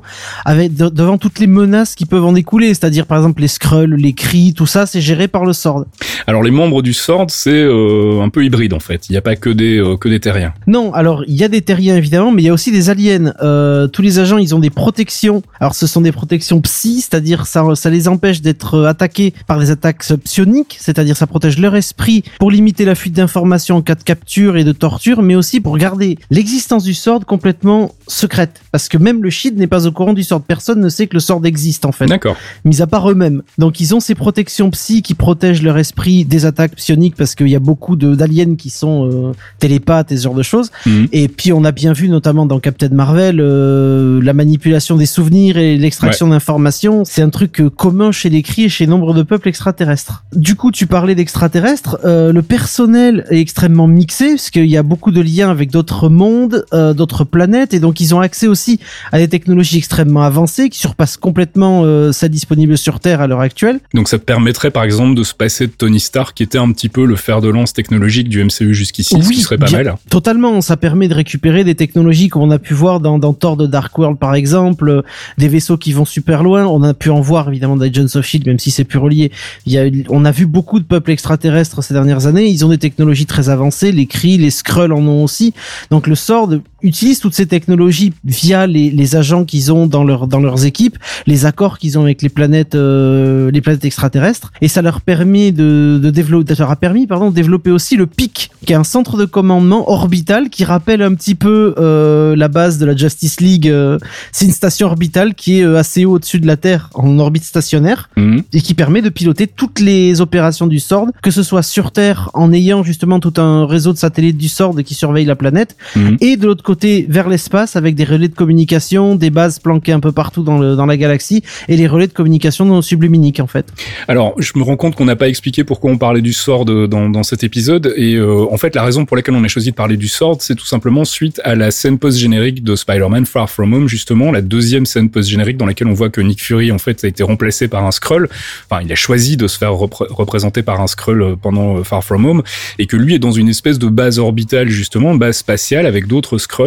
avec 0.44 0.74
de- 0.74 0.88
devant 0.88 1.18
toutes 1.18 1.38
les 1.38 1.46
menaces 1.46 1.94
qui 1.94 2.06
peuvent 2.06 2.24
en 2.24 2.32
découler. 2.32 2.68
C'est-à-dire, 2.68 3.06
par 3.06 3.18
exemple, 3.18 3.42
les 3.42 3.48
Skrulls, 3.48 3.94
les 3.96 4.14
cris, 4.14 4.54
tout 4.54 4.66
ça, 4.66 4.86
c'est 4.86 5.00
géré 5.00 5.28
par 5.28 5.44
le 5.44 5.52
Sword. 5.52 5.84
Alors 6.26 6.42
les 6.42 6.50
membres 6.50 6.82
du 6.82 6.92
Sword, 6.92 7.26
c'est 7.28 7.50
euh, 7.50 8.22
un 8.22 8.28
peu 8.28 8.44
hybride 8.44 8.74
en 8.74 8.80
fait. 8.80 9.08
Il 9.08 9.12
n'y 9.12 9.18
a 9.18 9.22
pas 9.22 9.34
que 9.36 9.50
des 9.50 9.78
euh, 9.78 9.96
que 9.96 10.08
des 10.08 10.20
terriens. 10.20 10.54
Non, 10.66 10.94
alors 10.94 11.24
il 11.26 11.34
y 11.34 11.42
a 11.44 11.48
des 11.48 11.62
terriens 11.62 11.96
évidemment, 11.96 12.30
mais 12.30 12.42
il 12.42 12.46
y 12.46 12.48
a 12.48 12.52
aussi 12.52 12.70
des 12.70 12.90
aliens. 12.90 13.32
Euh, 13.42 13.88
tous 13.88 14.02
les 14.02 14.18
agents, 14.20 14.38
ils 14.38 14.54
ont 14.54 14.60
des 14.60 14.70
protections. 14.70 15.42
Alors 15.58 15.74
ce 15.74 15.86
sont 15.86 16.00
des 16.00 16.12
protections 16.12 16.60
psy, 16.60 17.00
c'est-à-dire 17.00 17.46
ça, 17.46 17.64
ça 17.74 17.90
les 17.90 18.06
empêche 18.08 18.40
d'être 18.40 18.84
attaqués 18.84 19.34
par 19.48 19.58
des 19.58 19.70
attaques 19.70 20.04
psioniques, 20.24 20.76
c'est-à-dire 20.80 21.16
ça 21.16 21.26
protège 21.26 21.58
leur 21.58 21.74
esprit 21.74 22.22
pour 22.38 22.50
limiter 22.50 22.84
la 22.84 22.94
fuite 22.94 23.14
d'informations 23.14 23.76
en 23.78 23.82
cas 23.82 23.96
de 23.96 24.02
capture 24.02 24.56
et 24.56 24.64
de 24.64 24.72
torture, 24.72 25.22
mais 25.22 25.34
aussi 25.34 25.60
pour 25.60 25.76
garder 25.76 26.18
l'existence 26.30 26.84
du 26.84 26.94
sort 26.94 27.24
complètement 27.26 27.92
secrète. 28.06 28.60
Parce 28.70 28.88
que 28.88 28.98
même 28.98 29.22
le 29.22 29.30
Shield 29.30 29.58
n'est 29.58 29.66
pas 29.66 29.81
au 29.86 29.92
courant 29.92 30.12
du 30.12 30.22
sort. 30.22 30.40
Personne 30.42 30.80
ne 30.80 30.88
sait 30.88 31.06
que 31.06 31.14
le 31.14 31.20
sort 31.20 31.44
existe 31.44 31.84
en 31.84 31.92
fait 31.92 32.06
D'accord. 32.06 32.36
mis 32.64 32.82
à 32.82 32.86
part 32.86 33.10
eux-mêmes. 33.10 33.42
Donc 33.58 33.80
ils 33.80 33.94
ont 33.94 34.00
ces 34.00 34.14
protections 34.14 34.70
psy 34.70 35.02
qui 35.02 35.14
protègent 35.14 35.62
leur 35.62 35.78
esprit 35.78 36.24
des 36.24 36.46
attaques 36.46 36.76
psioniques 36.76 37.16
parce 37.16 37.34
qu'il 37.34 37.48
y 37.48 37.56
a 37.56 37.60
beaucoup 37.60 37.96
d'aliens 37.96 38.56
qui 38.56 38.70
sont 38.70 39.10
euh, 39.10 39.32
télépathes 39.58 40.12
et 40.12 40.16
ce 40.16 40.24
genre 40.24 40.34
de 40.34 40.42
choses. 40.42 40.70
Mhm. 40.86 41.08
Et 41.12 41.28
puis 41.28 41.52
on 41.52 41.64
a 41.64 41.72
bien 41.72 41.92
vu 41.92 42.08
notamment 42.08 42.46
dans 42.46 42.60
Captain 42.60 42.88
Marvel 42.90 43.40
euh, 43.40 44.20
la 44.22 44.32
manipulation 44.32 44.96
des 44.96 45.06
souvenirs 45.06 45.56
et 45.56 45.76
l'extraction 45.76 46.28
d'informations. 46.28 47.04
C'est 47.04 47.22
un 47.22 47.30
truc 47.30 47.60
euh, 47.60 47.70
commun 47.70 48.12
chez 48.12 48.30
les 48.30 48.42
cris 48.42 48.64
et 48.64 48.68
chez 48.68 48.86
nombre 48.86 49.14
de 49.14 49.22
peuples 49.22 49.48
extraterrestres. 49.48 50.24
Du 50.34 50.54
coup, 50.54 50.70
tu 50.70 50.86
parlais 50.86 51.14
d'extraterrestres. 51.14 51.98
Euh, 52.04 52.32
le 52.32 52.42
personnel 52.42 53.26
est 53.30 53.40
extrêmement 53.40 53.86
mixé 53.86 54.30
parce 54.30 54.50
qu'il 54.50 54.66
y 54.66 54.76
a 54.76 54.82
beaucoup 54.82 55.10
de 55.10 55.20
liens 55.20 55.50
avec 55.50 55.70
d'autres 55.70 56.08
mondes, 56.08 56.64
d'autres 56.72 57.24
planètes 57.24 57.74
et 57.74 57.80
donc 57.80 58.00
ils 58.00 58.14
ont 58.14 58.20
accès 58.20 58.46
aussi 58.46 58.80
à 59.10 59.18
des 59.18 59.28
technologies 59.28 59.71
extrêmement 59.78 60.22
avancées 60.22 60.68
qui 60.68 60.78
surpassent 60.78 61.16
complètement 61.16 61.82
euh, 61.84 62.12
celles 62.12 62.30
disponibles 62.30 62.76
sur 62.78 63.00
Terre 63.00 63.20
à 63.20 63.26
l'heure 63.26 63.40
actuelle. 63.40 63.80
Donc 63.94 64.08
ça 64.08 64.18
permettrait 64.18 64.70
par 64.70 64.84
exemple 64.84 65.14
de 65.14 65.22
se 65.24 65.34
passer 65.34 65.66
de 65.66 65.72
Tony 65.72 66.00
Stark 66.00 66.36
qui 66.36 66.42
était 66.42 66.58
un 66.58 66.70
petit 66.72 66.88
peu 66.88 67.04
le 67.04 67.16
fer 67.16 67.40
de 67.40 67.48
lance 67.48 67.72
technologique 67.72 68.28
du 68.28 68.42
MCU 68.44 68.74
jusqu'ici, 68.74 69.14
ce 69.20 69.28
Oui, 69.28 69.34
qui 69.36 69.40
serait 69.42 69.58
pas 69.58 69.66
bien- 69.66 69.82
mal. 69.84 69.94
Totalement, 70.10 70.60
ça 70.60 70.76
permet 70.76 71.08
de 71.08 71.14
récupérer 71.14 71.64
des 71.64 71.74
technologies 71.74 72.28
comme 72.28 72.42
on 72.42 72.50
a 72.50 72.58
pu 72.58 72.74
voir 72.74 73.00
dans, 73.00 73.18
dans 73.18 73.32
Thor 73.34 73.56
de 73.56 73.66
Dark 73.66 73.96
World 73.98 74.18
par 74.18 74.34
exemple, 74.34 74.88
euh, 74.88 75.02
des 75.38 75.48
vaisseaux 75.48 75.76
qui 75.76 75.92
vont 75.92 76.04
super 76.04 76.42
loin. 76.42 76.66
On 76.66 76.82
a 76.82 76.94
pu 76.94 77.10
en 77.10 77.20
voir 77.20 77.48
évidemment 77.48 77.76
dans 77.76 77.84
Agents 77.84 78.16
of 78.16 78.24
Shield, 78.26 78.46
même 78.46 78.58
si 78.58 78.70
c'est 78.70 78.84
plus 78.84 78.98
relié. 78.98 79.30
Il 79.66 79.72
y 79.72 79.78
a, 79.78 79.84
on 80.08 80.24
a 80.24 80.30
vu 80.30 80.46
beaucoup 80.46 80.78
de 80.80 80.84
peuples 80.84 81.10
extraterrestres 81.10 81.82
ces 81.82 81.94
dernières 81.94 82.26
années. 82.26 82.46
Ils 82.46 82.64
ont 82.64 82.68
des 82.68 82.78
technologies 82.78 83.26
très 83.26 83.48
avancées. 83.48 83.92
Les 83.92 84.06
Kree, 84.06 84.38
les 84.38 84.50
Skrulls 84.50 84.92
en 84.92 85.06
ont 85.06 85.24
aussi. 85.24 85.54
Donc 85.90 86.06
le 86.06 86.14
Sword 86.14 86.60
utilise 86.82 87.20
toutes 87.20 87.34
ces 87.34 87.46
technologies 87.46 88.12
via 88.24 88.66
les, 88.66 88.90
les 88.90 89.16
agents 89.16 89.44
qu'ils 89.44 89.72
ont 89.72 89.86
dans 89.86 90.04
leur 90.04 90.26
dans 90.26 90.40
leurs 90.40 90.64
équipes, 90.64 90.98
les 91.26 91.46
accords 91.46 91.78
qu'ils 91.78 91.98
ont 91.98 92.02
avec 92.02 92.22
les 92.22 92.28
planètes 92.28 92.74
euh, 92.74 93.50
les 93.50 93.60
planètes 93.60 93.84
extraterrestres, 93.84 94.52
et 94.60 94.68
ça 94.68 94.82
leur 94.82 95.00
permet 95.00 95.52
de, 95.52 96.00
de 96.02 96.10
développer, 96.10 96.54
ça 96.54 96.62
leur 96.64 96.70
a 96.70 96.76
permis 96.76 97.06
pardon 97.06 97.30
de 97.30 97.34
développer 97.34 97.70
aussi 97.70 97.96
le 97.96 98.06
PIC, 98.06 98.50
qui 98.66 98.72
est 98.72 98.76
un 98.76 98.84
centre 98.84 99.16
de 99.16 99.24
commandement 99.24 99.90
orbital 99.90 100.50
qui 100.50 100.64
rappelle 100.64 101.02
un 101.02 101.14
petit 101.14 101.34
peu 101.34 101.74
euh, 101.78 102.34
la 102.36 102.48
base 102.48 102.78
de 102.78 102.86
la 102.86 102.96
Justice 102.96 103.40
League. 103.40 103.68
euh, 103.68 103.98
c'est 104.32 104.44
une 104.46 104.52
station 104.52 104.86
orbitale 104.88 105.34
qui 105.34 105.60
est 105.60 105.64
assez 105.64 106.04
haut 106.04 106.12
au-dessus 106.16 106.40
de 106.40 106.46
la 106.46 106.56
Terre 106.56 106.90
en 106.94 107.18
orbite 107.18 107.44
stationnaire 107.44 108.10
Mhm. 108.16 108.42
et 108.52 108.60
qui 108.60 108.74
permet 108.74 109.00
de 109.02 109.08
piloter 109.08 109.46
toutes 109.46 109.80
les 109.80 110.20
opérations 110.20 110.66
du 110.66 110.78
SWORD, 110.80 111.10
que 111.22 111.30
ce 111.30 111.42
soit 111.42 111.62
sur 111.62 111.90
Terre 111.92 112.30
en 112.34 112.52
ayant 112.52 112.82
justement 112.82 113.18
tout 113.20 113.34
un 113.38 113.66
réseau 113.66 113.92
de 113.92 113.98
satellites 113.98 114.36
du 114.36 114.48
SWORD 114.48 114.82
qui 114.82 114.94
surveille 114.94 115.24
la 115.24 115.36
planète, 115.36 115.76
Mhm. 115.96 116.16
et 116.20 116.36
de 116.36 116.46
l'autre 116.46 116.62
côté 116.62 116.71
vers 117.08 117.28
l'espace 117.28 117.76
avec 117.76 117.94
des 117.94 118.04
relais 118.04 118.28
de 118.28 118.34
communication, 118.34 119.14
des 119.14 119.30
bases 119.30 119.58
planquées 119.58 119.92
un 119.92 120.00
peu 120.00 120.12
partout 120.12 120.42
dans, 120.42 120.86
la 120.86 120.96
galaxie, 120.96 121.42
et 121.68 121.76
les 121.76 121.86
relais 121.86 122.06
de 122.06 122.12
communication 122.12 122.64
non 122.64 122.82
subluminiques 122.82 123.40
en 123.40 123.46
fait. 123.46 123.72
Alors, 124.08 124.34
je 124.38 124.52
me 124.56 124.62
rends 124.62 124.76
compte 124.76 124.94
qu'on 124.94 125.04
n'a 125.04 125.16
pas 125.16 125.28
expliqué 125.28 125.64
pourquoi 125.64 125.90
on 125.90 125.98
parlait 125.98 126.20
du 126.20 126.32
Sword 126.32 126.66
euh, 126.68 126.86
dans, 126.86 127.22
cet 127.22 127.44
épisode, 127.44 127.94
et 127.96 128.14
euh, 128.14 128.46
en 128.50 128.56
fait, 128.56 128.74
la 128.74 128.82
raison 128.82 129.04
pour 129.04 129.16
laquelle 129.16 129.34
on 129.34 129.44
a 129.44 129.48
choisi 129.48 129.70
de 129.70 129.76
parler 129.76 129.96
du 129.96 130.08
Sword, 130.08 130.38
c'est 130.40 130.54
tout 130.54 130.66
simplement 130.66 131.04
suite 131.04 131.40
à 131.44 131.54
la 131.54 131.70
scène 131.70 131.98
post-générique 131.98 132.64
de 132.64 132.74
Spider-Man 132.74 133.26
Far 133.26 133.48
From 133.48 133.72
Home, 133.72 133.88
justement, 133.88 134.32
la 134.32 134.42
deuxième 134.42 134.86
scène 134.86 135.08
post-générique 135.08 135.56
dans 135.56 135.66
laquelle 135.66 135.88
on 135.88 135.94
voit 135.94 136.10
que 136.10 136.20
Nick 136.20 136.42
Fury, 136.42 136.72
en 136.72 136.78
fait, 136.78 137.04
a 137.04 137.08
été 137.08 137.22
remplacé 137.22 137.68
par 137.68 137.84
un 137.84 137.92
Skrull, 137.92 138.28
enfin, 138.68 138.82
il 138.84 138.90
a 138.90 138.96
choisi 138.96 139.36
de 139.36 139.46
se 139.46 139.58
faire 139.58 139.72
repré- 139.72 140.10
représenter 140.10 140.62
par 140.62 140.80
un 140.80 140.86
Skrull 140.86 141.22
euh, 141.22 141.36
pendant 141.40 141.78
euh, 141.78 141.84
Far 141.84 142.02
From 142.02 142.24
Home, 142.24 142.42
et 142.78 142.86
que 142.86 142.96
lui 142.96 143.14
est 143.14 143.18
dans 143.18 143.32
une 143.32 143.48
espèce 143.48 143.78
de 143.78 143.88
base 143.88 144.18
orbitale, 144.18 144.68
justement, 144.68 145.14
base 145.14 145.36
spatiale, 145.36 145.86
avec 145.86 146.06
d'autres 146.06 146.38
Skrulls 146.38 146.61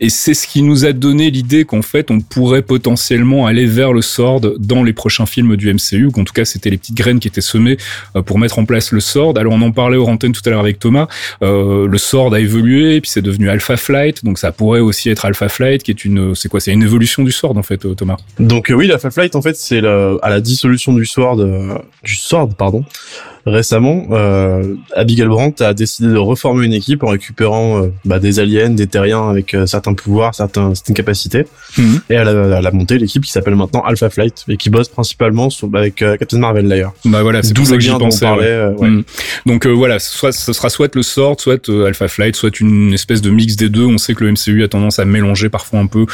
Et 0.00 0.10
c'est 0.10 0.34
ce 0.34 0.46
qui 0.46 0.62
nous 0.62 0.84
a 0.84 0.92
donné 0.92 1.30
l'idée 1.30 1.64
qu'en 1.64 1.82
fait, 1.82 2.10
on 2.10 2.20
pourrait 2.20 2.62
potentiellement 2.62 3.46
aller 3.46 3.66
vers 3.66 3.92
le 3.92 4.02
Sword 4.02 4.40
dans 4.58 4.82
les 4.82 4.92
prochains 4.92 5.26
films 5.26 5.56
du 5.56 5.72
MCU, 5.72 6.10
qu'en 6.12 6.24
tout 6.24 6.32
cas, 6.32 6.44
c'était 6.44 6.70
les 6.70 6.78
petites 6.78 6.96
graines 6.96 7.20
qui 7.20 7.28
étaient 7.28 7.40
semées 7.40 7.76
euh, 8.14 8.22
pour 8.22 8.38
mettre 8.38 8.58
en 8.58 8.64
place 8.64 8.92
le 8.92 9.00
Sword. 9.00 9.38
Alors, 9.38 9.52
on 9.52 9.62
en 9.62 9.72
parlait 9.72 9.96
au 9.96 10.06
antenne 10.06 10.32
tout 10.32 10.42
à 10.46 10.50
l'heure 10.50 10.60
avec 10.60 10.78
Thomas. 10.78 11.08
Euh, 11.42 11.86
le 11.86 11.98
Sword 11.98 12.34
a 12.34 12.40
évolué, 12.40 13.00
puis 13.00 13.10
c'est 13.10 13.22
devenu 13.22 13.48
Alpha 13.48 13.76
Flight, 13.76 14.24
donc 14.24 14.38
ça 14.38 14.52
pourrait 14.52 14.80
aussi 14.80 15.10
être 15.10 15.24
Alpha 15.24 15.48
Flight, 15.48 15.82
qui 15.82 15.90
est 15.90 16.04
une, 16.04 16.34
c'est 16.34 16.48
quoi, 16.48 16.60
c'est 16.60 16.72
une 16.72 16.82
évolution 16.82 17.22
du 17.22 17.32
Sword 17.32 17.56
en 17.56 17.62
fait, 17.62 17.84
euh, 17.84 17.94
Thomas. 17.94 18.16
Donc 18.38 18.72
oui, 18.74 18.86
la 18.86 18.98
Flight 18.98 19.36
en 19.36 19.42
fait 19.42 19.56
c'est 19.56 19.78
à 19.78 20.30
la 20.30 20.40
dissolution 20.40 20.92
du 20.92 21.06
Sword, 21.06 21.36
du 22.02 22.16
Sword 22.16 22.54
pardon. 22.56 22.84
Récemment, 23.46 24.06
euh, 24.10 24.74
Abigail 24.96 25.28
Brandt 25.28 25.62
a 25.64 25.72
décidé 25.72 26.08
de 26.08 26.16
reformer 26.16 26.66
une 26.66 26.72
équipe 26.72 27.04
en 27.04 27.06
récupérant 27.08 27.80
euh, 27.84 27.92
bah, 28.04 28.18
des 28.18 28.40
aliens, 28.40 28.70
des 28.70 28.88
terriens 28.88 29.28
avec 29.30 29.54
euh, 29.54 29.66
certains 29.66 29.94
pouvoirs, 29.94 30.34
certains, 30.34 30.74
certaines 30.74 30.96
capacités, 30.96 31.46
Mhm. 31.78 32.00
et 32.10 32.14
elle 32.14 32.28
a, 32.28 32.58
elle 32.58 32.66
a 32.66 32.70
monté 32.72 32.98
l'équipe 32.98 33.22
qui 33.22 33.30
s'appelle 33.30 33.54
maintenant 33.54 33.82
Alpha 33.82 34.10
Flight 34.10 34.44
et 34.48 34.56
qui 34.56 34.68
bosse 34.68 34.88
principalement 34.88 35.48
sur, 35.48 35.68
avec 35.74 35.94
Captain 35.94 36.38
Marvel 36.38 36.66
d'ailleurs. 36.68 36.92
Bah 37.04 37.22
voilà, 37.22 37.42
c'est 37.44 37.52
D'où 37.52 37.62
pour 37.62 37.68
ça 37.68 37.74
que 37.76 37.80
j'y 37.82 37.90
pensais. 37.90 38.24
parlait, 38.26 38.46
ouais. 38.66 38.74
ouais. 38.78 38.88
Mm. 38.88 39.04
Donc 39.46 39.66
voilà, 39.66 40.00
soit 40.00 40.32
ce 40.32 40.52
sera 40.52 40.68
soit 40.68 40.92
le 40.96 41.02
Sword, 41.02 41.36
soit 41.38 41.68
Alpha 41.68 42.08
Flight, 42.08 42.34
soit 42.34 42.58
une 42.58 42.92
espèce 42.94 43.22
de 43.22 43.30
mix 43.30 43.54
des 43.54 43.68
deux. 43.68 43.84
On 43.86 43.98
sait 43.98 44.14
que 44.14 44.24
le 44.24 44.32
MCU 44.32 44.64
a 44.64 44.68
tendance 44.68 44.98
à 44.98 45.04
mélanger 45.04 45.50
parfois 45.50 45.78
un 45.78 45.86
peu 45.86 46.06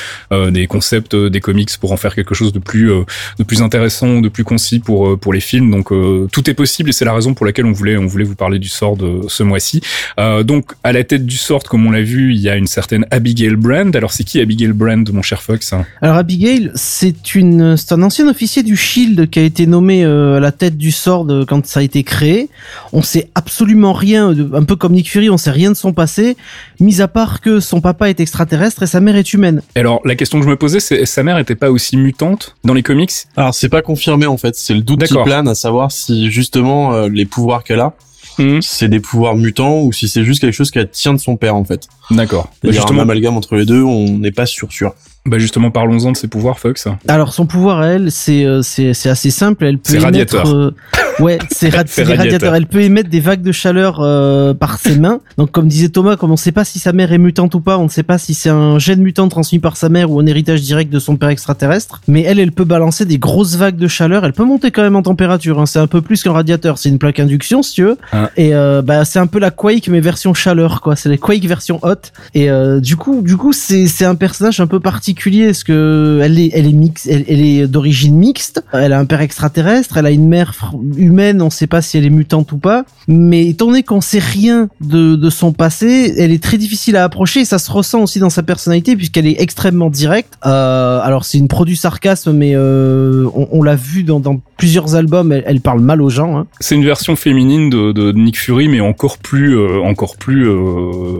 des 0.50 0.66
concepts 0.66 1.16
des 1.16 1.40
comics 1.40 1.70
pour 1.80 1.92
en 1.92 1.96
faire 1.96 2.14
quelque 2.14 2.34
chose 2.34 2.52
de 2.52 2.58
plus 2.58 2.90
de 3.38 3.44
plus 3.44 3.62
intéressant, 3.62 4.20
de 4.20 4.28
plus 4.28 4.44
concis 4.44 4.80
pour 4.80 5.18
pour 5.18 5.32
les 5.32 5.40
films. 5.40 5.70
Donc 5.70 5.88
tout 6.32 6.50
est 6.50 6.54
possible 6.54 6.90
et 6.90 6.92
c'est 6.92 7.04
la 7.04 7.14
raison 7.14 7.21
pour 7.34 7.46
laquelle 7.46 7.66
on 7.66 7.72
voulait 7.72 7.96
on 7.96 8.06
voulait 8.06 8.24
vous 8.24 8.34
parler 8.34 8.58
du 8.58 8.68
Sword 8.68 8.98
euh, 9.02 9.22
ce 9.28 9.42
mois-ci. 9.42 9.80
Euh, 10.18 10.42
donc 10.42 10.72
à 10.82 10.92
la 10.92 11.04
tête 11.04 11.24
du 11.26 11.36
Sword, 11.36 11.62
comme 11.64 11.86
on 11.86 11.90
l'a 11.90 12.02
vu, 12.02 12.34
il 12.34 12.40
y 12.40 12.48
a 12.48 12.56
une 12.56 12.66
certaine 12.66 13.06
Abigail 13.10 13.56
Brand. 13.56 13.94
Alors 13.94 14.12
c'est 14.12 14.24
qui 14.24 14.40
Abigail 14.40 14.72
Brand, 14.72 15.08
mon 15.12 15.22
cher 15.22 15.40
Fox? 15.42 15.72
Alors 16.00 16.16
Abigail, 16.16 16.70
c'est 16.74 17.34
une, 17.34 17.76
c'est 17.76 17.92
un 17.92 18.02
ancien 18.02 18.28
officier 18.28 18.62
du 18.62 18.76
Shield 18.76 19.30
qui 19.30 19.38
a 19.38 19.42
été 19.42 19.66
nommé 19.66 20.04
euh, 20.04 20.36
à 20.36 20.40
la 20.40 20.52
tête 20.52 20.76
du 20.76 20.90
Sword 20.90 21.26
euh, 21.30 21.44
quand 21.46 21.64
ça 21.66 21.80
a 21.80 21.82
été 21.82 22.02
créé. 22.02 22.48
On 22.92 23.02
sait 23.02 23.28
absolument 23.34 23.92
rien, 23.92 24.32
de- 24.32 24.50
un 24.54 24.64
peu 24.64 24.76
comme 24.76 24.92
Nick 24.92 25.08
Fury, 25.10 25.30
on 25.30 25.38
sait 25.38 25.50
rien 25.50 25.70
de 25.70 25.76
son 25.76 25.92
passé, 25.92 26.36
mis 26.82 27.00
à 27.00 27.08
part 27.08 27.40
que 27.40 27.60
son 27.60 27.80
papa 27.80 28.10
est 28.10 28.20
extraterrestre 28.20 28.82
et 28.82 28.86
sa 28.86 29.00
mère 29.00 29.16
est 29.16 29.32
humaine. 29.32 29.62
Alors 29.74 30.00
la 30.04 30.14
question 30.16 30.38
que 30.38 30.44
je 30.44 30.50
me 30.50 30.56
posais, 30.56 30.80
c'est 30.80 31.06
sa 31.06 31.22
mère 31.22 31.38
était 31.38 31.54
pas 31.54 31.70
aussi 31.70 31.96
mutante 31.96 32.54
dans 32.64 32.74
les 32.74 32.82
comics? 32.82 33.12
Alors 33.36 33.54
c'est 33.54 33.68
pas 33.68 33.82
confirmé 33.82 34.26
en 34.26 34.36
fait, 34.36 34.54
c'est 34.56 34.74
le 34.74 34.80
doute 34.82 35.04
qui 35.04 35.14
plane 35.24 35.48
à 35.48 35.54
savoir 35.54 35.92
si 35.92 36.30
justement 36.30 36.92
euh, 36.94 37.08
les 37.08 37.24
pouvoirs 37.24 37.64
qu'elle 37.64 37.80
a, 37.80 37.92
Mhm. 38.38 38.62
c'est 38.62 38.88
des 38.88 38.98
pouvoirs 39.00 39.36
mutants 39.36 39.80
ou 39.82 39.92
si 39.92 40.08
c'est 40.08 40.24
juste 40.24 40.40
quelque 40.40 40.54
chose 40.54 40.70
qu'elle 40.70 40.88
tient 40.88 41.12
de 41.12 41.18
son 41.20 41.36
père 41.36 41.54
en 41.54 41.64
fait. 41.64 41.86
D'accord. 42.10 42.48
Il 42.62 42.68
Bah, 42.70 42.72
y 42.74 42.78
a 42.78 42.78
un 42.78 42.80
justement, 42.80 43.02
amalgame 43.02 43.36
entre 43.36 43.56
les 43.56 43.66
deux, 43.66 43.82
on 43.82 44.08
n'est 44.18 44.30
pas 44.32 44.46
sûr 44.46 44.72
sûr. 44.72 44.94
bah 45.26 45.38
justement, 45.38 45.70
parlons-en 45.70 46.12
de 46.12 46.16
ses 46.16 46.28
pouvoirs, 46.28 46.58
Fox. 46.58 46.88
Alors 47.08 47.34
son 47.34 47.44
pouvoir 47.44 47.80
à 47.80 47.88
elle, 47.88 48.10
c'est 48.10 48.46
euh, 48.46 48.62
c'est 48.62 48.88
assez 49.10 49.30
simple. 49.30 49.66
Elle 49.66 49.76
peut 49.76 49.90
C'est 49.90 49.96
émettre. 49.98 50.06
radiateur. 50.06 50.48
euh, 50.48 50.74
ouais, 51.20 51.38
c'est 51.50 51.68
rad- 51.68 51.88
radiateur. 51.98 52.54
Elle 52.54 52.66
peut 52.66 52.82
émettre 52.82 53.10
des 53.10 53.20
vagues 53.20 53.42
de 53.42 53.52
chaleur 53.52 53.98
euh, 54.00 54.54
par 54.54 54.78
ses 54.78 54.98
mains. 54.98 55.20
Donc 55.38 55.50
comme 55.50 55.68
disait 55.68 55.88
Thomas, 55.88 56.16
comme 56.16 56.30
on 56.32 56.36
sait 56.36 56.52
pas 56.52 56.64
si 56.64 56.78
sa 56.78 56.92
mère 56.92 57.12
est 57.12 57.18
mutante 57.18 57.54
ou 57.54 57.60
pas, 57.60 57.78
on 57.78 57.84
ne 57.84 57.88
sait 57.88 58.02
pas 58.02 58.18
si 58.18 58.34
c'est 58.34 58.48
un 58.50 58.78
gène 58.78 59.00
mutant 59.00 59.28
transmis 59.28 59.58
par 59.58 59.76
sa 59.76 59.88
mère 59.88 60.10
ou 60.10 60.20
un 60.20 60.26
héritage 60.26 60.62
direct 60.62 60.92
de 60.92 60.98
son 60.98 61.16
père 61.16 61.28
extraterrestre. 61.28 62.00
Mais 62.08 62.22
elle, 62.22 62.38
elle 62.38 62.52
peut 62.52 62.64
balancer 62.64 63.04
des 63.04 63.18
grosses 63.18 63.56
vagues 63.56 63.76
de 63.76 63.88
chaleur. 63.88 64.24
Elle 64.24 64.32
peut 64.32 64.44
monter 64.44 64.70
quand 64.70 64.82
même 64.82 64.96
en 64.96 65.02
température. 65.02 65.60
hein. 65.60 65.66
C'est 65.66 65.78
un 65.78 65.86
peu 65.86 66.00
plus 66.02 66.22
qu'un 66.22 66.32
radiateur. 66.32 66.78
C'est 66.78 66.88
une 66.88 66.98
plaque 66.98 67.20
induction 67.20 67.62
si 67.62 67.74
tu 67.74 67.82
veux. 67.84 67.98
Ah. 68.12 68.30
Et 68.36 68.54
euh, 68.54 68.82
bah 68.82 69.04
c'est 69.04 69.18
un 69.18 69.26
peu 69.26 69.38
la 69.38 69.50
Quake 69.50 69.88
mais 69.88 70.00
version 70.00 70.34
chaleur 70.34 70.80
quoi. 70.80 70.96
C'est 70.96 71.08
la 71.08 71.16
Quake 71.16 71.44
version 71.44 71.78
hot. 71.82 71.94
Et 72.34 72.50
euh, 72.50 72.80
du 72.80 72.96
coup, 72.96 73.22
du 73.22 73.36
coup, 73.36 73.52
c'est 73.52 73.86
c'est 73.86 74.04
un 74.04 74.14
personnage 74.14 74.60
un 74.60 74.66
peu 74.66 74.80
particulier 74.80 75.46
parce 75.46 75.64
que 75.64 76.20
elle 76.22 76.38
est 76.38 76.50
elle 76.54 76.66
est 76.66 76.72
mix, 76.72 77.06
elle, 77.06 77.24
elle 77.28 77.40
est 77.40 77.66
d'origine 77.66 78.16
mixte? 78.16 78.64
Elle 78.72 78.92
a 78.92 78.98
un 78.98 79.04
père 79.04 79.20
extraterrestre, 79.20 79.96
elle 79.96 80.06
a 80.06 80.10
une 80.10 80.28
mère 80.28 80.54
humaine. 81.02 81.42
On 81.42 81.50
sait 81.50 81.66
pas 81.66 81.82
si 81.82 81.98
elle 81.98 82.04
est 82.06 82.10
mutante 82.10 82.52
ou 82.52 82.58
pas. 82.58 82.84
Mais 83.08 83.46
étant 83.48 83.66
donné 83.66 83.82
qu'on 83.82 84.00
sait 84.00 84.18
rien 84.20 84.68
de 84.80 85.16
de 85.16 85.30
son 85.30 85.52
passé, 85.52 86.14
elle 86.16 86.32
est 86.32 86.42
très 86.42 86.58
difficile 86.58 86.96
à 86.96 87.04
approcher. 87.04 87.40
Et 87.40 87.44
ça 87.44 87.58
se 87.58 87.70
ressent 87.70 88.02
aussi 88.02 88.18
dans 88.18 88.30
sa 88.30 88.42
personnalité 88.42 88.96
puisqu'elle 88.96 89.26
est 89.26 89.40
extrêmement 89.40 89.90
directe. 89.90 90.34
Euh, 90.46 91.00
alors 91.02 91.24
c'est 91.24 91.38
une 91.38 91.48
produit 91.48 91.76
sarcasme, 91.76 92.32
mais 92.32 92.52
euh, 92.54 93.26
on, 93.34 93.48
on 93.52 93.62
l'a 93.62 93.76
vu 93.76 94.02
dans 94.04 94.20
dans 94.20 94.40
plusieurs 94.56 94.94
albums. 94.94 95.32
Elle, 95.32 95.42
elle 95.46 95.60
parle 95.60 95.80
mal 95.80 96.00
aux 96.00 96.10
gens. 96.10 96.38
Hein. 96.38 96.46
C'est 96.60 96.74
une 96.76 96.84
version 96.84 97.16
féminine 97.16 97.68
de, 97.70 97.92
de 97.92 98.12
Nick 98.12 98.38
Fury, 98.38 98.68
mais 98.68 98.80
encore 98.80 99.18
plus, 99.18 99.56
euh, 99.56 99.80
encore 99.82 100.16
plus 100.16 100.48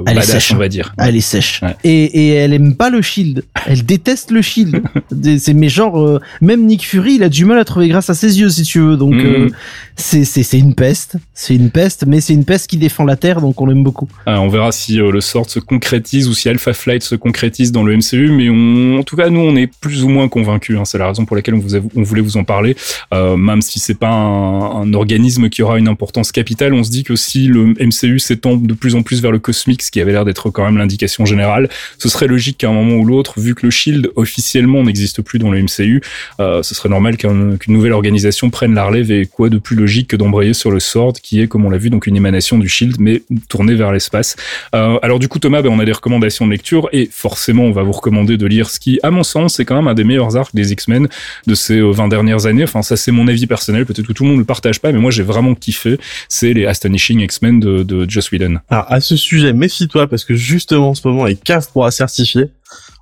Elle 0.07 0.19
est 0.19 0.23
sèche. 0.23 0.53
on 0.53 0.59
va 0.59 0.69
dire. 0.69 0.95
Elle 0.99 1.17
est 1.17 1.21
sèche. 1.21 1.61
Ouais. 1.63 1.75
Et, 1.85 2.05
et 2.05 2.29
elle 2.35 2.53
aime 2.53 2.75
pas 2.77 2.91
le 2.91 3.03
shield. 3.03 3.45
Elle 3.67 3.85
déteste 3.85 4.31
le 4.31 4.43
shield. 4.43 4.83
C'est 5.39 5.55
mais 5.55 5.69
genre 5.69 6.21
même 6.41 6.67
Nick 6.67 6.87
Fury, 6.87 7.15
il 7.15 7.23
a 7.23 7.29
du 7.29 7.45
mal 7.45 7.59
à 7.59 7.65
trouver 7.65 7.89
grâce 7.89 8.11
à 8.11 8.15
ses 8.15 8.39
yeux 8.41 8.49
si 8.51 8.63
tu 8.63 8.79
veux. 8.81 8.97
Donc 8.97 9.15
Mhm. 9.15 9.51
C'est 9.97 10.59
une 10.59 10.75
peste, 10.75 11.17
c'est 11.35 11.55
une 11.55 11.71
peste, 11.71 12.05
mais 12.07 12.21
c'est 12.21 12.35
une 12.35 12.45
peste 12.45 12.69
qui 12.69 12.77
défend 12.77 13.05
la 13.05 13.17
terre, 13.17 13.41
donc 13.41 13.61
on 13.61 13.67
l'aime 13.67 13.83
beaucoup. 13.83 14.09
Ah, 14.27 14.41
on 14.41 14.49
verra 14.49 14.73
si 14.73 15.01
euh, 15.01 15.11
le 15.11 15.21
sort 15.21 15.49
se 15.49 15.59
concrétise 15.59 16.29
ou 16.29 16.35
si 16.35 16.49
Alpha 16.49 16.73
Flight 16.73 17.03
se 17.03 17.15
concrétise 17.15 17.73
dans 17.73 17.83
le 17.83 17.97
MCU, 17.97 18.31
mais 18.31 18.49
on, 18.51 18.99
en 18.99 19.03
tout 19.03 19.17
cas, 19.17 19.31
nous, 19.31 19.41
on 19.41 19.57
est 19.57 19.67
plus 19.81 20.05
ou 20.05 20.09
moins 20.09 20.29
convaincus. 20.29 20.79
Hein, 20.79 20.85
c'est 20.85 20.99
la 20.99 21.09
raison 21.09 21.25
pour 21.25 21.37
laquelle 21.37 21.55
on, 21.55 22.03
voulait 22.03 22.23
vous 22.23 22.37
en 22.37 22.45
parler, 22.45 22.77
euh, 23.15 23.37
même 23.37 23.63
si 23.63 23.79
c'est 23.79 23.99
pas 23.99 24.11
un, 24.11 24.93
organisme 24.95 25.49
qui 25.49 25.63
aura 25.63 25.79
une 25.79 25.89
importance 25.89 26.33
capitale. 26.33 26.75
On 26.75 26.85
se 26.85 26.91
dit 26.91 27.05
que 27.05 27.17
si 27.17 27.47
le 27.47 27.75
MCU 27.81 28.19
s'étend 28.19 28.57
de 28.57 28.75
plus 28.75 28.95
en 28.95 29.03
plus 29.03 29.23
vers 29.23 29.33
le 29.33 29.39
cosmique, 29.39 29.83
ce 29.83 29.91
qui 29.91 30.01
avait 30.01 30.13
l'air 30.13 30.25
d'être 30.25 30.51
quand 30.51 30.65
même 30.65 30.77
l'indication 30.77 31.25
générale, 31.25 31.69
ce 31.99 32.09
serait 32.09 32.27
logique 32.27 32.59
qu'à 32.59 32.69
un 32.69 32.73
moment 32.73 32.97
ou 32.97 33.05
l'autre, 33.05 33.41
vu 33.41 33.55
que 33.55 33.65
le 33.65 33.71
Shield 33.71 34.11
officiellement 34.17 34.83
n'existe 34.83 35.23
plus 35.23 35.39
dans 35.39 35.51
le 35.51 35.63
MCU, 35.63 36.03
euh, 36.41 36.63
ce 36.63 36.75
serait 36.75 36.89
normal 36.89 37.17
qu'un- 37.17 37.57
qu'une 37.57 37.75
nouvelle 37.75 37.93
organisation 37.93 38.51
prenne 38.51 38.75
la 38.75 38.85
relève 38.85 39.11
et 39.11 39.27
quoi 39.27 39.49
de 39.49 39.59
plus 39.63 39.77
logique 39.77 40.09
que 40.09 40.17
d'embrayer 40.17 40.53
sur 40.55 40.71
le 40.71 40.81
Sword, 40.81 41.15
qui 41.23 41.41
est, 41.41 41.49
comme 41.49 41.65
on 41.65 41.71
l'a 41.71 41.79
vu, 41.79 41.91
donc 41.91 42.07
une 42.07 42.17
émanation 42.17 42.59
du 42.59 42.69
Shield, 42.69 42.97
mais 42.99 43.23
tournée 43.49 43.75
vers 43.75 43.93
l'espace. 43.93 44.37
Euh, 44.75 44.99
alors 45.03 45.19
du 45.19 45.29
coup, 45.29 45.39
Thomas, 45.39 45.63
ben, 45.63 45.71
on 45.71 45.79
a 45.79 45.85
des 45.85 45.93
recommandations 45.93 46.47
de 46.47 46.51
lecture 46.51 46.89
et 46.93 47.09
forcément, 47.11 47.65
on 47.65 47.73
va 47.73 47.83
vous 47.83 47.93
recommander 47.93 48.37
de 48.37 48.47
lire 48.47 48.71
ce 48.71 48.79
qui, 48.81 48.99
à 49.03 49.11
mon 49.11 49.23
sens, 49.23 49.55
c'est 49.55 49.65
quand 49.65 49.77
même 49.77 49.89
un 49.89 49.95
des 49.95 50.05
meilleurs 50.05 50.37
arcs 50.37 50.55
des 50.55 50.73
X-Men 50.73 51.09
de 51.47 51.55
ces 51.55 51.79
euh, 51.79 51.91
20 51.91 52.09
dernières 52.09 52.47
années. 52.47 52.65
Enfin, 52.65 52.83
ça, 52.83 52.97
c'est 52.97 53.13
mon 53.13 53.29
avis 53.29 53.47
personnel. 53.47 53.87
Peut-être 53.87 54.07
que 54.07 54.13
tout 54.13 54.25
le 54.25 54.31
monde 54.31 54.37
ne 54.39 54.43
le 54.43 54.47
partage 54.47 54.81
pas, 54.81 54.93
mais 54.93 54.99
moi, 54.99 55.11
j'ai 55.11 55.23
vraiment 55.23 55.55
kiffé. 55.55 55.99
C'est 56.29 56.53
les 56.53 56.67
Astonishing 56.67 57.21
X-Men 57.21 57.61
de, 57.61 57.83
de 57.83 58.09
Joss 58.09 58.31
Whedon. 58.31 58.59
Alors 58.69 58.87
à 58.89 59.01
ce 59.01 59.17
sujet, 59.17 59.53
méfie-toi 59.53 60.07
parce 60.07 60.25
que 60.25 60.35
justement 60.35 60.91
en 60.91 60.95
ce 60.95 61.07
moment, 61.07 61.25
les 61.25 61.37
CAF 61.37 61.71
pourra 61.71 61.91
certifier. 61.91 62.47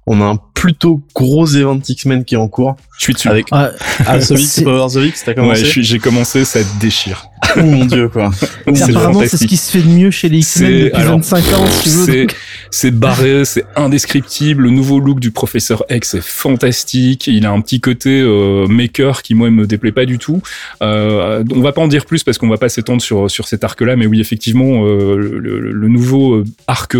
On 0.06 0.20
a 0.20 0.24
un 0.24 0.36
plutôt 0.54 1.00
gros 1.14 1.46
event 1.46 1.78
X-Men 1.86 2.24
qui 2.24 2.34
est 2.34 2.38
en 2.38 2.48
cours 2.48 2.76
Je 2.98 3.04
suis 3.04 3.14
dessus. 3.14 3.28
avec 3.28 3.46
Ah, 3.52 3.70
X, 4.40 4.50
c'est- 4.50 4.62
Powers 4.64 4.96
of 4.96 5.04
X, 5.04 5.22
t'as 5.24 5.30
Ouais, 5.32 5.36
commencé 5.36 5.64
suis- 5.64 5.84
j'ai 5.84 5.98
commencé, 5.98 6.44
ça 6.44 6.60
déchire. 6.80 7.26
Oh 7.56 7.62
mon 7.62 7.84
dieu 7.84 8.08
quoi. 8.08 8.30
C'est 8.74 8.90
apparemment, 8.90 9.20
c'est 9.26 9.36
ce 9.36 9.46
qui 9.46 9.56
se 9.56 9.70
fait 9.72 9.82
de 9.82 9.88
mieux 9.92 10.10
chez 10.10 10.28
les 10.28 10.38
X-Men 10.38 10.84
depuis 10.84 11.00
alors, 11.00 11.16
25 11.16 11.38
ans, 11.54 11.66
si 11.66 11.82
tu 11.82 11.88
veux. 11.90 12.26
C'est, 12.70 12.90
barré, 12.92 13.44
c'est 13.44 13.64
indescriptible. 13.76 14.62
Le 14.64 14.70
nouveau 14.70 15.00
look 15.00 15.18
du 15.18 15.30
professeur 15.32 15.84
X 15.90 16.14
est 16.14 16.20
fantastique. 16.24 17.26
Il 17.26 17.46
a 17.46 17.50
un 17.50 17.60
petit 17.60 17.80
côté 17.80 18.20
euh, 18.20 18.66
maker 18.68 19.22
qui 19.22 19.34
moi 19.34 19.50
me 19.50 19.66
déplaît 19.66 19.90
pas 19.92 20.04
du 20.04 20.18
tout. 20.18 20.40
Euh, 20.82 21.42
on 21.52 21.60
va 21.60 21.72
pas 21.72 21.80
en 21.80 21.88
dire 21.88 22.06
plus 22.06 22.22
parce 22.22 22.38
qu'on 22.38 22.48
va 22.48 22.58
pas 22.58 22.68
s'étendre 22.68 23.02
sur 23.02 23.30
sur 23.30 23.48
cet 23.48 23.64
arc-là, 23.64 23.96
mais 23.96 24.06
oui 24.06 24.20
effectivement 24.20 24.84
euh, 24.84 25.16
le, 25.16 25.38
le- 25.38 25.72
le 25.72 25.88
nouveau 25.88 26.34
euh, 26.34 26.44
arc 26.68 26.96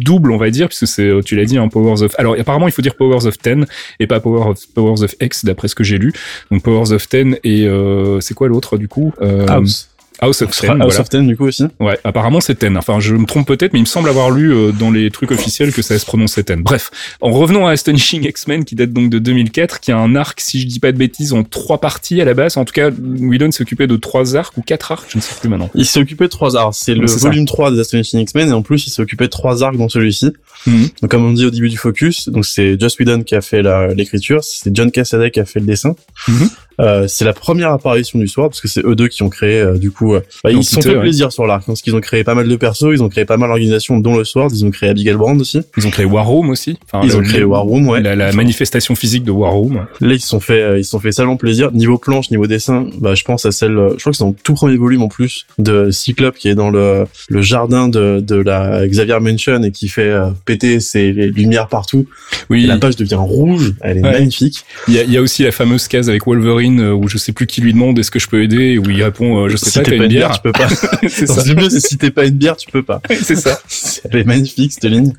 double, 0.00 0.30
on 0.32 0.36
va 0.36 0.50
dire, 0.50 0.68
puisque 0.68 0.86
c'est 0.86 1.02
euh, 1.08 1.22
tu 1.22 1.34
l'as 1.36 1.44
dit 1.44 1.58
un 1.58 1.68
Powers 1.68 2.02
of. 2.02 2.14
Alors 2.18 2.36
apparemment 2.38 2.68
il 2.68 2.72
faut 2.72 2.82
dire 2.82 2.94
Powers 2.94 3.26
of 3.26 3.36
10 3.38 3.64
et 4.00 4.06
pas 4.06 4.20
Power 4.20 4.50
of, 4.50 4.58
Powers 4.74 5.02
of 5.02 5.14
X 5.20 5.44
d'après 5.44 5.66
ce 5.68 5.74
que 5.74 5.82
j'ai 5.84 5.98
lu. 5.98 6.12
Donc 6.50 6.62
Powers 6.62 6.92
of 6.92 7.08
10 7.08 7.36
et 7.42 7.66
euh, 7.66 8.20
c'est 8.20 8.34
quoi 8.34 8.48
l'autre 8.48 8.76
du 8.78 8.86
coup 8.88 9.12
Euh, 9.20 9.46
House. 9.62 9.88
House 10.22 10.40
of 10.40 10.50
10. 10.50 10.68
House 10.68 10.76
voilà. 10.78 11.00
of 11.00 11.08
Ten 11.08 11.26
du 11.26 11.36
coup 11.36 11.46
aussi. 11.46 11.64
Ouais, 11.80 11.98
apparemment 12.04 12.40
c'est 12.40 12.54
Ten. 12.54 12.76
Enfin, 12.76 13.00
je 13.00 13.14
me 13.16 13.26
trompe 13.26 13.46
peut-être, 13.48 13.72
mais 13.72 13.80
il 13.80 13.82
me 13.82 13.86
semble 13.86 14.08
avoir 14.08 14.30
lu 14.30 14.54
euh, 14.54 14.70
dans 14.70 14.92
les 14.92 15.10
trucs 15.10 15.32
officiels 15.32 15.72
que 15.72 15.82
ça 15.82 15.98
se 15.98 16.06
prononçait 16.06 16.44
Ten. 16.44 16.62
Bref, 16.62 16.92
en 17.20 17.32
revenant 17.32 17.66
à 17.66 17.72
Astonishing 17.72 18.24
X-Men, 18.28 18.64
qui 18.64 18.76
date 18.76 18.92
donc 18.92 19.10
de 19.10 19.18
2004, 19.18 19.80
qui 19.80 19.90
a 19.90 19.98
un 19.98 20.14
arc, 20.14 20.40
si 20.40 20.60
je 20.60 20.68
dis 20.68 20.78
pas 20.78 20.92
de 20.92 20.96
bêtises, 20.96 21.32
en 21.32 21.42
trois 21.42 21.80
parties 21.80 22.20
à 22.20 22.24
la 22.24 22.34
base. 22.34 22.56
En 22.56 22.64
tout 22.64 22.72
cas, 22.72 22.90
Whedon 22.90 23.50
s'occupait 23.50 23.88
de 23.88 23.96
trois 23.96 24.36
arcs 24.36 24.56
ou 24.56 24.62
quatre 24.62 24.92
arcs, 24.92 25.06
je 25.08 25.16
ne 25.18 25.22
sais 25.22 25.34
plus 25.40 25.48
maintenant. 25.48 25.70
Il 25.74 25.86
s'est 25.86 25.98
occupé 25.98 26.24
de 26.24 26.30
trois 26.30 26.54
arcs. 26.56 26.74
C'est 26.74 26.94
le 26.94 27.08
c'est 27.08 27.18
ça. 27.18 27.28
volume 27.28 27.46
3 27.46 27.72
des 27.72 27.80
Astonishing 27.80 28.20
X-Men 28.20 28.50
et 28.50 28.52
en 28.52 28.62
plus 28.62 28.86
il 28.86 28.90
s'est 28.90 29.02
occupé 29.02 29.24
de 29.24 29.30
trois 29.30 29.64
arcs 29.64 29.76
dans 29.76 29.88
celui-ci. 29.88 30.32
Mhm. 30.66 30.88
Donc 31.02 31.10
comme 31.10 31.24
on 31.24 31.32
dit 31.32 31.46
au 31.46 31.50
début 31.50 31.68
du 31.68 31.76
focus, 31.76 32.28
donc 32.28 32.46
c'est 32.46 32.78
Joss 32.78 32.96
Whedon 33.00 33.24
qui 33.24 33.34
a 33.34 33.40
fait 33.40 33.62
l'écriture, 33.96 34.44
c'est 34.44 34.72
John 34.72 34.92
Cassaday 34.92 35.32
qui 35.32 35.40
a 35.40 35.44
fait 35.44 35.58
le 35.58 35.66
dessin. 35.66 35.96
Mhm. 36.28 36.50
Euh, 36.80 37.06
c'est 37.08 37.24
la 37.24 37.32
première 37.32 37.70
apparition 37.70 38.18
du 38.18 38.28
Sword 38.28 38.50
parce 38.50 38.60
que 38.60 38.68
c'est 38.68 38.84
eux 38.84 38.94
deux 38.94 39.08
qui 39.08 39.22
ont 39.22 39.28
créé 39.28 39.60
euh, 39.60 39.76
du 39.78 39.90
coup. 39.90 40.14
euh, 40.14 40.20
bah, 40.42 40.50
ils 40.50 40.64
se 40.64 40.74
sont 40.74 40.80
fait 40.82 40.94
ouais. 40.94 41.00
plaisir 41.00 41.32
sur 41.32 41.46
l'arc 41.46 41.64
parce 41.66 41.82
qu'ils 41.82 41.94
ont 41.94 42.00
créé 42.00 42.24
pas 42.24 42.34
mal 42.34 42.48
de 42.48 42.56
persos, 42.56 42.88
ils 42.92 43.02
ont 43.02 43.08
créé 43.08 43.24
pas 43.24 43.36
mal 43.36 43.48
d'organisations 43.48 43.98
dont 43.98 44.16
le 44.16 44.24
Sword, 44.24 44.50
ils 44.52 44.64
ont 44.64 44.70
créé 44.70 44.88
Abigail 44.90 45.14
Brand 45.16 45.40
aussi. 45.40 45.60
Ils 45.76 45.86
ont 45.86 45.90
créé 45.90 46.04
War 46.06 46.26
Room 46.26 46.50
aussi. 46.50 46.78
Enfin, 46.84 47.04
Ils 47.04 47.16
ont 47.16 47.22
créé 47.22 47.44
War 47.44 47.62
Room, 47.62 47.88
ouais. 47.88 48.00
La, 48.00 48.32
manifestation 48.32 48.94
physique 48.94 49.24
de 49.24 49.30
War 49.30 49.52
Room. 49.52 49.86
Là, 50.00 50.14
ils 50.14 50.20
se 50.20 50.28
sont 50.28 50.40
fait, 50.40 50.62
euh, 50.62 50.78
ils 50.78 50.84
se 50.84 50.90
sont 50.90 51.00
fait 51.00 51.12
salement 51.12 51.36
plaisir. 51.36 51.70
Niveau 51.72 51.98
planche, 51.98 52.30
niveau 52.30 52.46
dessin, 52.46 52.86
bah, 52.98 53.14
je 53.14 53.24
pense 53.24 53.44
à 53.46 53.52
celle, 53.52 53.72
je 53.72 54.00
crois 54.00 54.12
que 54.12 54.16
c'est 54.16 54.24
dans 54.24 54.30
le 54.30 54.36
tout 54.42 54.54
premier 54.54 54.76
volume 54.76 55.02
en 55.02 55.08
plus 55.08 55.46
de 55.58 55.90
Cyclope 55.90 56.36
qui 56.36 56.48
est 56.48 56.54
dans 56.54 56.70
le, 56.70 57.04
le 57.28 57.42
jardin 57.42 57.88
de, 57.88 58.20
de 58.20 58.36
la 58.36 58.86
Xavier 58.86 59.18
Mansion 59.20 59.62
et 59.62 59.70
qui 59.70 59.88
fait 59.88 60.12
péter 60.44 60.80
ses 60.80 61.12
lumières 61.12 61.68
partout. 61.68 62.06
Oui. 62.50 62.64
Et 62.64 62.66
la 62.66 62.78
page 62.78 62.96
devient 62.96 63.14
rouge. 63.16 63.74
Elle 63.80 63.98
est 63.98 64.02
Ouais. 64.02 64.12
magnifique. 64.12 64.64
Il 64.88 64.94
y 64.94 64.98
a, 64.98 65.02
il 65.04 65.12
y 65.12 65.16
a 65.16 65.22
aussi 65.22 65.44
la 65.44 65.52
fameuse 65.52 65.86
case 65.86 66.08
avec 66.08 66.26
Wolverine 66.26 66.61
euh, 66.70 66.92
où 66.94 67.08
je 67.08 67.18
sais 67.18 67.32
plus 67.32 67.46
qui 67.46 67.60
lui 67.60 67.72
demande 67.72 67.98
est-ce 67.98 68.10
que 68.10 68.18
je 68.18 68.28
peux 68.28 68.42
aider 68.42 68.72
et 68.72 68.78
où 68.78 68.88
il 68.90 69.02
répond 69.02 69.44
euh, 69.44 69.48
je 69.48 69.56
sais 69.56 69.70
si 69.70 69.78
pas, 69.78 69.84
t'as 69.84 69.96
une 69.96 70.06
bière. 70.06 70.30
tu 70.32 70.40
peux 70.42 70.52
pas. 70.52 70.68
c'est 71.08 71.26
ça. 71.26 71.42
le 71.46 71.54
mieux, 71.54 71.70
c'est 71.70 71.80
si 71.80 71.98
t'es 71.98 72.10
pas 72.10 72.24
une 72.26 72.36
bière, 72.36 72.56
tu 72.56 72.70
peux 72.70 72.82
pas. 72.82 73.00
c'est 73.22 73.36
ça. 73.36 73.58
Elle 74.10 74.20
est 74.20 74.24
magnifique 74.24 74.72
cette 74.72 74.84
ligne. 74.84 75.12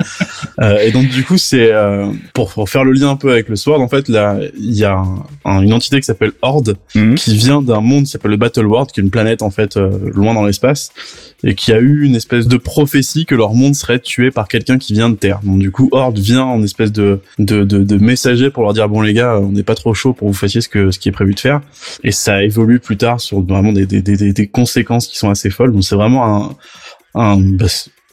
Euh, 0.61 0.77
et 0.79 0.91
donc 0.91 1.07
du 1.09 1.23
coup, 1.23 1.37
c'est 1.37 1.71
euh, 1.71 2.07
pour, 2.33 2.51
pour 2.51 2.69
faire 2.69 2.83
le 2.83 2.91
lien 2.93 3.09
un 3.09 3.15
peu 3.15 3.31
avec 3.31 3.49
le 3.49 3.55
Sword. 3.55 3.81
En 3.81 3.87
fait, 3.87 4.07
là, 4.09 4.37
il 4.57 4.73
y 4.73 4.83
a 4.85 4.93
un- 4.93 5.23
un- 5.45 5.61
une 5.61 5.73
entité 5.73 5.99
qui 5.99 6.05
s'appelle 6.05 6.31
Horde, 6.41 6.77
Mhm. 6.95 7.15
qui 7.15 7.35
vient 7.35 7.61
d'un 7.61 7.81
monde 7.81 8.03
qui 8.05 8.11
s'appelle 8.11 8.31
le 8.31 8.37
Battle 8.37 8.65
World, 8.65 8.91
qui 8.91 8.99
est 8.99 9.03
une 9.03 9.09
planète 9.11 9.41
en 9.41 9.49
fait 9.51 9.77
euh, 9.77 9.89
loin 10.13 10.33
dans 10.33 10.45
l'espace, 10.45 10.91
et 11.43 11.55
qui 11.55 11.73
a 11.73 11.79
eu 11.79 12.03
une 12.03 12.15
espèce 12.15 12.47
de 12.47 12.57
prophétie 12.57 13.25
que 13.25 13.35
leur 13.35 13.53
monde 13.53 13.75
serait 13.75 13.99
tué 13.99 14.31
par 14.31 14.47
quelqu'un 14.47 14.77
qui 14.77 14.93
vient 14.93 15.09
de 15.09 15.15
Terre. 15.15 15.39
Donc 15.43 15.59
du 15.59 15.71
coup, 15.71 15.89
Horde 15.91 16.17
vient 16.17 16.43
en 16.43 16.63
espèce 16.63 16.91
de 16.91 17.19
de, 17.39 17.63
de, 17.63 17.97
messager 17.97 18.49
pour 18.49 18.63
leur 18.63 18.73
dire 18.73 18.87
bon 18.89 19.01
les 19.01 19.13
gars, 19.13 19.37
on 19.39 19.51
n'est 19.51 19.63
pas 19.63 19.75
trop 19.75 19.93
chaud 19.93 20.13
pour 20.13 20.27
vous 20.27 20.33
fassiez 20.33 20.61
ce 20.61 20.69
que 20.69 20.91
ce 20.91 20.99
qui 20.99 21.09
est 21.09 21.13
prévu 21.13 21.33
de 21.33 21.39
faire. 21.39 21.61
Et 22.03 22.11
ça 22.11 22.43
évolue 22.43 22.79
plus 22.79 22.97
tard 22.97 23.19
sur 23.19 23.41
vraiment 23.41 23.73
des 23.73 23.85
des, 23.85 24.01
des, 24.01 24.47
conséquences 24.47 25.07
qui 25.07 25.17
sont 25.17 25.29
assez 25.29 25.49
folles. 25.49 25.73
Donc 25.73 25.83
c'est 25.83 25.95
vraiment 25.95 26.25
un 26.25 26.55
un 27.15 27.39
bah, 27.39 27.67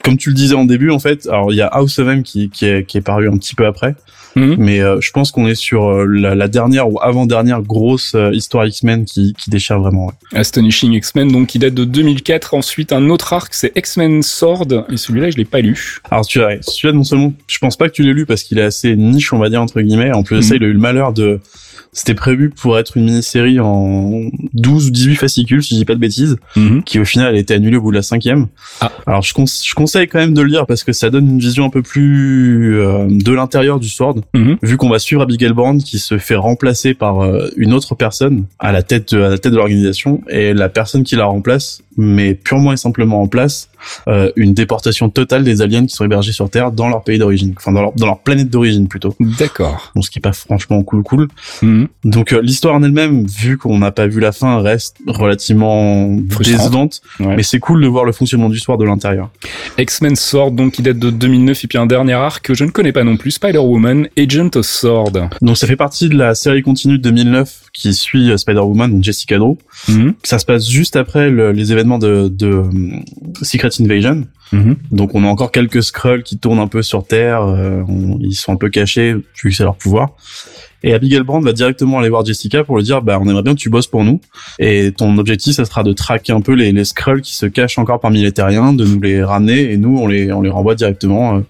comme 0.04 0.16
tu 0.16 0.30
le 0.30 0.34
disais 0.34 0.54
en 0.54 0.64
début 0.64 0.90
en 0.90 0.98
fait 0.98 1.26
alors 1.26 1.52
il 1.52 1.56
y 1.56 1.62
a 1.62 1.66
House 1.66 1.98
of 1.98 2.08
M 2.08 2.22
qui 2.22 2.50
qui 2.50 2.66
est 2.66 2.84
qui 2.84 2.98
est 2.98 3.02
paru 3.02 3.28
un 3.28 3.36
petit 3.38 3.54
peu 3.54 3.66
après 3.66 3.94
Mhm. 4.36 4.56
mais 4.58 4.80
euh, 4.80 5.00
je 5.00 5.10
pense 5.10 5.32
qu'on 5.32 5.46
est 5.48 5.54
sur 5.54 5.88
euh, 5.88 6.04
la, 6.06 6.34
la 6.34 6.46
dernière 6.48 6.88
ou 6.90 7.00
avant 7.02 7.26
dernière 7.26 7.62
grosse 7.62 8.12
euh, 8.14 8.30
histoire 8.32 8.66
X-Men 8.66 9.04
qui 9.04 9.34
qui 9.34 9.50
déchire 9.50 9.80
vraiment 9.80 10.06
ouais. 10.06 10.12
Astonishing 10.38 10.92
X-Men, 10.92 11.32
donc 11.32 11.48
qui 11.48 11.58
date 11.58 11.74
de 11.74 11.84
2004. 11.84 12.54
Ensuite, 12.54 12.92
un 12.92 13.08
autre 13.10 13.32
arc, 13.32 13.52
c'est 13.54 13.72
X-Men 13.76 14.22
Sword. 14.22 14.68
Et 14.90 14.96
celui-là, 14.96 15.30
je 15.30 15.36
l'ai 15.36 15.44
pas 15.44 15.60
lu. 15.60 15.98
alors 16.10 16.24
tu 16.26 16.42
as 16.42 16.58
celui-là 16.62 16.92
non 16.94 17.04
seulement 17.04 17.32
je 17.48 17.58
pense 17.58 17.76
pas 17.76 17.88
que 17.88 17.94
tu 17.94 18.02
l'aies 18.02 18.12
lu 18.12 18.26
parce 18.26 18.42
qu'il 18.44 18.58
est 18.58 18.62
assez 18.62 18.94
niche 18.96 19.32
on 19.32 19.38
va 19.38 19.48
dire 19.48 19.60
entre 19.62 19.80
guillemets 19.80 20.12
en 20.12 20.22
plus 20.22 20.36
de 20.36 20.40
ça 20.42 20.54
Mhm. 20.54 20.60
il 20.60 20.64
a 20.64 20.68
eu 20.68 20.72
le 20.72 20.78
malheur 20.78 21.12
de 21.12 21.40
c'était 21.93 22.14
prévu 22.14 22.51
pour 22.51 22.78
être 22.78 22.97
une 22.97 23.05
mini-série 23.05 23.59
en 23.61 24.11
12 24.55 24.86
ou 24.88 24.91
18 24.91 25.16
fascicules 25.16 25.62
si 25.62 25.74
je 25.74 25.80
dis 25.80 25.84
pas 25.84 25.95
de 25.95 26.01
bêtises 26.01 26.36
qui 26.86 26.99
au 27.01 27.05
final 27.05 27.34
a 27.34 27.38
été 27.38 27.55
annulé 27.55 27.76
au 27.76 27.82
bout 27.82 27.91
de 27.91 27.97
la 27.97 28.03
cinquième. 28.03 28.47
Ah. 28.80 28.93
Alors 29.07 29.22
je, 29.22 29.32
conse- 29.34 29.66
je 29.66 29.74
conseille 29.74 30.07
quand 30.09 30.18
même 30.18 30.34
de 30.34 30.41
le 30.43 30.49
lire 30.49 30.66
parce 30.66 30.84
que 30.84 30.93
ça 30.93 31.11
donne 31.11 31.28
une 31.28 31.38
vision 31.38 31.64
un 31.64 31.70
peu 31.70 31.82
plus 31.82 32.78
euh, 32.80 33.07
de 33.09 33.32
l'intérieur 33.32 33.80
du 33.80 33.88
Sword, 33.88 34.16
Mhm. 34.34 34.57
vu 34.62 34.76
qu'on 34.76 34.88
va 34.88 34.99
suivre 34.99 35.22
Abigail 35.22 35.53
Brand 35.53 35.82
qui 35.82 35.99
se 35.99 36.18
fait 36.18 36.36
remplacer 36.36 36.95
par 36.95 37.22
euh, 37.22 37.49
une 37.57 37.72
autre 37.72 37.95
personne 37.95 38.45
à 38.59 38.72
la 38.72 38.82
tête 38.82 39.14
de, 39.14 39.22
à 39.22 39.28
la 39.30 39.38
tête 39.38 39.53
de 39.53 39.57
l'organisation 39.57 40.20
et 40.28 40.55
la 40.55 40.68
personne 40.68 41.03
qui 41.03 41.16
la 41.16 41.24
remplace 41.26 41.82
met 41.97 42.34
purement 42.34 42.72
et 42.72 42.76
simplement 42.76 43.20
en 43.22 43.26
place 43.28 43.69
euh, 44.08 44.30
une 44.36 44.54
déportation 44.54 45.08
totale 45.10 45.44
des 45.44 45.62
aliens 45.62 45.86
qui 45.86 45.94
sont 45.94 46.04
hébergés 46.04 46.32
sur 46.32 46.48
Terre 46.50 46.72
dans 46.72 46.88
leur 46.88 47.02
pays 47.02 47.18
d'origine, 47.18 47.54
enfin 47.56 47.72
dans 47.72 47.82
leur, 47.82 47.92
dans 47.92 48.06
leur 48.06 48.20
planète 48.20 48.50
d'origine 48.50 48.88
plutôt. 48.88 49.14
D'accord. 49.20 49.92
Bon, 49.94 50.02
ce 50.02 50.10
qui 50.10 50.18
est 50.18 50.22
pas 50.22 50.32
franchement 50.32 50.82
cool 50.82 51.02
cool. 51.02 51.28
Mhm. 51.62 51.88
Donc 52.04 52.32
euh, 52.32 52.40
l'histoire 52.40 52.74
en 52.74 52.82
elle-même, 52.82 53.26
vu 53.26 53.58
qu'on 53.58 53.78
n'a 53.78 53.92
pas 53.92 54.06
vu 54.06 54.20
la 54.20 54.32
fin, 54.32 54.60
reste 54.60 54.96
relativement 55.06 56.16
Frustrante. 56.30 56.58
décevante. 56.58 57.00
Ouais. 57.20 57.36
Mais 57.36 57.42
c'est 57.42 57.58
cool 57.58 57.82
de 57.82 57.86
voir 57.88 58.04
le 58.04 58.12
fonctionnement 58.12 58.48
du 58.48 58.58
soir 58.58 58.78
de 58.78 58.84
l'intérieur. 58.84 59.30
X-Men 59.78 60.16
Sword, 60.16 60.52
donc 60.52 60.72
qui 60.72 60.82
date 60.82 60.98
de 60.98 61.10
2009. 61.10 61.64
Et 61.64 61.66
puis 61.66 61.78
un 61.78 61.86
dernier 61.86 62.12
arc 62.14 62.44
que 62.44 62.54
je 62.54 62.64
ne 62.64 62.70
connais 62.70 62.92
pas 62.92 63.04
non 63.04 63.16
plus, 63.16 63.32
Spider-Woman, 63.32 64.08
Agent 64.18 64.50
of 64.56 64.66
Sword. 64.66 65.12
Donc 65.40 65.56
ça 65.56 65.66
fait 65.66 65.76
partie 65.76 66.08
de 66.08 66.16
la 66.16 66.34
série 66.34 66.62
continue 66.62 66.98
de 66.98 67.02
2009 67.02 67.64
qui 67.72 67.94
suit 67.94 68.30
euh, 68.30 68.36
Spider-Woman, 68.36 69.02
Jessica 69.02 69.38
Drew. 69.38 69.56
Mhm. 69.88 70.14
Ça 70.22 70.38
se 70.38 70.44
passe 70.44 70.68
juste 70.68 70.96
après 70.96 71.30
le- 71.30 71.52
les 71.52 71.72
événements 71.72 71.98
de, 71.98 72.28
de 72.28 72.46
euh, 72.46 72.64
Secret 73.42 73.70
Invasion. 73.80 74.24
Mhm. 74.52 74.76
Donc 74.90 75.14
on 75.14 75.24
a 75.24 75.28
encore 75.28 75.52
quelques 75.52 75.82
Skrulls 75.82 76.22
qui 76.22 76.38
tournent 76.38 76.58
un 76.58 76.66
peu 76.66 76.82
sur 76.82 77.06
Terre. 77.06 77.42
euh, 77.42 77.82
on- 77.88 78.18
ils 78.20 78.34
sont 78.34 78.52
un 78.52 78.56
peu 78.56 78.68
cachés 78.68 79.14
vu 79.14 79.50
que 79.50 79.54
c'est 79.56 79.62
leur 79.64 79.76
pouvoir. 79.76 80.10
Et 80.82 80.94
Abigail 80.94 81.20
Brand 81.22 81.44
va 81.44 81.52
directement 81.52 81.98
aller 81.98 82.08
voir 82.08 82.24
Jessica 82.24 82.64
pour 82.64 82.78
lui 82.78 82.84
dire 82.84 83.02
bah 83.02 83.18
on 83.20 83.28
aimerait 83.28 83.42
bien 83.42 83.52
que 83.54 83.58
tu 83.60 83.68
bosses 83.68 83.86
pour 83.86 84.02
nous 84.02 84.18
et 84.58 84.92
ton 84.92 85.18
objectif 85.18 85.54
ça 85.56 85.66
sera 85.66 85.82
de 85.82 85.92
traquer 85.92 86.32
un 86.32 86.40
peu 86.40 86.52
les, 86.54 86.72
les 86.72 86.84
Skrulls 86.86 87.20
qui 87.20 87.34
se 87.36 87.44
cachent 87.44 87.76
encore 87.78 88.00
parmi 88.00 88.22
les 88.22 88.32
terriens, 88.32 88.72
de 88.72 88.84
nous 88.86 88.98
les 89.00 89.22
ramener 89.22 89.72
et 89.72 89.76
nous 89.76 89.98
on 89.98 90.06
les 90.06 90.32
on 90.32 90.40
les 90.40 90.48
renvoie 90.48 90.74
directement 90.74 91.36
euh, 91.36 91.40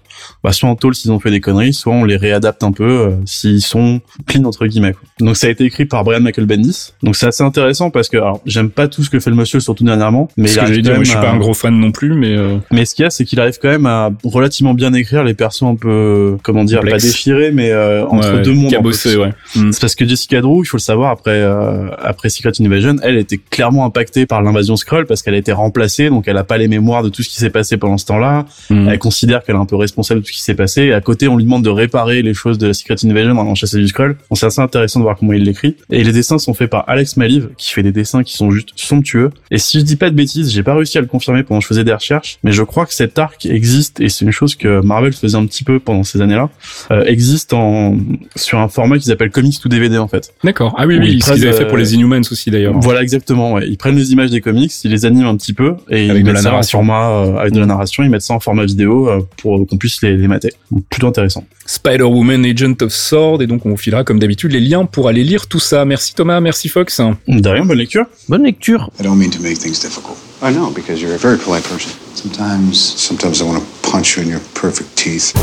bah, 0.43 0.51
soit 0.51 0.69
en 0.69 0.75
tôle 0.75 0.95
s'ils 0.95 1.11
ont 1.11 1.19
fait 1.19 1.31
des 1.31 1.39
conneries, 1.39 1.73
soit 1.73 1.93
on 1.93 2.03
les 2.03 2.17
réadapte 2.17 2.63
un 2.63 2.71
peu 2.71 2.83
euh, 2.83 3.11
s'ils 3.25 3.61
sont 3.61 4.01
clean 4.27 4.43
entre 4.45 4.65
guillemets. 4.67 4.93
quoi. 4.93 5.01
Donc 5.19 5.37
ça 5.37 5.47
a 5.47 5.49
été 5.49 5.63
écrit 5.65 5.85
par 5.85 6.03
Brian 6.03 6.21
Michael 6.21 6.45
Bendis. 6.45 6.93
Donc 7.03 7.15
c'est 7.15 7.27
assez 7.27 7.43
intéressant 7.43 7.89
parce 7.89 8.09
que 8.09 8.17
alors 8.17 8.41
j'aime 8.45 8.69
pas 8.69 8.87
tout 8.87 9.03
ce 9.03 9.09
que 9.09 9.19
fait 9.19 9.29
le 9.29 9.35
monsieur 9.35 9.59
surtout 9.59 9.83
dernièrement, 9.83 10.29
mais 10.37 10.47
Ce 10.47 10.59
il 10.59 10.81
que 10.81 10.87
quand 10.87 10.95
moi, 10.95 11.03
je 11.03 11.09
suis 11.09 11.19
pas 11.19 11.31
un 11.31 11.37
gros 11.37 11.53
fan 11.53 11.77
non 11.77 11.91
plus, 11.91 12.13
mais 12.13 12.35
euh, 12.35 12.57
mais 12.71 12.85
ce 12.85 12.95
qu'il 12.95 13.03
y 13.03 13.05
a, 13.05 13.09
c'est 13.09 13.25
qu'il 13.25 13.39
arrive 13.39 13.57
quand 13.61 13.69
même 13.69 13.85
à 13.85 14.09
relativement 14.23 14.73
bien 14.73 14.93
écrire 14.93 15.23
les 15.23 15.33
persos 15.33 15.63
un 15.63 15.75
peu, 15.75 16.37
comment 16.43 16.63
dire, 16.63 16.79
Complexe. 16.79 17.03
pas 17.03 17.07
déchirés, 17.09 17.51
mais 17.51 17.71
euh, 17.71 18.05
entre 18.07 18.35
ouais, 18.35 18.41
deux 18.41 18.53
mondes. 18.53 18.71
cabossé, 18.71 19.15
ouais. 19.15 19.31
Mhm. 19.55 19.71
C'est 19.71 19.81
parce 19.81 19.95
que 19.95 20.07
Jessica 20.07 20.41
Drew, 20.41 20.61
il 20.63 20.65
faut 20.65 20.77
le 20.77 20.81
savoir, 20.81 21.11
après 21.11 21.31
euh, 21.31 21.87
après 22.01 22.29
Secret 22.29 22.51
Invasion, 22.59 22.95
elle 23.03 23.17
était 23.17 23.37
clairement 23.37 23.85
impactée 23.85 24.25
par 24.25 24.41
l'invasion 24.41 24.75
Skrull 24.75 25.05
parce 25.05 25.21
qu'elle 25.21 25.35
a 25.35 25.37
été 25.37 25.51
remplacée, 25.51 26.09
donc 26.09 26.27
elle 26.27 26.37
a 26.37 26.43
pas 26.43 26.57
les 26.57 26.67
mémoires 26.67 27.03
de 27.03 27.09
tout 27.09 27.23
ce 27.23 27.29
qui 27.29 27.35
s'est 27.35 27.49
passé 27.49 27.77
pendant 27.77 27.97
ce 27.97 28.05
temps-là. 28.07 28.45
Mhm. 28.69 28.89
Elle 28.89 28.99
considère 28.99 29.43
qu'elle 29.43 29.55
est 29.55 29.59
un 29.59 29.65
peu 29.65 29.75
responsable 29.75 30.10
de 30.15 30.19
tout 30.19 30.27
ce 30.27 30.31
qui 30.33 30.43
s'est 30.43 30.55
passé. 30.55 30.83
Et 30.83 30.93
à 30.93 31.01
côté, 31.01 31.27
on 31.27 31.37
lui 31.37 31.43
demande 31.43 31.63
de 31.63 31.69
réparer 31.69 32.21
les 32.21 32.33
choses 32.33 32.57
de 32.57 32.67
la 32.67 32.73
Secret 32.73 32.95
Invasion 33.03 33.37
en 33.37 33.55
chasser 33.55 33.77
du. 33.77 33.91
Donc 33.91 34.15
c'est 34.33 34.45
assez 34.45 34.61
intéressant 34.61 34.99
de 34.99 35.03
voir 35.03 35.17
comment 35.17 35.33
il 35.33 35.43
l'écrit. 35.43 35.75
Et 35.91 36.03
les 36.03 36.11
dessins 36.13 36.37
sont 36.37 36.53
faits 36.53 36.69
par 36.69 36.85
Alex 36.87 37.17
Maliv, 37.17 37.49
qui 37.57 37.71
fait 37.71 37.83
des 37.83 37.91
dessins 37.91 38.23
qui 38.23 38.33
sont 38.33 38.51
juste 38.51 38.69
somptueux. 38.75 39.31
Et 39.51 39.57
si 39.57 39.79
je 39.79 39.83
dis 39.83 39.95
pas 39.95 40.09
de 40.09 40.15
bêtises, 40.15 40.51
j'ai 40.51 40.63
pas 40.63 40.75
réussi 40.75 40.97
à 40.97 41.01
le 41.01 41.07
confirmer 41.07 41.43
pendant 41.43 41.59
que 41.59 41.63
je 41.63 41.67
faisais 41.67 41.83
des 41.83 41.93
recherches, 41.93 42.39
mais 42.43 42.51
je 42.51 42.63
crois 42.63 42.85
que 42.85 42.93
cet 42.93 43.19
arc 43.19 43.45
existe, 43.45 43.99
et 43.99 44.09
c'est 44.09 44.25
une 44.25 44.31
chose 44.31 44.55
que 44.55 44.81
Marvel 44.81 45.13
faisait 45.13 45.37
un 45.37 45.45
petit 45.45 45.63
peu 45.63 45.79
pendant 45.79 46.03
ces 46.03 46.21
années-là, 46.21 46.49
euh, 46.91 47.03
existe 47.05 47.53
en 47.53 47.97
sur 48.35 48.59
un 48.59 48.67
format 48.69 48.97
qu'ils 48.97 49.11
appellent 49.11 49.31
Comics 49.31 49.59
to 49.61 49.69
DVD 49.69 49.97
en 49.97 50.07
fait. 50.07 50.33
D'accord. 50.43 50.73
Ah 50.77 50.87
oui, 50.87 50.97
oui, 50.99 51.13
ils 51.13 51.23
ce 51.23 51.33
qu'ils 51.33 51.47
avaient 51.47 51.57
fait 51.57 51.65
pour 51.65 51.75
euh, 51.75 51.79
les 51.81 51.95
Inhumans 51.95 52.21
aussi 52.31 52.49
d'ailleurs. 52.51 52.73
Voilà 52.79 53.01
exactement. 53.01 53.53
Ouais. 53.53 53.67
Ils 53.67 53.77
prennent 53.77 53.95
les 53.95 54.11
images 54.11 54.29
des 54.31 54.41
comics, 54.41 54.71
ils 54.83 54.91
les 54.91 55.05
animent 55.05 55.27
un 55.27 55.35
petit 55.35 55.53
peu 55.53 55.75
et 55.89 56.09
Avec 56.09 56.21
ils 56.21 56.27
de 56.27 56.31
la 56.31 56.41
ça 56.41 56.49
en 56.49 56.51
narration. 56.51 56.79
format 56.79 57.09
euh, 57.11 57.37
avec 57.37 57.53
de 57.53 57.59
la 57.59 57.65
narration. 57.65 58.03
Ils 58.03 58.09
mettent 58.09 58.21
ça 58.21 58.33
en 58.33 58.39
format 58.39 58.65
vidéo 58.65 59.09
euh, 59.09 59.19
pour 59.37 59.65
qu'on 59.67 59.77
puisse 59.77 60.00
les, 60.01 60.17
les 60.17 60.27
mater. 60.27 60.53
Donc, 60.71 60.85
plutôt 60.89 61.07
intéressant. 61.07 61.45
Spider-Woman, 61.65 62.45
Agent 62.45 62.81
of 62.81 62.91
Sword, 62.91 63.41
et 63.41 63.47
donc 63.47 63.65
on 63.65 63.69
vous 63.69 63.77
filera 63.77 64.03
comme 64.03 64.19
d'habitude 64.19 64.51
les 64.51 64.59
liens 64.59 64.85
pour 64.85 65.07
aller 65.07 65.23
lire 65.23 65.47
tout 65.47 65.59
ça. 65.59 65.85
Merci 65.85 66.13
Thomas, 66.13 66.39
merci 66.39 66.69
Fox. 66.69 67.01
De 67.27 67.49
rien, 67.49 67.65
bonne 67.65 67.77
lecture. 67.77 68.05
Bonne 68.27 68.43
lecture. 68.43 68.89
I 68.99 69.03
don't 69.03 69.17
mean 69.17 69.29
to 69.29 69.41
make 69.41 69.57
things 69.57 69.79
difficult. 69.79 70.17
I 70.41 70.51
know, 70.51 70.71
because 70.71 71.01
you're 71.01 71.13
a 71.13 71.19
very 71.19 71.37
polite 71.37 71.63
person. 71.63 71.91
Sometimes, 72.15 72.73
sometimes 72.73 73.41
I 73.41 73.45
want 73.45 73.59
to 73.59 73.89
punch 73.89 74.17
you 74.17 74.23
in 74.23 74.29
your 74.29 74.41
perfect 74.53 74.95
teeth. 74.95 75.33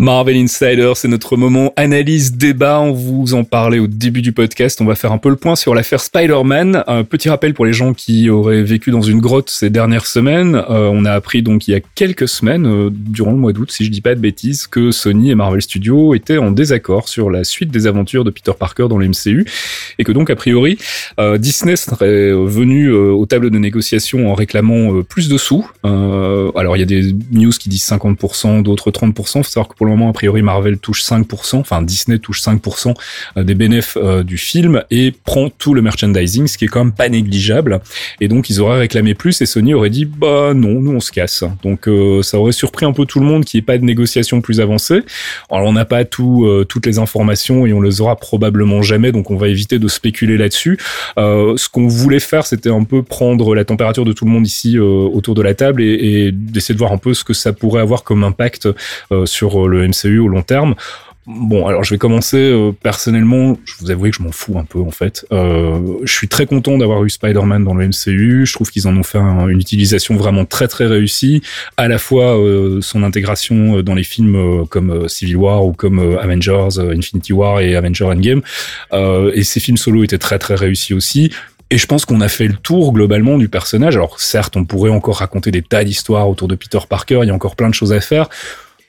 Marvel 0.00 0.36
Insider, 0.36 0.92
c'est 0.94 1.08
notre 1.08 1.36
moment 1.36 1.72
analyse 1.74 2.36
débat. 2.36 2.78
On 2.78 2.92
vous 2.92 3.34
en 3.34 3.42
parlait 3.42 3.80
au 3.80 3.88
début 3.88 4.22
du 4.22 4.30
podcast. 4.30 4.80
On 4.80 4.84
va 4.84 4.94
faire 4.94 5.10
un 5.10 5.18
peu 5.18 5.28
le 5.28 5.34
point 5.34 5.56
sur 5.56 5.74
l'affaire 5.74 6.00
Spider-Man. 6.00 6.84
Un 6.86 7.02
petit 7.02 7.28
rappel 7.28 7.52
pour 7.52 7.66
les 7.66 7.72
gens 7.72 7.94
qui 7.94 8.30
auraient 8.30 8.62
vécu 8.62 8.92
dans 8.92 9.00
une 9.00 9.18
grotte 9.18 9.50
ces 9.50 9.70
dernières 9.70 10.06
semaines. 10.06 10.54
Euh, 10.54 10.88
on 10.92 11.04
a 11.04 11.10
appris 11.10 11.42
donc 11.42 11.66
il 11.66 11.72
y 11.72 11.74
a 11.74 11.80
quelques 11.96 12.28
semaines, 12.28 12.64
euh, 12.64 12.90
durant 12.92 13.32
le 13.32 13.38
mois 13.38 13.52
d'août, 13.52 13.72
si 13.72 13.84
je 13.84 13.90
dis 13.90 14.00
pas 14.00 14.14
de 14.14 14.20
bêtises, 14.20 14.68
que 14.68 14.92
Sony 14.92 15.32
et 15.32 15.34
Marvel 15.34 15.62
Studios 15.62 16.14
étaient 16.14 16.38
en 16.38 16.52
désaccord 16.52 17.08
sur 17.08 17.28
la 17.28 17.42
suite 17.42 17.72
des 17.72 17.88
aventures 17.88 18.22
de 18.22 18.30
Peter 18.30 18.52
Parker 18.56 18.86
dans 18.88 18.98
le 18.98 19.08
MCU 19.08 19.46
et 19.98 20.04
que 20.04 20.12
donc 20.12 20.30
a 20.30 20.36
priori 20.36 20.78
euh, 21.18 21.38
Disney 21.38 21.74
serait 21.74 22.30
venu 22.30 22.92
aux 22.92 23.26
tables 23.26 23.50
de 23.50 23.58
négociation 23.58 24.30
en 24.30 24.34
réclamant 24.34 25.02
plus 25.02 25.28
de 25.28 25.38
sous. 25.38 25.68
Alors 25.82 26.76
il 26.76 26.78
y 26.78 26.82
a 26.82 26.86
des 26.86 27.12
news 27.32 27.50
qui 27.50 27.68
disent 27.68 27.88
50%, 27.88 28.62
d'autres 28.62 28.92
30%. 28.92 29.14
Faut 29.38 29.42
savoir 29.42 29.66
que 29.66 29.74
le 29.88 29.96
moment, 29.96 30.10
a 30.10 30.12
priori, 30.12 30.42
Marvel 30.42 30.78
touche 30.78 31.02
5%, 31.02 31.56
enfin 31.56 31.82
Disney 31.82 32.18
touche 32.18 32.42
5% 32.42 32.94
euh, 33.36 33.42
des 33.42 33.54
bénéfices 33.54 33.78
euh, 33.96 34.22
du 34.22 34.38
film 34.38 34.82
et 34.90 35.12
prend 35.24 35.48
tout 35.50 35.74
le 35.74 35.82
merchandising, 35.82 36.46
ce 36.46 36.58
qui 36.58 36.64
est 36.64 36.68
quand 36.68 36.84
même 36.84 36.92
pas 36.92 37.08
négligeable. 37.08 37.80
Et 38.20 38.28
donc 38.28 38.50
ils 38.50 38.60
auraient 38.60 38.78
réclamé 38.78 39.14
plus 39.14 39.40
et 39.40 39.46
Sony 39.46 39.74
aurait 39.74 39.90
dit 39.90 40.04
bah 40.04 40.52
non, 40.54 40.80
nous 40.80 40.92
on 40.92 41.00
se 41.00 41.12
casse. 41.12 41.44
Donc 41.62 41.88
euh, 41.88 42.22
ça 42.22 42.38
aurait 42.38 42.52
surpris 42.52 42.86
un 42.86 42.92
peu 42.92 43.06
tout 43.06 43.20
le 43.20 43.26
monde 43.26 43.44
qu'il 43.44 43.58
n'y 43.58 43.62
ait 43.62 43.66
pas 43.66 43.78
de 43.78 43.84
négociation 43.84 44.40
plus 44.40 44.60
avancée. 44.60 45.02
Alors 45.50 45.68
on 45.68 45.72
n'a 45.72 45.84
pas 45.84 46.04
tout, 46.04 46.48
toutes 46.68 46.86
les 46.86 46.98
informations 46.98 47.66
et 47.66 47.72
on 47.72 47.80
les 47.80 48.00
aura 48.00 48.16
probablement 48.16 48.82
jamais, 48.82 49.12
donc 49.12 49.30
on 49.30 49.36
va 49.36 49.48
éviter 49.48 49.78
de 49.78 49.88
spéculer 49.88 50.36
là-dessus. 50.36 50.78
ce 51.16 51.68
qu'on 51.68 51.88
voulait 51.88 52.20
faire, 52.20 52.46
c'était 52.46 52.70
un 52.70 52.84
peu 52.84 53.02
prendre 53.02 53.54
la 53.54 53.64
température 53.64 54.04
de 54.04 54.12
tout 54.12 54.24
le 54.24 54.30
monde 54.30 54.46
ici 54.46 54.78
autour 54.78 55.34
de 55.34 55.42
la 55.42 55.54
table 55.54 55.82
et, 55.82 56.26
et 56.26 56.32
d'essayer 56.32 56.74
de 56.74 56.78
voir 56.78 56.92
un 56.92 56.98
peu 56.98 57.14
ce 57.14 57.24
que 57.24 57.34
ça 57.34 57.52
pourrait 57.52 57.82
avoir 57.82 58.04
comme 58.04 58.24
impact 58.24 58.68
sur 59.24 59.68
le 59.68 59.77
MCU 59.86 60.18
au 60.18 60.28
long 60.28 60.42
terme. 60.42 60.74
Bon, 61.30 61.66
alors 61.66 61.84
je 61.84 61.92
vais 61.92 61.98
commencer 61.98 62.38
euh, 62.38 62.72
personnellement. 62.72 63.58
Je 63.66 63.74
vous 63.80 63.90
avoue 63.90 64.04
que 64.04 64.16
je 64.16 64.22
m'en 64.22 64.32
fous 64.32 64.58
un 64.58 64.64
peu 64.64 64.80
en 64.80 64.90
fait. 64.90 65.26
Euh, 65.30 65.98
je 66.02 66.10
suis 66.10 66.26
très 66.26 66.46
content 66.46 66.78
d'avoir 66.78 67.04
eu 67.04 67.10
Spider-Man 67.10 67.64
dans 67.64 67.74
le 67.74 67.86
MCU. 67.86 68.46
Je 68.46 68.52
trouve 68.54 68.70
qu'ils 68.70 68.88
en 68.88 68.96
ont 68.96 69.02
fait 69.02 69.18
une 69.18 69.60
utilisation 69.60 70.16
vraiment 70.16 70.46
très 70.46 70.68
très 70.68 70.86
réussie. 70.86 71.42
À 71.76 71.86
la 71.86 71.98
fois 71.98 72.38
euh, 72.38 72.80
son 72.80 73.02
intégration 73.02 73.82
dans 73.82 73.94
les 73.94 74.04
films 74.04 74.66
comme 74.70 75.06
Civil 75.06 75.36
War 75.36 75.66
ou 75.66 75.74
comme 75.74 76.16
Avengers, 76.18 76.78
Infinity 76.78 77.34
War 77.34 77.60
et 77.60 77.76
Avengers 77.76 78.06
Endgame. 78.06 78.40
et 79.34 79.44
ces 79.44 79.60
films 79.60 79.76
solo 79.76 80.04
étaient 80.04 80.16
très 80.16 80.38
très 80.38 80.54
réussis 80.54 80.94
aussi. 80.94 81.30
Et 81.68 81.76
je 81.76 81.84
pense 81.84 82.06
qu'on 82.06 82.22
a 82.22 82.28
fait 82.28 82.48
le 82.48 82.54
tour 82.54 82.94
globalement 82.94 83.36
du 83.36 83.50
personnage. 83.50 83.96
Alors 83.96 84.18
certes, 84.18 84.56
on 84.56 84.64
pourrait 84.64 84.90
encore 84.90 85.18
raconter 85.18 85.50
des 85.50 85.60
tas 85.60 85.84
d'histoires 85.84 86.26
autour 86.30 86.48
de 86.48 86.54
Peter 86.54 86.78
Parker. 86.88 87.20
Il 87.22 87.26
y 87.26 87.30
a 87.30 87.34
encore 87.34 87.54
plein 87.54 87.68
de 87.68 87.74
choses 87.74 87.92
à 87.92 88.00
faire. 88.00 88.30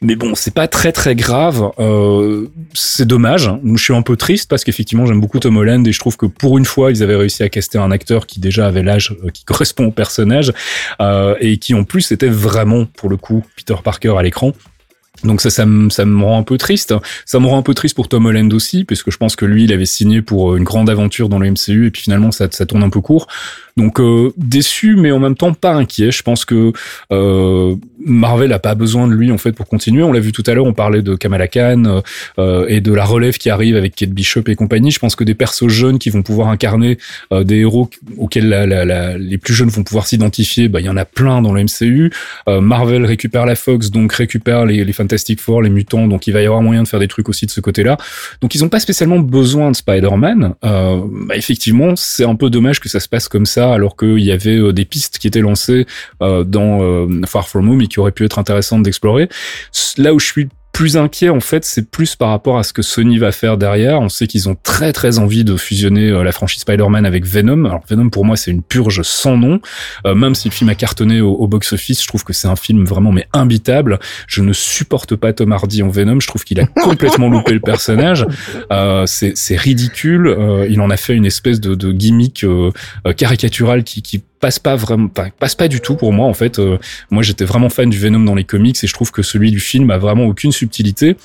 Mais 0.02 0.16
bon, 0.16 0.34
c'est 0.34 0.54
pas 0.54 0.70
très 0.70 0.93
très 0.93 1.14
grave. 1.14 1.72
Euh, 1.78 2.47
c'est 2.74 3.06
dommage. 3.06 3.52
Je 3.76 3.84
suis 3.84 3.93
un 3.93 4.02
peu 4.02 4.16
triste 4.16 4.50
parce 4.50 4.64
qu'effectivement, 4.64 5.06
j'aime 5.06 5.20
beaucoup 5.20 5.39
Tom 5.39 5.58
Holland 5.58 5.86
et 5.86 5.91
je 5.91 6.00
trouve 6.00 6.16
que 6.16 6.26
pour 6.26 6.58
une 6.58 6.64
fois, 6.64 6.91
ils 6.91 7.04
avaient 7.04 7.18
réussi 7.18 7.43
à 7.43 7.50
caster 7.50 7.80
un 7.80 7.91
acteur 7.91 8.26
qui 8.26 8.39
déjà 8.39 8.68
avait 8.68 8.84
l'âge 8.84 9.14
euh, 9.26 9.30
qui 9.30 9.43
correspond 9.45 9.88
au 9.88 9.91
personnage 9.91 10.54
euh, 11.02 11.36
et 11.41 11.58
qui 11.58 11.74
en 11.74 11.84
plus 11.84 12.14
était 12.14 12.30
vraiment 12.30 12.86
pour 12.86 13.10
le 13.10 13.18
coup 13.18 13.43
Peter 13.58 13.76
Parker 13.84 14.16
à 14.18 14.24
l'écran. 14.24 14.54
Donc 15.24 15.41
ça, 15.41 15.49
ça 15.49 15.65
me, 15.65 15.89
ça 15.89 16.05
me 16.05 16.24
rend 16.24 16.39
un 16.39 16.43
peu 16.43 16.57
triste. 16.57 16.93
Ça 17.26 17.39
me 17.39 17.47
rend 17.47 17.57
un 17.57 17.61
peu 17.61 17.74
triste 17.74 17.95
pour 17.95 18.07
Tom 18.07 18.26
Holland 18.26 18.53
aussi, 18.53 18.86
puisque 18.86 19.11
je 19.11 19.17
pense 19.17 19.36
que 19.36 19.45
lui, 19.45 19.65
il 19.65 19.74
avait 19.74 19.86
signé 19.86 20.22
pour 20.22 20.55
une 20.55 20.63
grande 20.63 20.89
aventure 20.89 21.30
dans 21.30 21.39
le 21.39 21.49
MCU, 21.51 21.88
et 21.88 21.91
puis 21.91 22.03
finalement, 22.03 22.32
ça, 22.32 22.47
ça 22.51 22.65
tourne 22.65 22.84
un 22.84 22.89
peu 22.89 23.01
court. 23.01 23.28
Donc 23.80 24.01
euh, 24.01 24.34
déçu, 24.36 24.97
mais 24.97 25.11
en 25.11 25.20
même 25.20 25.36
temps 25.36 25.53
pas 25.53 25.72
inquiet. 25.72 26.11
Je 26.11 26.22
pense 26.22 26.43
que 26.43 26.74
euh, 27.11 27.76
Marvel 28.05 28.51
a 28.51 28.59
pas 28.59 28.76
besoin 28.76 29.07
de 29.07 29.13
lui 29.13 29.32
en 29.32 29.38
fait 29.38 29.53
pour 29.53 29.67
continuer. 29.67 30.03
On 30.03 30.11
l'a 30.11 30.20
vu 30.20 30.34
tout 30.34 30.43
à 30.47 30.53
l'heure, 30.53 30.65
on 30.65 30.74
parlait 30.74 31.01
de 31.01 31.15
Kamala 31.15 31.47
Khan 31.47 32.01
euh, 32.38 32.65
et 32.67 32.82
de 32.82 32.93
la 32.93 33.05
relève 33.05 33.38
qui 33.38 33.49
arrive 33.49 33.78
avec 33.78 33.95
Kate 33.95 34.09
Bishop 34.09 34.43
et 34.47 34.55
compagnie. 34.55 34.91
Je 34.91 34.99
pense 34.99 35.15
que 35.15 35.24
des 35.24 35.34
persos 35.34 35.70
jeunes 35.70 35.97
qui 35.97 36.09
vont 36.09 36.24
pouvoir 36.24 36.49
incarner 36.49 36.97
des 37.32 37.57
héros 37.57 37.89
auxquels 38.17 38.49
les 39.20 39.38
plus 39.38 39.53
jeunes 39.53 39.70
vont 39.70 39.84
pouvoir 39.84 40.07
s'identifier, 40.07 40.67
bah 40.67 40.82
il 40.82 40.86
y 40.86 40.89
en 40.89 40.97
a 40.97 41.05
plein 41.05 41.41
dans 41.41 41.53
le 41.53 41.63
MCU. 41.63 42.11
Marvel 42.47 43.05
récupère 43.05 43.45
la 43.45 43.55
Fox, 43.55 43.91
donc 43.91 44.11
récupère 44.11 44.65
les, 44.65 44.84
les 44.84 44.93
Fantastic 45.10 45.41
Four, 45.41 45.64
les 45.64 45.70
mutants, 45.70 46.07
donc 46.07 46.28
il 46.28 46.34
va 46.34 46.41
y 46.41 46.45
avoir 46.45 46.62
moyen 46.62 46.84
de 46.84 46.88
faire 46.88 46.99
des 46.99 47.07
trucs 47.07 47.30
aussi 47.30 47.45
de 47.45 47.51
ce 47.51 47.62
côté-là. 47.62 47.97
Donc 48.41 48.53
ils 48.53 48.64
ont 48.64 48.70
pas 48.70 48.80
spécialement 48.80 49.20
besoin 49.20 49.72
de 49.72 49.76
Spider-Man. 49.76 50.53
bah, 50.62 51.36
effectivement, 51.36 51.95
c'est 51.95 52.26
un 52.26 52.36
peu 52.36 52.49
dommage 52.49 52.80
que 52.80 52.89
ça 52.89 52.99
se 52.99 53.10
passe 53.10 53.28
comme 53.28 53.45
ça 53.45 53.74
alors 53.74 53.95
qu'il 53.95 54.20
y 54.20 54.32
avait 54.32 54.57
euh, 54.57 54.74
des 54.74 54.86
pistes 54.86 55.18
qui 55.18 55.28
étaient 55.28 55.41
lancées 55.41 55.88
euh, 56.22 56.43
dans 56.43 56.82
euh, 56.82 57.22
Far 57.26 57.47
From 57.47 57.70
Home 57.70 57.82
et 57.82 57.88
qui 57.88 57.99
auraient 57.99 58.12
pu 58.12 58.26
être 58.26 58.39
intéressantes 58.39 58.84
d'explorer. 58.84 59.30
Là 59.97 60.14
où 60.14 60.20
je 60.20 60.26
suis 60.26 60.49
plus 60.72 60.97
inquiet 60.97 61.30
en 61.30 61.39
fait, 61.39 61.65
c'est 61.65 61.89
plus 61.89 62.15
par 62.15 62.30
rapport 62.30 62.57
à 62.57 62.63
ce 62.63 62.74
que 62.74 62.82
Sony 62.82 63.17
va 63.17 63.32
faire 63.32 63.57
derrière. 63.57 63.99
On 64.01 64.09
sait 64.09 64.28
qu'ils 64.28 64.49
ont 64.49 64.55
très 64.61 64.93
très 64.93 65.20
envie 65.20 65.43
de 65.43 65.57
fusionner 65.57 66.11
la 66.24 66.32
franchise 66.32 66.61
Spider-Man 66.61 67.05
avec 67.05 67.26
Venom. 67.26 67.65
Alors 67.65 67.82
Venom 67.89 68.09
pour 68.09 68.26
moi 68.26 68.38
c'est 68.38 68.51
une 68.51 68.61
purge 68.61 69.01
sans 69.03 69.38
nom. 69.38 69.59
même 70.05 70.36
si 70.36 70.47
le 70.47 70.53
film 70.53 70.70
a 70.70 70.76
cartonné 70.76 71.22
au, 71.22 71.47
box-office, 71.47 72.01
je 72.01 72.07
trouve 72.07 72.24
que 72.24 72.34
c'est 72.34 72.47
un 72.47 72.55
film 72.55 72.86
vraiment 72.86 73.11
mais 73.11 73.28
imbitable. 73.34 73.99
Je 74.28 74.41
ne 74.41 74.53
supporte 74.53 75.15
pas 75.15 75.34
Tom 75.34 75.51
Hardy 75.51 75.84
en 75.84 75.89
Venom. 75.89 76.20
Je 76.20 76.28
trouve 76.28 76.43
qu'il 76.43 76.59
a 76.59 76.65
complètement 76.82 77.30
loupé 77.30 77.53
le 77.53 77.59
personnage. 77.59 78.26
Euh, 78.72 79.05
c'est 79.05 79.57
ridicule. 79.57 80.36
il 80.70 80.80
en 80.82 80.89
a 80.89 80.97
fait 80.97 81.13
une 81.13 81.26
espèce 81.26 81.59
de, 81.59 81.76
de 81.76 81.91
gimmick 81.91 82.45
caricatural 83.17 83.84
qui, 83.84 84.01
qui 84.01 84.24
passe 84.39 84.59
pas 84.59 84.75
vraiment, 84.75 85.09
passe 85.39 85.55
pas 85.55 85.67
du 85.67 85.81
tout 85.81 85.95
pour 85.95 86.13
moi 86.13 86.27
en 86.27 86.33
fait. 86.33 86.59
Euh, 86.59 86.77
moi 87.11 87.23
j'étais 87.23 87.45
vraiment 87.45 87.69
fan 87.69 87.89
du 87.89 87.97
Venom 87.97 88.21
dans 88.21 88.35
les 88.35 88.43
comics 88.43 88.77
et 88.81 88.87
je 88.87 88.93
trouve 88.93 89.11
que 89.11 89.21
celui 89.21 89.51
du 89.51 89.59
film 89.59 89.91
a 89.91 89.97
vraiment 89.97 90.25
aucune 90.25 90.51
subtilité 90.51 91.15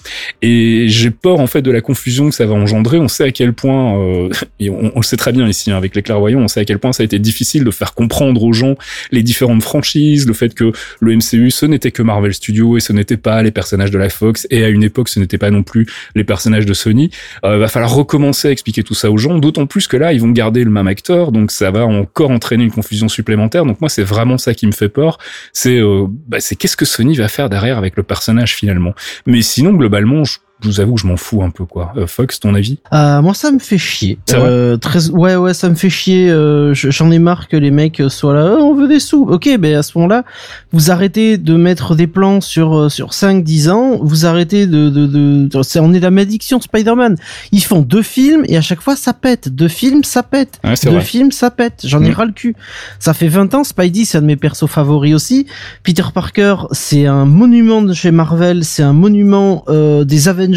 et 0.43 0.87
j'ai 0.89 1.11
peur 1.11 1.41
en 1.41 1.47
fait 1.47 1.63
de 1.63 1.71
la 1.71 1.81
confusion 1.81 2.29
que 2.29 2.35
ça 2.35 2.47
va 2.47 2.55
engendrer. 2.55 2.99
On 2.99 3.09
sait 3.09 3.25
à 3.25 3.31
quel 3.31 3.53
point 3.53 3.99
euh, 3.99 4.31
et 4.61 4.71
on, 4.71 4.93
le 4.97 5.03
sait 5.03 5.17
très 5.17 5.33
bien 5.33 5.47
ici 5.49 5.71
hein, 5.71 5.77
avec 5.77 5.95
les 5.95 6.03
clairvoyants, 6.03 6.41
on 6.41 6.49
sait 6.49 6.61
à 6.61 6.65
quel 6.65 6.79
point 6.79 6.93
ça 6.93 7.03
a 7.03 7.05
été 7.05 7.19
difficile 7.19 7.65
de 7.65 7.71
faire 7.71 7.95
comprendre 7.95 8.43
aux 8.43 8.53
gens 8.53 8.75
les 9.13 9.23
différentes 9.23 9.63
franchises, 9.63 10.27
le 10.27 10.35
fait 10.35 10.55
que 10.55 10.73
le 11.01 11.17
MCU 11.17 11.51
ce 11.51 11.67
n'était 11.67 11.93
que 11.93 12.03
Marvel 12.03 12.35
Studios 12.35 12.77
et 12.77 12.81
ce 12.81 12.93
n'était 12.93 13.17
pas 13.17 13.43
les 13.43 13.53
personnages 13.53 13.91
de 13.91 13.99
la 13.99 14.09
Fox 14.09 14.47
et 14.51 14.65
à 14.65 14.69
une 14.69 14.83
époque 14.83 15.09
ce 15.09 15.21
n'était 15.21 15.39
pas 15.39 15.51
non 15.51 15.63
plus 15.63 15.87
les 16.15 16.25
personnages 16.25 16.67
de 16.67 16.75
Sony. 16.75 17.11
Euh, 17.45 17.59
va 17.59 17.69
falloir 17.69 17.95
recommencer 17.95 18.49
à 18.49 18.51
expliquer 18.51 18.83
tout 18.83 18.95
ça 18.95 19.11
aux 19.11 19.19
gens, 19.19 19.39
d'autant 19.39 19.67
plus 19.67 19.87
que 19.87 19.97
là 19.97 20.13
ils 20.13 20.21
vont 20.21 20.31
garder 20.31 20.65
le 20.65 20.71
même 20.71 20.89
acteur 20.89 21.31
donc 21.31 21.51
ça 21.51 21.71
va 21.71 21.87
encore 21.87 22.31
entraîner 22.31 22.65
une 22.65 22.73
confusion 22.73 23.04
supplémentaire. 23.09 23.65
Donc 23.65 23.81
moi, 23.81 23.89
c'est 23.89 24.03
vraiment 24.03 24.39
ça 24.39 24.55
qui 24.55 24.67
me 24.67 24.73
fait 24.73 24.89
peur. 24.89 25.19
C'est 25.53 25.79
euh, 25.79 26.07
bah, 26.09 26.41
c'est 26.41 26.57
qu'est-ce 26.57 26.77
que 26.77 26.85
Sony 26.85 27.17
va 27.17 27.29
faire 27.29 27.49
derrière 27.49 27.79
avec 27.79 27.97
le 27.97 28.03
personnage 28.03 28.55
finalement? 28.55 28.95
Mais 29.27 29.43
sinon, 29.43 29.73
globalement, 29.73 30.25
je 30.25 30.39
je 30.65 30.71
vous 30.71 30.81
avoue 30.81 30.95
que 30.95 31.03
je 31.03 31.07
m'en 31.07 31.17
fous 31.17 31.43
un 31.43 31.51
peu 31.51 31.67
quoi. 31.67 31.93
Euh, 31.97 32.07
Fox, 32.07 32.41
ton 32.41 32.55
avis? 32.55 32.79
Euh, 32.93 33.21
Moi, 33.21 33.35
ça 33.35 33.51
me 33.51 33.59
fait 33.59 33.77
chier. 33.77 34.19
Euh, 34.33 34.79
très, 34.79 35.11
ouais, 35.11 35.37
ouais, 35.37 35.53
ça 35.53 35.69
me 35.69 35.75
fait 35.75 35.91
chier. 35.91 36.35
J'en 36.73 37.11
ai 37.11 37.19
marre 37.19 37.49
que 37.49 37.57
les 37.57 37.71
mecs 37.71 38.03
soient 38.09 38.35
là. 38.35 38.57
Oh, 38.59 38.63
on 38.63 38.75
veut 38.75 38.89
des 38.89 39.01
sous. 39.01 39.25
Ok, 39.29 39.49
ben 39.59 39.77
à 39.77 39.83
ce 39.83 39.93
moment-là, 39.99 40.25
vous 40.73 40.91
arrêtez 40.91 41.37
de 41.37 41.55
mettre 41.55 41.95
des 41.95 42.07
plans 42.07 42.41
sur 42.41 42.91
sur 42.91 43.11
5-10 43.11 43.71
ans. 43.71 43.99
Vous 44.01 44.25
arrêtez 44.25 44.67
de 44.67 44.89
de, 44.89 45.07
de, 45.07 45.49
de 45.49 45.79
on 45.81 45.93
est 45.93 46.01
la 46.01 46.11
malédiction 46.11 46.61
Spider-Man. 46.61 47.17
Ils 47.53 47.63
font 47.63 47.81
deux 47.81 48.03
films 48.03 48.45
et 48.49 48.57
à 48.57 48.63
chaque 48.63 48.81
fois 48.81 48.97
ça 48.97 49.13
pète. 49.13 49.51
Deux 49.51 49.69
films, 49.69 50.03
ça 50.03 50.23
pète. 50.23 50.61
Ouais, 50.65 50.75
deux 50.83 50.91
vrai. 50.91 51.03
films, 51.03 51.31
ça 51.31 51.51
pète. 51.51 51.83
J'en 51.85 52.03
ai 52.03 52.11
mm. 52.11 52.15
ras 52.15 52.25
le 52.25 52.33
cul. 52.33 52.57
Ça 53.01 53.13
fait 53.13 53.29
20 53.29 53.55
ans. 53.55 53.65
Spidey, 53.65 54.05
c'est 54.05 54.19
un 54.19 54.23
de 54.23 54.27
mes 54.27 54.37
persos 54.37 54.67
favoris 54.67 55.15
aussi. 55.15 55.47
Peter 55.83 56.05
Parker, 56.15 56.57
c'est 56.73 57.07
un 57.07 57.27
monument 57.27 57.83
de 57.83 57.93
chez 57.93 58.11
Marvel. 58.11 58.65
C'est 58.65 58.83
un 58.83 58.93
monument 58.95 59.65
des 59.69 60.29
Avengers 60.29 60.54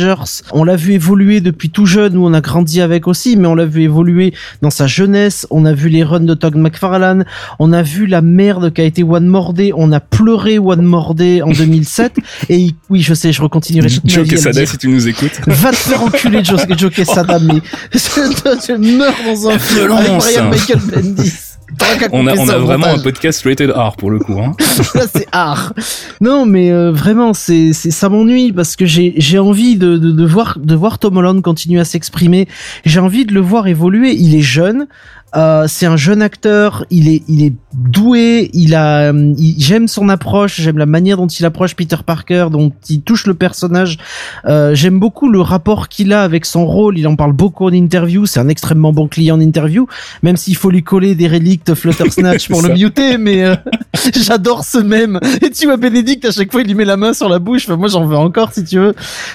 on 0.51 0.63
l'a 0.63 0.75
vu 0.75 0.93
évoluer 0.93 1.41
depuis 1.41 1.69
tout 1.69 1.85
jeune, 1.85 2.17
où 2.17 2.25
on 2.25 2.33
a 2.33 2.41
grandi 2.41 2.81
avec 2.81 3.07
aussi, 3.07 3.37
mais 3.37 3.47
on 3.47 3.55
l'a 3.55 3.65
vu 3.65 3.83
évoluer 3.83 4.33
dans 4.61 4.69
sa 4.69 4.87
jeunesse. 4.87 5.47
On 5.49 5.65
a 5.65 5.73
vu 5.73 5.89
les 5.89 6.03
runs 6.03 6.19
de 6.19 6.33
Todd 6.33 6.55
McFarlane. 6.55 7.25
On 7.59 7.73
a 7.73 7.81
vu 7.81 8.05
la 8.05 8.21
merde 8.21 8.71
qu'a 8.73 8.83
été 8.83 9.03
One 9.03 9.27
More 9.27 9.53
Day. 9.53 9.71
On 9.75 9.91
a 9.91 9.99
pleuré 9.99 10.59
One 10.59 10.83
More 10.83 11.15
Day 11.15 11.41
en 11.41 11.51
2007. 11.51 12.17
Et 12.49 12.71
oui, 12.89 13.01
je 13.01 13.13
sais, 13.13 13.31
je 13.31 13.41
recontinuerai 13.41 13.89
toute 13.89 14.09
Joe 14.09 14.27
Quesada, 14.27 14.65
si 14.65 14.77
tu 14.77 14.87
nous 14.87 15.07
écoutes. 15.07 15.39
Va 15.47 15.71
te 15.71 15.75
faire 15.75 16.01
enculer, 16.01 16.43
Joe, 16.43 16.61
Joe 16.77 16.91
Quesada, 16.91 17.39
mais 17.41 17.61
je 17.93 18.73
meurs 18.77 19.13
dans 19.25 19.49
un 19.49 19.59
film 19.59 19.91
avec. 19.91 20.17
Brian 20.17 20.49
Michael 20.49 20.79
Bendis. 20.79 21.46
On 22.11 22.27
a, 22.27 22.33
on 22.35 22.45
vraiment 22.45 22.77
montage. 22.87 22.99
un 22.99 23.01
podcast 23.03 23.43
rated 23.45 23.69
R 23.71 23.95
pour 23.97 24.09
le 24.11 24.19
coup. 24.19 24.39
Hein. 24.39 24.53
Là, 24.95 25.01
c'est 25.13 25.27
art. 25.31 25.73
Non, 26.21 26.45
mais 26.45 26.71
euh, 26.71 26.91
vraiment, 26.91 27.33
c'est, 27.33 27.73
c'est, 27.73 27.91
ça 27.91 28.09
m'ennuie 28.09 28.51
parce 28.51 28.75
que 28.75 28.85
j'ai, 28.85 29.13
j'ai 29.17 29.39
envie 29.39 29.75
de, 29.75 29.97
de, 29.97 30.11
de 30.11 30.25
voir, 30.25 30.57
de 30.61 30.75
voir 30.75 30.99
Tom 30.99 31.17
Holland 31.17 31.41
continuer 31.41 31.79
à 31.79 31.85
s'exprimer. 31.85 32.47
J'ai 32.85 32.99
envie 32.99 33.25
de 33.25 33.33
le 33.33 33.41
voir 33.41 33.67
évoluer. 33.67 34.13
Il 34.13 34.35
est 34.35 34.41
jeune. 34.41 34.87
Euh, 35.35 35.65
c'est 35.67 35.85
un 35.85 35.97
jeune 35.97 36.21
acteur, 36.21 36.85
il 36.89 37.09
est, 37.09 37.21
il 37.27 37.43
est 37.43 37.53
doué, 37.73 38.49
il 38.53 38.73
a, 38.73 39.11
euh, 39.11 39.33
il- 39.37 39.55
j'aime 39.61 39.89
son 39.89 40.07
approche, 40.07 40.59
j'aime 40.61 40.77
la 40.77 40.85
manière 40.85 41.17
dont 41.17 41.27
il 41.27 41.45
approche 41.45 41.75
Peter 41.75 41.97
Parker, 42.03 42.47
dont 42.49 42.71
il 42.89 43.01
touche 43.01 43.27
le 43.27 43.33
personnage. 43.33 43.97
Euh, 44.45 44.73
j'aime 44.73 44.99
beaucoup 45.01 45.29
le 45.29 45.41
rapport 45.41 45.89
qu'il 45.89 46.13
a 46.13 46.23
avec 46.23 46.45
son 46.45 46.65
rôle. 46.65 46.97
Il 46.97 47.05
en 47.09 47.17
parle 47.17 47.33
beaucoup 47.33 47.65
en 47.65 47.73
interview. 47.73 48.25
C'est 48.25 48.39
un 48.39 48.47
extrêmement 48.47 48.93
bon 48.93 49.09
client 49.09 49.35
en 49.35 49.41
interview, 49.41 49.85
même 50.23 50.37
s'il 50.37 50.55
faut 50.55 50.69
lui 50.71 50.81
coller 50.81 51.13
des 51.13 51.27
reliques 51.27 51.65
de 51.67 51.75
Flutter 51.75 52.09
Snatch 52.09 52.47
pour 52.49 52.61
le 52.61 52.73
muter. 52.73 53.17
Mais 53.17 53.43
euh, 53.43 53.55
j'adore 54.15 54.63
ce 54.63 54.77
même. 54.77 55.19
Et 55.41 55.49
tu 55.49 55.65
vois 55.65 55.77
Bénédicte 55.77 56.25
à 56.25 56.31
chaque 56.31 56.51
fois 56.51 56.61
il 56.61 56.67
lui 56.67 56.75
met 56.75 56.85
la 56.85 56.97
main 56.97 57.13
sur 57.13 57.29
la 57.29 57.39
bouche. 57.39 57.65
Enfin, 57.65 57.77
moi 57.77 57.87
j'en 57.87 58.05
veux 58.05 58.17
encore 58.17 58.51
si 58.53 58.63
tu 58.63 58.79
veux. 58.79 58.93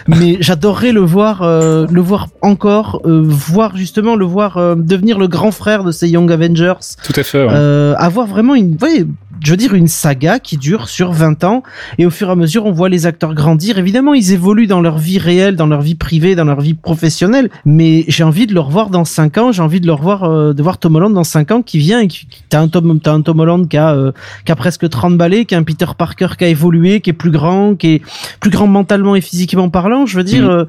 Mais 0.08 0.38
j'adorerais 0.40 0.92
le 0.92 1.00
voir, 1.00 1.42
euh, 1.42 1.86
le 1.90 2.00
voir 2.00 2.28
encore, 2.40 3.02
euh, 3.04 3.22
voir 3.24 3.76
justement 3.76 4.16
le 4.16 4.24
voir 4.24 4.76
devenir 4.76 5.18
le 5.18 5.28
grand 5.28 5.50
frère 5.50 5.84
de 5.84 5.92
ces 5.92 6.08
Young 6.08 6.30
Avengers. 6.30 6.74
Tout 7.02 7.12
à 7.16 7.22
fait. 7.22 7.44
ouais. 7.44 7.94
Avoir 7.98 8.26
vraiment 8.26 8.54
une, 8.54 8.76
ouais, 8.80 9.06
je 9.44 9.50
veux 9.50 9.56
dire, 9.56 9.74
une 9.74 9.88
saga 9.88 10.38
qui 10.38 10.56
dure 10.56 10.88
sur 10.88 11.12
20 11.12 11.44
ans 11.44 11.62
et 11.98 12.06
au 12.06 12.10
fur 12.10 12.28
et 12.28 12.32
à 12.32 12.36
mesure, 12.36 12.66
on 12.66 12.72
voit 12.72 12.88
les 12.88 13.06
acteurs 13.06 13.34
grandir. 13.34 13.78
Évidemment, 13.78 14.14
ils 14.14 14.32
évoluent 14.32 14.66
dans 14.66 14.80
leur 14.80 14.98
vie 14.98 15.18
réelle, 15.18 15.56
dans 15.56 15.66
leur 15.66 15.82
vie 15.82 15.94
privée, 15.94 16.34
dans 16.34 16.44
leur 16.44 16.60
vie 16.60 16.74
professionnelle, 16.74 17.50
mais 17.64 18.04
j'ai 18.08 18.24
envie 18.24 18.46
de 18.46 18.54
le 18.54 18.60
revoir 18.60 18.90
dans 18.90 19.04
5 19.04 19.38
ans, 19.38 19.52
j'ai 19.52 19.62
envie 19.62 19.80
de 19.80 19.86
le 19.86 19.92
revoir, 19.92 20.24
euh, 20.24 20.52
de 20.52 20.62
voir 20.62 20.78
Tom 20.78 20.96
Holland 20.96 21.12
dans 21.14 21.24
5 21.24 21.50
ans 21.50 21.62
qui 21.62 21.78
vient 21.78 22.00
et 22.00 22.08
qui, 22.08 22.26
t'as 22.48 22.60
un 22.60 22.68
Tom, 22.68 23.00
t'as 23.00 23.12
un 23.12 23.22
Tom 23.22 23.40
Holland 23.40 23.68
qui 23.68 23.76
a, 23.76 23.92
euh, 23.94 24.12
qui 24.44 24.52
a 24.52 24.56
presque 24.56 24.88
30 24.88 25.16
balais, 25.16 25.44
qui 25.44 25.54
a 25.54 25.58
un 25.58 25.62
Peter 25.62 25.86
Parker 25.96 26.28
qui 26.38 26.44
a 26.44 26.48
évolué, 26.48 27.00
qui 27.00 27.10
est 27.10 27.14
plus 27.14 27.30
grand, 27.30 27.74
qui 27.74 27.94
est 27.94 28.02
plus 28.40 28.50
grand 28.50 28.66
mentalement 28.66 29.16
et 29.16 29.20
physiquement 29.20 29.68
parlant, 29.70 30.06
je 30.06 30.16
veux 30.16 30.24
dire, 30.24 30.44
Mhm. 30.44 30.50
euh, 30.50 30.64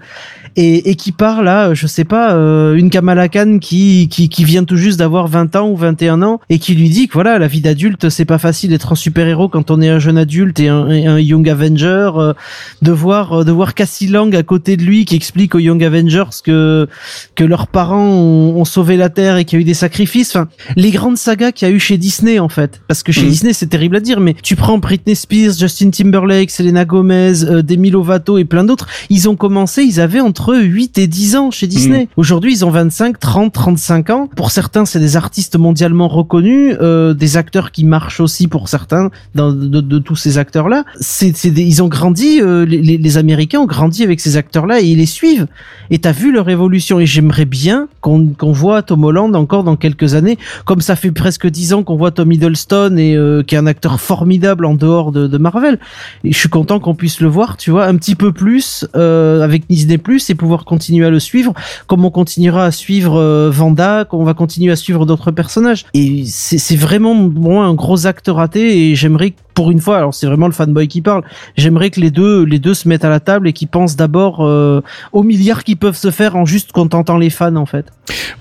et, 0.55 0.89
et 0.91 0.95
qui 0.95 1.11
part 1.11 1.43
là, 1.43 1.73
je 1.73 1.87
sais 1.87 2.03
pas, 2.03 2.33
euh, 2.33 2.75
une 2.75 2.89
Kamala 2.89 3.27
Khan 3.29 3.57
qui, 3.59 4.07
qui, 4.09 4.29
qui 4.29 4.43
vient 4.43 4.63
tout 4.63 4.77
juste 4.77 4.99
d'avoir 4.99 5.27
20 5.27 5.55
ans 5.55 5.69
ou 5.69 5.75
21 5.75 6.21
ans 6.21 6.39
et 6.49 6.59
qui 6.59 6.75
lui 6.75 6.89
dit 6.89 7.07
que 7.07 7.13
voilà, 7.13 7.39
la 7.39 7.47
vie 7.47 7.61
d'adulte, 7.61 8.09
c'est 8.09 8.25
pas 8.25 8.37
facile 8.37 8.69
d'être 8.69 8.91
un 8.91 8.95
super-héros 8.95 9.49
quand 9.49 9.71
on 9.71 9.81
est 9.81 9.89
un 9.89 9.99
jeune 9.99 10.17
adulte 10.17 10.59
et 10.59 10.69
un, 10.69 10.89
et 10.89 11.07
un 11.07 11.19
Young 11.19 11.49
Avenger, 11.49 12.11
euh, 12.17 12.33
de 12.81 12.91
voir, 12.91 13.41
euh, 13.41 13.43
de 13.43 13.51
voir 13.51 13.73
Cassie 13.73 14.07
Lang 14.07 14.35
à 14.35 14.43
côté 14.43 14.77
de 14.77 14.83
lui 14.83 15.05
qui 15.05 15.15
explique 15.15 15.55
aux 15.55 15.59
Young 15.59 15.83
Avengers 15.83 16.29
que, 16.43 16.87
que 17.35 17.43
leurs 17.43 17.67
parents 17.67 18.07
ont, 18.07 18.57
ont 18.59 18.65
sauvé 18.65 18.95
la 18.97 19.09
Terre 19.09 19.37
et 19.37 19.45
qu'il 19.45 19.57
y 19.57 19.59
a 19.59 19.63
eu 19.63 19.65
des 19.65 19.73
sacrifices. 19.73 20.35
Enfin, 20.35 20.47
les 20.75 20.91
grandes 20.91 21.17
sagas 21.17 21.51
qu'il 21.51 21.67
y 21.67 21.71
a 21.71 21.73
eu 21.73 21.79
chez 21.79 21.97
Disney, 21.97 22.39
en 22.39 22.49
fait. 22.49 22.81
Parce 22.87 23.01
que 23.01 23.11
chez 23.11 23.23
Mhm. 23.23 23.29
Disney, 23.29 23.53
c'est 23.53 23.67
terrible 23.67 23.95
à 23.95 23.99
dire, 23.99 24.19
mais 24.19 24.35
tu 24.43 24.55
prends 24.55 24.77
Britney 24.77 25.15
Spears, 25.15 25.53
Justin 25.57 25.89
Timberlake, 25.89 26.51
Selena 26.51 26.85
Gomez, 26.85 27.43
euh, 27.43 27.61
Demi 27.63 27.89
Lovato 27.89 28.37
et 28.37 28.45
plein 28.45 28.63
d'autres. 28.63 28.87
Ils 29.09 29.29
ont 29.29 29.35
commencé, 29.35 29.83
ils 29.83 29.99
avaient 29.99 30.19
entre 30.19 30.42
8 30.51 30.97
et 30.97 31.07
10 31.07 31.35
ans 31.37 31.51
chez 31.51 31.67
Disney. 31.67 32.07
Aujourd'hui, 32.17 32.51
ils 32.53 32.65
ont 32.65 32.69
25, 32.69 33.19
30, 33.19 33.53
35 33.53 34.09
ans. 34.09 34.29
Pour 34.35 34.51
certains, 34.51 34.85
c'est 34.85 34.99
des 34.99 35.15
artistes 35.15 35.57
mondialement 35.57 36.07
reconnus, 36.07 36.75
euh, 36.81 37.13
des 37.13 37.37
acteurs 37.37 37.71
qui 37.71 37.85
marchent 37.85 38.19
aussi 38.19 38.47
pour 38.47 38.67
certains 38.69 39.09
dans, 39.35 39.51
de, 39.53 39.79
de 39.81 39.99
tous 39.99 40.15
ces 40.15 40.37
acteurs-là. 40.37 40.83
C'est, 40.99 41.43
ils 41.45 41.81
ont 41.83 41.87
grandi, 41.87 42.41
euh, 42.41 42.65
les, 42.65 42.81
les- 42.81 42.97
les 42.97 43.17
Américains 43.17 43.59
ont 43.59 43.65
grandi 43.65 44.03
avec 44.03 44.19
ces 44.19 44.37
acteurs-là 44.37 44.81
et 44.81 44.85
ils 44.85 44.97
les 44.97 45.05
suivent. 45.05 45.47
Et 45.89 45.99
t'as 45.99 46.11
vu 46.11 46.31
leur 46.33 46.49
évolution. 46.49 46.99
Et 46.99 47.05
j'aimerais 47.05 47.45
bien 47.45 47.87
qu'on, 48.01 48.27
qu'on 48.27 48.51
voit 48.51 48.81
Tom 48.81 49.03
Holland 49.03 49.35
encore 49.35 49.63
dans 49.63 49.75
quelques 49.75 50.15
années, 50.15 50.37
comme 50.65 50.81
ça 50.81 50.95
fait 50.95 51.11
presque 51.11 51.47
10 51.47 51.73
ans 51.73 51.83
qu'on 51.83 51.95
voit 51.95 52.11
Tom 52.11 52.31
Hiddleston 52.31 52.95
et 52.97 53.15
euh, 53.15 53.43
qui 53.43 53.55
est 53.55 53.57
un 53.57 53.67
acteur 53.67 53.99
formidable 54.01 54.65
en 54.65 54.73
dehors 54.73 55.11
de, 55.11 55.27
de 55.27 55.37
Marvel. 55.37 55.79
Et 56.23 56.31
je 56.31 56.37
suis 56.37 56.49
content 56.49 56.79
qu'on 56.79 56.95
puisse 56.95 57.19
le 57.21 57.27
voir, 57.27 57.57
tu 57.57 57.71
vois, 57.71 57.85
un 57.85 57.95
petit 57.95 58.15
peu 58.15 58.31
plus 58.31 58.85
euh, 58.95 59.41
avec 59.43 59.63
Disney 59.69 59.97
Plus 59.97 60.29
pouvoir 60.35 60.65
continuer 60.65 61.05
à 61.05 61.09
le 61.09 61.19
suivre, 61.19 61.53
comme 61.87 62.05
on 62.05 62.11
continuera 62.11 62.65
à 62.65 62.71
suivre 62.71 63.19
euh, 63.19 63.49
Vanda, 63.51 64.05
qu'on 64.05 64.23
va 64.23 64.33
continuer 64.33 64.71
à 64.71 64.75
suivre 64.75 65.05
d'autres 65.05 65.31
personnages. 65.31 65.85
Et 65.93 66.23
c'est 66.25 66.75
vraiment 66.75 67.13
moi 67.13 67.65
un 67.65 67.73
gros 67.73 68.05
acte 68.05 68.27
raté 68.27 68.89
et 68.91 68.95
j'aimerais 68.95 69.33
pour 69.53 69.71
une 69.71 69.79
fois, 69.79 69.97
alors 69.97 70.13
c'est 70.13 70.25
vraiment 70.27 70.47
le 70.47 70.53
fanboy 70.53 70.87
qui 70.87 71.01
parle, 71.01 71.23
j'aimerais 71.57 71.89
que 71.89 71.99
les 71.99 72.11
deux 72.11 72.43
les 72.43 72.59
deux 72.59 72.73
se 72.73 72.87
mettent 72.87 73.05
à 73.05 73.09
la 73.09 73.19
table 73.19 73.47
et 73.47 73.53
qu'ils 73.53 73.67
pensent 73.67 73.95
d'abord 73.95 74.37
euh, 74.45 74.81
aux 75.11 75.23
milliards 75.23 75.63
qui 75.63 75.75
peuvent 75.75 75.95
se 75.97 76.11
faire 76.11 76.35
en 76.35 76.45
juste 76.45 76.71
contentant 76.71 77.17
les 77.17 77.29
fans 77.29 77.55
en 77.55 77.65
fait. 77.65 77.85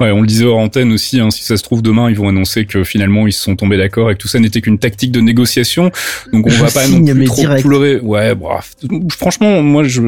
Ouais, 0.00 0.10
on 0.10 0.20
le 0.20 0.26
disait 0.26 0.44
hors 0.44 0.58
antenne 0.58 0.92
aussi, 0.92 1.20
hein, 1.20 1.30
si 1.30 1.44
ça 1.44 1.56
se 1.56 1.62
trouve 1.62 1.82
demain, 1.82 2.10
ils 2.10 2.16
vont 2.16 2.28
annoncer 2.28 2.64
que 2.64 2.82
finalement 2.84 3.26
ils 3.26 3.32
se 3.32 3.42
sont 3.42 3.56
tombés 3.56 3.76
d'accord 3.76 4.10
et 4.10 4.14
que 4.14 4.18
tout 4.20 4.28
ça 4.28 4.38
n'était 4.40 4.60
qu'une 4.60 4.78
tactique 4.78 5.12
de 5.12 5.20
négociation. 5.20 5.90
Donc 6.32 6.46
on 6.46 6.50
Je 6.50 6.62
va 6.62 6.70
pas 6.70 6.86
non 6.88 7.04
plus 7.04 7.24
trop 7.24 7.36
direct. 7.42 7.62
pleurer. 7.64 8.00
Ouais, 8.00 8.34
bref. 8.34 8.74
Franchement, 9.10 9.62
moi, 9.62 9.84
je, 9.84 10.02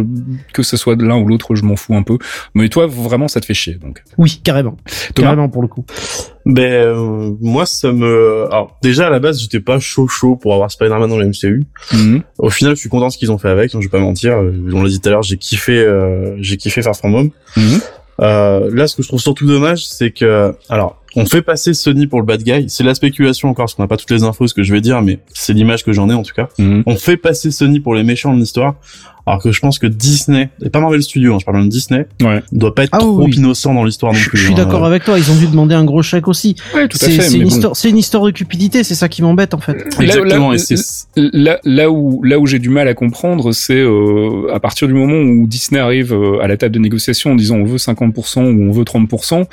que 0.52 0.62
ce 0.62 0.76
soit 0.76 0.96
de 0.96 1.04
l'un 1.04 1.16
ou 1.16 1.26
l'autre, 1.26 1.54
je 1.54 1.62
m'en 1.62 1.76
fous 1.76 1.94
un 1.94 2.02
peu. 2.02 2.18
Mais 2.54 2.68
toi, 2.68 2.86
vraiment, 2.86 3.28
ça 3.28 3.40
te 3.40 3.46
fait 3.46 3.54
chier. 3.54 3.74
Donc, 3.74 4.02
Oui, 4.18 4.40
carrément. 4.42 4.76
Thomas 5.14 5.28
Carrément 5.28 5.48
pour 5.48 5.62
le 5.62 5.68
coup. 5.68 5.84
Ben 6.46 6.72
euh, 6.72 7.30
moi 7.40 7.64
ça 7.64 7.90
me 7.92 8.46
alors 8.50 8.76
déjà 8.82 9.06
à 9.06 9.10
la 9.10 9.18
base 9.18 9.40
j'étais 9.40 9.60
pas 9.60 9.78
chaud 9.78 10.08
chaud 10.08 10.36
pour 10.36 10.52
avoir 10.52 10.70
Spider-Man 10.70 11.08
dans 11.08 11.16
le 11.18 11.26
MCU. 11.26 11.64
Mhm. 11.92 12.22
Au 12.38 12.50
final 12.50 12.74
je 12.74 12.80
suis 12.80 12.90
content 12.90 13.06
de 13.06 13.12
ce 13.12 13.18
qu'ils 13.18 13.32
ont 13.32 13.38
fait 13.38 13.48
avec, 13.48 13.74
hein, 13.74 13.78
je 13.80 13.86
vais 13.86 13.90
pas 13.90 13.98
mentir. 13.98 14.38
Euh, 14.38 14.52
On 14.74 14.82
l'a 14.82 14.88
dit 14.88 15.00
tout 15.00 15.08
à 15.08 15.12
l'heure, 15.12 15.22
j'ai 15.22 15.38
kiffé 15.38 15.78
euh, 15.78 16.36
j'ai 16.40 16.56
kiffé 16.58 16.82
Far 16.82 16.94
From 16.96 17.14
Home. 17.14 17.30
Mhm. 17.56 17.80
Euh, 18.20 18.70
là 18.72 18.86
ce 18.86 18.96
que 18.96 19.02
je 19.02 19.08
trouve 19.08 19.20
surtout 19.20 19.46
dommage 19.46 19.86
c'est 19.86 20.10
que 20.10 20.54
alors 20.68 21.02
on 21.16 21.26
fait 21.26 21.42
passer 21.42 21.74
Sony 21.74 22.06
pour 22.06 22.20
le 22.20 22.26
bad 22.26 22.42
guy. 22.42 22.64
C'est 22.68 22.84
la 22.84 22.94
spéculation 22.94 23.48
encore 23.48 23.64
parce 23.64 23.74
qu'on 23.74 23.82
n'a 23.82 23.88
pas 23.88 23.96
toutes 23.96 24.10
les 24.10 24.22
infos 24.24 24.46
ce 24.46 24.54
que 24.54 24.62
je 24.62 24.72
vais 24.72 24.80
dire 24.80 25.00
mais 25.02 25.18
c'est 25.32 25.52
l'image 25.52 25.84
que 25.84 25.92
j'en 25.92 26.08
ai 26.10 26.14
en 26.14 26.22
tout 26.22 26.34
cas. 26.34 26.48
Mhm. 26.58 26.82
On 26.86 26.96
fait 26.96 27.16
passer 27.16 27.50
Sony 27.50 27.80
pour 27.80 27.94
les 27.94 28.02
méchants 28.04 28.34
de 28.34 28.38
l'histoire. 28.40 28.74
Alors 29.26 29.42
que 29.42 29.52
je 29.52 29.60
pense 29.60 29.78
que 29.78 29.86
Disney, 29.86 30.50
et 30.62 30.68
pas 30.68 30.80
Marvel 30.80 31.02
Studios, 31.02 31.32
hein, 31.34 31.38
je 31.40 31.46
parle 31.46 31.56
bien 31.56 31.64
de 31.64 31.70
Disney, 31.70 32.06
Ouais. 32.22 32.42
doit 32.52 32.74
pas 32.74 32.84
être 32.84 32.90
Ah 32.92 32.98
trop 32.98 33.24
oui. 33.24 33.32
innocent 33.34 33.72
dans 33.72 33.82
l'histoire 33.82 34.12
non 34.12 34.18
Je 34.18 34.28
plus. 34.28 34.36
je 34.36 34.44
suis 34.44 34.52
hein. 34.52 34.56
d'accord 34.58 34.84
avec 34.84 35.02
toi, 35.02 35.18
ils 35.18 35.30
ont 35.30 35.34
dû 35.36 35.46
demander 35.46 35.74
un 35.74 35.86
gros 35.86 36.02
chèque 36.02 36.28
aussi. 36.28 36.56
Ouais, 36.74 36.86
C'est 36.92 37.32
une, 37.34 37.44
bon. 37.44 37.48
histoire- 37.48 37.74
c'est 37.74 37.88
une 37.88 37.96
histoire 37.96 38.24
de 38.24 38.32
cupidité, 38.32 38.84
c'est 38.84 38.94
ça 38.94 39.08
qui 39.08 39.22
m'embête 39.22 39.54
en 39.54 39.60
fait. 39.60 39.72
Là- 39.98 40.04
Exactement, 40.04 40.50
là- 40.50 40.56
et 40.56 40.58
c'est 40.58 40.74
Là, 41.16 41.58
là 41.64 41.90
où, 41.90 42.22
là 42.22 42.38
où 42.38 42.44
j'ai 42.46 42.58
du 42.58 42.68
mal 42.68 42.86
à 42.86 42.92
comprendre, 42.92 43.52
c'est 43.52 43.78
euh, 43.80 44.52
à 44.52 44.60
partir 44.60 44.88
du 44.88 44.92
moment 44.94 45.14
où 45.16 45.46
Disney 45.46 45.80
arrive 45.80 46.12
euh, 46.12 46.40
à 46.42 46.46
la 46.46 46.58
table 46.58 46.74
de 46.74 46.80
négociation 46.80 47.30
en 47.32 47.34
disant 47.34 47.56
on 47.56 47.64
veut 47.64 47.78
50% 47.78 48.42
ou 48.44 48.68
on 48.68 48.72
veut 48.72 48.84
30%, 48.84 49.46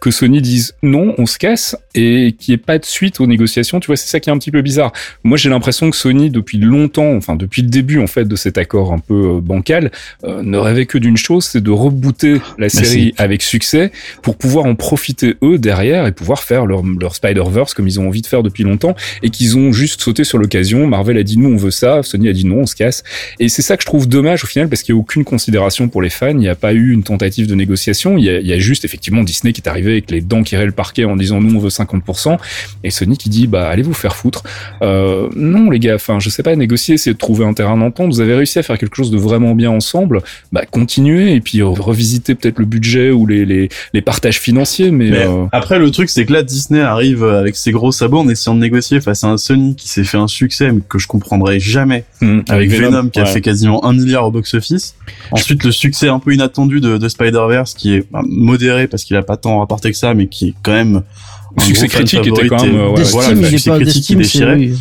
que 0.00 0.10
Sony 0.10 0.40
dise 0.40 0.74
non, 0.82 1.14
on 1.18 1.26
se 1.26 1.38
casse 1.38 1.76
et 1.94 2.34
qu'il 2.38 2.52
n'y 2.52 2.54
ait 2.54 2.62
pas 2.62 2.78
de 2.78 2.84
suite 2.84 3.20
aux 3.20 3.26
négociations. 3.26 3.80
Tu 3.80 3.88
vois, 3.88 3.96
c'est 3.96 4.08
ça 4.08 4.20
qui 4.20 4.30
est 4.30 4.32
un 4.32 4.38
petit 4.38 4.50
peu 4.50 4.62
bizarre. 4.62 4.92
Moi, 5.24 5.36
j'ai 5.36 5.50
l'impression 5.50 5.90
que 5.90 5.96
Sony, 5.96 6.30
depuis 6.30 6.58
longtemps, 6.58 7.14
enfin 7.16 7.36
depuis 7.36 7.62
le 7.62 7.68
début 7.68 7.98
en 7.98 8.06
fait 8.06 8.24
de 8.24 8.36
cet 8.36 8.58
accord 8.58 8.92
un 8.92 8.98
peu 8.98 9.36
euh, 9.36 9.40
bancal, 9.40 9.90
euh, 10.24 10.42
ne 10.42 10.58
rêvait 10.58 10.86
que 10.86 10.98
d'une 10.98 11.16
chose, 11.16 11.44
c'est 11.44 11.62
de 11.62 11.70
rebooter 11.70 12.40
la 12.58 12.68
série 12.68 13.14
avec 13.16 13.42
succès 13.42 13.90
pour 14.22 14.36
pouvoir 14.36 14.66
en 14.66 14.74
profiter 14.74 15.36
eux 15.42 15.58
derrière 15.58 16.06
et 16.06 16.12
pouvoir 16.12 16.42
faire 16.42 16.66
leur, 16.66 16.82
leur 16.84 17.14
Spider-Verse 17.14 17.74
comme 17.74 17.88
ils 17.88 17.98
ont 18.00 18.08
envie 18.08 18.22
de 18.22 18.26
faire 18.26 18.42
depuis 18.42 18.64
longtemps 18.64 18.94
et 19.22 19.30
qu'ils 19.30 19.56
ont 19.56 19.72
juste 19.72 20.00
sauté 20.00 20.24
sur 20.24 20.38
l'occasion. 20.38 20.86
Marvel 20.86 21.18
a 21.18 21.22
dit 21.22 21.38
nous 21.38 21.50
on 21.50 21.56
veut 21.56 21.70
ça, 21.70 22.02
Sony 22.02 22.28
a 22.28 22.32
dit 22.32 22.44
non 22.44 22.58
on 22.58 22.66
se 22.66 22.74
casse. 22.74 23.02
Et 23.40 23.48
c'est 23.48 23.62
ça 23.62 23.76
que 23.76 23.82
je 23.82 23.86
trouve 23.86 24.08
dommage 24.08 24.44
au 24.44 24.46
final 24.46 24.68
parce 24.68 24.82
qu'il 24.82 24.94
n'y 24.94 25.00
a 25.00 25.02
aucune 25.02 25.24
considération 25.24 25.88
pour 25.88 26.02
les 26.02 26.10
fans, 26.10 26.30
il 26.30 26.36
n'y 26.36 26.48
a 26.48 26.54
pas 26.54 26.72
eu 26.72 26.92
une 26.92 27.02
tentative 27.02 27.46
de 27.46 27.54
négociation, 27.54 28.18
il 28.18 28.24
y 28.24 28.30
a, 28.30 28.38
il 28.40 28.46
y 28.46 28.52
a 28.52 28.58
juste 28.58 28.84
effectivement 28.84 29.22
Disney 29.22 29.52
qui 29.52 29.60
est 29.60 29.68
arrivé 29.68 29.87
avec 29.92 30.10
les 30.10 30.20
dents 30.20 30.42
qui 30.42 30.56
raient 30.56 30.66
le 30.66 30.72
parquet 30.72 31.04
en 31.04 31.16
disant 31.16 31.40
nous 31.40 31.56
on 31.56 31.60
veut 31.60 31.68
50% 31.68 32.36
et 32.84 32.90
Sony 32.90 33.16
qui 33.16 33.28
dit 33.28 33.46
bah 33.46 33.68
allez 33.68 33.82
vous 33.82 33.94
faire 33.94 34.16
foutre. 34.16 34.42
Euh, 34.82 35.28
non 35.34 35.70
les 35.70 35.78
gars, 35.78 35.94
enfin 35.94 36.18
je 36.20 36.30
sais 36.30 36.42
pas 36.42 36.54
négocier, 36.56 36.96
c'est 36.98 37.12
de 37.12 37.18
trouver 37.18 37.44
un 37.44 37.54
terrain 37.54 37.76
d'entente. 37.76 38.08
Vous 38.12 38.20
avez 38.20 38.34
réussi 38.34 38.58
à 38.58 38.62
faire 38.62 38.78
quelque 38.78 38.96
chose 38.96 39.10
de 39.10 39.18
vraiment 39.18 39.54
bien 39.54 39.70
ensemble, 39.70 40.22
bah 40.52 40.62
continuez 40.70 41.34
et 41.34 41.40
puis 41.40 41.62
revisiter 41.62 42.34
peut-être 42.34 42.58
le 42.58 42.64
budget 42.64 43.10
ou 43.10 43.26
les, 43.26 43.44
les, 43.44 43.68
les 43.92 44.02
partages 44.02 44.38
financiers, 44.40 44.90
mais, 44.90 45.10
Mais 45.10 45.26
euh, 45.26 45.46
après, 45.52 45.78
le 45.78 45.90
truc, 45.90 46.08
c'est 46.08 46.24
que 46.24 46.32
là, 46.32 46.42
Disney 46.42 46.80
arrive 46.80 47.24
avec 47.24 47.56
ses 47.56 47.72
gros 47.72 47.92
sabots 47.92 48.18
en 48.18 48.28
essayant 48.28 48.54
de 48.54 48.60
négocier 48.60 49.00
face 49.00 49.24
à 49.24 49.28
un 49.28 49.36
Sony 49.36 49.74
qui 49.76 49.88
s'est 49.88 50.04
fait 50.04 50.18
un 50.18 50.28
succès, 50.28 50.70
mais 50.72 50.80
que 50.88 50.98
je 50.98 51.06
comprendrai 51.06 51.60
jamais. 51.60 52.04
hmm, 52.20 52.40
Avec 52.48 52.70
Venom, 52.70 53.08
qui 53.08 53.20
a 53.20 53.26
fait 53.26 53.40
quasiment 53.40 53.84
un 53.84 53.92
milliard 53.92 54.26
au 54.26 54.30
box-office. 54.30 54.94
Ensuite, 55.30 55.64
le 55.64 55.72
succès 55.72 56.08
un 56.08 56.18
peu 56.18 56.32
inattendu 56.32 56.80
de, 56.80 56.98
de 56.98 57.08
Spider-Verse, 57.08 57.74
qui 57.74 57.94
est 57.94 58.06
bah, 58.10 58.22
modéré 58.24 58.86
parce 58.88 59.04
qu'il 59.04 59.16
a 59.16 59.22
pas 59.22 59.36
tant 59.36 59.62
que 59.80 59.92
ça, 59.92 60.14
mais 60.14 60.26
qui 60.26 60.48
est 60.48 60.54
quand 60.62 60.72
même 60.72 61.02
un 61.56 61.62
succès 61.62 61.88
critique 61.88 62.26
était 62.26 62.46
quand 62.48 62.62
même, 62.64 62.74
et- 62.74 62.78
euh, 62.78 62.88
ouais, 62.90 62.94
D'estime, 62.96 63.20
voilà, 63.20 63.34
le 63.34 63.38
il 63.40 63.44
est 63.44 63.48
succès 63.50 63.70
pas 63.70 63.76
critique 63.80 64.02
qui 64.04 64.16
d'estime, 64.16 64.40
c'est 64.40 64.54
déchirait. 64.56 64.72
oui. 64.72 64.78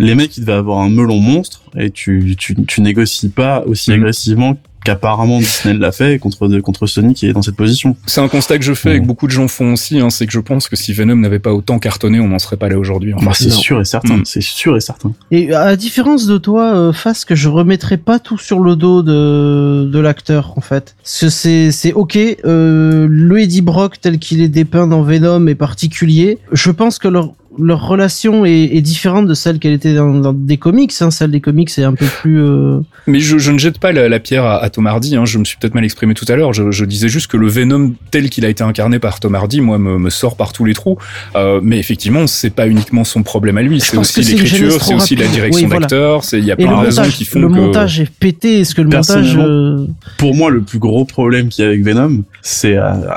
Les 0.00 0.14
mecs, 0.14 0.36
ils 0.36 0.40
devaient 0.40 0.52
avoir 0.52 0.78
un 0.78 0.88
melon 0.90 1.18
monstre 1.18 1.62
et 1.76 1.90
tu, 1.90 2.36
tu, 2.38 2.54
tu 2.66 2.80
négocies 2.82 3.30
pas 3.30 3.64
aussi 3.66 3.90
Mhm. 3.90 3.96
agressivement 3.98 4.56
qu'apparemment 4.84 5.38
Disney 5.38 5.74
l'a 5.74 5.92
fait 5.92 6.18
contre, 6.18 6.46
contre 6.60 6.86
Sony 6.86 7.14
qui 7.14 7.26
est 7.26 7.32
dans 7.32 7.42
cette 7.42 7.56
position. 7.56 7.96
C'est 8.06 8.20
un 8.20 8.28
constat 8.28 8.58
que 8.58 8.64
je 8.64 8.74
fais 8.74 8.96
et 8.96 9.00
que 9.00 9.06
beaucoup 9.06 9.26
de 9.26 9.32
gens 9.32 9.48
font 9.48 9.72
aussi, 9.72 9.98
hein, 10.00 10.10
c'est 10.10 10.26
que 10.26 10.32
je 10.32 10.40
pense 10.40 10.68
que 10.68 10.76
si 10.76 10.92
Venom 10.92 11.16
n'avait 11.16 11.38
pas 11.38 11.52
autant 11.52 11.78
cartonné, 11.78 12.20
on 12.20 12.28
n'en 12.28 12.38
serait 12.38 12.56
pas 12.56 12.68
là 12.68 12.78
aujourd'hui. 12.78 13.14
en 13.14 13.18
Bah, 13.22 13.32
c'est 13.34 13.50
sûr 13.50 13.80
et 13.80 13.84
certain, 13.84 14.18
Mm. 14.18 14.22
c'est 14.24 14.42
sûr 14.42 14.76
et 14.76 14.80
certain. 14.80 15.12
Et 15.30 15.52
à 15.52 15.64
la 15.66 15.76
différence 15.76 16.26
de 16.26 16.38
toi, 16.38 16.74
euh, 16.74 16.92
Face, 16.92 17.24
que 17.24 17.34
je 17.34 17.48
remettrai 17.48 17.96
pas 17.96 18.18
tout 18.18 18.38
sur 18.38 18.60
le 18.60 18.76
dos 18.76 19.02
de, 19.02 19.88
de 19.90 19.98
l'acteur, 19.98 20.54
en 20.56 20.60
fait. 20.60 20.94
Parce 21.02 21.20
que 21.20 21.28
c'est, 21.28 21.70
c'est 21.72 21.92
ok, 21.92 22.16
euh, 22.16 23.06
le 23.08 23.40
Eddie 23.40 23.62
Brock 23.62 24.00
tel 24.00 24.18
qu'il 24.18 24.40
est 24.40 24.48
dépeint 24.48 24.86
dans 24.86 25.02
Venom 25.02 25.46
est 25.46 25.54
particulier. 25.54 26.38
Je 26.52 26.70
pense 26.70 26.98
que 26.98 27.08
leur, 27.08 27.32
leur 27.60 27.86
relation 27.86 28.44
est, 28.44 28.50
est 28.76 28.80
différente 28.80 29.26
de 29.26 29.34
celle 29.34 29.58
qu'elle 29.58 29.72
était 29.72 29.94
dans, 29.94 30.14
dans 30.14 30.32
des 30.32 30.56
comics. 30.56 30.92
Hein. 31.00 31.10
Celle 31.10 31.30
des 31.30 31.40
comics 31.40 31.70
est 31.76 31.84
un 31.84 31.94
peu 31.94 32.06
plus... 32.06 32.40
euh, 32.42 32.80
Mais 33.06 33.20
je, 33.20 33.38
je 33.38 33.50
ne 33.52 33.58
jette 33.58 33.78
pas 33.78 33.92
la, 33.92 34.08
la 34.08 34.20
pierre 34.20 34.44
à, 34.44 34.62
à 34.62 34.70
Tom 34.70 34.86
Hardy, 34.86 35.16
hein, 35.16 35.24
je 35.24 35.38
me 35.38 35.44
suis 35.44 35.56
peut-être 35.56 35.74
mal 35.74 35.84
exprimé 35.84 36.14
tout 36.14 36.26
à 36.28 36.36
l'heure, 36.36 36.52
je, 36.52 36.70
je 36.70 36.84
disais 36.84 37.08
juste 37.08 37.26
que 37.28 37.36
le 37.36 37.48
Venom 37.48 37.92
tel 38.10 38.30
qu'il 38.30 38.44
a 38.44 38.48
été 38.48 38.62
incarné 38.64 38.98
par 38.98 39.20
Tom 39.20 39.34
Hardy, 39.34 39.60
moi, 39.60 39.78
me, 39.78 39.98
me 39.98 40.10
sort 40.10 40.36
par 40.36 40.52
tous 40.52 40.64
les 40.64 40.74
trous. 40.74 40.98
Euh, 41.36 41.60
mais 41.62 41.78
effectivement, 41.78 42.26
c'est 42.26 42.50
pas 42.50 42.68
uniquement 42.68 43.04
son 43.04 43.22
problème 43.22 43.58
à 43.58 43.62
lui, 43.62 43.80
c'est 43.80 43.96
aussi 43.96 44.22
l'écriture, 44.22 44.82
c'est 44.82 44.94
aussi 44.94 45.16
la 45.16 45.26
direction 45.26 45.62
Oui, 45.62 45.66
voilà. 45.66 45.80
d'acteur, 45.80 46.24
c'est 46.24 46.38
il 46.38 46.44
y 46.44 46.52
a 46.52 46.56
le 46.56 46.64
plein 46.64 46.72
de 46.80 46.86
raisons 46.86 47.02
montage, 47.02 47.16
qui 47.16 47.24
font 47.24 47.40
le 47.40 47.48
que... 47.48 47.52
montage 47.52 48.00
est 48.00 48.10
pété. 48.10 48.60
Est-ce 48.60 48.74
que 48.74 48.82
le 48.82 48.88
montage... 48.88 49.36
Euh, 49.36 49.86
Pour 50.16 50.34
moi, 50.34 50.50
le 50.50 50.62
plus 50.62 50.78
gros 50.78 51.04
problème 51.04 51.48
qu'il 51.48 51.64
y 51.64 51.66
a 51.66 51.70
avec 51.70 51.82
Venom, 51.82 52.22
c'est 52.42 52.76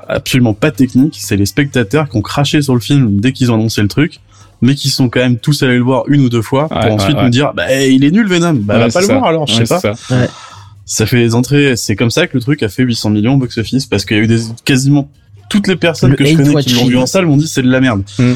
absolument 0.10 0.54
pas 0.54 0.72
technique, 0.72 1.18
c'est 1.20 1.38
les 1.38 1.46
spectateurs 1.46 2.10
qui 2.10 2.18
ont 2.18 2.22
craché 2.22 2.62
sur 2.62 2.74
le 2.74 2.80
film 2.80 3.20
dès 3.20 3.32
qu'ils 3.32 3.52
ont 3.52 3.56
annoncé 3.56 3.82
le 3.82 3.88
truc, 3.88 4.20
mais 4.62 4.76
qui 4.76 4.90
sont 4.90 5.10
quand 5.10 5.20
même 5.20 5.38
tous 5.38 5.64
allés 5.64 5.78
le 5.78 5.84
voir 5.84 6.04
une 6.08 6.22
ou 6.22 6.30
deux 6.30 6.42
fois 6.42 6.68
pour 6.70 6.78
Ouais, 6.78 6.92
ensuite 6.92 7.18
ouais. 7.18 7.24
nous 7.24 7.30
dire 7.30 7.54
bah 7.56 7.74
il 7.84 8.04
est 8.06 8.12
nul 8.12 8.28
Venom, 8.28 8.54
bah 8.54 8.76
Ouais, 8.76 8.80
va 8.82 8.90
pas 8.90 9.02
le 9.02 9.08
ça. 9.08 9.14
voir 9.18 9.26
alors, 9.30 9.48
je 9.48 9.58
Ouais, 9.60 9.66
sais 9.66 9.74
pas. 9.74 9.80
c'est 9.80 9.96
ça. 10.08 10.28
Ça 10.86 11.06
fait 11.06 11.18
des 11.20 11.36
entrées, 11.36 11.76
c'est 11.78 11.96
comme 11.96 12.12
ça 12.12 12.28
que 12.28 12.36
le 12.36 12.42
truc 12.42 12.64
a 12.64 12.70
fait 12.70 12.84
800 12.84 13.12
millions 13.12 13.36
au 13.36 13.38
box-office 13.38 13.86
parce 13.86 14.04
qu'il 14.06 14.18
y 14.18 14.20
a 14.20 14.24
eu 14.24 14.28
des 14.28 14.40
quasiment 14.66 15.10
toutes 15.50 15.68
les 15.68 15.76
personnes 15.76 16.12
Le 16.12 16.16
que 16.18 16.26
je 16.26 16.36
connais 16.36 16.64
qui 16.64 16.74
l'ont 16.76 16.86
vu 16.88 16.98
en 16.98 17.06
salle 17.06 17.26
m'ont 17.26 17.38
dit 17.38 17.48
c'est 17.48 17.62
de 17.62 17.70
la 17.70 17.80
merde. 17.82 18.04
Mm. 18.20 18.34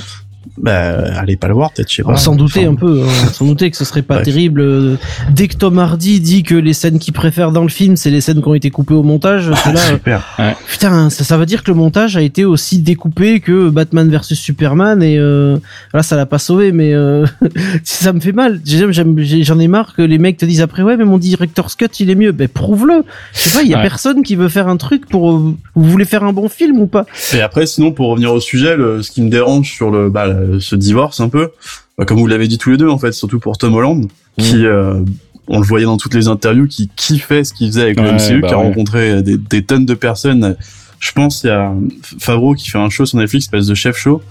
Bah, 0.57 1.19
allez 1.19 1.35
pas 1.35 1.47
le 1.47 1.53
voir, 1.53 1.71
peut-être, 1.71 1.89
je 1.89 1.95
sais 1.97 2.03
pas. 2.03 2.11
On 2.13 2.17
s'en 2.17 2.35
doutait 2.35 2.61
Enfin, 2.67 2.71
un 2.71 2.75
peu, 2.75 3.01
hein, 3.03 3.07
on 3.27 3.33
s'en 3.33 3.45
doutait 3.45 3.69
que 3.71 3.77
ce 3.77 3.85
serait 3.85 4.01
pas 4.01 4.15
Bref. 4.15 4.25
terrible. 4.25 4.61
Euh, 4.61 4.95
Dès 5.31 5.47
que 5.47 5.55
Tom 5.55 5.77
Hardy 5.79 6.19
dit 6.19 6.43
que 6.43 6.55
les 6.55 6.73
scènes 6.73 6.99
qu'il 6.99 7.13
préfère 7.13 7.51
dans 7.51 7.63
le 7.63 7.69
film, 7.69 7.95
c'est 7.95 8.09
les 8.09 8.21
scènes 8.21 8.41
qui 8.41 8.47
ont 8.47 8.53
été 8.53 8.69
coupées 8.69 8.93
au 8.93 9.03
montage, 9.03 9.51
c'est 9.63 9.73
là, 9.73 9.79
euh, 9.79 9.93
Super. 9.93 10.37
putain, 10.67 11.09
ça, 11.09 11.23
ça 11.23 11.37
veut 11.37 11.45
dire 11.45 11.63
que 11.63 11.71
le 11.71 11.77
montage 11.77 12.15
a 12.17 12.21
été 12.21 12.45
aussi 12.45 12.79
découpé 12.79 13.39
que 13.39 13.69
Batman 13.69 14.09
versus 14.09 14.39
Superman 14.39 15.01
et 15.03 15.17
euh, 15.17 15.57
là, 15.93 16.03
ça 16.03 16.15
l'a 16.15 16.25
pas 16.25 16.39
sauvé, 16.39 16.71
mais 16.71 16.93
euh, 16.93 17.25
ça 17.83 18.13
me 18.13 18.19
fait 18.19 18.31
mal. 18.31 18.61
J'en 18.65 19.59
ai 19.59 19.67
marre 19.67 19.93
que 19.95 20.01
les 20.01 20.17
mecs 20.17 20.37
te 20.37 20.45
disent 20.45 20.61
après, 20.61 20.81
ouais, 20.83 20.97
mais 20.97 21.05
mon 21.05 21.17
director's 21.17 21.75
cut, 21.75 21.87
il 21.99 22.09
est 22.09 22.15
mieux. 22.15 22.31
Ben 22.31 22.47
prouve-le. 22.47 23.03
Je 23.33 23.39
sais 23.39 23.57
pas, 23.57 23.63
il 23.63 23.69
y 23.69 23.73
a 23.73 23.77
Ouais. 23.77 23.81
personne 23.83 24.23
qui 24.23 24.35
veut 24.35 24.47
faire 24.49 24.67
un 24.67 24.77
truc 24.77 25.07
pour. 25.09 25.31
Vous 25.31 25.55
voulez 25.75 26.05
faire 26.05 26.23
un 26.23 26.31
bon 26.33 26.47
film 26.49 26.79
ou 26.79 26.87
pas? 26.87 27.05
Et 27.33 27.41
après, 27.41 27.65
sinon, 27.65 27.91
pour 27.91 28.09
revenir 28.09 28.33
au 28.33 28.39
sujet, 28.39 28.75
le, 28.77 29.01
ce 29.01 29.11
qui 29.11 29.21
me 29.21 29.29
dérange 29.29 29.71
sur 29.71 29.91
le, 29.91 30.09
bah, 30.09 30.27
le- 30.39 30.59
ce 30.59 30.75
divorce 30.75 31.19
un 31.19 31.29
peu, 31.29 31.49
bah, 31.97 32.05
comme 32.05 32.17
vous 32.19 32.27
l'avez 32.27 32.47
dit 32.47 32.57
tous 32.57 32.71
les 32.71 32.77
deux, 32.77 32.89
en 32.89 32.97
fait, 32.97 33.11
surtout 33.11 33.39
pour 33.39 33.57
Tom 33.57 33.73
Holland, 33.75 34.05
qui, 34.37 34.65
euh, 34.65 35.01
on 35.47 35.59
le 35.59 35.65
voyait 35.65 35.85
dans 35.85 35.97
toutes 35.97 36.13
les 36.15 36.27
interviews, 36.27 36.67
qui 36.67 36.89
kiffait 36.95 37.43
ce 37.43 37.53
qu'il 37.53 37.67
faisait 37.67 37.81
avec 37.83 37.99
le 37.99 38.03
Ouais, 38.07 38.13
MCU, 38.13 38.41
bah 38.41 38.47
qui 38.47 38.53
a 38.53 38.57
ouais. 38.57 38.63
rencontré 38.63 39.21
des, 39.23 39.37
des 39.37 39.63
tonnes 39.63 39.85
de 39.85 39.93
personnes. 39.93 40.55
Je 40.99 41.11
pense 41.11 41.43
il 41.43 41.47
y 41.47 41.49
a 41.51 41.71
Favreau 42.19 42.55
qui 42.55 42.69
fait 42.69 42.79
un 42.79 42.89
show 42.89 43.05
sur 43.05 43.17
Netflix, 43.19 43.45
espèce 43.45 43.67
de 43.67 43.75
chef 43.75 43.95
show. 43.95 44.23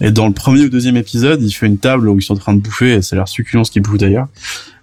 Et 0.00 0.10
dans 0.10 0.26
le 0.26 0.34
premier 0.34 0.64
ou 0.64 0.68
deuxième 0.68 0.96
épisode, 0.98 1.40
il 1.42 1.50
fait 1.52 1.66
une 1.66 1.78
table 1.78 2.08
où 2.08 2.18
ils 2.18 2.22
sont 2.22 2.34
en 2.34 2.38
train 2.38 2.52
de 2.54 2.60
bouffer, 2.60 2.94
et 2.94 3.02
ça 3.02 3.16
a 3.16 3.20
l'air 3.20 3.28
succulent 3.28 3.64
ce 3.64 3.70
qu'ils 3.70 3.80
bouffent 3.82 3.96
d'ailleurs. 3.98 4.26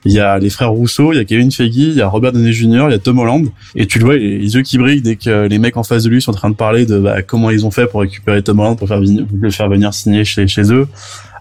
Il 0.06 0.12
y 0.12 0.20
a 0.20 0.38
les 0.38 0.50
frères 0.50 0.72
Rousseau, 0.72 1.12
il 1.12 1.18
y 1.18 1.20
a 1.20 1.26
Kevin 1.26 1.52
Feige, 1.52 1.76
il 1.76 1.94
y 1.94 2.02
a 2.02 2.08
Robert 2.08 2.32
Downey 2.32 2.54
Jr., 2.54 2.86
il 2.88 2.92
y 2.92 2.94
a 2.94 3.00
Tom 3.00 3.20
Holland. 3.20 3.48
Et 3.76 3.88
tu 3.88 4.00
le 4.00 4.06
vois, 4.06 4.16
les, 4.16 4.56
yeux 4.56 4.62
qui 4.62 4.78
brillent 4.78 5.02
dès 5.02 5.16
que 5.16 5.48
les 5.48 5.60
mecs 5.60 5.78
en 5.78 5.84
face 5.84 6.04
de 6.04 6.10
lui 6.10 6.22
sont 6.22 6.32
en 6.32 6.36
train 6.36 6.50
de 6.50 6.56
parler 6.56 6.86
de 6.86 7.00
bah, 7.00 7.22
comment 7.22 7.50
ils 7.50 7.66
ont 7.66 7.72
fait 7.72 7.88
pour 7.88 8.02
récupérer 8.02 8.42
Tom 8.44 8.60
Holland, 8.60 8.78
pour 8.78 8.88
faire 8.88 9.00
le 9.02 9.50
faire 9.50 9.70
venir 9.70 9.94
signer 9.94 10.24
chez, 10.24 10.48
chez 10.48 10.72
eux, 10.72 10.88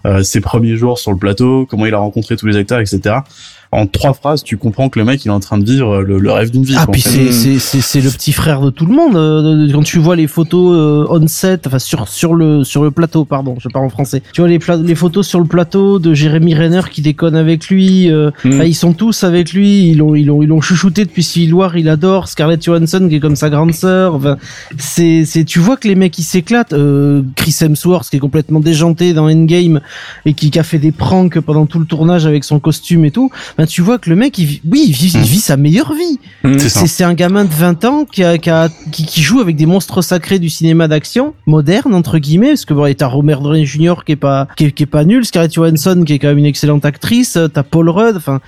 euh, 0.05 0.23
ses 0.23 0.41
premiers 0.41 0.75
jours 0.75 0.99
sur 0.99 1.11
le 1.11 1.17
plateau, 1.17 1.65
comment 1.69 1.85
il 1.85 1.93
a 1.93 1.99
rencontré 1.99 2.37
tous 2.37 2.45
les 2.45 2.57
acteurs, 2.57 2.79
etc. 2.79 3.17
En 3.71 3.85
trois 3.85 4.13
phrases, 4.13 4.43
tu 4.43 4.55
comprends 4.57 4.87
que 4.89 4.97
le 4.97 5.03
mec, 5.05 5.23
il 5.25 5.27
est 5.27 5.31
en 5.31 5.39
train 5.41 5.57
de 5.57 5.65
vivre 5.65 6.01
le, 6.01 6.19
le 6.19 6.31
rêve 6.31 6.51
d'une 6.51 6.63
vie. 6.63 6.75
Ah, 6.77 6.85
quoi, 6.85 6.93
puis 6.93 7.01
c'est, 7.01 7.31
c'est, 7.33 7.59
c'est, 7.59 7.81
c'est 7.81 7.99
le 8.01 8.09
petit 8.09 8.31
frère 8.31 8.61
de 8.61 8.69
tout 8.69 8.85
le 8.85 8.93
monde. 8.93 9.15
euh, 9.17 9.69
Quand 9.73 9.83
tu 9.83 9.99
vois 9.99 10.15
les 10.15 10.27
photos 10.27 10.73
euh, 10.73 11.05
on 11.09 11.27
set, 11.27 11.67
enfin 11.67 11.77
sur, 11.79 12.07
sur, 12.07 12.33
le, 12.33 12.63
sur 12.63 12.83
le 12.83 12.91
plateau, 12.91 13.25
pardon, 13.25 13.55
je 13.59 13.67
parle 13.67 13.85
en 13.85 13.89
français. 13.89 14.21
Tu 14.33 14.39
vois 14.41 14.49
les, 14.49 14.59
pla- 14.59 14.77
les 14.77 14.95
photos 14.95 15.27
sur 15.27 15.39
le 15.39 15.45
plateau 15.45 15.99
de 15.99 16.13
Jérémy 16.13 16.55
Renner 16.55 16.81
qui 16.91 17.01
déconne 17.01 17.35
avec 17.35 17.67
lui. 17.69 18.09
euh, 18.11 18.31
Mm. 18.45 18.57
bah, 18.57 18.65
ils 18.65 18.73
sont 18.75 18.93
tous 18.93 19.23
avec 19.23 19.51
lui. 19.53 19.89
Ils 19.89 19.97
l'ont, 19.97 20.15
ils 20.15 20.25
l'ont, 20.25 20.41
ils 20.41 20.47
l'ont 20.47 20.61
chouchouté 20.61 21.03
depuis 21.05 21.23
Civil 21.23 21.53
War. 21.53 21.77
Il 21.77 21.89
adore 21.89 22.27
Scarlett 22.29 22.63
Johansson 22.63 23.07
qui 23.09 23.15
est 23.15 23.19
comme 23.19 23.35
sa 23.35 23.49
grande 23.49 23.73
sœur. 23.73 24.15
Enfin, 24.15 24.37
c'est, 24.77 25.25
c'est, 25.25 25.43
tu 25.43 25.59
vois 25.59 25.75
que 25.77 25.87
les 25.87 25.95
mecs 25.95 26.17
ils 26.17 26.23
s'éclatent. 26.23 26.73
Euh, 26.73 27.21
Chris 27.35 27.55
Hemsworth 27.61 28.09
qui 28.09 28.15
est 28.15 28.19
complètement 28.19 28.59
déjanté 28.59 29.13
dans 29.13 29.29
Endgame 29.29 29.81
et 30.25 30.33
qui, 30.33 30.51
qui 30.51 30.59
a 30.59 30.63
fait 30.63 30.77
des 30.79 30.91
pranks 30.91 31.39
pendant 31.39 31.65
tout 31.65 31.79
le 31.79 31.85
tournage 31.85 32.25
avec 32.25 32.43
son 32.43 32.59
costume 32.59 33.03
et 33.05 33.11
tout. 33.11 33.29
Ben, 33.57 33.65
tu 33.65 33.81
vois 33.81 33.97
que 33.97 34.09
le 34.09 34.15
mec, 34.15 34.37
il, 34.37 34.45
vit- 34.45 34.61
oui, 34.69 34.83
il 34.87 34.93
vit, 34.93 35.11
il 35.15 35.21
vit 35.21 35.39
sa 35.39 35.57
meilleure 35.57 35.93
vie. 35.93 36.19
Mm. 36.43 36.59
C'est 36.59 37.03
un 37.03 37.13
gamin 37.15 37.43
de 37.45 37.51
20 37.53 37.85
ans 37.85 38.05
qui, 38.05 38.23
a, 38.23 38.37
qui, 38.37 38.49
a- 38.49 38.69
qui, 38.91 39.05
qui 39.05 39.21
joue 39.21 39.39
avec 39.39 39.55
des 39.55 39.65
monstres 39.65 40.01
sacrés 40.03 40.37
du 40.39 40.49
cinéma 40.49 40.87
d'action 40.87 41.33
moderne 41.47 41.95
entre 41.95 42.19
guillemets 42.19 42.49
parce 42.49 42.65
que 42.65 42.73
bon, 42.73 42.93
t'as 42.95 43.07
Robert 43.07 43.41
Downey 43.41 43.65
Jr. 43.65 43.95
qui 44.05 44.11
est 44.11 44.15
pas 44.15 44.47
qui 44.55 44.65
est, 44.65 44.71
qui 44.71 44.83
est 44.83 44.87
pas 44.87 45.03
nul, 45.05 45.25
Scarlett 45.25 45.53
Johansson 45.53 46.03
qui 46.05 46.13
est 46.13 46.19
quand 46.19 46.27
même 46.27 46.37
une 46.37 46.45
excellente 46.45 46.85
actrice, 46.85 47.35
euh, 47.37 47.47
t'as 47.47 47.63
Paul 47.63 47.89
Rudd, 47.89 48.15
enfin 48.15 48.41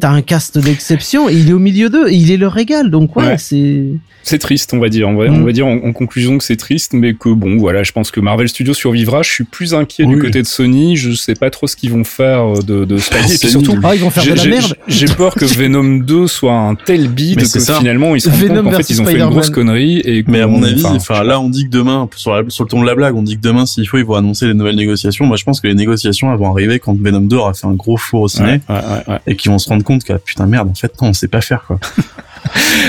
t'as 0.00 0.10
un 0.10 0.22
cast 0.22 0.58
d'exception 0.58 1.28
et 1.28 1.34
il 1.34 1.50
est 1.50 1.52
au 1.52 1.58
milieu 1.58 1.88
d'eux 1.90 2.08
et 2.08 2.14
il 2.14 2.30
est 2.30 2.36
leur 2.36 2.56
égal 2.58 2.90
donc 2.90 3.16
ouais, 3.16 3.22
Ouais. 3.24 3.38
c'est 3.38 3.84
C'est 4.24 4.38
triste, 4.38 4.72
on 4.72 4.78
va 4.78 4.88
dire. 4.88 5.08
On 5.08 5.16
va, 5.16 5.28
Mm. 5.28 5.42
on 5.42 5.44
va 5.44 5.50
dire 5.52 5.66
en, 5.66 5.72
en 5.78 5.92
conclusion 5.92 6.38
que 6.38 6.44
c'est 6.44 6.54
triste, 6.56 6.92
mais 6.92 7.12
que 7.14 7.28
bon, 7.28 7.56
voilà, 7.58 7.82
je 7.82 7.90
pense 7.90 8.12
que 8.12 8.20
Marvel 8.20 8.48
Studios 8.48 8.72
survivra. 8.74 9.22
Je 9.22 9.30
suis 9.30 9.42
plus 9.42 9.74
inquiet 9.74 10.06
du 10.06 10.16
côté 10.16 10.40
de 10.42 10.46
Sony. 10.46 10.96
Je 10.96 11.10
sais 11.12 11.34
pas 11.34 11.50
trop 11.50 11.66
ce 11.66 11.74
qu'ils 11.74 11.90
vont 11.90 12.04
faire 12.04 12.52
de, 12.62 12.84
de 12.84 12.98
Spidey. 12.98 13.34
Et 13.34 13.48
surtout, 13.48 13.74
ah 13.82 13.96
ils 13.96 14.00
vont 14.00 14.10
faire 14.10 14.24
de 14.24 14.34
la 14.38 14.44
merde. 14.46 14.76
j'ai 14.86 15.06
peur 15.06 15.34
que 15.34 15.44
Venom 15.44 15.98
2 16.04 16.28
soit 16.28 16.54
un 16.54 16.76
tel 16.76 17.08
bide 17.08 17.38
Mais 17.38 17.42
que 17.42 17.48
c'est 17.48 17.58
ça. 17.58 17.78
finalement 17.80 18.14
ils 18.14 18.20
se 18.20 18.28
rendent 18.30 18.38
Venom 18.38 18.54
compte 18.54 18.64
qu'en 18.64 18.70
fait 18.70 18.76
versus 18.76 18.96
ils 18.98 19.02
ont 19.02 19.06
fait 19.06 19.18
une 19.18 19.26
grosse 19.28 19.50
connerie. 19.50 19.98
Et 20.04 20.24
Mais 20.28 20.40
à 20.40 20.46
mon 20.46 20.62
avis, 20.62 20.84
enfin, 20.84 20.94
enfin 20.94 21.24
là 21.24 21.40
on 21.40 21.48
dit 21.48 21.64
que 21.64 21.70
demain, 21.70 22.08
sur, 22.14 22.32
la- 22.32 22.48
sur 22.48 22.62
le 22.62 22.68
ton 22.70 22.80
de 22.80 22.86
la 22.86 22.94
blague, 22.94 23.16
on 23.16 23.22
dit 23.24 23.34
que 23.36 23.42
demain 23.42 23.66
s'il 23.66 23.88
faut 23.88 23.98
ils 23.98 24.04
vont 24.04 24.14
annoncer 24.14 24.46
les 24.46 24.54
nouvelles 24.54 24.76
négociations. 24.76 25.26
Moi 25.26 25.36
je 25.36 25.42
pense 25.42 25.60
que 25.60 25.66
les 25.66 25.74
négociations 25.74 26.30
elles 26.32 26.38
vont 26.38 26.50
arriver 26.52 26.78
quand 26.78 26.96
Venom 26.96 27.22
2 27.22 27.36
aura 27.36 27.54
fait 27.54 27.66
un 27.66 27.74
gros 27.74 27.96
four 27.96 28.20
au 28.22 28.28
ciné 28.28 28.52
ouais, 28.52 28.60
ouais, 28.68 28.74
ouais, 28.76 29.14
ouais. 29.14 29.18
et 29.26 29.34
qu'ils 29.34 29.50
vont 29.50 29.58
se 29.58 29.68
rendre 29.68 29.81
compte 29.82 30.04
que 30.04 30.12
putain 30.14 30.46
merde 30.46 30.68
en 30.70 30.74
fait 30.74 30.92
non 31.00 31.08
on 31.08 31.12
sait 31.12 31.28
pas 31.28 31.40
faire 31.40 31.64
quoi. 31.66 31.78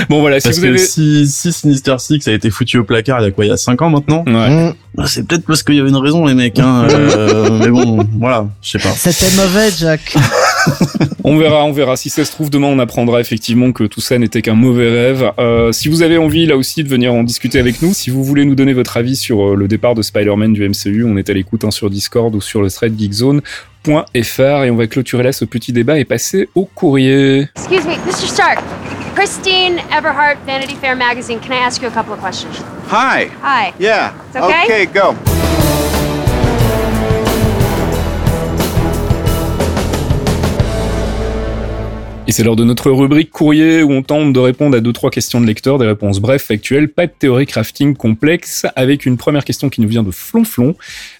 Bon 0.08 0.20
voilà, 0.20 0.40
si 0.40 0.48
Parce 0.48 0.56
vous 0.56 0.64
que 0.64 0.68
avez, 0.68 0.78
si, 0.78 1.28
si 1.28 1.52
Sinister 1.52 1.94
Six 1.98 2.26
a 2.26 2.32
été 2.32 2.50
foutu 2.50 2.78
au 2.78 2.84
placard 2.84 3.20
il 3.20 3.24
y 3.24 3.26
a 3.28 3.30
quoi 3.30 3.44
il 3.44 3.48
y 3.48 3.52
a 3.52 3.56
5 3.56 3.80
ans 3.82 3.88
maintenant, 3.90 4.24
Ouais. 4.26 4.50
Mm. 4.70 4.74
bah, 4.96 5.04
c'est 5.06 5.26
peut-être 5.26 5.46
parce 5.46 5.62
qu'il 5.62 5.76
y 5.76 5.80
avait 5.80 5.88
une 5.90 5.96
raison 5.96 6.26
les 6.26 6.34
mecs 6.34 6.58
hein. 6.58 6.86
euh, 6.90 7.58
mais 7.60 7.68
bon 7.68 8.04
voilà 8.18 8.46
je 8.60 8.70
sais 8.72 8.78
pas. 8.78 8.90
C'était 8.90 9.30
mauvais 9.36 9.70
Jack. 9.70 10.16
On 11.26 11.38
verra, 11.38 11.64
on 11.64 11.72
verra. 11.72 11.96
Si 11.96 12.10
ça 12.10 12.22
se 12.22 12.32
trouve, 12.32 12.50
demain, 12.50 12.66
on 12.66 12.78
apprendra 12.78 13.18
effectivement 13.18 13.72
que 13.72 13.84
tout 13.84 14.02
ça 14.02 14.18
n'était 14.18 14.42
qu'un 14.42 14.54
mauvais 14.54 14.90
rêve. 14.90 15.32
Euh, 15.38 15.72
si 15.72 15.88
vous 15.88 16.02
avez 16.02 16.18
envie, 16.18 16.44
là 16.44 16.54
aussi, 16.54 16.84
de 16.84 16.88
venir 16.88 17.14
en 17.14 17.22
discuter 17.22 17.58
avec 17.58 17.80
nous, 17.80 17.94
si 17.94 18.10
vous 18.10 18.22
voulez 18.22 18.44
nous 18.44 18.54
donner 18.54 18.74
votre 18.74 18.98
avis 18.98 19.16
sur 19.16 19.42
euh, 19.42 19.56
le 19.56 19.66
départ 19.66 19.94
de 19.94 20.02
Spider-Man 20.02 20.52
du 20.52 20.68
MCU, 20.68 21.02
on 21.04 21.16
est 21.16 21.30
à 21.30 21.32
l'écoute 21.32 21.64
hein, 21.64 21.70
sur 21.70 21.88
Discord 21.88 22.34
ou 22.34 22.42
sur 22.42 22.60
le 22.60 22.70
thread 22.70 22.98
geekzone.fr 22.98 24.64
et 24.64 24.70
on 24.70 24.76
va 24.76 24.86
clôturer 24.86 25.22
là 25.22 25.32
ce 25.32 25.46
petit 25.46 25.72
débat 25.72 25.98
et 25.98 26.04
passer 26.04 26.50
au 26.54 26.66
courrier. 26.66 27.48
Excuse 27.56 27.86
me, 27.86 27.94
Mr. 28.06 28.28
Stark. 28.28 28.62
Christine 29.14 29.78
Everhart, 29.96 30.36
Vanity 30.44 30.74
Fair 30.74 30.94
magazine. 30.94 31.40
Can 31.40 31.52
I 31.52 31.64
ask 31.64 31.80
you 31.80 31.88
a 31.88 31.90
couple 31.90 32.12
of 32.12 32.20
questions? 32.20 32.62
Hi. 32.88 33.30
Hi. 33.40 33.72
Yeah. 33.78 34.12
It's 34.28 34.36
okay? 34.36 34.64
Okay, 34.64 34.86
go. 34.86 35.14
Et 42.26 42.32
c'est 42.32 42.42
l'heure 42.42 42.56
de 42.56 42.64
notre 42.64 42.90
rubrique 42.90 43.28
courrier 43.30 43.82
où 43.82 43.92
on 43.92 44.02
tente 44.02 44.32
de 44.32 44.38
répondre 44.40 44.74
à 44.74 44.80
deux 44.80 44.94
trois 44.94 45.10
questions 45.10 45.42
de 45.42 45.46
lecteurs, 45.46 45.78
des 45.78 45.84
réponses 45.86 46.20
brèves, 46.20 46.40
factuelles, 46.40 46.88
pas 46.88 47.06
de 47.06 47.12
théorie 47.12 47.44
crafting 47.44 47.94
complexe, 47.94 48.64
avec 48.76 49.04
une 49.04 49.18
première 49.18 49.44
question 49.44 49.68
qui 49.68 49.82
nous 49.82 49.88
vient 49.88 50.02
de 50.02 50.10
Flonflon, 50.10 50.74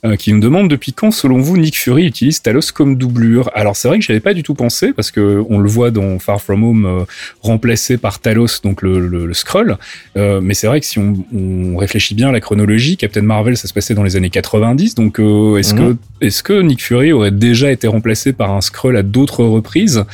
euh, 0.07 0.17
qui 0.17 0.33
nous 0.33 0.41
demande 0.41 0.69
depuis 0.71 0.95
quand, 0.95 1.11
selon 1.11 1.41
vous, 1.41 1.59
Nick 1.59 1.77
Fury 1.77 2.07
utilise 2.07 2.41
Talos 2.41 2.73
comme 2.73 2.97
doublure? 2.97 3.51
Alors 3.55 3.77
c'est 3.77 3.87
vrai 3.87 3.99
que 3.99 4.05
j'avais 4.05 4.21
pas 4.21 4.33
du 4.33 4.43
tout 4.43 4.55
pensé 4.55 4.95
parce 4.95 5.11
que 5.11 5.45
on 5.51 5.59
le 5.59 5.69
voit 5.69 5.91
dans 5.91 6.19
Far 6.19 6.41
From 6.41 6.65
Home 6.65 6.87
euh, 6.87 7.05
remplacé 7.43 7.99
par 7.99 8.19
Talos, 8.21 8.63
donc 8.63 8.81
le, 8.81 8.99
le, 9.07 9.27
le 9.27 9.35
Skrull. 9.35 9.77
Euh, 10.17 10.41
mais 10.43 10.55
c'est 10.55 10.69
vrai 10.69 10.81
que 10.81 10.87
si 10.87 10.99
on, 10.99 11.23
on 11.35 11.77
réfléchit 11.77 12.15
bien 12.15 12.31
à 12.31 12.33
la 12.33 12.41
chronologie, 12.41 12.97
Captain 12.97 13.21
Marvel 13.21 13.59
ça 13.59 13.69
se 13.69 13.75
passait 13.75 13.93
dans 13.93 14.05
les 14.05 14.17
années 14.17 14.31
90, 14.31 14.95
donc 14.95 15.19
est-ce 15.19 15.75
Mhm. 15.75 15.97
que 15.97 15.97
est-ce 16.25 16.43
que 16.43 16.63
Nick 16.63 16.83
Fury 16.83 17.13
aurait 17.13 17.31
déjà 17.31 17.71
été 17.71 17.87
remplacé 17.89 18.33
par 18.33 18.53
un 18.53 18.63
Skrull 18.63 18.97
à 18.97 19.03
d'autres 19.03 19.45
reprises? 19.45 20.05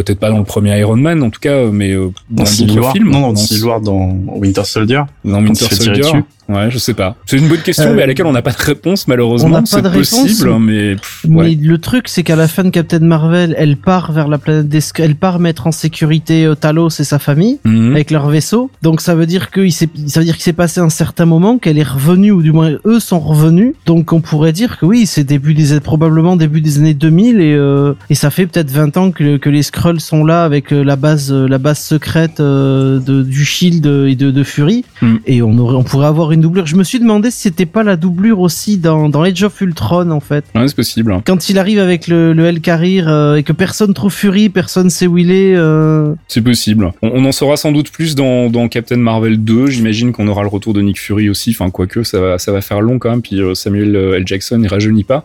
Euh, 0.00 0.02
peut-être 0.02 0.18
pas 0.18 0.30
dans 0.30 0.38
le 0.38 0.44
premier 0.44 0.78
Iron 0.78 0.96
Man 0.96 1.22
en 1.22 1.30
tout 1.30 1.40
cas, 1.40 1.66
mais 1.66 1.92
euh, 1.92 2.10
dans 2.30 2.44
Dans 2.44 2.50
d'autres 2.74 2.92
films. 2.92 3.10
non, 3.10 3.20
dans 3.32 3.36
Civil 3.36 3.64
War, 3.64 3.80
dans 3.80 4.16
Winter 4.34 4.64
Soldier. 4.64 5.02
dans 5.24 5.42
Winter 5.42 5.66
Soldier. 5.74 6.02
Ouais, 6.50 6.70
je 6.70 6.78
sais 6.78 6.94
pas. 6.94 7.16
C'est 7.26 7.36
une 7.38 7.48
bonne 7.48 7.60
question, 7.60 7.90
Euh, 7.90 7.94
mais 7.94 8.02
à 8.02 8.06
laquelle 8.06 8.26
on 8.26 8.32
n'a 8.32 8.42
pas 8.42 8.50
de 8.52 8.62
réponse 8.62 9.06
malheureusement. 9.08 9.48
on 9.48 9.52
n'a 9.52 9.60
pas 9.60 9.66
C'est 9.66 9.82
de 9.82 9.88
réponse, 9.88 10.10
possible, 10.10 10.58
mais 10.60 10.94
pff, 10.96 11.24
Mais 11.28 11.36
ouais. 11.36 11.58
le 11.60 11.78
truc, 11.78 12.08
c'est 12.08 12.22
qu'à 12.22 12.36
la 12.36 12.48
fin 12.48 12.64
de 12.64 12.70
Captain 12.70 12.98
Marvel, 13.00 13.54
elle 13.58 13.76
part 13.76 14.12
vers 14.12 14.28
la 14.28 14.38
planète 14.38 14.68
des 14.68 14.80
elle 14.98 15.14
part 15.14 15.38
mettre 15.38 15.66
en 15.66 15.72
sécurité 15.72 16.44
euh, 16.44 16.54
Talos 16.54 16.88
et 17.00 17.04
sa 17.04 17.18
famille 17.18 17.58
Mhm. 17.64 17.92
avec 17.94 18.10
leur 18.10 18.28
vaisseau. 18.28 18.70
Donc 18.82 19.00
ça 19.00 19.14
veut 19.14 19.26
dire 19.26 19.48
s'est, 19.70 19.88
qu'il 19.88 20.34
s'est 20.42 20.52
passé 20.52 20.80
un 20.80 20.88
certain 20.90 21.24
moment, 21.26 21.58
qu'elle 21.58 21.78
est 21.78 21.82
revenue 21.88 22.30
ou 22.32 22.42
du 22.42 22.52
moins 22.52 22.72
eux 22.84 23.00
sont 23.00 23.20
revenus. 23.20 23.74
Donc 23.86 24.12
on 24.12 24.20
pourrait 24.20 24.52
dire 24.52 24.78
que 24.78 24.86
oui, 24.86 25.06
c'est 25.06 25.24
début 25.24 25.54
des 25.54 25.78
probablement 25.80 26.36
début 26.36 26.60
des 26.60 26.78
années 26.78 26.94
2000 26.94 27.40
et 27.40 27.54
euh, 27.54 27.94
et 28.10 28.14
ça 28.14 28.30
fait 28.30 28.46
peut-être 28.46 28.70
20 28.70 28.96
ans 28.96 29.10
que, 29.10 29.36
que 29.36 29.48
les 29.50 29.62
Skrulls 29.62 30.00
sont 30.00 30.24
là 30.24 30.44
avec 30.44 30.72
euh, 30.72 30.82
la 30.82 30.96
base 30.96 31.32
euh, 31.32 31.46
la 31.48 31.58
base 31.58 31.78
secrète 31.80 32.40
euh, 32.40 32.98
de, 32.98 33.22
du 33.22 33.44
Shield 33.44 33.86
et 33.86 34.14
de, 34.16 34.30
de 34.30 34.42
Fury 34.42 34.84
Mm. 35.02 35.16
et 35.26 35.40
on 35.42 35.56
aurait 35.58 35.76
on 35.76 35.82
pourrait 35.82 36.06
avoir 36.08 36.32
une 36.32 36.39
doublure. 36.40 36.66
Je 36.66 36.76
me 36.76 36.84
suis 36.84 36.98
demandé 36.98 37.30
si 37.30 37.42
c'était 37.42 37.66
pas 37.66 37.82
la 37.82 37.96
doublure 37.96 38.40
aussi 38.40 38.76
dans 38.78 39.08
dans 39.08 39.22
Age 39.22 39.42
of 39.42 39.60
Ultron 39.60 40.10
en 40.10 40.20
fait 40.20 40.44
Ouais, 40.54 40.66
c'est 40.68 40.76
possible. 40.76 41.14
quand 41.24 41.48
il 41.48 41.58
arrive 41.58 41.78
avec 41.78 42.06
le, 42.08 42.32
le 42.32 42.46
Hellcarrier 42.46 43.02
euh, 43.06 43.36
et 43.36 43.42
que 43.42 43.52
personne 43.52 43.94
trouve 43.94 44.12
Fury, 44.12 44.48
personne 44.48 44.90
sait 44.90 45.06
où 45.06 45.18
il 45.18 45.30
est. 45.30 45.54
euh, 45.56 46.14
C'est 46.28 46.40
possible. 46.42 46.92
On, 47.02 47.10
on 47.14 47.24
en 47.24 47.32
saura 47.32 47.56
sans 47.56 47.72
doute 47.72 47.90
plus 47.90 48.14
dans, 48.14 48.50
dans 48.50 48.68
Captain 48.68 48.96
Marvel 48.96 49.42
2. 49.42 49.66
J'imagine 49.68 50.12
qu'on 50.12 50.26
aura 50.28 50.42
le 50.42 50.48
retour 50.48 50.74
de 50.74 50.80
Nick 50.80 50.98
Fury 50.98 51.28
aussi. 51.28 51.50
Enfin, 51.50 51.70
quoique, 51.70 52.02
ça 52.02 52.20
va, 52.20 52.38
ça 52.38 52.52
va 52.52 52.60
faire 52.60 52.80
long 52.80 52.98
quand 52.98 53.10
même. 53.10 53.22
Puis 53.22 53.40
euh, 53.40 53.54
Samuel 53.54 53.94
euh, 53.96 54.16
L. 54.16 54.22
Jackson, 54.26 54.60
il 54.62 54.68
rajeunit 54.68 55.04
pas. 55.04 55.24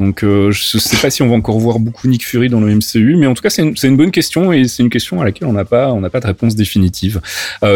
Donc, 0.00 0.22
euh, 0.24 0.50
je 0.50 0.78
sais 0.78 0.96
pas 0.96 1.10
si 1.10 1.22
on 1.22 1.28
va 1.28 1.34
encore 1.34 1.58
voir 1.58 1.78
beaucoup 1.78 2.08
Nick 2.08 2.26
Fury 2.26 2.48
dans 2.48 2.60
le 2.60 2.74
MCU. 2.74 3.16
Mais 3.16 3.26
en 3.26 3.34
tout 3.34 3.42
cas, 3.42 3.50
c'est 3.50 3.62
une, 3.62 3.74
une 3.82 3.96
bonne 3.96 4.10
question 4.10 4.52
et 4.52 4.66
c'est 4.68 4.82
une 4.82 4.90
question 4.90 5.20
à 5.20 5.24
laquelle 5.24 5.48
on 5.48 5.52
n'a 5.52 5.64
pas, 5.64 5.92
on 5.92 6.00
n'a 6.00 6.10
pas 6.10 6.20
de 6.20 6.26
réponse 6.26 6.54
définitive. 6.54 7.20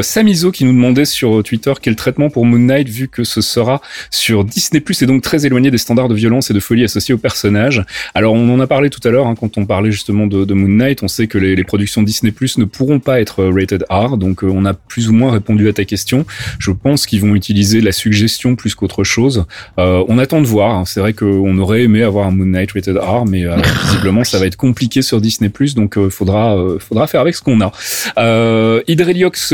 Samizo 0.02 0.50
qui 0.50 0.64
nous 0.64 0.72
demandait 0.72 1.04
sur 1.04 1.42
Twitter 1.42 1.72
quel 1.80 1.96
traitement 1.96 2.30
pour 2.30 2.44
Moon 2.44 2.67
Knight 2.68 2.88
vu 2.88 3.08
que 3.08 3.24
ce 3.24 3.40
sera 3.40 3.80
sur 4.10 4.44
Disney+, 4.44 4.82
et 5.00 5.06
donc 5.06 5.22
très 5.22 5.46
éloigné 5.46 5.70
des 5.70 5.78
standards 5.78 6.08
de 6.08 6.14
violence 6.14 6.50
et 6.50 6.54
de 6.54 6.60
folie 6.60 6.84
associés 6.84 7.14
au 7.14 7.18
personnage. 7.18 7.84
Alors 8.14 8.34
on 8.34 8.52
en 8.52 8.60
a 8.60 8.66
parlé 8.66 8.90
tout 8.90 9.00
à 9.06 9.10
l'heure 9.10 9.26
hein, 9.26 9.34
quand 9.38 9.58
on 9.58 9.66
parlait 9.66 9.90
justement 9.90 10.26
de, 10.26 10.44
de, 10.44 10.54
Moon 10.54 10.68
Knight, 10.68 11.02
on 11.02 11.08
sait 11.08 11.26
que 11.26 11.38
les, 11.38 11.56
les 11.56 11.64
productions 11.64 12.02
Disney+ 12.02 12.32
ne 12.58 12.64
pourront 12.64 13.00
pas 13.00 13.20
être 13.20 13.44
rated 13.44 13.84
R, 13.90 14.16
donc 14.16 14.44
euh, 14.44 14.50
on 14.52 14.64
a 14.64 14.74
plus 14.74 15.08
ou 15.08 15.12
moins 15.12 15.32
répondu 15.32 15.68
à 15.68 15.72
ta 15.72 15.84
question. 15.84 16.24
Je 16.58 16.70
pense 16.70 17.06
qu'ils 17.06 17.20
vont 17.20 17.34
utiliser 17.34 17.80
la 17.80 17.92
suggestion 17.92 18.56
plus 18.56 18.74
qu'autre 18.74 19.04
chose. 19.04 19.44
Euh, 19.78 20.04
on 20.08 20.18
attend 20.18 20.40
de 20.40 20.46
voir, 20.46 20.76
hein. 20.76 20.84
c'est 20.86 21.00
vrai 21.00 21.12
qu'on 21.12 21.58
aurait 21.58 21.82
aimé 21.82 22.02
avoir 22.02 22.26
un 22.26 22.30
Moon 22.30 22.46
Knight 22.46 22.72
rated 22.72 22.96
R, 22.96 23.24
mais 23.26 23.44
euh, 23.44 23.56
visiblement 23.84 24.24
ça 24.24 24.38
va 24.38 24.46
être 24.46 24.56
compliqué 24.56 25.02
sur 25.02 25.20
Disney+, 25.20 25.50
donc 25.74 25.94
il 25.96 26.10
faudra, 26.10 26.56
faudra 26.78 27.06
faire 27.06 27.20
avec 27.20 27.34
ce 27.34 27.42
qu'on 27.42 27.60
a. 27.60 27.72
Euh, 28.18 28.82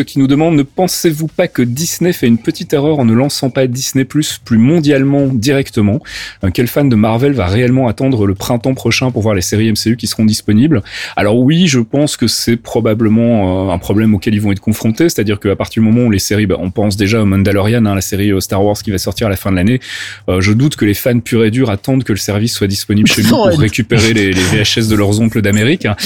qui 0.07 0.19
nous 0.19 0.27
demande, 0.27 0.57
ne 0.57 0.62
pensez-vous 0.62 1.28
pas 1.28 1.49
que 1.49 1.62
Disney 1.62 2.12
fait 2.12 2.27
une 2.27 2.39
petite 2.39 2.73
erreur 2.73 2.99
en 2.99 3.04
ne 3.05 3.15
lançant 3.15 3.51
pas 3.51 3.67
Disney+, 3.67 4.05
plus 4.05 4.59
mondialement 4.59 5.27
directement. 5.27 6.01
Quel 6.53 6.67
fan 6.67 6.89
de 6.89 6.97
Marvel 6.97 7.33
va 7.33 7.47
réellement 7.47 7.89
attendre 7.89 8.27
le 8.27 8.35
printemps 8.35 8.75
prochain 8.75 9.11
pour 9.11 9.23
voir 9.23 9.35
les 9.35 9.43
séries 9.43 9.71
MCU 9.71 9.97
qui 9.97 10.07
seront 10.07 10.25
disponibles? 10.25 10.83
Alors 11.17 11.39
oui, 11.39 11.67
je 11.67 11.81
pense 11.81 12.17
que 12.17 12.27
c'est 12.27 12.57
probablement 12.57 13.73
un 13.73 13.79
problème 13.79 14.15
auquel 14.15 14.35
ils 14.35 14.41
vont 14.41 14.53
être 14.53 14.61
confrontés, 14.61 15.09
c'est-à-dire 15.09 15.41
qu'à 15.41 15.57
partir 15.57 15.83
du 15.83 15.89
moment 15.89 16.07
où 16.07 16.11
les 16.11 16.19
séries, 16.19 16.47
bah, 16.47 16.57
on 16.59 16.71
pense 16.71 16.97
déjà 16.97 17.23
au 17.23 17.25
Mandalorian, 17.25 17.87
hein, 17.87 17.95
la 17.95 18.01
série 18.01 18.31
Star 18.41 18.65
Wars 18.65 18.77
qui 18.77 18.91
va 18.91 18.99
sortir 18.99 19.27
à 19.27 19.31
la 19.31 19.37
fin 19.37 19.51
de 19.51 19.57
l'année, 19.57 19.81
euh, 20.29 20.41
je 20.41 20.53
doute 20.53 20.77
que 20.77 20.85
les 20.85 20.95
fans 20.95 21.21
purs 21.21 21.45
et 21.45 21.51
durs 21.51 21.71
attendent 21.71 22.05
que 22.05 22.13
le 22.13 22.19
service 22.19 22.53
soit 22.53 22.67
disponible 22.67 23.09
chez 23.09 23.23
nous 23.25 23.31
pour 23.31 23.59
récupérer 23.59 24.13
les, 24.13 24.33
les, 24.33 24.43
VHS 24.43 24.89
de 24.89 24.97
leurs 24.97 25.21
oncles 25.21 25.43
d'Amérique. 25.43 25.87
Hein. 25.87 25.97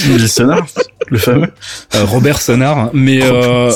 le 1.11 1.19
fameux. 1.19 1.49
Euh, 1.95 2.05
Robert 2.05 2.41
Sonar, 2.41 2.91
mais 2.93 3.21
euh, 3.23 3.73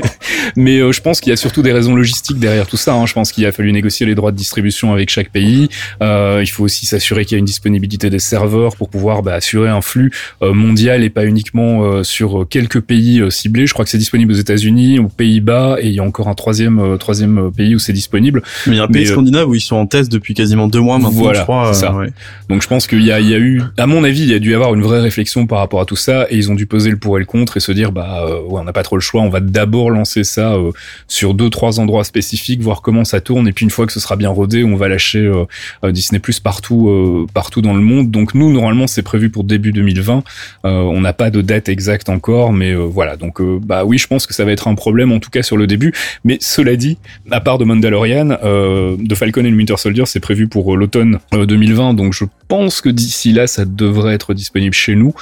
mais 0.56 0.78
euh, 0.78 0.92
je 0.92 1.00
pense 1.00 1.20
qu'il 1.20 1.30
y 1.30 1.32
a 1.32 1.36
surtout 1.36 1.62
des 1.62 1.72
raisons 1.72 1.94
logistiques 1.94 2.38
derrière 2.38 2.59
tout 2.66 2.76
ça. 2.76 2.94
Hein. 2.94 3.06
Je 3.06 3.12
pense 3.12 3.32
qu'il 3.32 3.44
a 3.46 3.52
fallu 3.52 3.72
négocier 3.72 4.06
les 4.06 4.14
droits 4.14 4.32
de 4.32 4.36
distribution 4.36 4.92
avec 4.92 5.10
chaque 5.10 5.30
pays. 5.30 5.68
Euh, 6.02 6.40
il 6.42 6.46
faut 6.46 6.64
aussi 6.64 6.86
s'assurer 6.86 7.24
qu'il 7.24 7.36
y 7.36 7.38
a 7.38 7.40
une 7.40 7.44
disponibilité 7.44 8.10
des 8.10 8.18
serveurs 8.18 8.76
pour 8.76 8.88
pouvoir 8.88 9.22
bah, 9.22 9.34
assurer 9.34 9.68
un 9.68 9.80
flux 9.80 10.12
euh, 10.42 10.52
mondial 10.52 11.04
et 11.04 11.10
pas 11.10 11.24
uniquement 11.24 12.02
sur 12.02 12.46
quelques 12.48 12.80
pays 12.80 13.22
ciblés. 13.30 13.66
Je 13.66 13.72
crois 13.72 13.84
que 13.84 13.90
c'est 13.90 13.98
disponible 13.98 14.32
aux 14.32 14.36
États-Unis, 14.36 14.98
aux 14.98 15.08
Pays-Bas 15.08 15.76
et 15.80 15.88
il 15.88 15.94
y 15.94 16.00
a 16.00 16.02
encore 16.02 16.28
un 16.28 16.34
troisième 16.34 16.98
troisième 16.98 17.50
pays 17.52 17.74
où 17.74 17.78
c'est 17.78 17.92
disponible. 17.92 18.42
Mais 18.66 18.74
il 18.74 18.76
y 18.78 18.80
a 18.80 18.84
un 18.84 18.88
pays 18.88 19.06
scandinave 19.06 19.48
où 19.48 19.54
ils 19.54 19.60
sont 19.60 19.76
en 19.76 19.86
test 19.86 20.10
depuis 20.10 20.34
quasiment 20.34 20.68
deux 20.68 20.80
mois 20.80 20.98
maintenant. 20.98 21.18
Voilà, 21.18 21.40
je 21.40 21.44
crois, 21.44 21.74
ça. 21.74 21.94
Ouais. 21.94 22.08
Donc 22.48 22.62
je 22.62 22.68
pense 22.68 22.86
qu'il 22.86 23.02
y 23.02 23.12
a, 23.12 23.20
il 23.20 23.28
y 23.28 23.34
a 23.34 23.38
eu, 23.38 23.62
à 23.76 23.86
mon 23.86 24.04
avis, 24.04 24.22
il 24.22 24.30
y 24.30 24.34
a 24.34 24.38
dû 24.38 24.50
y 24.50 24.54
avoir 24.54 24.74
une 24.74 24.82
vraie 24.82 25.00
réflexion 25.00 25.46
par 25.46 25.58
rapport 25.58 25.80
à 25.80 25.84
tout 25.84 25.96
ça 25.96 26.26
et 26.30 26.36
ils 26.36 26.50
ont 26.50 26.54
dû 26.54 26.66
peser 26.66 26.90
le 26.90 26.96
pour 26.96 27.16
et 27.16 27.20
le 27.20 27.26
contre 27.26 27.56
et 27.56 27.60
se 27.60 27.72
dire 27.72 27.92
bah 27.92 28.26
ouais, 28.26 28.60
on 28.60 28.64
n'a 28.64 28.72
pas 28.72 28.82
trop 28.82 28.96
le 28.96 29.00
choix, 29.00 29.22
on 29.22 29.28
va 29.28 29.40
d'abord 29.40 29.90
lancer 29.90 30.24
ça 30.24 30.54
euh, 30.54 30.72
sur 31.08 31.34
deux 31.34 31.50
trois 31.50 31.80
endroits 31.80 32.04
spécifiques, 32.04 32.49
voir 32.58 32.82
comment 32.82 33.04
ça 33.04 33.20
tourne, 33.20 33.48
et 33.48 33.52
puis 33.52 33.64
une 33.64 33.70
fois 33.70 33.86
que 33.86 33.92
ce 33.92 34.00
sera 34.00 34.16
bien 34.16 34.30
rodé, 34.30 34.64
on 34.64 34.76
va 34.76 34.88
lâcher 34.88 35.20
euh, 35.20 35.44
euh, 35.84 35.92
Disney 35.92 36.18
Plus 36.18 36.40
partout 36.40 37.28
partout 37.34 37.62
dans 37.62 37.74
le 37.74 37.80
monde. 37.80 38.10
Donc 38.10 38.34
nous 38.34 38.52
normalement 38.52 38.86
c'est 38.86 39.02
prévu 39.02 39.30
pour 39.30 39.44
début 39.44 39.72
2020. 39.72 40.22
on 40.64 41.00
n'a 41.00 41.12
pas 41.12 41.30
de 41.30 41.40
date 41.40 41.68
exacte 41.68 42.08
encore, 42.08 42.52
mais 42.52 42.74
voilà. 42.74 43.16
Donc 43.16 43.40
bah 43.42 43.84
oui, 43.84 43.98
je 43.98 44.06
pense 44.06 44.26
que 44.26 44.34
ça 44.34 44.44
va 44.44 44.52
être 44.52 44.68
un 44.68 44.74
problème 44.74 45.12
en 45.12 45.20
tout 45.20 45.30
cas 45.30 45.42
sur 45.42 45.56
le 45.56 45.66
début. 45.66 45.92
Mais 46.24 46.38
cela 46.40 46.76
dit, 46.76 46.98
à 47.30 47.40
part 47.40 47.58
de 47.58 47.64
Mandalorian, 47.64 48.26
de 48.26 49.14
Falcon 49.14 49.44
et 49.44 49.50
le 49.50 49.56
Winter 49.56 49.76
Soldier, 49.76 50.04
c'est 50.06 50.20
prévu 50.20 50.48
pour 50.48 50.76
l'automne 50.76 51.18
2020. 51.32 51.94
Donc 51.94 52.12
je 52.12 52.24
pense 52.50 52.80
que 52.80 52.88
d'ici 52.88 53.32
là, 53.32 53.46
ça 53.46 53.64
devrait 53.64 54.12
être 54.12 54.34
disponible 54.34 54.74
chez 54.74 54.96
nous. 54.96 55.14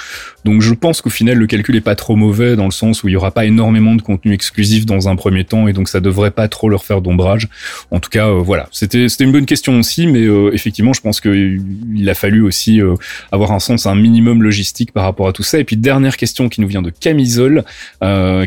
Donc 0.46 0.62
je 0.62 0.72
pense 0.72 1.02
qu'au 1.02 1.10
final, 1.10 1.36
le 1.36 1.46
calcul 1.46 1.76
est 1.76 1.82
pas 1.82 1.94
trop 1.94 2.16
mauvais 2.16 2.56
dans 2.56 2.64
le 2.64 2.70
sens 2.70 3.02
où 3.02 3.08
il 3.08 3.12
y 3.12 3.16
aura 3.16 3.32
pas 3.32 3.44
énormément 3.44 3.94
de 3.94 4.00
contenu 4.00 4.32
exclusif 4.32 4.86
dans 4.86 5.10
un 5.10 5.14
premier 5.14 5.44
temps 5.44 5.68
et 5.68 5.74
donc 5.74 5.90
ça 5.90 6.00
devrait 6.00 6.30
pas 6.30 6.48
trop 6.48 6.70
leur 6.70 6.86
faire 6.86 7.02
d'ombrage. 7.02 7.48
En 7.90 8.00
tout 8.00 8.08
cas, 8.08 8.28
euh, 8.28 8.40
voilà, 8.40 8.66
c'était 8.72 9.10
c'était 9.10 9.24
une 9.24 9.32
bonne 9.32 9.44
question 9.44 9.78
aussi, 9.78 10.06
mais 10.06 10.22
euh, 10.22 10.54
effectivement, 10.54 10.94
je 10.94 11.02
pense 11.02 11.20
qu'il 11.20 12.08
a 12.08 12.14
fallu 12.14 12.40
aussi 12.40 12.80
euh, 12.80 12.94
avoir 13.30 13.52
un 13.52 13.58
sens 13.58 13.84
un 13.84 13.94
minimum 13.94 14.42
logistique 14.42 14.92
par 14.92 15.04
rapport 15.04 15.28
à 15.28 15.34
tout 15.34 15.42
ça. 15.42 15.58
Et 15.58 15.64
puis 15.64 15.76
dernière 15.76 16.16
question 16.16 16.48
qui 16.48 16.62
nous 16.62 16.68
vient 16.68 16.82
de 16.82 16.90
Camisole, 16.90 17.62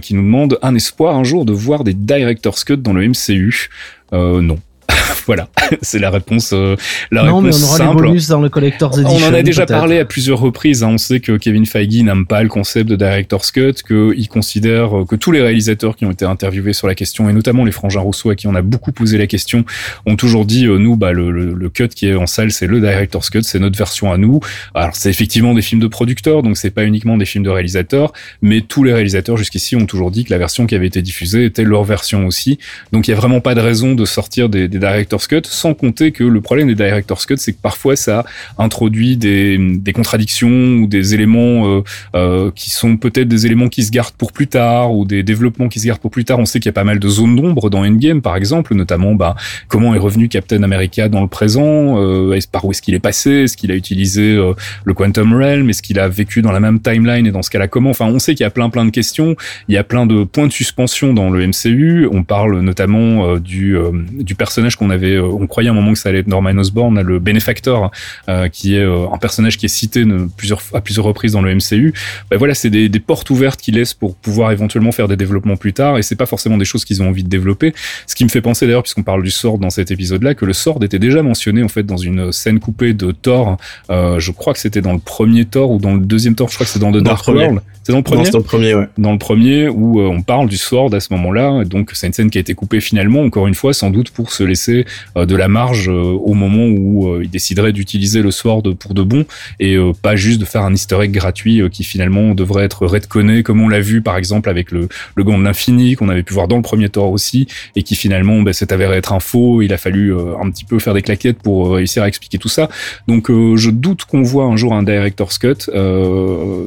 qui 0.01 0.15
nous 0.15 0.23
demande 0.23 0.57
un 0.63 0.73
espoir 0.73 1.15
un 1.15 1.23
jour 1.23 1.45
de 1.45 1.53
voir 1.53 1.83
des 1.83 1.93
director's 1.93 2.63
cut 2.63 2.77
dans 2.77 2.93
le 2.93 3.07
MCU. 3.07 3.69
non. 4.11 4.57
voilà, 5.25 5.49
c'est 5.81 5.99
la 5.99 6.09
réponse. 6.09 6.51
Euh, 6.53 6.75
la 7.11 7.23
non, 7.23 7.37
réponse 7.37 7.59
mais 7.59 7.65
on 7.65 7.67
aura 7.67 7.77
simple. 7.77 8.03
les 8.03 8.09
bonus 8.09 8.27
dans 8.27 8.41
le 8.41 8.49
Collector's 8.49 8.97
Edition. 8.97 9.27
On 9.27 9.29
en 9.29 9.33
a 9.33 9.43
déjà 9.43 9.65
parlé 9.65 9.99
à 9.99 10.05
plusieurs 10.05 10.39
reprises. 10.39 10.83
Hein. 10.83 10.89
On 10.93 10.97
sait 10.97 11.19
que 11.19 11.37
Kevin 11.37 11.65
Feige 11.65 12.03
n'aime 12.03 12.25
pas 12.25 12.43
le 12.43 12.49
concept 12.49 12.89
de 12.89 12.95
director's 12.95 13.51
cut, 13.51 13.73
qu'il 13.87 14.27
considère 14.27 14.91
que 15.07 15.15
tous 15.15 15.31
les 15.31 15.41
réalisateurs 15.41 15.95
qui 15.95 16.05
ont 16.05 16.11
été 16.11 16.25
interviewés 16.25 16.73
sur 16.73 16.87
la 16.87 16.95
question, 16.95 17.29
et 17.29 17.33
notamment 17.33 17.65
les 17.65 17.71
frangins 17.71 18.01
Rousseau 18.01 18.29
à 18.29 18.35
qui 18.35 18.47
on 18.47 18.55
a 18.55 18.61
beaucoup 18.61 18.91
posé 18.91 19.17
la 19.17 19.27
question, 19.27 19.65
ont 20.05 20.15
toujours 20.15 20.45
dit 20.45 20.65
euh, 20.65 20.77
nous, 20.77 20.95
bah, 20.95 21.11
le, 21.11 21.31
le, 21.31 21.53
le, 21.53 21.69
cut 21.69 21.89
qui 21.89 22.07
est 22.07 22.15
en 22.15 22.27
salle, 22.27 22.51
c'est 22.51 22.67
le 22.67 22.79
director's 22.79 23.29
cut, 23.29 23.43
c'est 23.43 23.59
notre 23.59 23.77
version 23.77 24.11
à 24.11 24.17
nous. 24.17 24.39
Alors 24.73 24.95
c'est 24.95 25.09
effectivement 25.09 25.53
des 25.53 25.61
films 25.61 25.81
de 25.81 25.87
producteurs, 25.87 26.43
donc 26.43 26.57
c'est 26.57 26.71
pas 26.71 26.83
uniquement 26.83 27.17
des 27.17 27.25
films 27.25 27.43
de 27.43 27.49
réalisateurs, 27.49 28.13
mais 28.41 28.61
tous 28.61 28.83
les 28.83 28.93
réalisateurs 28.93 29.37
jusqu'ici 29.37 29.75
ont 29.75 29.85
toujours 29.85 30.11
dit 30.11 30.25
que 30.25 30.31
la 30.31 30.37
version 30.37 30.65
qui 30.65 30.75
avait 30.75 30.87
été 30.87 31.01
diffusée 31.01 31.45
était 31.45 31.63
leur 31.63 31.83
version 31.83 32.25
aussi. 32.25 32.59
Donc 32.91 33.07
il 33.07 33.11
y 33.11 33.13
a 33.13 33.17
vraiment 33.17 33.41
pas 33.41 33.55
de 33.55 33.61
raison 33.61 33.95
de 33.95 34.05
sortir 34.05 34.49
des, 34.49 34.67
des 34.67 34.79
director's 34.91 35.27
cut, 35.27 35.41
sans 35.43 35.73
compter 35.73 36.11
que 36.11 36.23
le 36.23 36.41
problème 36.41 36.67
des 36.67 36.75
director's 36.75 37.25
cut, 37.25 37.37
c'est 37.37 37.53
que 37.53 37.61
parfois 37.61 37.95
ça 37.95 38.25
introduit 38.57 39.17
des, 39.17 39.57
des 39.57 39.93
contradictions 39.93 40.49
ou 40.49 40.87
des 40.87 41.13
éléments 41.13 41.67
euh, 41.67 41.83
euh, 42.15 42.51
qui 42.55 42.69
sont 42.69 42.97
peut-être 42.97 43.27
des 43.27 43.45
éléments 43.45 43.69
qui 43.69 43.83
se 43.83 43.91
gardent 43.91 44.13
pour 44.13 44.31
plus 44.31 44.47
tard 44.47 44.93
ou 44.93 45.05
des 45.05 45.23
développements 45.23 45.69
qui 45.69 45.79
se 45.79 45.87
gardent 45.87 45.99
pour 45.99 46.11
plus 46.11 46.25
tard. 46.25 46.39
On 46.39 46.45
sait 46.45 46.59
qu'il 46.59 46.67
y 46.67 46.69
a 46.69 46.73
pas 46.73 46.83
mal 46.83 46.99
de 46.99 47.07
zones 47.07 47.35
d'ombre 47.35 47.69
dans 47.69 47.85
Endgame, 47.85 48.21
par 48.21 48.35
exemple, 48.35 48.73
notamment 48.75 49.15
bah, 49.15 49.35
comment 49.67 49.95
est 49.95 49.99
revenu 49.99 50.29
Captain 50.29 50.63
America 50.63 51.09
dans 51.09 51.21
le 51.21 51.27
présent, 51.27 51.99
euh, 51.99 52.37
par 52.51 52.65
où 52.65 52.71
est-ce 52.71 52.81
qu'il 52.81 52.93
est 52.93 52.99
passé, 52.99 53.31
est-ce 53.31 53.57
qu'il 53.57 53.71
a 53.71 53.75
utilisé 53.75 54.35
euh, 54.35 54.53
le 54.85 54.93
Quantum 54.93 55.33
Realm, 55.33 55.69
est-ce 55.69 55.81
qu'il 55.81 55.99
a 55.99 56.07
vécu 56.07 56.41
dans 56.41 56.51
la 56.51 56.59
même 56.59 56.79
timeline 56.79 57.25
et 57.27 57.31
dans 57.31 57.41
ce 57.41 57.49
cas-là 57.49 57.67
comment? 57.67 57.91
Enfin, 57.91 58.05
on 58.07 58.19
sait 58.19 58.33
qu'il 58.35 58.43
y 58.43 58.47
a 58.47 58.49
plein 58.49 58.69
plein 58.69 58.85
de 58.85 58.89
questions, 58.89 59.35
il 59.67 59.75
y 59.75 59.77
a 59.77 59.83
plein 59.83 60.05
de 60.05 60.23
points 60.23 60.47
de 60.47 60.51
suspension 60.51 61.13
dans 61.13 61.29
le 61.29 61.45
MCU. 61.45 62.07
On 62.11 62.23
parle 62.23 62.59
notamment 62.59 63.25
euh, 63.25 63.39
du, 63.39 63.77
euh, 63.77 63.91
du 64.11 64.35
personnage 64.35 64.75
qu'on 64.81 64.89
avait, 64.89 65.15
euh, 65.15 65.23
on 65.23 65.45
croyait 65.45 65.69
à 65.69 65.71
un 65.71 65.75
moment 65.75 65.93
que 65.93 65.99
ça 65.99 66.09
allait 66.09 66.19
être 66.19 66.27
Norman 66.27 66.57
Osborn, 66.57 66.99
le 67.01 67.19
bénéfacteur, 67.19 67.91
euh, 68.29 68.47
qui 68.47 68.75
est 68.75 68.79
euh, 68.79 69.05
un 69.13 69.17
personnage 69.19 69.59
qui 69.59 69.67
est 69.67 69.69
cité 69.69 70.03
de 70.05 70.27
plusieurs, 70.35 70.59
à 70.73 70.81
plusieurs 70.81 71.05
reprises 71.05 71.33
dans 71.33 71.43
le 71.43 71.53
MCU. 71.53 71.93
Ben 72.31 72.37
voilà, 72.37 72.55
c'est 72.55 72.71
des, 72.71 72.89
des, 72.89 72.99
portes 72.99 73.29
ouvertes 73.29 73.61
qu'ils 73.61 73.75
laissent 73.75 73.93
pour 73.93 74.15
pouvoir 74.15 74.51
éventuellement 74.51 74.91
faire 74.91 75.07
des 75.07 75.17
développements 75.17 75.55
plus 75.55 75.73
tard, 75.73 75.99
et 75.99 76.01
c'est 76.01 76.15
pas 76.15 76.25
forcément 76.25 76.57
des 76.57 76.65
choses 76.65 76.83
qu'ils 76.83 77.03
ont 77.03 77.09
envie 77.09 77.23
de 77.23 77.29
développer. 77.29 77.75
Ce 78.07 78.15
qui 78.15 78.23
me 78.23 78.29
fait 78.29 78.41
penser 78.41 78.65
d'ailleurs, 78.65 78.81
puisqu'on 78.81 79.03
parle 79.03 79.21
du 79.21 79.29
Sword 79.29 79.59
dans 79.59 79.69
cet 79.69 79.91
épisode-là, 79.91 80.33
que 80.33 80.45
le 80.45 80.53
Sword 80.53 80.83
était 80.83 80.99
déjà 80.99 81.21
mentionné 81.21 81.61
en 81.61 81.67
fait 81.67 81.83
dans 81.83 81.97
une 81.97 82.31
scène 82.31 82.59
coupée 82.59 82.93
de 82.93 83.11
Thor. 83.11 83.57
je 83.89 84.31
crois 84.31 84.53
que 84.53 84.59
c'était 84.59 84.81
dans 84.81 84.93
le 84.93 84.99
premier 84.99 85.45
Thor 85.45 85.69
ou 85.69 85.77
dans 85.77 85.93
le 85.93 86.01
deuxième 86.01 86.33
Thor. 86.33 86.49
Je 86.49 86.55
crois 86.55 86.65
que 86.65 86.71
c'est 86.71 86.79
dans 86.79 86.91
The 86.91 87.03
Dark 87.03 87.27
World. 87.27 87.59
C'est 87.83 87.91
dans 87.91 87.97
le 87.99 88.03
premier. 88.03 88.29
dans 88.29 88.37
le 88.37 88.43
premier, 88.43 88.75
ouais. 88.75 88.87
Dans 88.97 89.11
le 89.11 89.17
premier 89.17 89.67
où 89.67 89.99
on 90.01 90.21
parle 90.21 90.47
du 90.47 90.57
Sword 90.57 90.93
à 90.93 90.99
ce 90.99 91.11
moment-là. 91.13 91.63
Donc 91.65 91.91
c'est 91.93 92.07
une 92.07 92.13
scène 92.13 92.29
qui 92.29 92.37
a 92.37 92.41
été 92.41 92.53
coupée 92.53 92.79
finalement, 92.79 93.21
encore 93.21 93.47
une 93.47 93.55
fois, 93.55 93.73
sans 93.73 93.89
doute 93.89 94.11
pour 94.11 94.31
se 94.31 94.43
laisser 94.43 94.70
euh, 95.17 95.25
de 95.25 95.35
la 95.35 95.47
marge 95.47 95.89
euh, 95.89 95.93
au 95.93 96.33
moment 96.33 96.65
où 96.65 97.21
il 97.21 97.29
déciderait 97.29 97.73
d'utiliser 97.73 98.21
le 98.21 98.31
Sword 98.31 98.75
pour 98.75 98.93
de 98.93 99.03
bon 99.03 99.25
et 99.59 99.77
pas 100.01 100.15
juste 100.15 100.39
de 100.39 100.45
faire 100.45 100.63
un 100.63 100.73
Easter 100.73 100.99
egg 101.01 101.11
gratuit 101.11 101.61
qui 101.69 101.83
finalement 101.83 102.33
devrait 102.33 102.65
être 102.65 102.85
redconné 102.85 103.43
comme 103.43 103.61
on 103.61 103.69
l'a 103.69 103.79
vu 103.79 104.01
par 104.01 104.17
exemple 104.17 104.49
avec 104.49 104.71
le, 104.71 104.87
le 105.15 105.23
gant 105.23 105.37
de 105.37 105.43
l'infini 105.43 105.95
qu'on 105.95 106.09
avait 106.09 106.23
pu 106.23 106.33
voir 106.33 106.47
dans 106.47 106.55
le 106.55 106.61
premier 106.61 106.89
Thor 106.89 107.11
aussi 107.11 107.47
et 107.75 107.83
qui 107.83 107.95
finalement 107.95 108.41
bah, 108.41 108.53
s'est 108.53 108.71
avéré 108.73 108.97
être 108.97 109.13
un 109.13 109.19
faux. 109.19 109.61
Il 109.61 109.73
a 109.73 109.77
fallu 109.77 110.13
un 110.13 110.49
petit 110.49 110.65
peu 110.65 110.79
faire 110.79 110.93
des 110.93 111.01
claquettes 111.01 111.39
pour 111.39 111.73
réussir 111.73 112.03
à 112.03 112.07
expliquer 112.07 112.37
tout 112.37 112.49
ça. 112.49 112.69
Donc 113.07 113.29
je 113.29 113.69
doute 113.69 114.05
qu'on 114.05 114.21
voit 114.21 114.45
un 114.45 114.55
jour 114.55 114.73
un 114.73 114.83
director's 114.83 115.37
cut. 115.37 115.69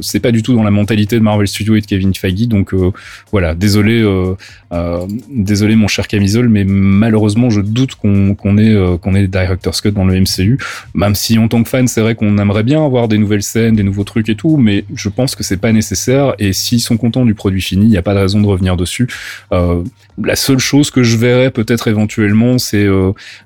c'est 0.01 0.21
pas 0.21 0.33
du 0.33 0.43
tout 0.43 0.55
dans 0.55 0.63
la 0.63 0.71
mentalité 0.71 1.17
de 1.17 1.23
Marvel 1.23 1.49
Studios 1.49 1.77
et 1.77 1.81
de 1.81 1.87
Kevin 1.87 2.15
Feige. 2.15 2.49
Donc 2.49 2.75
euh, 2.75 2.91
voilà, 3.31 3.55
désolé, 3.55 4.01
euh, 4.01 4.35
euh, 4.73 5.07
désolé 5.31 5.77
mon 5.77 5.89
cher 5.89 6.09
Camisole, 6.09 6.49
mais 6.49 6.65
malheureusement 6.65 7.51
je 7.51 7.61
doute 7.61 7.94
qu'on 7.95 8.35
qu'on 8.35 8.59
ait 8.59 8.75
euh, 8.75 8.97
qu'on 8.97 9.15
ait 9.15 9.27
Director's 9.27 9.81
Cut 9.81 9.93
dans 9.93 10.05
le 10.05 10.21
MCU. 10.21 10.59
Même 10.95 11.15
si 11.15 11.39
en 11.39 11.49
tant 11.49 11.63
que 11.63 11.69
fan, 11.69 11.89
c'est 11.89 12.01
vrai 12.01 12.15
qu'on 12.15 12.39
aimerait 12.39 12.63
bien 12.63 12.85
avoir 12.85 13.09
des 13.09 13.19
nouvelles 13.19 13.43
scènes, 13.43 13.77
des 13.77 13.83
nouveaux 13.83 14.05
trucs 14.05 14.29
et 14.29 14.35
tout, 14.35 14.57
mais 14.57 14.85
je 14.95 15.09
pense 15.09 15.35
que 15.35 15.43
c'est 15.43 15.57
pas 15.57 15.73
nécessaire. 15.73 16.35
Et 16.39 16.53
s'ils 16.53 16.81
sont 16.81 16.97
contents 16.97 17.25
du 17.25 17.35
produit 17.35 17.63
fini, 17.63 17.87
il 17.87 17.91
n'y 17.91 17.97
a 17.97 18.03
pas 18.03 18.15
de 18.15 18.21
raison 18.21 18.41
de 18.41 18.47
revenir 18.47 18.77
dessus. 18.77 19.09
la 19.51 20.37
seule 20.37 20.59
chose 20.59 20.91
que 20.91 21.03
je 21.03 21.17
verrais 21.17 21.51
peut-être 21.51 21.89
éventuellement, 21.89 22.59
c'est 22.59 22.87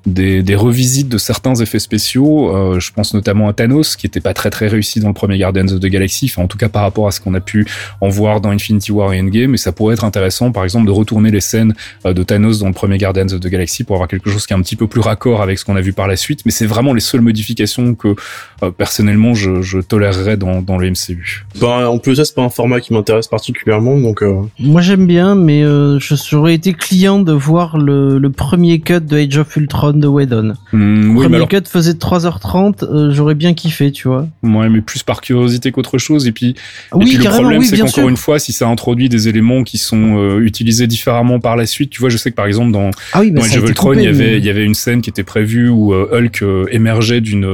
des, 0.06 0.42
des 0.42 0.54
revisites 0.54 1.08
de 1.08 1.18
certains 1.18 1.54
effets 1.54 1.78
spéciaux. 1.78 2.78
je 2.78 2.90
pense 2.92 3.14
notamment 3.14 3.48
à 3.48 3.52
Thanos, 3.52 3.96
qui 3.96 4.06
était 4.06 4.20
pas 4.20 4.34
très 4.34 4.50
très 4.50 4.68
réussi 4.68 5.00
dans 5.00 5.08
le 5.08 5.14
premier 5.14 5.38
Guardians 5.38 5.68
of 5.68 5.80
the 5.80 5.86
Galaxy, 5.86 6.30
enfin 6.30 6.42
en 6.42 6.48
tout 6.48 6.58
cas 6.58 6.68
par 6.68 6.82
rapport 6.82 7.08
à 7.08 7.10
ce 7.10 7.20
qu'on 7.20 7.34
a 7.34 7.40
pu 7.40 7.66
en 8.00 8.08
voir 8.08 8.40
dans 8.40 8.50
Infinity 8.50 8.92
War 8.92 9.12
et 9.12 9.20
Endgame, 9.20 9.54
et 9.54 9.58
ça 9.58 9.72
pourrait 9.72 9.94
être 9.94 10.04
intéressant, 10.04 10.52
par 10.52 10.64
exemple, 10.64 10.86
de 10.86 10.92
retourner 10.92 11.30
les 11.30 11.40
scènes 11.40 11.74
de 12.04 12.22
Thanos 12.22 12.60
dans 12.60 12.68
le 12.68 12.72
premier 12.72 12.98
Guardians 12.98 13.32
of 13.32 13.40
the 13.40 13.48
Galaxy 13.48 13.84
pour 13.84 13.96
avoir 13.96 14.08
quelque 14.08 14.30
chose 14.30 14.37
chose 14.38 14.46
qui 14.46 14.52
est 14.52 14.56
un 14.56 14.62
petit 14.62 14.76
peu 14.76 14.86
plus 14.86 15.00
raccord 15.00 15.42
avec 15.42 15.58
ce 15.58 15.64
qu'on 15.64 15.76
a 15.76 15.80
vu 15.80 15.92
par 15.92 16.08
la 16.08 16.16
suite, 16.16 16.40
mais 16.44 16.50
c'est 16.50 16.66
vraiment 16.66 16.94
les 16.94 17.00
seules 17.00 17.20
modifications 17.20 17.94
que 17.94 18.14
euh, 18.62 18.70
personnellement 18.70 19.34
je, 19.34 19.62
je 19.62 19.78
tolérerais 19.78 20.36
dans, 20.36 20.62
dans 20.62 20.78
le 20.78 20.90
MCU. 20.90 21.46
Bah, 21.60 21.90
en 21.90 21.98
plus 21.98 22.16
ça 22.16 22.24
c'est 22.24 22.34
pas 22.34 22.42
un 22.42 22.50
format 22.50 22.80
qui 22.80 22.92
m'intéresse 22.92 23.28
particulièrement, 23.28 23.98
donc. 23.98 24.22
Euh... 24.22 24.42
Moi 24.58 24.80
j'aime 24.80 25.06
bien, 25.06 25.34
mais 25.34 25.62
euh, 25.62 25.98
je 25.98 26.14
j'aurais 26.28 26.54
été 26.54 26.72
client 26.72 27.18
de 27.18 27.32
voir 27.32 27.78
le, 27.78 28.18
le 28.18 28.30
premier 28.30 28.80
cut 28.80 29.00
de 29.00 29.16
Age 29.16 29.38
of 29.38 29.56
Ultron 29.56 29.92
de 29.92 30.06
Whedon. 30.06 30.54
Mmh, 30.72 31.02
le 31.02 31.08
oui, 31.08 31.22
premier 31.22 31.36
alors, 31.36 31.48
cut 31.48 31.62
faisait 31.68 31.92
3h30, 31.92 32.84
euh, 32.84 33.10
j'aurais 33.12 33.34
bien 33.34 33.54
kiffé, 33.54 33.92
tu 33.92 34.08
vois. 34.08 34.28
ouais, 34.42 34.68
mais 34.68 34.80
plus 34.80 35.02
par 35.02 35.20
curiosité 35.20 35.72
qu'autre 35.72 35.98
chose. 35.98 36.26
Et 36.26 36.32
puis, 36.32 36.50
et 36.50 36.54
oui, 36.94 37.04
puis 37.06 37.24
le 37.24 37.30
problème, 37.30 37.60
oui, 37.60 37.66
c'est 37.66 37.78
qu'encore 37.78 38.08
une 38.08 38.16
fois, 38.16 38.38
si 38.38 38.52
ça 38.52 38.68
introduit 38.68 39.08
des 39.08 39.28
éléments 39.28 39.64
qui 39.64 39.78
sont 39.78 40.18
euh, 40.18 40.40
utilisés 40.40 40.86
différemment 40.86 41.40
par 41.40 41.56
la 41.56 41.66
suite, 41.66 41.90
tu 41.90 42.00
vois, 42.00 42.08
je 42.08 42.16
sais 42.16 42.30
que 42.30 42.36
par 42.36 42.46
exemple 42.46 42.72
dans 42.72 42.90
Ah 43.12 43.20
oui, 43.20 43.30
mais 43.30 43.40
Dans 43.40 43.46
Age 43.46 43.58
of 43.58 43.68
Ultron, 43.68 43.94
il 43.94 44.02
y 44.02 44.06
avait 44.06 44.27
mais- 44.32 44.38
il 44.38 44.44
y 44.44 44.50
avait 44.50 44.64
une 44.64 44.74
scène 44.74 45.00
qui 45.00 45.10
était 45.10 45.22
prévue 45.22 45.68
où 45.68 45.92
euh, 45.92 46.08
Hulk 46.12 46.42
euh, 46.42 46.66
émergeait 46.70 47.20
d'une 47.20 47.44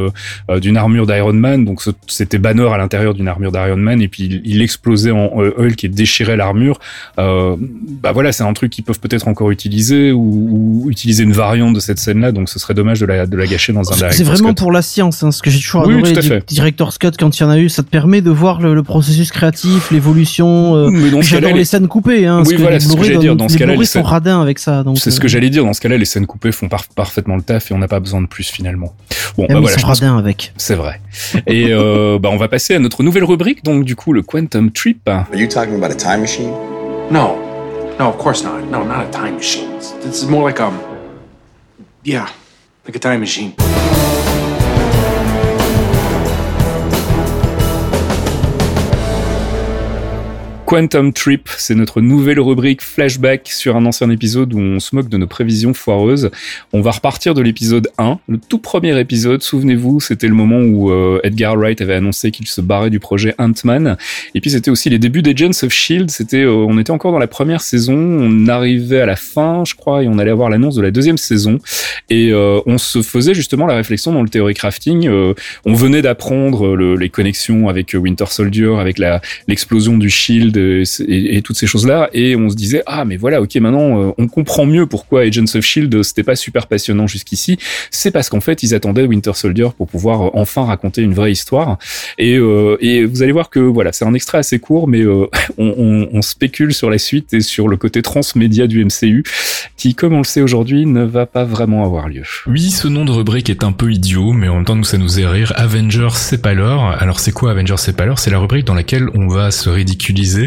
euh, 0.51 0.61
d'une 0.61 0.77
armure 0.77 1.07
d'Iron 1.07 1.33
Man, 1.33 1.65
donc 1.65 1.81
c'était 2.07 2.39
Banner 2.39 2.69
à 2.73 2.79
l'intérieur 2.79 3.15
d'une 3.15 3.29
armure 3.29 3.53
d'Iron 3.53 3.77
Man 3.77 4.01
et 4.03 4.09
puis 4.09 4.25
il, 4.25 4.43
il 4.45 4.63
explosait 4.63 5.11
en 5.11 5.31
Hulk 5.37 5.85
et 5.85 5.89
déchirait 5.89 6.37
l'armure. 6.37 6.79
Euh, 7.19 7.57
bah 8.03 8.13
voilà, 8.13 8.33
c'est 8.33 8.45
un 8.45 8.53
truc 8.53 8.71
qu'ils 8.73 8.85
peuvent 8.85 9.01
peut-être 9.01 9.29
encore 9.29 9.51
utiliser 9.51 10.13
ou, 10.13 10.83
ou 10.85 10.91
utiliser 10.91 11.23
une 11.25 11.33
variante 11.33 11.75
de 11.75 11.81
cette 11.81 11.99
scène-là, 11.99 12.33
donc 12.33 12.49
ce 12.49 12.59
serait 12.59 12.75
dommage 12.75 13.01
de 13.01 13.07
la 13.07 13.27
de 13.27 13.37
la 13.37 13.47
gâcher 13.47 13.73
dans 13.73 13.91
un 13.93 14.11
C'est 14.11 14.25
vraiment 14.25 14.55
pour 14.55 14.73
la 14.73 14.83
science, 14.83 15.23
hein, 15.23 15.31
ce 15.33 15.43
que 15.43 15.51
j'ai 15.51 15.61
toujours 15.61 15.87
Oui, 15.87 15.95
adoré. 15.95 16.13
tout 16.13 16.19
à 16.19 16.23
fait. 16.23 16.45
Director's 16.49 16.99
Cut, 16.99 17.11
quand 17.19 17.39
il 17.39 17.43
y 17.43 17.47
en 17.47 17.51
a 17.51 17.59
eu, 17.59 17.69
ça 17.69 17.83
te 17.83 17.89
permet 17.89 18.21
de 18.21 18.31
voir 18.31 18.61
le, 18.61 18.75
le 18.75 18.83
processus 18.83 19.31
créatif, 19.31 19.91
l'évolution. 19.91 20.77
Euh, 20.77 20.89
Mais 20.91 21.11
dans 21.11 21.23
J'adore 21.23 21.51
les 21.53 21.59
les- 21.59 21.65
scènes 21.65 21.89
coupées, 21.89 22.27
hein, 22.27 22.43
Oui, 22.47 22.57
voilà, 22.59 22.79
c'est 22.81 22.89
ce 22.89 22.97
que 22.97 23.03
j'allais 23.05 23.19
dire. 23.19 23.37
Dans 23.37 23.49
ce 23.49 23.57
cas-là, 23.59 23.75
les 23.77 23.85
scènes- 23.85 24.03
radins 24.05 24.41
avec 24.43 24.59
ça. 24.59 24.83
donc, 24.83 24.99
C'est 24.99 25.11
ce 25.11 25.21
que 25.21 25.29
j'allais 25.29 25.51
dire. 25.51 25.65
Dans 25.65 25.73
ce 25.73 25.81
cas-là, 25.81 25.97
les 25.97 26.05
scènes 26.05 26.27
coupées 26.27 26.53
font 26.53 26.64
par- 26.69 26.87
parfaitement 26.95 27.37
le 27.37 27.43
taf 27.43 27.71
et 27.71 27.75
on 27.75 27.79
n'a 27.79 27.89
pas 27.89 28.01
besoin 28.01 28.21
de 28.21 28.27
plus 28.27 28.51
finalement. 28.51 28.95
Bon, 29.37 29.45
eh, 29.45 29.49
bah 29.49 29.55
mais 29.55 29.61
voilà, 29.61 29.77
je 29.77 29.83
pense 29.85 30.01
radins 30.01 30.19
avec. 30.19 30.53
C'est 30.57 30.75
vrai. 30.75 31.01
Et 31.47 31.67
euh, 31.71 32.19
bah 32.21 32.29
on 32.33 32.37
va 32.37 32.49
passer 32.49 32.75
à 32.75 32.79
notre 32.79 33.03
nouvelle 33.03 33.25
rubrique, 33.25 33.65
donc 33.65 33.85
du 33.85 33.97
coup 33.97 34.13
le 34.13 34.23
Quantum 34.23 34.71
Trip. 34.71 35.09
Are 35.09 35.27
you 35.35 35.47
talking 35.49 35.75
about 35.75 35.91
a 35.93 35.97
time 35.97 36.21
machine? 36.21 36.51
No. 37.11 37.37
No, 37.99 38.09
of 38.09 38.19
course 38.19 38.43
not. 38.43 38.61
No, 38.71 38.85
not 38.85 39.05
a 39.05 39.11
time 39.11 39.37
machine. 39.37 39.69
It's, 39.77 39.95
it's 40.05 40.25
more 40.25 40.45
like 40.49 40.61
um. 40.61 40.79
Yeah, 42.05 42.27
like 42.87 42.97
a 42.97 42.99
time 42.99 43.21
machine. 43.21 43.53
Quantum 50.67 51.13
Trip, 51.13 51.49
c'est 51.59 51.75
notre 51.75 52.01
nouvelle 52.01 52.41
rubrique 52.41 52.81
flashback 52.83 53.49
sur 53.49 53.77
un 53.77 53.85
ancien 53.85 54.09
épisode 54.09 54.55
où 54.55 54.59
on 54.59 54.81
se 54.81 54.95
moque 54.97 55.11
de 55.11 55.19
nos 55.19 55.27
prévisions 55.27 55.75
foireuses. 55.75 56.31
On 56.73 56.81
va 56.81 56.91
repartir 56.93 57.35
de 57.35 57.43
l'épisode 57.43 57.89
1, 57.99 58.19
le 58.29 58.39
tout 58.39 58.59
premier 58.59 58.99
épisode. 58.99 59.43
Souvenez-vous, 59.43 60.01
c'était 60.01 60.27
le 60.27 60.33
moment 60.35 60.61
où 60.61 60.91
euh, 60.91 61.21
Edgar 61.23 61.57
Wright 61.57 61.83
avait 61.83 61.95
annoncé 61.95 62.31
qu'il 62.31 62.47
se 62.47 62.63
barrait 62.63 62.89
du 62.89 62.99
projet 62.99 63.35
Ant-Man. 63.39 63.99
Et 64.35 64.41
puis 64.41 64.51
c'était 64.51 64.71
aussi 64.71 64.89
les 64.89 64.99
débuts 64.99 65.21
d'Agents 65.21 65.51
of 65.63 65.71
Shield. 65.71 66.11
C'était, 66.11 66.43
euh, 66.45 66.53
on 66.53 66.79
était 66.79 66.93
encore 66.93 67.13
dans 67.13 67.19
la 67.19 67.27
première 67.29 67.61
saison, 67.61 67.95
on 67.95 68.49
arrivait 68.49 69.01
à 69.03 69.07
la 69.07 69.17
fin, 69.17 69.65
je 69.67 69.75
crois, 69.75 70.03
et 70.03 70.09
on 70.09 70.19
allait 70.19 70.31
avoir 70.31 70.49
l'annonce 70.49 70.77
de 70.77 70.83
la 70.83 70.91
deuxième 70.91 71.19
saison. 71.19 71.59
Et 72.09 72.31
euh, 72.33 72.59
on 72.65 72.79
se 72.79 73.03
faisait 73.03 73.35
justement 73.35 73.67
la 73.67 73.77
réflexion 73.77 74.13
dans 74.15 74.23
le 74.23 74.31
theory 74.31 74.55
crafting. 74.55 75.09
on 75.67 75.75
venait 75.75 76.01
d'apprendre 76.03 76.75
le- 76.75 76.97
les 76.97 77.11
connexions 77.11 77.69
avec 77.69 77.95
Winter 77.95 78.27
Soldier, 78.31 78.77
avec 78.81 78.99
l'explosion 79.47 79.99
du 79.99 80.09
Shield 80.09 80.55
et, 81.09 81.43
toutes 81.43 81.57
ces 81.57 81.67
choses-là, 81.67 82.09
et 82.13 82.37
on 82.37 82.49
se 82.51 82.55
disait 82.57 82.83
ah 82.87 83.05
mais 83.05 83.17
voilà 83.17 83.41
ok 83.43 83.55
maintenant 83.57 84.01
euh, 84.01 84.13
on 84.19 84.29
comprend 84.29 84.67
mieux 84.67 84.87
pourquoi 84.87 85.23
Agents 85.23 85.45
of 85.55 85.65
Shield 85.65 86.03
c'était 86.03 86.23
pas 86.23 86.37
super 86.37 86.67
passionnant 86.67 87.07
jusqu'ici. 87.07 87.59
C'est 87.91 88.11
parce 88.11 88.29
qu'en 88.29 88.41
fait 88.41 88.63
ils 88.63 88.75
attendaient 88.75 89.05
Winter 89.05 89.33
Soldier 89.35 89.69
pour 89.77 89.89
pouvoir 89.89 90.27
euh, 90.27 90.31
enfin 90.35 90.65
raconter 90.65 91.03
une 91.03 91.15
vraie 91.15 91.33
histoire. 91.33 91.79
Et, 92.19 92.37
euh, 92.37 92.77
et 92.81 93.05
vous 93.05 93.23
allez 93.23 93.33
voir 93.33 93.51
que 93.51 93.61
voilà 93.61 93.93
c'est 93.93 94.05
un 94.05 94.15
extrait 94.15 94.39
assez 94.39 94.59
court, 94.59 94.89
mais 94.89 95.05
on, 95.59 96.09
on- 96.13 96.23
spécule 96.23 96.73
sur 96.73 96.89
la 96.91 96.99
suite 96.99 97.35
et 97.35 97.41
sur 97.41 97.69
le 97.69 97.77
côté 97.77 98.01
transmédia 98.03 98.67
du 98.67 98.83
MCU 98.85 99.25
qui, 99.77 99.95
comme 99.95 100.15
on 100.15 100.19
le 100.19 100.25
sait 100.25 100.41
aujourd'hui, 100.41 100.87
ne 100.87 101.05
va 101.05 101.27
pas 101.27 101.45
vraiment 101.45 101.85
avoir 101.85 102.09
lieu. 102.09 102.23
Oui, 102.47 102.71
ce 102.71 102.89
nom 102.89 103.05
de 103.05 103.11
rubrique 103.11 103.51
est 103.51 103.63
un 103.63 103.73
peu 103.73 103.93
idiot, 103.93 104.33
mais 104.33 104.49
en 104.49 104.57
même 104.57 104.65
temps, 104.65 104.77
nous, 104.77 104.85
ça 104.85 104.97
nous 104.99 105.09
fait 105.09 105.27
rire. 105.27 105.53
Avengers, 105.57 106.09
c'est 106.15 106.41
pas 106.41 106.55
l'heure. 106.55 106.85
Alors, 107.01 107.21
c'est 107.21 107.33
quoi 107.33 107.51
Avengers, 107.51 107.75
c'est 107.79 107.97
pas 107.97 108.07
l'heure? 108.07 108.19
C'est 108.19 108.31
la 108.31 108.39
rubrique 108.39 108.65
dans 108.65 108.75
laquelle 108.75 109.09
on 109.15 109.29
va 109.29 109.51
se 109.51 109.69
ridiculiser 109.69 110.44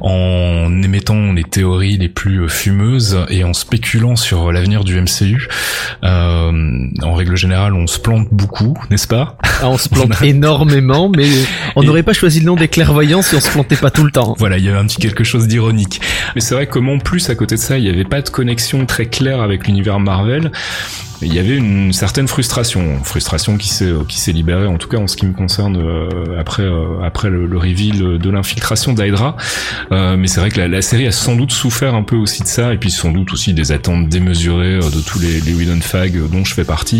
en 0.00 0.82
émettant 0.82 1.32
les 1.32 1.44
théories 1.44 1.96
les 1.96 2.08
plus 2.08 2.42
euh, 2.42 2.48
fumeuses 2.48 3.26
et 3.28 3.44
en 3.44 3.52
spéculant 3.52 4.16
sur 4.16 4.52
l'avenir 4.52 4.84
du 4.84 5.00
MCU. 5.00 5.48
Euh, 6.04 6.88
en 7.02 7.14
règle 7.14 7.36
générale, 7.36 7.74
on 7.74 7.86
se 7.86 7.98
plante 7.98 8.28
beaucoup, 8.30 8.76
n'est-ce 8.90 9.06
pas 9.08 9.36
Ah, 9.60 9.68
on 9.68 9.78
se 9.78 9.88
plante 9.88 10.10
énormément, 10.22 11.10
mais 11.14 11.26
on 11.76 11.82
Et- 11.82 11.86
n'aurait 11.86 12.02
pas 12.02 12.12
choisi 12.12 12.40
le 12.40 12.46
nom 12.46 12.56
des 12.56 12.68
clairvoyants 12.68 13.22
si 13.22 13.34
on 13.34 13.40
se 13.40 13.50
plantait 13.50 13.76
pas 13.76 13.90
tout 13.90 14.04
le 14.04 14.10
temps. 14.10 14.34
Voilà, 14.38 14.58
il 14.58 14.64
y 14.64 14.68
avait 14.68 14.78
un 14.78 14.86
petit 14.86 14.98
quelque 14.98 15.24
chose 15.24 15.48
d'ironique. 15.48 16.00
Mais 16.34 16.40
c'est 16.40 16.54
vrai 16.54 16.66
que 16.66 16.78
en 16.78 16.98
plus 16.98 17.30
à 17.30 17.34
côté 17.34 17.54
de 17.56 17.60
ça, 17.60 17.78
il 17.78 17.84
n'y 17.84 17.90
avait 17.90 18.04
pas 18.04 18.20
de 18.22 18.28
connexion 18.28 18.84
très 18.86 19.06
claire 19.06 19.40
avec 19.40 19.66
l'univers 19.66 20.00
Marvel. 20.00 20.50
Il 21.24 21.32
y 21.32 21.38
avait 21.38 21.56
une 21.56 21.92
certaine 21.92 22.26
frustration, 22.26 22.98
frustration 23.04 23.56
qui 23.56 23.68
s'est 23.68 23.92
qui 24.08 24.18
s'est 24.18 24.32
libérée 24.32 24.66
en 24.66 24.76
tout 24.76 24.88
cas 24.88 24.96
en 24.96 25.06
ce 25.06 25.16
qui 25.16 25.24
me 25.24 25.32
concerne 25.32 25.76
euh, 25.76 26.36
après 26.36 26.64
euh, 26.64 27.00
après 27.04 27.30
le, 27.30 27.46
le 27.46 27.58
reveal 27.58 28.18
de 28.18 28.30
l'infiltration 28.30 28.92
d'Hydra. 28.92 29.36
Euh, 29.92 30.16
mais 30.16 30.26
c'est 30.26 30.40
vrai 30.40 30.50
que 30.50 30.58
la, 30.58 30.66
la 30.66 30.82
série 30.82 31.06
a 31.06 31.12
sans 31.12 31.36
doute 31.36 31.52
souffert 31.52 31.94
un 31.94 32.02
peu 32.02 32.16
aussi 32.16 32.42
de 32.42 32.48
ça 32.48 32.74
et 32.74 32.76
puis 32.76 32.90
sans 32.90 33.12
doute 33.12 33.32
aussi 33.32 33.54
des 33.54 33.70
attentes 33.70 34.08
démesurées 34.08 34.74
euh, 34.74 34.90
de 34.90 35.00
tous 35.00 35.20
les 35.20 35.40
les 35.40 35.54
Whedon 35.54 35.80
fags 35.80 36.28
dont 36.28 36.44
je 36.44 36.54
fais 36.54 36.64
partie 36.64 36.91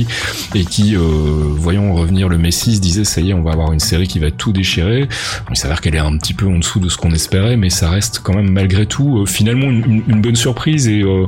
et 0.55 0.65
qui 0.65 0.97
euh, 0.97 1.01
voyant 1.01 1.93
revenir 1.95 2.29
le 2.29 2.39
Messi 2.39 2.77
se 2.77 2.81
disaient 2.81 3.05
ça 3.05 3.21
y 3.21 3.31
est 3.31 3.35
on 3.35 3.43
va 3.43 3.53
avoir 3.53 3.73
une 3.73 3.81
série 3.81 4.09
qui 4.09 4.19
va 4.19 4.31
tout 4.31 4.53
déchirer. 4.53 5.09
Il 5.51 5.57
s'avère 5.57 5.81
qu'elle 5.81 5.95
est 5.95 5.99
un 5.99 6.17
petit 6.19 6.35
peu 6.35 6.47
en 6.47 6.59
dessous 6.59 6.81
de 6.81 6.89
ce 6.89 6.97
qu'on 6.97 7.13
espérait, 7.13 7.57
mais 7.57 7.71
ça 7.71 7.91
reste 7.91 8.21
quand 8.23 8.35
même 8.35 8.51
malgré 8.51 8.87
tout 8.87 9.19
euh, 9.21 9.27
finalement 9.27 9.67
une, 9.71 10.03
une- 10.09 10.21
bonne 10.23 10.37
surprise 10.37 10.87
et, 10.89 11.03
euh, 11.03 11.27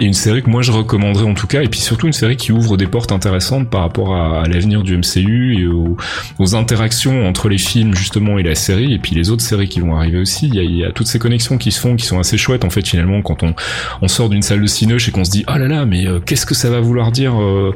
et 0.00 0.04
une 0.04 0.12
série 0.12 0.42
que 0.42 0.50
moi 0.50 0.60
je 0.62 0.70
recommanderais 0.72 1.24
en 1.24 1.34
tout 1.34 1.46
cas, 1.46 1.62
et 1.62 1.68
puis 1.68 1.80
surtout 1.80 2.06
une 2.06 2.12
série 2.12 2.36
qui 2.36 2.52
ouvre 2.52 2.76
des 2.76 2.86
portes 2.86 3.10
intéressantes 3.12 3.70
par 3.70 3.80
rapport 3.82 4.14
à, 4.14 4.42
à 4.42 4.48
l'avenir 4.48 4.82
du 4.82 4.96
MCU 4.98 5.56
et 5.58 5.66
aux, 5.66 5.96
aux 6.38 6.54
interactions 6.54 7.26
entre 7.26 7.48
les 7.48 7.56
films 7.58 7.94
justement 7.94 8.38
et 8.38 8.42
la 8.42 8.54
série, 8.54 8.92
et 8.92 8.98
puis 8.98 9.14
les 9.14 9.30
autres 9.30 9.42
séries 9.42 9.68
qui 9.68 9.80
vont 9.80 9.96
arriver 9.96 10.18
aussi. 10.18 10.46
Il 10.48 10.54
y 10.54 10.58
a, 10.58 10.62
il 10.62 10.76
y 10.76 10.84
a 10.84 10.92
toutes 10.92 11.06
ces 11.06 11.18
connexions 11.18 11.56
qui 11.56 11.72
se 11.72 11.80
font, 11.80 11.96
qui 11.96 12.04
sont 12.04 12.18
assez 12.18 12.36
chouettes 12.36 12.64
en 12.64 12.70
fait 12.70 12.86
finalement 12.86 13.22
quand 13.22 13.42
on, 13.42 13.54
on 14.02 14.08
sort 14.08 14.28
d'une 14.28 14.42
salle 14.42 14.60
de 14.60 14.66
cinoche 14.66 15.08
et 15.08 15.10
qu'on 15.10 15.24
se 15.24 15.30
dit 15.30 15.44
oh 15.48 15.56
là 15.58 15.66
là 15.68 15.86
mais 15.86 16.06
euh, 16.06 16.20
qu'est-ce 16.20 16.44
que 16.46 16.54
ça 16.54 16.68
va 16.70 16.80
vouloir 16.80 17.10
dire 17.12 17.40
euh, 17.40 17.74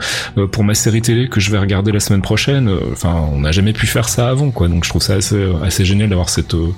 pour 0.53 0.65
ma 0.65 0.75
série 0.75 1.03
télé 1.03 1.29
que 1.29 1.41
je 1.41 1.51
vais 1.51 1.59
regarder 1.59 1.93
la 1.93 2.01
semaine 2.01 2.23
prochaine. 2.23 2.69
Euh, 2.69 2.79
Enfin, 2.93 3.29
on 3.33 3.41
n'a 3.41 3.53
jamais 3.53 3.73
pu 3.73 3.87
faire 3.87 4.09
ça 4.09 4.29
avant, 4.29 4.51
quoi. 4.51 4.69
Donc, 4.69 4.85
je 4.85 4.89
trouve 4.89 5.03
ça 5.03 5.15
assez, 5.15 5.41
assez 5.63 5.85
génial 5.85 6.09
d'avoir 6.09 6.29
cette 6.29 6.55
euh, 6.55 6.75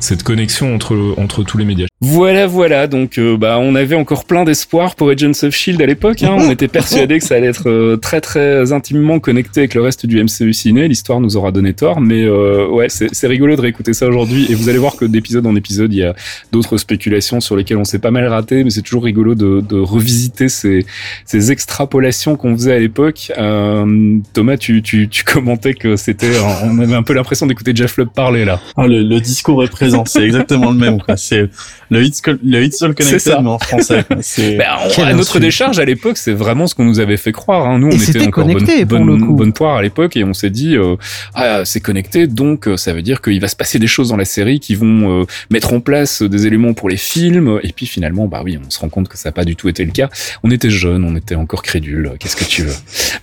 cette 0.00 0.22
connexion 0.22 0.74
entre 0.74 1.14
entre 1.18 1.42
tous 1.42 1.58
les 1.58 1.64
médias. 1.64 1.87
Voilà, 2.00 2.46
voilà. 2.46 2.86
Donc, 2.86 3.18
euh, 3.18 3.36
bah, 3.36 3.58
on 3.60 3.74
avait 3.74 3.96
encore 3.96 4.24
plein 4.24 4.44
d'espoir 4.44 4.94
pour 4.94 5.10
Agents 5.10 5.32
of 5.42 5.52
Shield 5.52 5.82
à 5.82 5.86
l'époque. 5.86 6.22
Hein. 6.22 6.36
On 6.38 6.48
était 6.48 6.68
persuadé 6.68 7.18
que 7.18 7.24
ça 7.24 7.34
allait 7.34 7.48
être 7.48 7.68
euh, 7.68 7.96
très, 7.96 8.20
très 8.20 8.72
intimement 8.72 9.18
connecté 9.18 9.62
avec 9.62 9.74
le 9.74 9.82
reste 9.82 10.06
du 10.06 10.22
MCU 10.22 10.52
ciné. 10.52 10.86
L'histoire 10.86 11.20
nous 11.20 11.36
aura 11.36 11.50
donné 11.50 11.72
tort, 11.72 12.00
mais 12.00 12.22
euh, 12.24 12.68
ouais, 12.68 12.86
c'est 12.88 13.26
rigolo 13.26 13.56
de 13.56 13.60
réécouter 13.62 13.94
ça 13.94 14.06
aujourd'hui. 14.06 14.46
Et 14.48 14.54
vous 14.54 14.68
allez 14.68 14.78
voir 14.78 14.94
que 14.94 15.06
d'épisode 15.06 15.44
en 15.46 15.56
épisode, 15.56 15.92
il 15.92 15.98
y 15.98 16.04
a 16.04 16.14
d'autres 16.52 16.76
spéculations 16.76 17.40
sur 17.40 17.56
lesquelles 17.56 17.78
on 17.78 17.84
s'est 17.84 17.98
pas 17.98 18.12
mal 18.12 18.28
raté, 18.28 18.62
mais 18.62 18.70
c'est 18.70 18.82
toujours 18.82 19.02
rigolo 19.02 19.34
de, 19.34 19.60
de 19.60 19.76
revisiter 19.80 20.48
ces, 20.48 20.86
ces 21.24 21.50
extrapolations 21.50 22.36
qu'on 22.36 22.54
faisait 22.54 22.74
à 22.74 22.78
l'époque. 22.78 23.32
Euh, 23.38 24.18
Thomas, 24.34 24.56
tu, 24.56 24.82
tu, 24.82 25.08
tu 25.08 25.24
commentais 25.24 25.74
que 25.74 25.96
c'était, 25.96 26.30
on 26.62 26.78
avait 26.78 26.94
un 26.94 27.02
peu 27.02 27.12
l'impression 27.12 27.46
d'écouter 27.46 27.72
Jeff 27.74 27.96
Lubb 27.96 28.10
parler 28.14 28.44
là. 28.44 28.60
Ah, 28.76 28.86
le, 28.86 29.02
le 29.02 29.18
discours 29.18 29.64
est 29.64 29.70
présent, 29.70 30.04
c'est 30.06 30.22
exactement 30.22 30.70
le 30.70 30.78
même. 30.78 30.98
C'est 31.16 31.50
le 31.90 32.02
hit 32.02 32.20
le 32.44 32.62
hit 32.64 32.74
Soul 32.74 32.94
C'est 32.98 33.04
Connected 33.04 33.18
ça. 33.32 33.40
mais 33.42 33.48
en 33.48 33.58
français. 33.58 34.04
Ben, 34.58 34.66
on- 34.84 34.88
Quelle 34.90 35.08
à 35.08 35.14
notre 35.14 35.38
décharge 35.38 35.78
à 35.78 35.84
l'époque, 35.84 36.18
c'est 36.18 36.32
vraiment 36.32 36.66
ce 36.66 36.74
qu'on 36.74 36.84
nous 36.84 37.00
avait 37.00 37.16
fait 37.16 37.32
croire. 37.32 37.66
Hein. 37.66 37.78
Nous, 37.78 37.88
on 37.88 37.90
Et 37.90 37.94
était 37.96 38.04
c'était 38.04 38.26
encore 38.26 38.44
connecté, 38.46 38.84
bonne, 38.84 39.36
bonne, 39.36 39.52
poire 39.52 39.76
à 39.76 39.82
l'époque 39.82 40.16
et 40.16 40.24
on 40.24 40.34
s'est 40.34 40.50
dit 40.50 40.76
euh, 40.76 40.96
ah 41.34 41.64
c'est 41.64 41.80
connecté, 41.80 42.26
donc 42.26 42.68
euh, 42.68 42.76
ça 42.76 42.92
veut 42.92 43.02
dire 43.02 43.20
qu'il 43.22 43.40
va 43.40 43.48
se 43.48 43.56
passer 43.56 43.78
des 43.78 43.86
choses 43.86 44.08
dans 44.10 44.16
la 44.16 44.24
série 44.24 44.60
qui 44.60 44.74
vont 44.74 45.20
euh, 45.22 45.24
mettre 45.50 45.72
en 45.72 45.80
place 45.80 46.22
des 46.22 46.46
éléments 46.46 46.74
pour 46.74 46.88
les 46.88 46.96
films. 46.96 47.60
Et 47.62 47.72
puis 47.72 47.86
finalement, 47.86 48.26
bah 48.26 48.42
oui, 48.44 48.58
on 48.64 48.70
se 48.70 48.78
rend 48.78 48.88
compte 48.88 49.08
que 49.08 49.16
ça 49.18 49.28
n'a 49.28 49.32
pas 49.32 49.44
du 49.44 49.56
tout 49.56 49.68
été 49.68 49.84
le 49.84 49.92
cas. 49.92 50.08
On 50.42 50.50
était 50.50 50.70
jeunes, 50.70 51.04
on 51.04 51.16
était 51.16 51.34
encore 51.34 51.62
crédules. 51.62 52.12
Qu'est-ce 52.20 52.36
que 52.36 52.44
tu 52.44 52.62
veux 52.62 52.74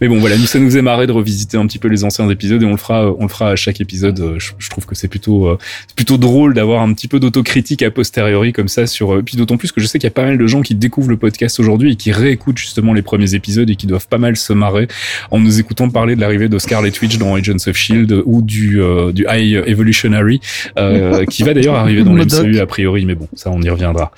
Mais 0.01 0.07
bon, 0.07 0.19
voilà, 0.19 0.37
nous 0.37 0.45
ça 0.45 0.59
nous 0.59 0.77
est 0.77 0.81
marré 0.81 1.07
de 1.07 1.11
revisiter 1.11 1.57
un 1.57 1.65
petit 1.67 1.79
peu 1.79 1.87
les 1.87 2.03
anciens 2.03 2.29
épisodes 2.29 2.61
et 2.61 2.65
on 2.65 2.71
le 2.71 2.77
fera, 2.77 3.11
on 3.17 3.23
le 3.23 3.29
fera 3.29 3.49
à 3.51 3.55
chaque 3.55 3.81
épisode. 3.81 4.19
Euh, 4.19 4.39
Je, 4.39 4.51
je 4.57 4.69
trouve 4.69 4.85
que 4.85 4.95
c'est 4.95 5.07
plutôt, 5.07 5.47
euh, 5.47 5.57
c'est 5.87 5.95
plutôt 5.95 6.17
drôle 6.17 6.53
d'avoir 6.53 6.81
un 6.81 6.93
petit 6.93 7.07
peu 7.07 7.19
d'autocritique 7.19 7.81
a 7.83 7.91
posteriori 7.91 8.53
comme 8.55 8.67
ça 8.67 8.87
sur. 8.87 9.13
euh, 9.13 9.21
Puis 9.21 9.37
d'autant 9.37 9.57
plus 9.57 9.71
que 9.71 9.81
je 9.81 9.85
sais 9.85 9.99
qu'il 9.99 10.07
y 10.07 10.11
a 10.11 10.11
pas 10.13 10.23
mal 10.25 10.37
de 10.37 10.47
gens 10.47 10.61
qui 10.61 10.73
découvrent 10.73 11.09
le 11.09 11.17
podcast 11.17 11.59
aujourd'hui 11.59 11.91
et 11.91 11.95
qui 11.95 12.11
réécoutent 12.11 12.57
justement 12.57 12.93
les 12.93 13.01
premiers 13.03 13.35
épisodes 13.35 13.69
et 13.69 13.75
qui 13.75 13.85
doivent 13.85 14.07
pas 14.07 14.17
mal 14.17 14.35
se 14.37 14.53
marrer 14.53 14.87
en 15.29 15.39
nous 15.39 15.59
écoutant 15.59 15.89
parler 15.89 16.15
de 16.15 16.21
l'arrivée 16.21 16.49
de 16.49 16.57
Scarlet 16.57 16.91
Witch 17.01 17.17
dans 17.17 17.35
Agents 17.35 17.53
of 17.67 17.75
Shield 17.75 18.23
ou 18.25 18.41
du 18.41 18.81
euh, 18.81 19.11
du 19.11 19.25
High 19.29 19.61
Evolutionary 19.67 20.39
euh, 20.77 21.25
qui 21.25 21.43
va 21.43 21.53
d'ailleurs 21.53 21.75
arriver 21.75 22.03
dans 22.03 22.13
le 22.13 22.19
Modoc. 22.23 22.45
MCU 22.47 22.59
a 22.59 22.65
priori, 22.65 23.05
mais 23.05 23.15
bon, 23.15 23.27
ça 23.35 23.51
on 23.53 23.61
y 23.61 23.69
reviendra. 23.69 24.11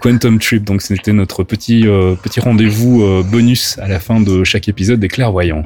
Quantum 0.00 0.38
Trip, 0.38 0.64
donc 0.64 0.82
c'était 0.82 1.12
notre 1.12 1.44
petit 1.44 1.86
euh, 1.86 2.14
petit 2.16 2.40
rendez-vous 2.40 3.02
euh, 3.02 3.22
bonus 3.22 3.78
à 3.78 3.88
la 3.88 4.00
fin 4.00 4.20
de 4.20 4.44
chaque 4.44 4.68
épisode 4.68 5.00
des 5.00 5.08
clairvoyants. 5.08 5.62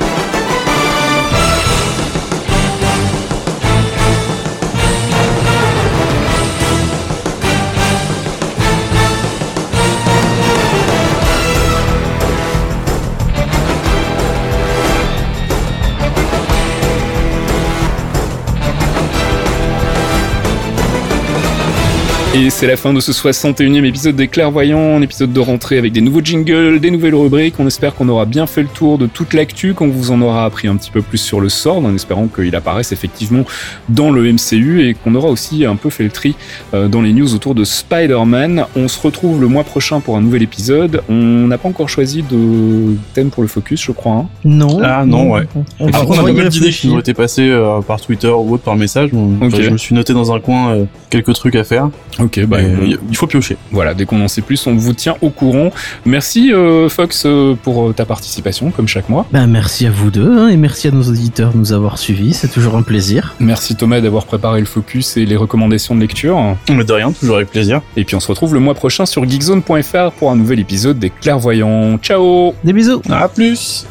Et 22.35 22.51
c'est 22.51 22.67
la 22.67 22.77
fin 22.77 22.93
de 22.93 23.01
ce 23.01 23.11
61e 23.11 23.85
épisode 23.85 24.15
des 24.15 24.29
Clairvoyants, 24.29 24.97
un 24.97 25.03
épisode 25.03 25.33
de 25.33 25.41
rentrée 25.41 25.79
avec 25.79 25.93
des 25.93 26.03
nouveaux 26.03 26.21
jingles, 26.23 26.79
des 26.79 26.91
nouvelles 26.91 27.15
rubriques. 27.15 27.55
On 27.59 27.67
espère 27.67 27.95
qu'on 27.95 28.09
aura 28.11 28.27
bien 28.27 28.47
fait 28.47 28.61
le 28.63 28.69
tour 28.69 28.99
de 28.99 29.07
toute 29.07 29.33
l'actu, 29.33 29.73
qu'on 29.73 29.89
vous 29.89 30.11
en 30.11 30.21
aura 30.21 30.45
appris 30.45 30.69
un 30.69 30.77
petit 30.77 30.91
peu 30.91 31.01
plus 31.01 31.17
sur 31.19 31.41
le 31.41 31.49
sort, 31.49 31.79
en 31.79 31.95
espérant 31.95 32.27
qu'il 32.29 32.55
apparaisse 32.55 32.93
effectivement 32.93 33.45
dans 33.89 34.11
le 34.11 34.31
MCU 34.31 34.87
et 34.87 34.95
qu'on 34.95 35.15
aura 35.15 35.29
aussi 35.31 35.65
un 35.65 35.75
peu 35.75 35.89
fait 35.89 36.05
le 36.05 36.11
tri 36.11 36.37
euh, 36.75 36.87
dans 36.87 37.01
les 37.01 37.15
news 37.15 37.35
autour 37.35 37.55
de 37.55 37.65
Spider-Man. 37.65 38.67
On 38.77 38.89
se 38.89 39.01
retrouve 39.01 39.41
le 39.41 39.49
mois 39.49 39.65
prochain 39.65 40.01
pour 40.01 40.17
un 40.17 40.21
nouvel 40.21 40.43
épisode. 40.43 41.03
On 41.09 41.15
n'a 41.15 41.57
pas 41.59 41.69
encore 41.71 41.89
choisi 41.89 42.23
de 42.23 42.95
thème 43.15 43.31
pour 43.31 43.43
le 43.43 43.49
focus, 43.49 43.83
je 43.83 43.93
crois. 43.93 44.13
hein. 44.13 44.27
Non. 44.45 44.81
Ah 44.85 45.05
non, 45.07 45.33
ouais. 45.33 45.45
On, 45.81 45.91
Par 45.91 46.03
on 46.03 46.07
contre, 46.07 46.21
on 46.21 46.23
va 46.25 46.31
a 46.31 46.33
pas 46.35 46.39
mal 46.43 46.49
d'idées 46.51 46.71
qui 46.71 46.89
nous 46.89 46.95
ont 46.95 47.01
été 47.01 47.15
passées 47.15 47.49
euh, 47.49 47.81
par 47.81 48.01
Twitter 48.03 48.29
ou 48.29 48.53
autre 48.53 48.63
par 48.65 48.77
message. 48.77 49.11
Je 49.13 49.71
me 49.71 49.79
suis 49.79 49.95
noté 49.95 50.13
dans 50.13 50.31
un 50.31 50.41
coin 50.41 50.73
euh, 50.73 50.85
quelques 51.11 51.33
trucs 51.33 51.57
à 51.57 51.65
faire. 51.65 51.89
Ok, 52.29 52.45
bah, 52.45 52.59
euh, 52.59 52.95
il 53.09 53.17
faut 53.17 53.27
piocher. 53.27 53.57
Voilà, 53.71 53.95
dès 53.95 54.05
qu'on 54.05 54.21
en 54.21 54.29
sait 54.29 54.43
plus, 54.43 54.67
on 54.67 54.75
vous 54.77 54.93
tient 54.93 55.17
au 55.23 55.31
courant. 55.31 55.71
Merci 56.05 56.53
euh, 56.53 56.91
Fox 56.91 57.23
euh, 57.25 57.55
pour 57.55 57.95
ta 57.95 58.05
participation, 58.05 58.71
comme 58.71 58.87
chaque 58.87 59.09
mois. 59.09 59.27
Ben, 59.33 59.47
merci 59.47 59.87
à 59.87 59.91
vous 59.91 60.11
deux 60.11 60.37
hein, 60.37 60.49
et 60.49 60.59
merci 60.59 60.89
à 60.89 60.91
nos 60.91 61.05
auditeurs 61.05 61.55
de 61.55 61.57
nous 61.57 61.73
avoir 61.73 61.97
suivis. 61.97 62.35
C'est 62.35 62.49
toujours 62.49 62.77
un 62.77 62.83
plaisir. 62.83 63.35
Merci 63.41 63.77
Thomas 63.77 64.03
d'avoir 64.03 64.27
préparé 64.27 64.61
le 64.61 64.67
focus 64.67 65.17
et 65.17 65.25
les 65.25 65.37
recommandations 65.37 65.95
de 65.95 66.01
lecture. 66.01 66.39
Mais 66.69 66.85
de 66.85 66.93
rien, 66.93 67.13
toujours 67.13 67.37
avec 67.37 67.49
plaisir. 67.49 67.81
Et 67.97 68.05
puis 68.05 68.15
on 68.15 68.21
se 68.21 68.29
retrouve 68.29 68.53
le 68.53 68.61
mois 68.61 68.75
prochain 68.75 69.07
sur 69.07 69.27
geekzone.fr 69.27 70.13
pour 70.19 70.31
un 70.31 70.37
nouvel 70.37 70.61
épisode 70.61 70.99
des 70.99 71.09
Clairvoyants. 71.09 71.97
Ciao 71.97 72.53
Des 72.63 72.75
bisous. 72.75 73.01
À 73.09 73.29
plus. 73.29 73.87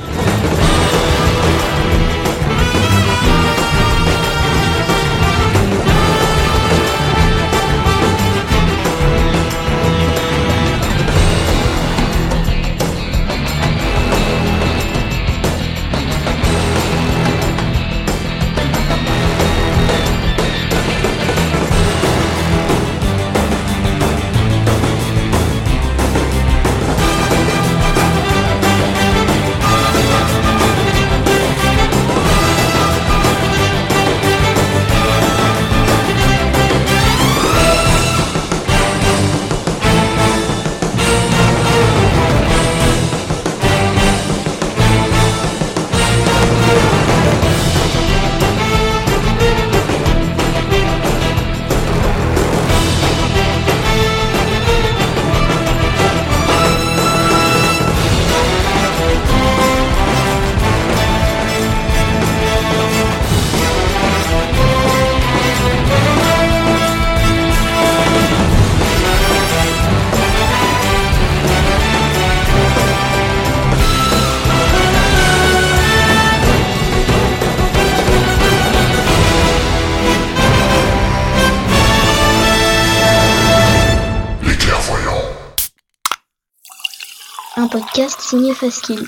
Faskill. 88.68 89.08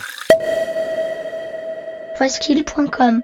Faskill.com 2.18 3.24